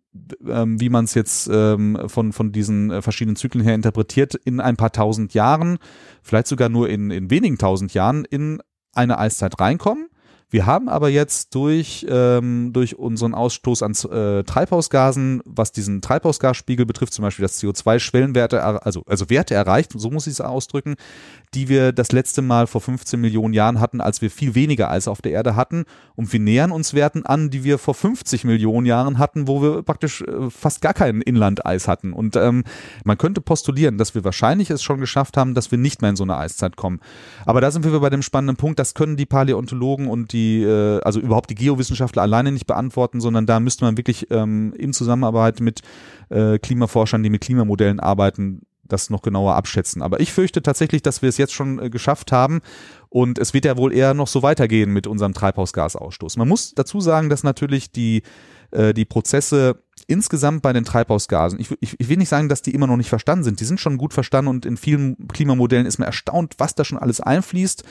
ähm, 0.46 0.80
wie 0.80 0.88
man 0.88 1.04
es 1.04 1.14
jetzt 1.14 1.50
ähm, 1.52 1.98
von, 2.06 2.32
von 2.32 2.52
diesen 2.52 2.90
äh, 2.90 3.02
verschiedenen 3.02 3.36
Zyklen 3.36 3.64
her 3.64 3.74
interpretiert, 3.74 4.34
in 4.36 4.60
ein 4.60 4.76
paar 4.76 4.92
tausend 4.92 5.34
Jahren, 5.34 5.78
vielleicht 6.22 6.46
sogar 6.46 6.68
nur 6.68 6.88
in, 6.88 7.10
in 7.10 7.28
wenigen 7.28 7.58
tausend 7.58 7.92
Jahren, 7.94 8.24
in 8.24 8.62
eine 8.94 9.18
Eiszeit 9.18 9.60
reinkommen. 9.60 10.08
Wir 10.50 10.64
haben 10.64 10.88
aber 10.88 11.10
jetzt 11.10 11.54
durch, 11.54 12.06
ähm, 12.08 12.72
durch 12.72 12.98
unseren 12.98 13.34
Ausstoß 13.34 13.82
an 13.82 13.92
äh, 14.10 14.44
Treibhausgasen, 14.44 15.42
was 15.44 15.72
diesen 15.72 16.00
Treibhausgasspiegel 16.00 16.86
betrifft, 16.86 17.12
zum 17.12 17.22
Beispiel 17.22 17.42
das 17.42 17.62
CO2-Schwellenwerte, 17.62 18.62
also, 18.62 19.02
also 19.06 19.28
Werte 19.28 19.54
erreicht, 19.54 19.92
so 19.94 20.10
muss 20.10 20.26
ich 20.26 20.34
es 20.34 20.40
ausdrücken, 20.40 20.96
die 21.54 21.68
wir 21.68 21.92
das 21.92 22.12
letzte 22.12 22.40
Mal 22.40 22.66
vor 22.66 22.80
15 22.80 23.20
Millionen 23.20 23.52
Jahren 23.52 23.78
hatten, 23.78 24.00
als 24.00 24.22
wir 24.22 24.30
viel 24.30 24.54
weniger 24.54 24.90
Eis 24.90 25.06
auf 25.06 25.20
der 25.20 25.32
Erde 25.32 25.56
hatten. 25.56 25.84
Und 26.16 26.32
wir 26.32 26.40
nähern 26.40 26.72
uns 26.72 26.94
Werten 26.94 27.24
an, 27.26 27.50
die 27.50 27.64
wir 27.64 27.78
vor 27.78 27.94
50 27.94 28.44
Millionen 28.44 28.86
Jahren 28.86 29.18
hatten, 29.18 29.48
wo 29.48 29.62
wir 29.62 29.82
praktisch 29.82 30.22
äh, 30.22 30.50
fast 30.50 30.80
gar 30.80 30.94
kein 30.94 31.20
Inlandeis 31.20 31.88
hatten. 31.88 32.12
Und 32.12 32.36
ähm, 32.36 32.64
man 33.04 33.18
könnte 33.18 33.40
postulieren, 33.40 33.98
dass 33.98 34.14
wir 34.14 34.24
wahrscheinlich 34.24 34.70
es 34.70 34.82
schon 34.82 35.00
geschafft 35.00 35.36
haben, 35.36 35.54
dass 35.54 35.70
wir 35.70 35.78
nicht 35.78 36.02
mehr 36.02 36.10
in 36.10 36.16
so 36.16 36.24
eine 36.24 36.36
Eiszeit 36.36 36.76
kommen. 36.76 37.00
Aber 37.44 37.60
da 37.60 37.70
sind 37.70 37.84
wir 37.84 38.00
bei 38.00 38.10
dem 38.10 38.22
spannenden 38.22 38.56
Punkt, 38.56 38.78
das 38.78 38.94
können 38.94 39.16
die 39.16 39.26
Paläontologen 39.26 40.08
und 40.08 40.32
die, 40.32 40.37
äh, 40.62 41.00
also 41.00 41.20
überhaupt 41.20 41.50
die 41.50 41.54
Geowissenschaftler 41.54 42.22
alleine 42.22 42.52
nicht 42.52 42.66
beantworten, 42.66 43.20
sondern 43.20 43.46
da 43.46 43.60
müsste 43.60 43.84
man 43.84 43.96
wirklich 43.96 44.30
ähm, 44.30 44.72
in 44.76 44.92
Zusammenarbeit 44.92 45.60
mit 45.60 45.80
äh, 46.30 46.58
Klimaforschern, 46.58 47.22
die 47.22 47.30
mit 47.30 47.42
Klimamodellen 47.42 48.00
arbeiten, 48.00 48.62
das 48.88 49.10
noch 49.10 49.22
genauer 49.22 49.54
abschätzen. 49.54 50.02
Aber 50.02 50.20
ich 50.20 50.32
fürchte 50.32 50.62
tatsächlich, 50.62 51.02
dass 51.02 51.22
wir 51.22 51.28
es 51.28 51.36
jetzt 51.36 51.52
schon 51.52 51.78
äh, 51.78 51.90
geschafft 51.90 52.32
haben 52.32 52.60
und 53.08 53.38
es 53.38 53.54
wird 53.54 53.64
ja 53.64 53.76
wohl 53.76 53.92
eher 53.92 54.14
noch 54.14 54.28
so 54.28 54.42
weitergehen 54.42 54.92
mit 54.92 55.06
unserem 55.06 55.34
Treibhausgasausstoß. 55.34 56.36
Man 56.36 56.48
muss 56.48 56.74
dazu 56.74 57.00
sagen, 57.00 57.28
dass 57.28 57.42
natürlich 57.42 57.92
die, 57.92 58.22
äh, 58.70 58.94
die 58.94 59.04
Prozesse 59.04 59.82
insgesamt 60.06 60.62
bei 60.62 60.72
den 60.72 60.84
Treibhausgasen, 60.84 61.60
ich, 61.60 61.70
ich, 61.80 61.96
ich 61.98 62.08
will 62.08 62.16
nicht 62.16 62.28
sagen, 62.28 62.48
dass 62.48 62.62
die 62.62 62.74
immer 62.74 62.86
noch 62.86 62.96
nicht 62.96 63.08
verstanden 63.08 63.44
sind, 63.44 63.60
die 63.60 63.64
sind 63.64 63.80
schon 63.80 63.98
gut 63.98 64.14
verstanden 64.14 64.48
und 64.48 64.64
in 64.64 64.76
vielen 64.76 65.28
Klimamodellen 65.28 65.86
ist 65.86 65.98
man 65.98 66.06
erstaunt, 66.06 66.54
was 66.58 66.74
da 66.74 66.84
schon 66.84 66.98
alles 66.98 67.20
einfließt 67.20 67.84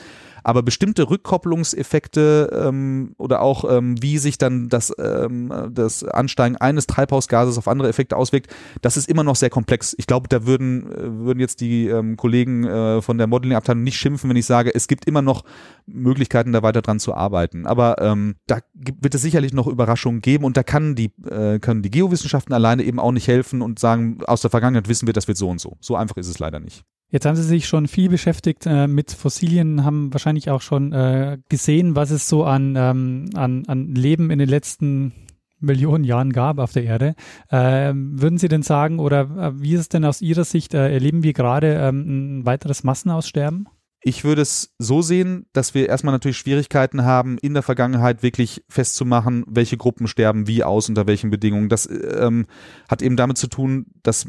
aber 0.44 0.62
bestimmte 0.62 1.10
Rückkopplungseffekte 1.10 2.50
ähm, 2.66 3.14
oder 3.18 3.42
auch 3.42 3.70
ähm, 3.70 4.00
wie 4.02 4.18
sich 4.18 4.38
dann 4.38 4.68
das, 4.68 4.92
ähm, 4.98 5.52
das 5.70 6.04
Ansteigen 6.04 6.56
eines 6.56 6.86
Treibhausgases 6.86 7.58
auf 7.58 7.68
andere 7.68 7.88
Effekte 7.88 8.16
auswirkt, 8.16 8.52
das 8.82 8.96
ist 8.96 9.08
immer 9.08 9.24
noch 9.24 9.36
sehr 9.36 9.50
komplex. 9.50 9.94
Ich 9.98 10.06
glaube, 10.06 10.28
da 10.28 10.46
würden, 10.46 10.90
äh, 10.92 11.24
würden 11.24 11.40
jetzt 11.40 11.60
die 11.60 11.88
ähm, 11.88 12.16
Kollegen 12.16 12.64
äh, 12.64 13.02
von 13.02 13.18
der 13.18 13.26
Modeling-Abteilung 13.26 13.82
nicht 13.82 13.98
schimpfen, 13.98 14.30
wenn 14.30 14.36
ich 14.36 14.46
sage, 14.46 14.74
es 14.74 14.88
gibt 14.88 15.06
immer 15.06 15.22
noch 15.22 15.44
Möglichkeiten, 15.86 16.52
da 16.52 16.62
weiter 16.62 16.82
dran 16.82 17.00
zu 17.00 17.14
arbeiten. 17.14 17.66
Aber 17.66 18.00
ähm, 18.00 18.36
da 18.46 18.60
wird 18.74 19.14
es 19.14 19.22
sicherlich 19.22 19.52
noch 19.52 19.66
Überraschungen 19.66 20.20
geben 20.20 20.44
und 20.44 20.56
da 20.56 20.62
kann 20.62 20.94
die, 20.94 21.12
äh, 21.28 21.58
können 21.58 21.82
die 21.82 21.90
Geowissenschaften 21.90 22.54
alleine 22.54 22.82
eben 22.82 23.00
auch 23.00 23.12
nicht 23.12 23.28
helfen 23.28 23.62
und 23.62 23.78
sagen, 23.78 24.18
aus 24.26 24.40
der 24.40 24.50
Vergangenheit 24.50 24.88
wissen 24.88 25.06
wir, 25.06 25.14
das 25.14 25.28
wird 25.28 25.38
so 25.38 25.48
und 25.48 25.60
so. 25.60 25.76
So 25.80 25.96
einfach 25.96 26.16
ist 26.16 26.28
es 26.28 26.38
leider 26.38 26.60
nicht. 26.60 26.84
Jetzt 27.10 27.24
haben 27.24 27.36
Sie 27.36 27.42
sich 27.42 27.66
schon 27.66 27.88
viel 27.88 28.10
beschäftigt 28.10 28.66
äh, 28.66 28.86
mit 28.86 29.12
Fossilien, 29.12 29.84
haben 29.84 30.12
wahrscheinlich 30.12 30.50
auch 30.50 30.60
schon 30.60 30.92
äh, 30.92 31.38
gesehen, 31.48 31.96
was 31.96 32.10
es 32.10 32.28
so 32.28 32.44
an, 32.44 32.74
ähm, 32.76 33.30
an, 33.34 33.64
an 33.66 33.94
Leben 33.94 34.30
in 34.30 34.38
den 34.38 34.48
letzten 34.48 35.14
Millionen 35.58 36.04
Jahren 36.04 36.32
gab 36.32 36.58
auf 36.58 36.72
der 36.72 36.84
Erde. 36.84 37.14
Äh, 37.48 37.92
würden 37.94 38.38
Sie 38.38 38.48
denn 38.48 38.62
sagen, 38.62 38.98
oder 38.98 39.22
äh, 39.22 39.62
wie 39.62 39.72
ist 39.72 39.80
es 39.80 39.88
denn 39.88 40.04
aus 40.04 40.20
Ihrer 40.20 40.44
Sicht, 40.44 40.74
äh, 40.74 40.92
erleben 40.92 41.22
wir 41.22 41.32
gerade 41.32 41.74
ähm, 41.74 42.40
ein 42.40 42.46
weiteres 42.46 42.84
Massenaussterben? 42.84 43.68
Ich 44.00 44.22
würde 44.22 44.42
es 44.42 44.74
so 44.78 45.02
sehen, 45.02 45.46
dass 45.52 45.74
wir 45.74 45.88
erstmal 45.88 46.12
natürlich 46.12 46.38
Schwierigkeiten 46.38 47.04
haben, 47.04 47.36
in 47.38 47.54
der 47.54 47.64
Vergangenheit 47.64 48.22
wirklich 48.22 48.62
festzumachen, 48.68 49.44
welche 49.48 49.76
Gruppen 49.76 50.06
sterben 50.06 50.46
wie 50.46 50.62
aus, 50.62 50.88
unter 50.88 51.08
welchen 51.08 51.30
Bedingungen. 51.30 51.68
Das 51.68 51.88
ähm, 51.90 52.46
hat 52.88 53.02
eben 53.02 53.16
damit 53.16 53.38
zu 53.38 53.48
tun, 53.48 53.86
dass 54.04 54.26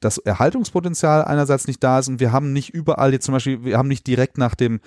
das 0.00 0.18
Erhaltungspotenzial 0.18 1.24
einerseits 1.24 1.66
nicht 1.66 1.82
da 1.82 1.98
ist 1.98 2.08
und 2.08 2.20
wir 2.20 2.32
haben 2.32 2.52
nicht 2.52 2.70
überall 2.70 3.12
jetzt 3.12 3.26
zum 3.26 3.32
Beispiel, 3.32 3.64
wir 3.64 3.78
haben 3.78 3.88
nicht 3.88 4.06
direkt 4.06 4.38
nach 4.38 4.54
dem 4.54 4.80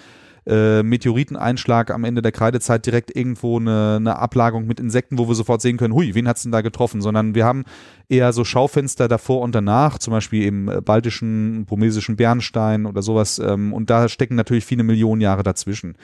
äh, 0.47 0.81
Meteoriteneinschlag 0.81 1.91
am 1.91 2.03
Ende 2.03 2.21
der 2.21 2.31
Kreidezeit 2.31 2.85
direkt 2.85 3.15
irgendwo 3.15 3.59
eine, 3.59 3.97
eine 3.97 4.17
Ablagerung 4.17 4.65
mit 4.65 4.79
Insekten, 4.79 5.17
wo 5.17 5.27
wir 5.27 5.35
sofort 5.35 5.61
sehen 5.61 5.77
können, 5.77 5.93
hui, 5.93 6.15
wen 6.15 6.27
hat's 6.27 6.43
denn 6.43 6.51
da 6.51 6.61
getroffen, 6.61 7.01
sondern 7.01 7.35
wir 7.35 7.45
haben 7.45 7.63
eher 8.09 8.33
so 8.33 8.43
Schaufenster 8.43 9.07
davor 9.07 9.41
und 9.41 9.53
danach, 9.53 9.99
zum 9.99 10.11
Beispiel 10.11 10.45
im 10.45 10.67
äh, 10.67 10.81
baltischen, 10.81 11.65
pomesischen 11.67 12.15
Bernstein 12.15 12.85
oder 12.85 13.01
sowas 13.01 13.39
ähm, 13.39 13.73
und 13.73 13.89
da 13.89 14.09
stecken 14.09 14.35
natürlich 14.35 14.65
viele 14.65 14.83
Millionen 14.83 15.21
Jahre 15.21 15.43
dazwischen. 15.43 15.95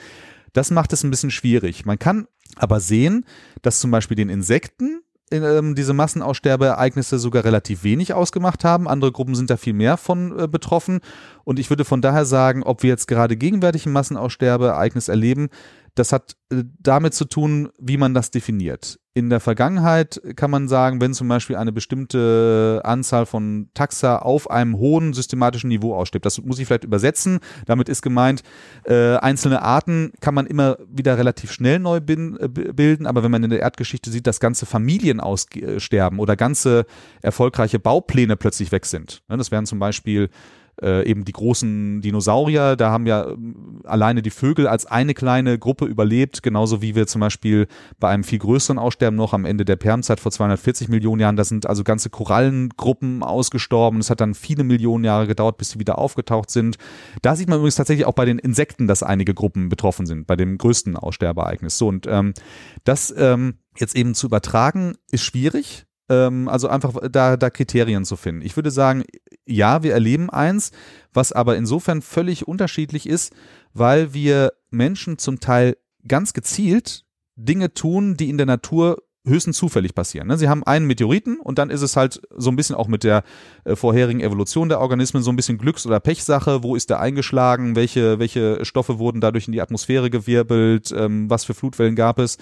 Das 0.52 0.70
macht 0.70 0.92
es 0.92 1.02
ein 1.02 1.10
bisschen 1.10 1.30
schwierig. 1.30 1.84
Man 1.84 1.98
kann 1.98 2.26
aber 2.56 2.80
sehen, 2.80 3.24
dass 3.62 3.80
zum 3.80 3.90
Beispiel 3.90 4.16
den 4.16 4.28
Insekten 4.28 5.00
ähm, 5.30 5.74
diese 5.74 5.92
Massenaussterbeereignisse 5.92 7.18
sogar 7.18 7.44
relativ 7.44 7.84
wenig 7.84 8.14
ausgemacht 8.14 8.64
haben. 8.64 8.88
Andere 8.88 9.12
Gruppen 9.12 9.34
sind 9.34 9.50
da 9.50 9.56
viel 9.56 9.72
mehr 9.72 9.96
von 9.96 10.38
äh, 10.38 10.48
betroffen. 10.48 11.00
Und 11.44 11.58
ich 11.58 11.70
würde 11.70 11.84
von 11.84 12.02
daher 12.02 12.24
sagen, 12.24 12.62
ob 12.62 12.82
wir 12.82 12.90
jetzt 12.90 13.08
gerade 13.08 13.36
gegenwärtig 13.36 13.86
ein 13.86 13.92
Massenaussterbeereignis 13.92 15.08
erleben, 15.08 15.48
das 15.98 16.12
hat 16.12 16.36
äh, 16.50 16.64
damit 16.78 17.14
zu 17.14 17.24
tun, 17.24 17.70
wie 17.78 17.96
man 17.96 18.14
das 18.14 18.30
definiert. 18.30 18.98
In 19.14 19.30
der 19.30 19.40
Vergangenheit 19.40 20.20
kann 20.36 20.50
man 20.50 20.68
sagen, 20.68 21.00
wenn 21.00 21.12
zum 21.12 21.26
Beispiel 21.26 21.56
eine 21.56 21.72
bestimmte 21.72 22.80
Anzahl 22.84 23.26
von 23.26 23.68
Taxa 23.74 24.18
auf 24.18 24.48
einem 24.48 24.76
hohen 24.78 25.12
systematischen 25.12 25.68
Niveau 25.68 25.94
ausstirbt, 25.94 26.24
das 26.24 26.40
muss 26.40 26.60
ich 26.60 26.66
vielleicht 26.66 26.84
übersetzen. 26.84 27.40
Damit 27.66 27.88
ist 27.88 28.02
gemeint, 28.02 28.42
äh, 28.84 29.16
einzelne 29.16 29.62
Arten 29.62 30.12
kann 30.20 30.34
man 30.34 30.46
immer 30.46 30.78
wieder 30.88 31.18
relativ 31.18 31.50
schnell 31.50 31.80
neu 31.80 32.00
bin, 32.00 32.38
äh, 32.38 32.48
bilden, 32.48 33.06
aber 33.06 33.24
wenn 33.24 33.32
man 33.32 33.42
in 33.42 33.50
der 33.50 33.60
Erdgeschichte 33.60 34.10
sieht, 34.10 34.26
dass 34.26 34.38
ganze 34.38 34.66
Familien 34.66 35.20
aussterben 35.20 36.20
oder 36.20 36.36
ganze 36.36 36.86
erfolgreiche 37.22 37.80
Baupläne 37.80 38.36
plötzlich 38.36 38.70
weg 38.70 38.86
sind. 38.86 39.22
Ne, 39.28 39.36
das 39.36 39.50
wären 39.50 39.66
zum 39.66 39.80
Beispiel 39.80 40.30
äh, 40.82 41.08
eben 41.08 41.24
die 41.24 41.32
großen 41.32 42.00
Dinosaurier, 42.00 42.76
da 42.76 42.90
haben 42.90 43.06
ja 43.06 43.28
ähm, 43.28 43.80
alleine 43.84 44.22
die 44.22 44.30
Vögel 44.30 44.66
als 44.66 44.86
eine 44.86 45.14
kleine 45.14 45.58
Gruppe 45.58 45.86
überlebt, 45.86 46.42
genauso 46.42 46.82
wie 46.82 46.94
wir 46.94 47.06
zum 47.06 47.20
Beispiel 47.20 47.66
bei 47.98 48.08
einem 48.08 48.24
viel 48.24 48.38
größeren 48.38 48.78
Aussterben 48.78 49.16
noch 49.16 49.32
am 49.32 49.44
Ende 49.44 49.64
der 49.64 49.76
Permzeit 49.76 50.20
vor 50.20 50.32
240 50.32 50.88
Millionen 50.88 51.20
Jahren, 51.20 51.36
da 51.36 51.44
sind 51.44 51.66
also 51.66 51.84
ganze 51.84 52.10
Korallengruppen 52.10 53.22
ausgestorben. 53.22 54.00
Es 54.00 54.10
hat 54.10 54.20
dann 54.20 54.34
viele 54.34 54.64
Millionen 54.64 55.04
Jahre 55.04 55.26
gedauert, 55.26 55.58
bis 55.58 55.70
sie 55.70 55.78
wieder 55.78 55.98
aufgetaucht 55.98 56.50
sind. 56.50 56.78
Da 57.22 57.36
sieht 57.36 57.48
man 57.48 57.58
übrigens 57.58 57.76
tatsächlich 57.76 58.06
auch 58.06 58.14
bei 58.14 58.24
den 58.24 58.38
Insekten, 58.38 58.86
dass 58.86 59.02
einige 59.02 59.34
Gruppen 59.34 59.68
betroffen 59.68 60.06
sind, 60.06 60.26
bei 60.26 60.36
dem 60.36 60.58
größten 60.58 60.96
Aussterbeereignis. 60.96 61.78
So, 61.78 61.88
und 61.88 62.06
ähm, 62.06 62.34
das 62.84 63.14
ähm, 63.16 63.54
jetzt 63.76 63.96
eben 63.96 64.14
zu 64.14 64.26
übertragen, 64.26 64.94
ist 65.10 65.24
schwierig. 65.24 65.86
Ähm, 66.08 66.48
also 66.48 66.68
einfach 66.68 66.94
da, 67.10 67.36
da 67.36 67.50
Kriterien 67.50 68.04
zu 68.04 68.16
finden. 68.16 68.42
Ich 68.42 68.56
würde 68.56 68.70
sagen, 68.70 69.04
ja, 69.48 69.82
wir 69.82 69.92
erleben 69.92 70.30
eins, 70.30 70.72
was 71.12 71.32
aber 71.32 71.56
insofern 71.56 72.02
völlig 72.02 72.46
unterschiedlich 72.46 73.08
ist, 73.08 73.32
weil 73.74 74.12
wir 74.14 74.52
Menschen 74.70 75.18
zum 75.18 75.40
Teil 75.40 75.76
ganz 76.06 76.32
gezielt 76.32 77.04
Dinge 77.36 77.72
tun, 77.72 78.16
die 78.16 78.28
in 78.28 78.36
der 78.36 78.46
Natur 78.46 78.98
höchstens 79.26 79.58
zufällig 79.58 79.94
passieren. 79.94 80.28
Ne? 80.28 80.38
Sie 80.38 80.48
haben 80.48 80.64
einen 80.64 80.86
Meteoriten 80.86 81.38
und 81.38 81.58
dann 81.58 81.70
ist 81.70 81.82
es 81.82 81.96
halt 81.96 82.20
so 82.36 82.50
ein 82.50 82.56
bisschen 82.56 82.76
auch 82.76 82.88
mit 82.88 83.04
der 83.04 83.24
äh, 83.64 83.76
vorherigen 83.76 84.20
Evolution 84.20 84.68
der 84.68 84.80
Organismen 84.80 85.22
so 85.22 85.30
ein 85.30 85.36
bisschen 85.36 85.58
Glücks- 85.58 85.86
oder 85.86 86.00
Pechsache. 86.00 86.62
Wo 86.62 86.74
ist 86.74 86.90
der 86.90 87.00
eingeschlagen? 87.00 87.76
Welche, 87.76 88.18
welche 88.18 88.64
Stoffe 88.64 88.98
wurden 88.98 89.20
dadurch 89.20 89.46
in 89.46 89.52
die 89.52 89.60
Atmosphäre 89.60 90.10
gewirbelt? 90.10 90.92
Ähm, 90.96 91.28
was 91.28 91.44
für 91.44 91.54
Flutwellen 91.54 91.94
gab 91.94 92.18
es? 92.18 92.38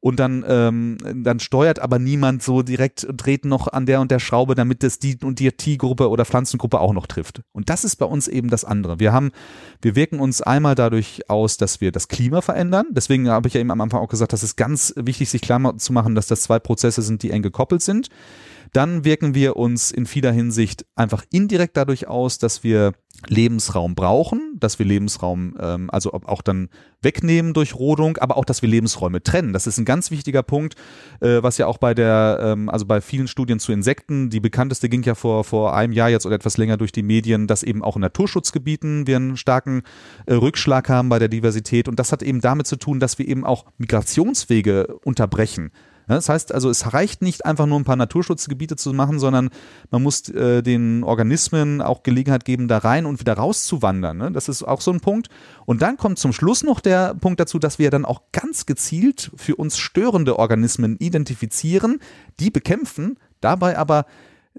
Und 0.00 0.20
dann, 0.20 0.44
ähm, 0.46 0.98
dann 1.14 1.40
steuert 1.40 1.78
aber 1.78 1.98
niemand 1.98 2.42
so 2.42 2.62
direkt, 2.62 3.06
dreht 3.10 3.44
noch 3.44 3.68
an 3.68 3.86
der 3.86 4.00
und 4.00 4.10
der 4.10 4.18
Schraube, 4.18 4.54
damit 4.54 4.82
das 4.82 4.98
die 4.98 5.18
und 5.22 5.38
die 5.38 5.50
T-Gruppe 5.50 6.08
oder 6.08 6.24
Pflanzengruppe 6.24 6.80
auch 6.80 6.92
noch 6.92 7.06
trifft. 7.06 7.42
Und 7.52 7.68
das 7.68 7.84
ist 7.84 7.96
bei 7.96 8.06
uns 8.06 8.28
eben 8.28 8.50
das 8.50 8.64
andere. 8.64 8.98
Wir 9.00 9.12
haben, 9.12 9.30
wir 9.82 9.96
wirken 9.96 10.20
uns 10.20 10.42
einmal 10.42 10.74
dadurch 10.74 11.28
aus, 11.28 11.56
dass 11.56 11.80
wir 11.80 11.92
das 11.92 12.08
Klima 12.08 12.40
verändern. 12.40 12.86
Deswegen 12.90 13.28
habe 13.28 13.48
ich 13.48 13.54
ja 13.54 13.60
eben 13.60 13.70
am 13.70 13.80
Anfang 13.80 14.00
auch 14.00 14.08
gesagt, 14.08 14.32
das 14.32 14.42
ist 14.42 14.56
ganz 14.56 14.92
wichtig, 14.96 15.30
sich 15.30 15.42
klar 15.42 15.76
zu 15.78 15.92
machen, 15.92 16.14
dass 16.14 16.26
das 16.26 16.42
zwei 16.42 16.58
Prozesse 16.58 17.02
sind, 17.02 17.22
die 17.22 17.30
eng 17.30 17.42
gekoppelt 17.42 17.82
sind. 17.82 18.08
Dann 18.72 19.04
wirken 19.04 19.34
wir 19.34 19.56
uns 19.56 19.90
in 19.90 20.06
vieler 20.06 20.32
Hinsicht 20.32 20.86
einfach 20.94 21.24
indirekt 21.30 21.76
dadurch 21.76 22.08
aus, 22.08 22.38
dass 22.38 22.64
wir 22.64 22.92
Lebensraum 23.28 23.94
brauchen, 23.94 24.56
dass 24.60 24.78
wir 24.78 24.86
Lebensraum 24.86 25.56
ähm, 25.58 25.90
also 25.90 26.12
auch 26.12 26.42
dann 26.42 26.68
wegnehmen 27.02 27.54
durch 27.54 27.74
Rodung, 27.74 28.18
aber 28.18 28.36
auch, 28.36 28.44
dass 28.44 28.62
wir 28.62 28.68
Lebensräume 28.68 29.22
trennen. 29.22 29.52
Das 29.52 29.66
ist 29.66 29.78
ein 29.78 29.84
ganz 29.84 30.10
wichtiger 30.10 30.42
Punkt, 30.42 30.74
äh, 31.20 31.42
was 31.42 31.58
ja 31.58 31.66
auch 31.66 31.78
bei 31.78 31.94
der, 31.94 32.38
ähm, 32.42 32.68
also 32.68 32.84
bei 32.84 33.00
vielen 33.00 33.28
Studien 33.28 33.58
zu 33.58 33.72
Insekten, 33.72 34.30
die 34.30 34.40
bekannteste 34.40 34.88
ging 34.88 35.02
ja 35.02 35.14
vor, 35.14 35.44
vor 35.44 35.74
einem 35.74 35.92
Jahr 35.92 36.10
jetzt 36.10 36.26
oder 36.26 36.36
etwas 36.36 36.56
länger 36.56 36.76
durch 36.76 36.92
die 36.92 37.02
Medien, 37.02 37.46
dass 37.46 37.62
eben 37.62 37.82
auch 37.82 37.96
in 37.96 38.02
Naturschutzgebieten 38.02 39.06
wir 39.06 39.16
einen 39.16 39.36
starken 39.36 39.82
äh, 40.26 40.34
Rückschlag 40.34 40.88
haben 40.88 41.08
bei 41.08 41.18
der 41.18 41.28
Diversität 41.28 41.88
und 41.88 41.98
das 41.98 42.12
hat 42.12 42.22
eben 42.22 42.40
damit 42.40 42.66
zu 42.66 42.76
tun, 42.76 43.00
dass 43.00 43.18
wir 43.18 43.26
eben 43.26 43.44
auch 43.44 43.64
Migrationswege 43.78 44.98
unterbrechen. 45.04 45.70
Das 46.06 46.28
heißt 46.28 46.52
also, 46.52 46.70
es 46.70 46.92
reicht 46.92 47.22
nicht 47.22 47.44
einfach 47.44 47.66
nur 47.66 47.78
ein 47.78 47.84
paar 47.84 47.96
Naturschutzgebiete 47.96 48.76
zu 48.76 48.92
machen, 48.92 49.18
sondern 49.18 49.50
man 49.90 50.02
muss 50.02 50.28
äh, 50.28 50.62
den 50.62 51.02
Organismen 51.02 51.82
auch 51.82 52.02
Gelegenheit 52.02 52.44
geben, 52.44 52.68
da 52.68 52.78
rein 52.78 53.06
und 53.06 53.20
wieder 53.20 53.34
rauszuwandern. 53.34 54.16
Ne? 54.16 54.32
Das 54.32 54.48
ist 54.48 54.62
auch 54.62 54.80
so 54.80 54.92
ein 54.92 55.00
Punkt. 55.00 55.28
Und 55.64 55.82
dann 55.82 55.96
kommt 55.96 56.18
zum 56.18 56.32
Schluss 56.32 56.62
noch 56.62 56.80
der 56.80 57.14
Punkt 57.14 57.40
dazu, 57.40 57.58
dass 57.58 57.78
wir 57.78 57.90
dann 57.90 58.04
auch 58.04 58.22
ganz 58.32 58.66
gezielt 58.66 59.30
für 59.36 59.56
uns 59.56 59.78
störende 59.78 60.38
Organismen 60.38 60.96
identifizieren, 60.98 61.98
die 62.38 62.50
bekämpfen, 62.50 63.18
dabei 63.40 63.76
aber 63.76 64.06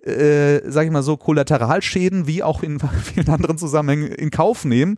äh, 0.03 0.61
sage 0.69 0.87
ich 0.87 0.91
mal 0.91 1.01
so, 1.01 1.17
Kollateralschäden 1.17 2.27
wie 2.27 2.43
auch 2.43 2.61
in 2.61 2.79
vielen 3.03 3.29
anderen 3.29 3.57
Zusammenhängen 3.57 4.11
in 4.11 4.31
Kauf 4.31 4.65
nehmen 4.65 4.97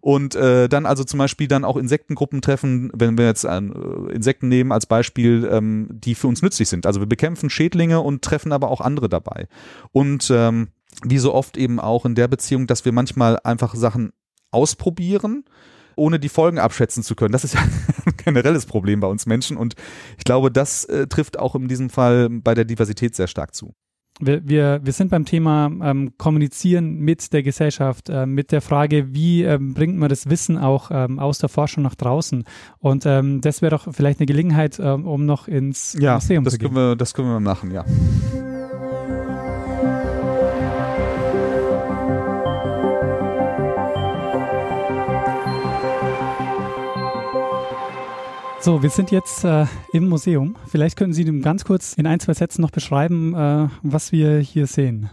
und 0.00 0.34
äh, 0.34 0.68
dann 0.68 0.86
also 0.86 1.04
zum 1.04 1.18
Beispiel 1.18 1.48
dann 1.48 1.64
auch 1.64 1.76
Insektengruppen 1.76 2.40
treffen, 2.40 2.90
wenn 2.94 3.18
wir 3.18 3.26
jetzt 3.26 3.44
äh, 3.44 3.56
Insekten 3.56 4.48
nehmen 4.48 4.72
als 4.72 4.86
Beispiel, 4.86 5.48
ähm, 5.50 5.88
die 5.90 6.14
für 6.14 6.28
uns 6.28 6.42
nützlich 6.42 6.68
sind. 6.68 6.86
Also 6.86 7.00
wir 7.00 7.06
bekämpfen 7.06 7.50
Schädlinge 7.50 8.00
und 8.00 8.22
treffen 8.22 8.52
aber 8.52 8.70
auch 8.70 8.80
andere 8.80 9.08
dabei. 9.08 9.48
Und 9.92 10.30
ähm, 10.30 10.68
wie 11.02 11.18
so 11.18 11.34
oft 11.34 11.56
eben 11.56 11.80
auch 11.80 12.04
in 12.04 12.14
der 12.14 12.28
Beziehung, 12.28 12.66
dass 12.66 12.84
wir 12.84 12.92
manchmal 12.92 13.38
einfach 13.44 13.74
Sachen 13.74 14.12
ausprobieren, 14.50 15.44
ohne 15.96 16.18
die 16.18 16.28
Folgen 16.28 16.58
abschätzen 16.58 17.02
zu 17.02 17.14
können. 17.14 17.32
Das 17.32 17.44
ist 17.44 17.54
ja 17.54 17.60
ein 17.60 18.14
generelles 18.16 18.66
Problem 18.66 19.00
bei 19.00 19.08
uns 19.08 19.26
Menschen 19.26 19.56
und 19.56 19.74
ich 20.16 20.24
glaube, 20.24 20.50
das 20.50 20.84
äh, 20.84 21.06
trifft 21.06 21.38
auch 21.38 21.54
in 21.54 21.68
diesem 21.68 21.90
Fall 21.90 22.28
bei 22.30 22.54
der 22.54 22.64
Diversität 22.64 23.14
sehr 23.14 23.26
stark 23.26 23.54
zu 23.54 23.74
wir, 24.20 24.48
wir, 24.48 24.80
wir 24.82 24.92
sind 24.92 25.10
beim 25.10 25.24
Thema 25.24 25.70
ähm, 25.82 26.12
Kommunizieren 26.18 26.98
mit 26.98 27.32
der 27.32 27.42
Gesellschaft, 27.42 28.08
äh, 28.08 28.26
mit 28.26 28.52
der 28.52 28.60
Frage, 28.60 29.14
wie 29.14 29.42
ähm, 29.42 29.74
bringt 29.74 29.96
man 29.96 30.08
das 30.08 30.28
Wissen 30.28 30.58
auch 30.58 30.90
ähm, 30.92 31.18
aus 31.18 31.38
der 31.38 31.48
Forschung 31.48 31.82
nach 31.82 31.94
draußen. 31.94 32.44
Und 32.78 33.06
ähm, 33.06 33.40
das 33.40 33.62
wäre 33.62 33.70
doch 33.70 33.92
vielleicht 33.92 34.20
eine 34.20 34.26
Gelegenheit, 34.26 34.78
ähm, 34.78 35.06
um 35.06 35.26
noch 35.26 35.48
ins 35.48 35.96
ja, 35.98 36.14
Museum 36.14 36.44
zu 36.46 36.58
gehen. 36.58 36.74
Ja, 36.74 36.94
das 36.94 37.14
können 37.14 37.28
wir 37.28 37.40
machen, 37.40 37.70
ja. 37.70 37.84
So, 48.60 48.82
wir 48.82 48.90
sind 48.90 49.12
jetzt 49.12 49.44
äh, 49.44 49.66
im 49.92 50.08
Museum. 50.08 50.56
Vielleicht 50.66 50.96
können 50.96 51.12
Sie 51.12 51.24
ganz 51.40 51.64
kurz 51.64 51.94
in 51.94 52.06
ein, 52.06 52.18
zwei 52.18 52.34
Sätzen 52.34 52.60
noch 52.60 52.72
beschreiben, 52.72 53.32
äh, 53.34 53.68
was 53.82 54.10
wir 54.10 54.40
hier 54.40 54.66
sehen. 54.66 55.10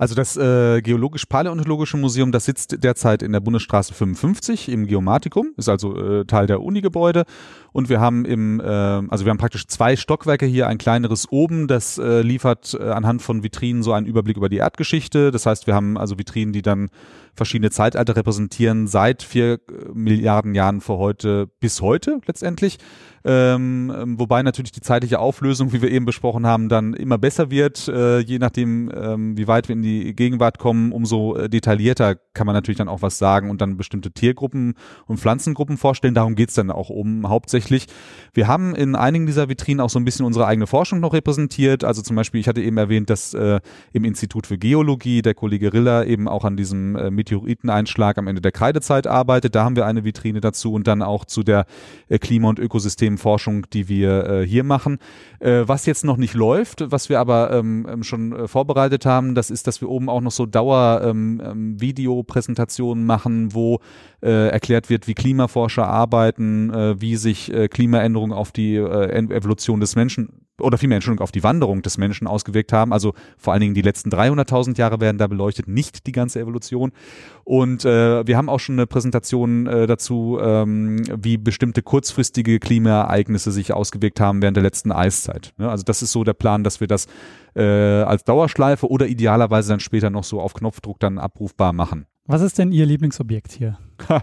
Also 0.00 0.14
das 0.14 0.36
äh, 0.38 0.80
Geologisch-Paläontologische 0.80 1.98
Museum, 1.98 2.32
das 2.32 2.46
sitzt 2.46 2.82
derzeit 2.82 3.22
in 3.22 3.32
der 3.32 3.40
Bundesstraße 3.40 3.92
55 3.92 4.70
im 4.70 4.86
Geomatikum, 4.86 5.52
ist 5.58 5.68
also 5.68 5.94
äh, 5.94 6.24
Teil 6.24 6.46
der 6.46 6.62
Unigebäude 6.62 7.24
und 7.72 7.90
wir 7.90 8.00
haben 8.00 8.24
im, 8.24 8.60
äh, 8.60 8.64
also 8.64 9.26
wir 9.26 9.30
haben 9.30 9.36
praktisch 9.36 9.66
zwei 9.66 9.96
Stockwerke 9.96 10.46
hier, 10.46 10.68
ein 10.68 10.78
kleineres 10.78 11.30
oben, 11.30 11.68
das 11.68 11.98
äh, 11.98 12.22
liefert 12.22 12.74
äh, 12.80 12.82
anhand 12.82 13.20
von 13.20 13.42
Vitrinen 13.42 13.82
so 13.82 13.92
einen 13.92 14.06
Überblick 14.06 14.38
über 14.38 14.48
die 14.48 14.56
Erdgeschichte. 14.56 15.30
Das 15.32 15.44
heißt, 15.44 15.66
wir 15.66 15.74
haben 15.74 15.98
also 15.98 16.18
Vitrinen, 16.18 16.54
die 16.54 16.62
dann 16.62 16.88
verschiedene 17.40 17.70
Zeitalter 17.70 18.16
repräsentieren, 18.16 18.86
seit 18.86 19.22
vier 19.22 19.54
äh, 19.54 19.58
Milliarden 19.94 20.54
Jahren 20.54 20.82
vor 20.82 20.98
heute 20.98 21.48
bis 21.58 21.80
heute 21.80 22.20
letztendlich. 22.26 22.76
Ähm, 23.22 23.92
ähm, 23.94 24.18
wobei 24.18 24.42
natürlich 24.42 24.72
die 24.72 24.80
zeitliche 24.80 25.18
Auflösung, 25.18 25.72
wie 25.72 25.82
wir 25.82 25.90
eben 25.90 26.06
besprochen 26.06 26.46
haben, 26.46 26.68
dann 26.70 26.94
immer 26.94 27.18
besser 27.18 27.50
wird, 27.50 27.86
äh, 27.88 28.20
je 28.20 28.38
nachdem, 28.38 28.90
ähm, 28.94 29.36
wie 29.36 29.46
weit 29.46 29.68
wir 29.68 29.74
in 29.74 29.82
die 29.82 30.14
Gegenwart 30.14 30.58
kommen, 30.58 30.90
umso 30.92 31.36
äh, 31.36 31.50
detaillierter 31.50 32.14
kann 32.32 32.46
man 32.46 32.54
natürlich 32.54 32.78
dann 32.78 32.88
auch 32.88 33.02
was 33.02 33.18
sagen 33.18 33.50
und 33.50 33.60
dann 33.60 33.76
bestimmte 33.76 34.10
Tiergruppen 34.12 34.74
und 35.06 35.18
Pflanzengruppen 35.20 35.76
vorstellen. 35.76 36.14
Darum 36.14 36.34
geht's 36.34 36.54
dann 36.54 36.70
auch 36.70 36.88
um 36.88 37.28
hauptsächlich. 37.28 37.86
Wir 38.32 38.48
haben 38.48 38.74
in 38.74 38.94
einigen 38.94 39.26
dieser 39.26 39.50
Vitrinen 39.50 39.80
auch 39.80 39.90
so 39.90 39.98
ein 39.98 40.04
bisschen 40.04 40.24
unsere 40.24 40.46
eigene 40.46 40.66
Forschung 40.66 41.00
noch 41.00 41.12
repräsentiert. 41.12 41.84
Also 41.84 42.00
zum 42.00 42.16
Beispiel, 42.16 42.40
ich 42.40 42.48
hatte 42.48 42.62
eben 42.62 42.78
erwähnt, 42.78 43.10
dass 43.10 43.34
äh, 43.34 43.60
im 43.92 44.04
Institut 44.04 44.46
für 44.46 44.56
Geologie 44.56 45.20
der 45.20 45.34
Kollege 45.34 45.74
Riller 45.74 46.06
eben 46.06 46.26
auch 46.26 46.44
an 46.44 46.56
diesem 46.56 46.96
äh, 46.96 47.10
Meteoriteneinschlag 47.30 48.18
am 48.18 48.26
Ende 48.26 48.40
der 48.40 48.50
Kreidezeit 48.52 49.06
arbeitet. 49.06 49.54
Da 49.54 49.64
haben 49.64 49.76
wir 49.76 49.86
eine 49.86 50.04
Vitrine 50.04 50.40
dazu 50.40 50.72
und 50.72 50.86
dann 50.86 51.02
auch 51.02 51.24
zu 51.24 51.42
der 51.42 51.66
äh, 52.08 52.18
Klima- 52.18 52.48
und 52.48 52.58
Ökosystemforschung, 52.58 53.66
die 53.72 53.88
wir 53.88 54.26
äh, 54.26 54.46
hier 54.46 54.64
machen. 54.64 54.98
Äh, 55.38 55.62
was 55.66 55.86
jetzt 55.86 56.04
noch 56.04 56.16
nicht 56.16 56.34
läuft, 56.34 56.90
was 56.90 57.08
wir 57.08 57.20
aber 57.20 57.52
ähm, 57.52 57.86
ähm 57.88 58.02
schon 58.02 58.48
vorbereitet 58.48 59.06
haben, 59.06 59.34
das 59.34 59.50
ist, 59.50 59.66
dass 59.66 59.80
wir 59.80 59.88
oben 59.88 60.08
auch 60.08 60.20
noch 60.20 60.32
so 60.32 60.46
Dauer-Videopräsentationen 60.46 63.02
ähm, 63.02 63.06
machen, 63.06 63.54
wo 63.54 63.80
erklärt 64.22 64.90
wird, 64.90 65.08
wie 65.08 65.14
Klimaforscher 65.14 65.86
arbeiten, 65.86 66.70
wie 67.00 67.16
sich 67.16 67.50
Klimaänderungen 67.70 68.36
auf 68.36 68.52
die 68.52 68.76
Evolution 68.76 69.80
des 69.80 69.96
Menschen 69.96 70.42
oder 70.60 70.78
vielmehr 70.78 70.96
Entschuldigung, 70.96 71.22
auf 71.22 71.32
die 71.32 71.42
Wanderung 71.42 71.82
des 71.82 71.98
Menschen 71.98 72.26
ausgewirkt 72.26 72.72
haben. 72.72 72.92
Also 72.92 73.14
vor 73.38 73.52
allen 73.52 73.60
Dingen 73.60 73.74
die 73.74 73.82
letzten 73.82 74.10
300.000 74.10 74.78
Jahre 74.78 75.00
werden 75.00 75.18
da 75.18 75.26
beleuchtet, 75.26 75.68
nicht 75.68 76.06
die 76.06 76.12
ganze 76.12 76.40
Evolution. 76.40 76.92
Und 77.44 77.84
äh, 77.84 78.26
wir 78.26 78.36
haben 78.36 78.48
auch 78.48 78.60
schon 78.60 78.76
eine 78.76 78.86
Präsentation 78.86 79.66
äh, 79.66 79.86
dazu, 79.86 80.38
ähm, 80.40 81.02
wie 81.16 81.36
bestimmte 81.36 81.82
kurzfristige 81.82 82.58
Klimaereignisse 82.58 83.52
sich 83.52 83.72
ausgewirkt 83.72 84.20
haben 84.20 84.42
während 84.42 84.56
der 84.56 84.64
letzten 84.64 84.92
Eiszeit. 84.92 85.52
Ja, 85.58 85.68
also 85.68 85.84
das 85.84 86.02
ist 86.02 86.12
so 86.12 86.24
der 86.24 86.34
Plan, 86.34 86.64
dass 86.64 86.80
wir 86.80 86.86
das 86.86 87.06
äh, 87.54 87.62
als 87.62 88.24
Dauerschleife 88.24 88.88
oder 88.88 89.06
idealerweise 89.06 89.70
dann 89.70 89.80
später 89.80 90.10
noch 90.10 90.24
so 90.24 90.40
auf 90.40 90.54
Knopfdruck 90.54 91.00
dann 91.00 91.18
abrufbar 91.18 91.72
machen. 91.72 92.06
Was 92.26 92.42
ist 92.42 92.58
denn 92.58 92.70
Ihr 92.70 92.86
Lieblingsobjekt 92.86 93.52
hier? 93.52 93.78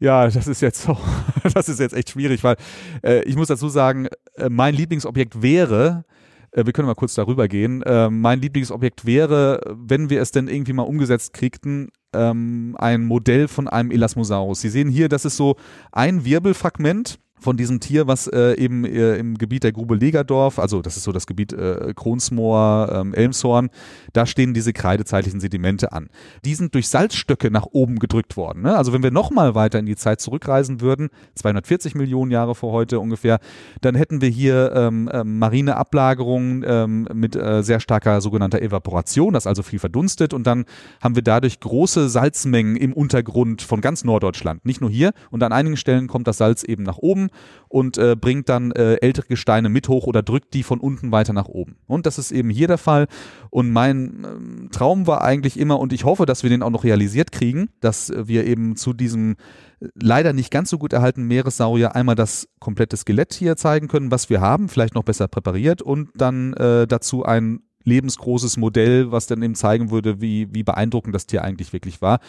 ja, 0.00 0.26
das 0.26 0.46
ist 0.46 0.60
jetzt 0.60 0.82
so, 0.82 0.96
das 1.54 1.68
ist 1.68 1.80
jetzt 1.80 1.94
echt 1.94 2.10
schwierig, 2.10 2.44
weil 2.44 2.56
äh, 3.02 3.22
ich 3.24 3.36
muss 3.36 3.48
dazu 3.48 3.68
sagen, 3.68 4.08
äh, 4.36 4.48
mein 4.48 4.74
Lieblingsobjekt 4.74 5.42
wäre, 5.42 6.04
äh, 6.52 6.64
wir 6.64 6.72
können 6.72 6.86
mal 6.86 6.94
kurz 6.94 7.14
darüber 7.14 7.48
gehen, 7.48 7.82
äh, 7.82 8.10
mein 8.10 8.40
Lieblingsobjekt 8.40 9.04
wäre, 9.04 9.60
wenn 9.68 10.10
wir 10.10 10.20
es 10.20 10.30
denn 10.30 10.48
irgendwie 10.48 10.72
mal 10.72 10.82
umgesetzt 10.82 11.32
kriegten, 11.32 11.88
ähm, 12.12 12.76
ein 12.78 13.04
Modell 13.04 13.48
von 13.48 13.68
einem 13.68 13.90
Elasmosaurus. 13.90 14.60
Sie 14.60 14.70
sehen 14.70 14.88
hier, 14.88 15.08
das 15.08 15.24
ist 15.24 15.36
so 15.36 15.56
ein 15.92 16.24
Wirbelfragment 16.24 17.18
von 17.40 17.56
diesem 17.56 17.80
Tier, 17.80 18.06
was 18.06 18.26
äh, 18.26 18.54
eben 18.54 18.84
äh, 18.84 19.16
im 19.16 19.36
Gebiet 19.36 19.64
der 19.64 19.72
Grube 19.72 19.94
Legerdorf, 19.94 20.58
also 20.58 20.82
das 20.82 20.96
ist 20.96 21.04
so 21.04 21.12
das 21.12 21.26
Gebiet 21.26 21.52
äh, 21.52 21.92
Kronsmoor, 21.94 22.90
ähm, 22.92 23.14
Elmshorn, 23.14 23.70
da 24.12 24.26
stehen 24.26 24.54
diese 24.54 24.72
kreidezeitlichen 24.72 25.40
Sedimente 25.40 25.92
an. 25.92 26.08
Die 26.44 26.54
sind 26.54 26.74
durch 26.74 26.88
Salzstöcke 26.88 27.50
nach 27.50 27.66
oben 27.70 27.98
gedrückt 27.98 28.36
worden. 28.36 28.62
Ne? 28.62 28.76
Also 28.76 28.92
wenn 28.92 29.02
wir 29.02 29.10
nochmal 29.10 29.54
weiter 29.54 29.78
in 29.78 29.86
die 29.86 29.96
Zeit 29.96 30.20
zurückreisen 30.20 30.80
würden, 30.80 31.08
240 31.36 31.94
Millionen 31.94 32.30
Jahre 32.30 32.54
vor 32.54 32.72
heute 32.72 33.00
ungefähr, 33.00 33.38
dann 33.80 33.94
hätten 33.94 34.20
wir 34.20 34.28
hier 34.28 34.72
ähm, 34.74 35.08
ähm, 35.12 35.38
marine 35.38 35.76
Ablagerungen 35.76 36.64
ähm, 36.66 37.08
mit 37.12 37.36
äh, 37.36 37.62
sehr 37.62 37.80
starker 37.80 38.20
sogenannter 38.20 38.60
Evaporation, 38.60 39.32
das 39.32 39.46
also 39.46 39.62
viel 39.62 39.78
verdunstet 39.78 40.34
und 40.34 40.46
dann 40.46 40.64
haben 41.02 41.14
wir 41.14 41.22
dadurch 41.22 41.60
große 41.60 42.08
Salzmengen 42.08 42.76
im 42.76 42.92
Untergrund 42.92 43.62
von 43.62 43.80
ganz 43.80 44.04
Norddeutschland. 44.04 44.64
Nicht 44.64 44.80
nur 44.80 44.90
hier 44.90 45.12
und 45.30 45.42
an 45.42 45.52
einigen 45.52 45.76
Stellen 45.76 46.08
kommt 46.08 46.26
das 46.26 46.38
Salz 46.38 46.62
eben 46.62 46.82
nach 46.82 46.98
oben 46.98 47.27
und 47.68 47.98
äh, 47.98 48.16
bringt 48.16 48.48
dann 48.48 48.72
äh, 48.72 48.94
ältere 48.96 49.26
Gesteine 49.26 49.68
mit 49.68 49.88
hoch 49.88 50.06
oder 50.06 50.22
drückt 50.22 50.54
die 50.54 50.62
von 50.62 50.80
unten 50.80 51.12
weiter 51.12 51.32
nach 51.32 51.48
oben. 51.48 51.76
Und 51.86 52.06
das 52.06 52.18
ist 52.18 52.32
eben 52.32 52.50
hier 52.50 52.66
der 52.66 52.78
Fall. 52.78 53.06
Und 53.50 53.70
mein 53.70 54.24
ähm, 54.24 54.68
Traum 54.72 55.06
war 55.06 55.22
eigentlich 55.22 55.58
immer, 55.58 55.78
und 55.78 55.92
ich 55.92 56.04
hoffe, 56.04 56.26
dass 56.26 56.42
wir 56.42 56.50
den 56.50 56.62
auch 56.62 56.70
noch 56.70 56.84
realisiert 56.84 57.32
kriegen, 57.32 57.68
dass 57.80 58.12
wir 58.16 58.46
eben 58.46 58.76
zu 58.76 58.92
diesem 58.92 59.36
äh, 59.80 59.88
leider 59.94 60.32
nicht 60.32 60.50
ganz 60.50 60.70
so 60.70 60.78
gut 60.78 60.92
erhaltenen 60.92 61.28
Meeressaurier 61.28 61.94
einmal 61.94 62.14
das 62.14 62.48
komplette 62.58 62.96
Skelett 62.96 63.34
hier 63.34 63.56
zeigen 63.56 63.88
können, 63.88 64.10
was 64.10 64.30
wir 64.30 64.40
haben, 64.40 64.68
vielleicht 64.68 64.94
noch 64.94 65.04
besser 65.04 65.28
präpariert 65.28 65.82
und 65.82 66.10
dann 66.14 66.54
äh, 66.54 66.86
dazu 66.86 67.24
ein 67.24 67.60
lebensgroßes 67.84 68.56
Modell, 68.56 69.10
was 69.10 69.26
dann 69.26 69.42
eben 69.42 69.54
zeigen 69.54 69.90
würde, 69.90 70.20
wie, 70.20 70.52
wie 70.52 70.62
beeindruckend 70.62 71.14
das 71.14 71.26
Tier 71.26 71.42
eigentlich 71.42 71.72
wirklich 71.72 72.02
war. 72.02 72.20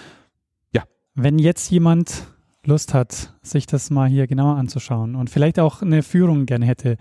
Ja. 0.74 0.84
Wenn 1.16 1.38
jetzt 1.38 1.70
jemand 1.70 2.24
Lust 2.66 2.94
hat, 2.94 3.36
sich 3.42 3.66
das 3.66 3.90
mal 3.90 4.10
hier 4.10 4.28
genauer 4.28 4.58
anzuschauen 4.58 5.16
und 5.16 5.30
vielleicht 5.30 5.60
auch 5.60 5.82
eine 5.82 6.04
Führung 6.04 6.46
gerne 6.46 6.66
hätte, 6.66 6.98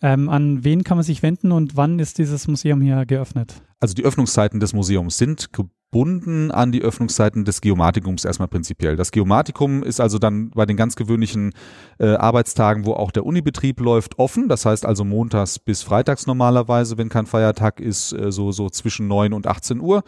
ähm, 0.00 0.28
an 0.28 0.64
wen 0.64 0.84
kann 0.84 0.96
man 0.96 1.04
sich 1.04 1.22
wenden 1.22 1.52
und 1.52 1.76
wann 1.76 1.98
ist 1.98 2.18
dieses 2.18 2.48
Museum 2.48 2.80
hier 2.80 3.04
geöffnet? 3.06 3.62
also 3.82 3.94
die 3.94 4.04
Öffnungszeiten 4.04 4.60
des 4.60 4.74
Museums 4.74 5.18
sind 5.18 5.52
gebunden 5.52 6.52
an 6.52 6.70
die 6.70 6.82
Öffnungszeiten 6.82 7.44
des 7.44 7.60
Geomatikums 7.60 8.24
erstmal 8.24 8.46
prinzipiell. 8.46 8.94
Das 8.94 9.10
Geomatikum 9.10 9.82
ist 9.82 10.00
also 10.00 10.20
dann 10.20 10.50
bei 10.50 10.66
den 10.66 10.76
ganz 10.76 10.94
gewöhnlichen 10.94 11.52
äh, 11.98 12.14
Arbeitstagen, 12.14 12.86
wo 12.86 12.92
auch 12.92 13.10
der 13.10 13.26
Unibetrieb 13.26 13.80
läuft, 13.80 14.20
offen. 14.20 14.48
Das 14.48 14.64
heißt 14.64 14.86
also 14.86 15.04
montags 15.04 15.58
bis 15.58 15.82
freitags 15.82 16.28
normalerweise, 16.28 16.96
wenn 16.96 17.08
kein 17.08 17.26
Feiertag 17.26 17.80
ist, 17.80 18.12
äh, 18.12 18.30
so, 18.30 18.52
so 18.52 18.70
zwischen 18.70 19.08
9 19.08 19.32
und 19.32 19.48
18 19.48 19.80
Uhr. 19.80 20.04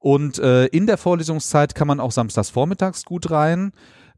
Und 0.00 0.40
äh, 0.40 0.66
in 0.66 0.88
der 0.88 0.98
Vorlesungszeit 0.98 1.76
kann 1.76 1.86
man 1.86 2.00
auch 2.00 2.12
samstags 2.12 2.50
vormittags 2.50 3.04
gut 3.04 3.30
rein. 3.30 3.70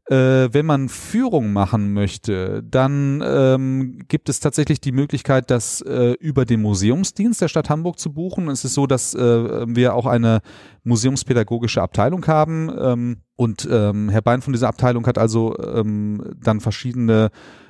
Äh, 0.09 0.53
wenn 0.53 0.65
man 0.65 0.87
Führung 0.87 1.51
machen 1.51 1.91
möchte, 1.91 2.63
dann 2.63 3.21
ähm, 3.25 3.99
gibt 4.07 4.29
es 4.29 4.39
tatsächlich 4.39 4.79
die 4.79 4.93
Möglichkeit, 4.93 5.51
das 5.51 5.81
äh, 5.81 6.13
über 6.21 6.45
den 6.45 6.61
Museumsdienst 6.61 7.41
der 7.41 7.49
Stadt 7.49 7.69
Hamburg 7.69 7.99
zu 7.99 8.13
buchen. 8.13 8.47
Es 8.47 8.63
ist 8.63 8.73
so, 8.73 8.87
dass 8.87 9.13
äh, 9.13 9.19
wir 9.67 9.95
auch 9.95 10.05
eine 10.05 10.39
museumspädagogische 10.85 11.81
Abteilung 11.81 12.25
haben 12.25 12.71
ähm, 12.79 13.17
und 13.35 13.67
ähm, 13.69 14.07
Herr 14.07 14.21
Bein 14.21 14.41
von 14.41 14.53
dieser 14.53 14.69
Abteilung 14.69 15.05
hat 15.07 15.17
also 15.17 15.57
ähm, 15.59 16.23
dann 16.41 16.61
verschiedene 16.61 17.29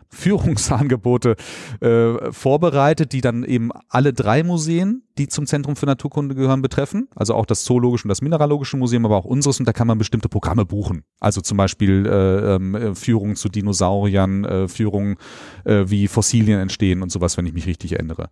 Führungsangebote 0.10 1.36
äh, 1.80 2.32
vorbereitet, 2.32 3.14
die 3.14 3.22
dann 3.22 3.44
eben 3.44 3.72
alle 3.90 4.14
drei 4.14 4.44
Museen, 4.44 5.04
die 5.18 5.28
zum 5.28 5.46
Zentrum 5.46 5.76
für 5.76 5.86
Naturkunde 5.86 6.36
gehören, 6.36 6.62
betreffen. 6.62 7.08
Also 7.16 7.34
auch 7.34 7.46
das 7.46 7.64
Zoologische 7.64 8.06
und 8.06 8.10
das 8.10 8.22
Mineralogische 8.22 8.78
Museum, 8.78 9.06
aber 9.06 9.18
auch 9.18 9.26
unseres. 9.26 9.60
Und 9.60 9.68
da 9.68 9.74
kann 9.74 9.88
man 9.88 9.98
bestimmte 9.98 10.30
Programme 10.30 10.66
buchen. 10.66 11.04
Also 11.20 11.42
zum 11.42 11.58
Beispiel 11.58 12.06
äh, 12.06 12.56
äh, 12.56 12.96
Führungen 12.96 13.36
zu 13.36 13.50
Dinosauriern, 13.50 14.46
äh, 14.46 14.68
Führungen, 14.68 15.18
äh, 15.66 15.86
wie 15.88 16.08
Fossilien 16.08 16.60
entstehen 16.60 17.02
und 17.02 17.12
sowas, 17.12 17.38
wenn 17.38 17.46
ich 17.46 17.54
mich 17.54 17.68
richtig 17.68 17.94
erinnere. 17.94 18.30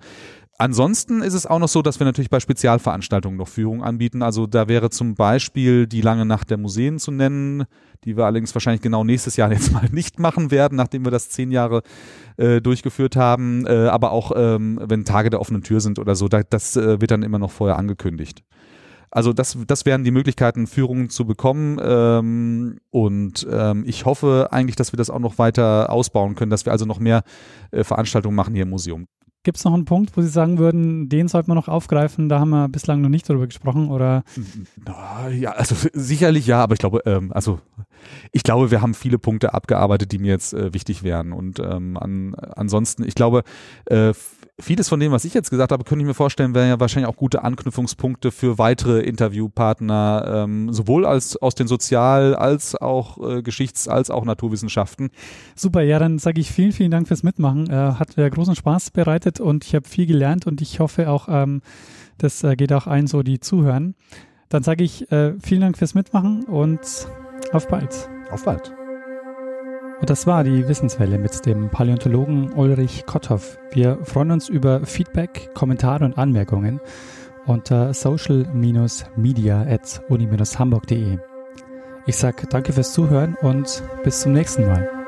Ansonsten 0.58 1.22
ist 1.22 1.34
es 1.34 1.46
auch 1.46 1.60
noch 1.60 1.68
so, 1.68 1.82
dass 1.82 2.00
wir 2.00 2.06
natürlich 2.06 2.30
bei 2.30 2.40
Spezialveranstaltungen 2.40 3.38
noch 3.38 3.50
Führungen 3.50 3.84
anbieten. 3.84 4.22
Also 4.22 4.48
da 4.48 4.70
wäre 4.70 4.90
zum 4.90 5.14
Beispiel 5.14 5.86
die 5.86 6.00
lange 6.00 6.26
Nacht 6.26 6.50
der 6.50 6.58
Museen 6.58 6.98
zu 6.98 7.12
nennen, 7.12 7.66
die 8.06 8.16
wir 8.16 8.24
allerdings 8.24 8.56
wahrscheinlich 8.56 8.82
genau 8.82 9.04
nächstes 9.04 9.36
Jahr 9.36 9.52
jetzt 9.52 9.74
mal 9.74 9.90
nicht 9.92 10.18
machen 10.18 10.52
werden, 10.52 10.78
nachdem 10.78 11.04
wir 11.04 11.12
das 11.12 11.30
zehn 11.30 11.52
Jahre 11.52 11.82
äh, 12.38 12.62
durchgeführt 12.62 13.18
haben. 13.18 13.66
Äh, 13.68 13.88
aber 13.88 14.12
auch 14.12 14.32
ähm, 14.34 14.80
wenn 14.82 15.04
Tage 15.04 15.30
der 15.30 15.42
offenen 15.42 15.62
Tür 15.62 15.82
sind 15.82 16.00
oder 16.00 16.16
so, 16.16 16.30
da, 16.30 16.42
das 16.44 16.78
äh, 16.78 17.02
wird 17.02 17.12
dann 17.12 17.24
immer 17.24 17.40
noch 17.40 17.52
vorher 17.52 17.78
angekündigt. 17.78 18.42
Also 19.12 19.34
das, 19.34 19.58
das 19.68 19.86
wären 19.86 20.06
die 20.06 20.12
Möglichkeiten, 20.12 20.68
Führungen 20.68 21.10
zu 21.10 21.26
bekommen. 21.26 21.80
Ähm, 21.82 22.80
und 22.92 23.46
ähm, 23.52 23.84
ich 23.86 24.06
hoffe 24.06 24.50
eigentlich, 24.52 24.78
dass 24.78 24.94
wir 24.94 24.98
das 24.98 25.10
auch 25.10 25.20
noch 25.20 25.38
weiter 25.38 25.90
ausbauen 25.90 26.36
können, 26.36 26.50
dass 26.50 26.66
wir 26.66 26.72
also 26.72 26.86
noch 26.86 27.00
mehr 27.00 27.24
äh, 27.72 27.84
Veranstaltungen 27.84 28.36
machen 28.36 28.54
hier 28.54 28.64
im 28.64 28.70
Museum. 28.70 29.08
Gibt 29.46 29.60
es 29.60 29.64
noch 29.64 29.76
einen 29.76 29.86
Punkt, 29.86 30.18
wo 30.18 30.24
Sie 30.24 30.28
sagen 30.28 30.58
würden, 30.58 31.08
den 31.08 31.28
sollte 31.28 31.50
man 31.50 31.56
noch 31.56 31.68
aufgreifen? 31.68 32.30
Da 32.30 32.40
haben 32.40 32.50
wir 32.50 32.68
bislang 32.68 33.02
noch 33.02 33.10
nicht 33.10 33.30
drüber 33.30 33.46
gesprochen, 33.46 33.90
oder? 33.90 34.24
Ja, 35.30 35.52
also 35.52 35.76
sicherlich 35.94 36.48
ja, 36.48 36.64
aber 36.64 36.74
ich 36.74 36.80
glaube, 36.80 37.04
ähm, 37.06 37.32
also 37.32 37.60
ich 38.32 38.42
glaube, 38.42 38.72
wir 38.72 38.82
haben 38.82 38.96
viele 38.96 39.20
Punkte 39.20 39.54
abgearbeitet, 39.54 40.12
die 40.12 40.18
mir 40.18 40.32
jetzt 40.32 40.56
äh, 40.56 40.74
wichtig 40.74 41.04
wären. 41.04 41.32
Und 41.32 41.60
ähm, 41.60 41.96
an, 41.96 42.34
ansonsten, 42.34 43.04
ich 43.04 43.14
glaube, 43.14 43.44
äh, 43.86 44.14
vieles 44.60 44.88
von 44.90 45.00
dem, 45.00 45.12
was 45.12 45.26
ich 45.26 45.34
jetzt 45.34 45.50
gesagt 45.50 45.72
habe, 45.72 45.84
könnte 45.84 46.04
ich 46.04 46.08
mir 46.08 46.14
vorstellen, 46.14 46.56
wären 46.56 46.70
ja 46.70 46.80
wahrscheinlich 46.80 47.10
auch 47.10 47.18
gute 47.18 47.44
Anknüpfungspunkte 47.44 48.32
für 48.32 48.58
weitere 48.58 49.02
Interviewpartner, 49.02 50.44
ähm, 50.46 50.72
sowohl 50.72 51.06
als 51.06 51.38
aus 51.38 51.56
den 51.56 51.68
Sozial- 51.68 52.36
als 52.36 52.76
auch 52.76 53.18
äh, 53.18 53.42
Geschichts- 53.42 53.88
als 53.88 54.10
auch 54.10 54.26
Naturwissenschaften. 54.26 55.10
Super, 55.56 55.82
ja, 55.82 56.00
dann 56.00 56.20
sage 56.20 56.40
ich 56.40 56.52
vielen, 56.52 56.72
vielen 56.72 56.92
Dank 56.92 57.08
fürs 57.08 57.24
Mitmachen. 57.24 57.70
Äh, 57.70 57.74
hat 57.74 58.18
äh, 58.18 58.30
großen 58.30 58.56
Spaß 58.56 58.92
bereitet 58.92 59.40
und 59.40 59.66
ich 59.66 59.76
habe 59.76 59.88
viel 59.88 60.06
gelernt 60.06 60.48
und 60.48 60.62
ich 60.62 60.80
hoffe 60.80 61.10
auch, 61.10 61.28
ähm, 61.30 61.62
das 62.18 62.44
äh, 62.44 62.56
geht 62.56 62.72
auch 62.72 62.88
ein, 62.88 63.08
so 63.08 63.24
die 63.24 63.40
zuhören. 63.40 63.96
Dann 64.50 64.64
sage 64.64 64.84
ich 64.84 65.12
äh, 65.12 65.34
vielen 65.42 65.62
Dank 65.62 65.78
fürs 65.78 65.96
Mitmachen 65.96 66.46
und 66.46 66.80
auf 67.52 67.68
bald. 67.68 68.10
Auf 68.32 68.46
bald. 68.46 68.85
Und 70.00 70.10
das 70.10 70.28
war 70.28 70.44
die 70.44 70.68
Wissenswelle 70.68 71.18
mit 71.18 71.46
dem 71.46 71.70
Paläontologen 71.70 72.52
Ulrich 72.54 73.06
Kotthoff. 73.06 73.58
Wir 73.72 73.98
freuen 74.04 74.32
uns 74.32 74.50
über 74.50 74.86
Feedback, 74.86 75.50
Kommentare 75.54 76.06
und 76.06 76.18
Anmerkungen 76.18 76.82
unter 77.46 77.94
social-media 77.94 79.62
at 79.62 80.02
uni-hamburg.de. 80.10 81.18
Ich 82.08 82.18
sage 82.18 82.48
danke 82.50 82.74
fürs 82.74 82.94
Zuhören 82.94 83.36
und 83.42 83.84
bis 84.04 84.22
zum 84.22 84.34
nächsten 84.34 84.66
Mal. 84.68 85.05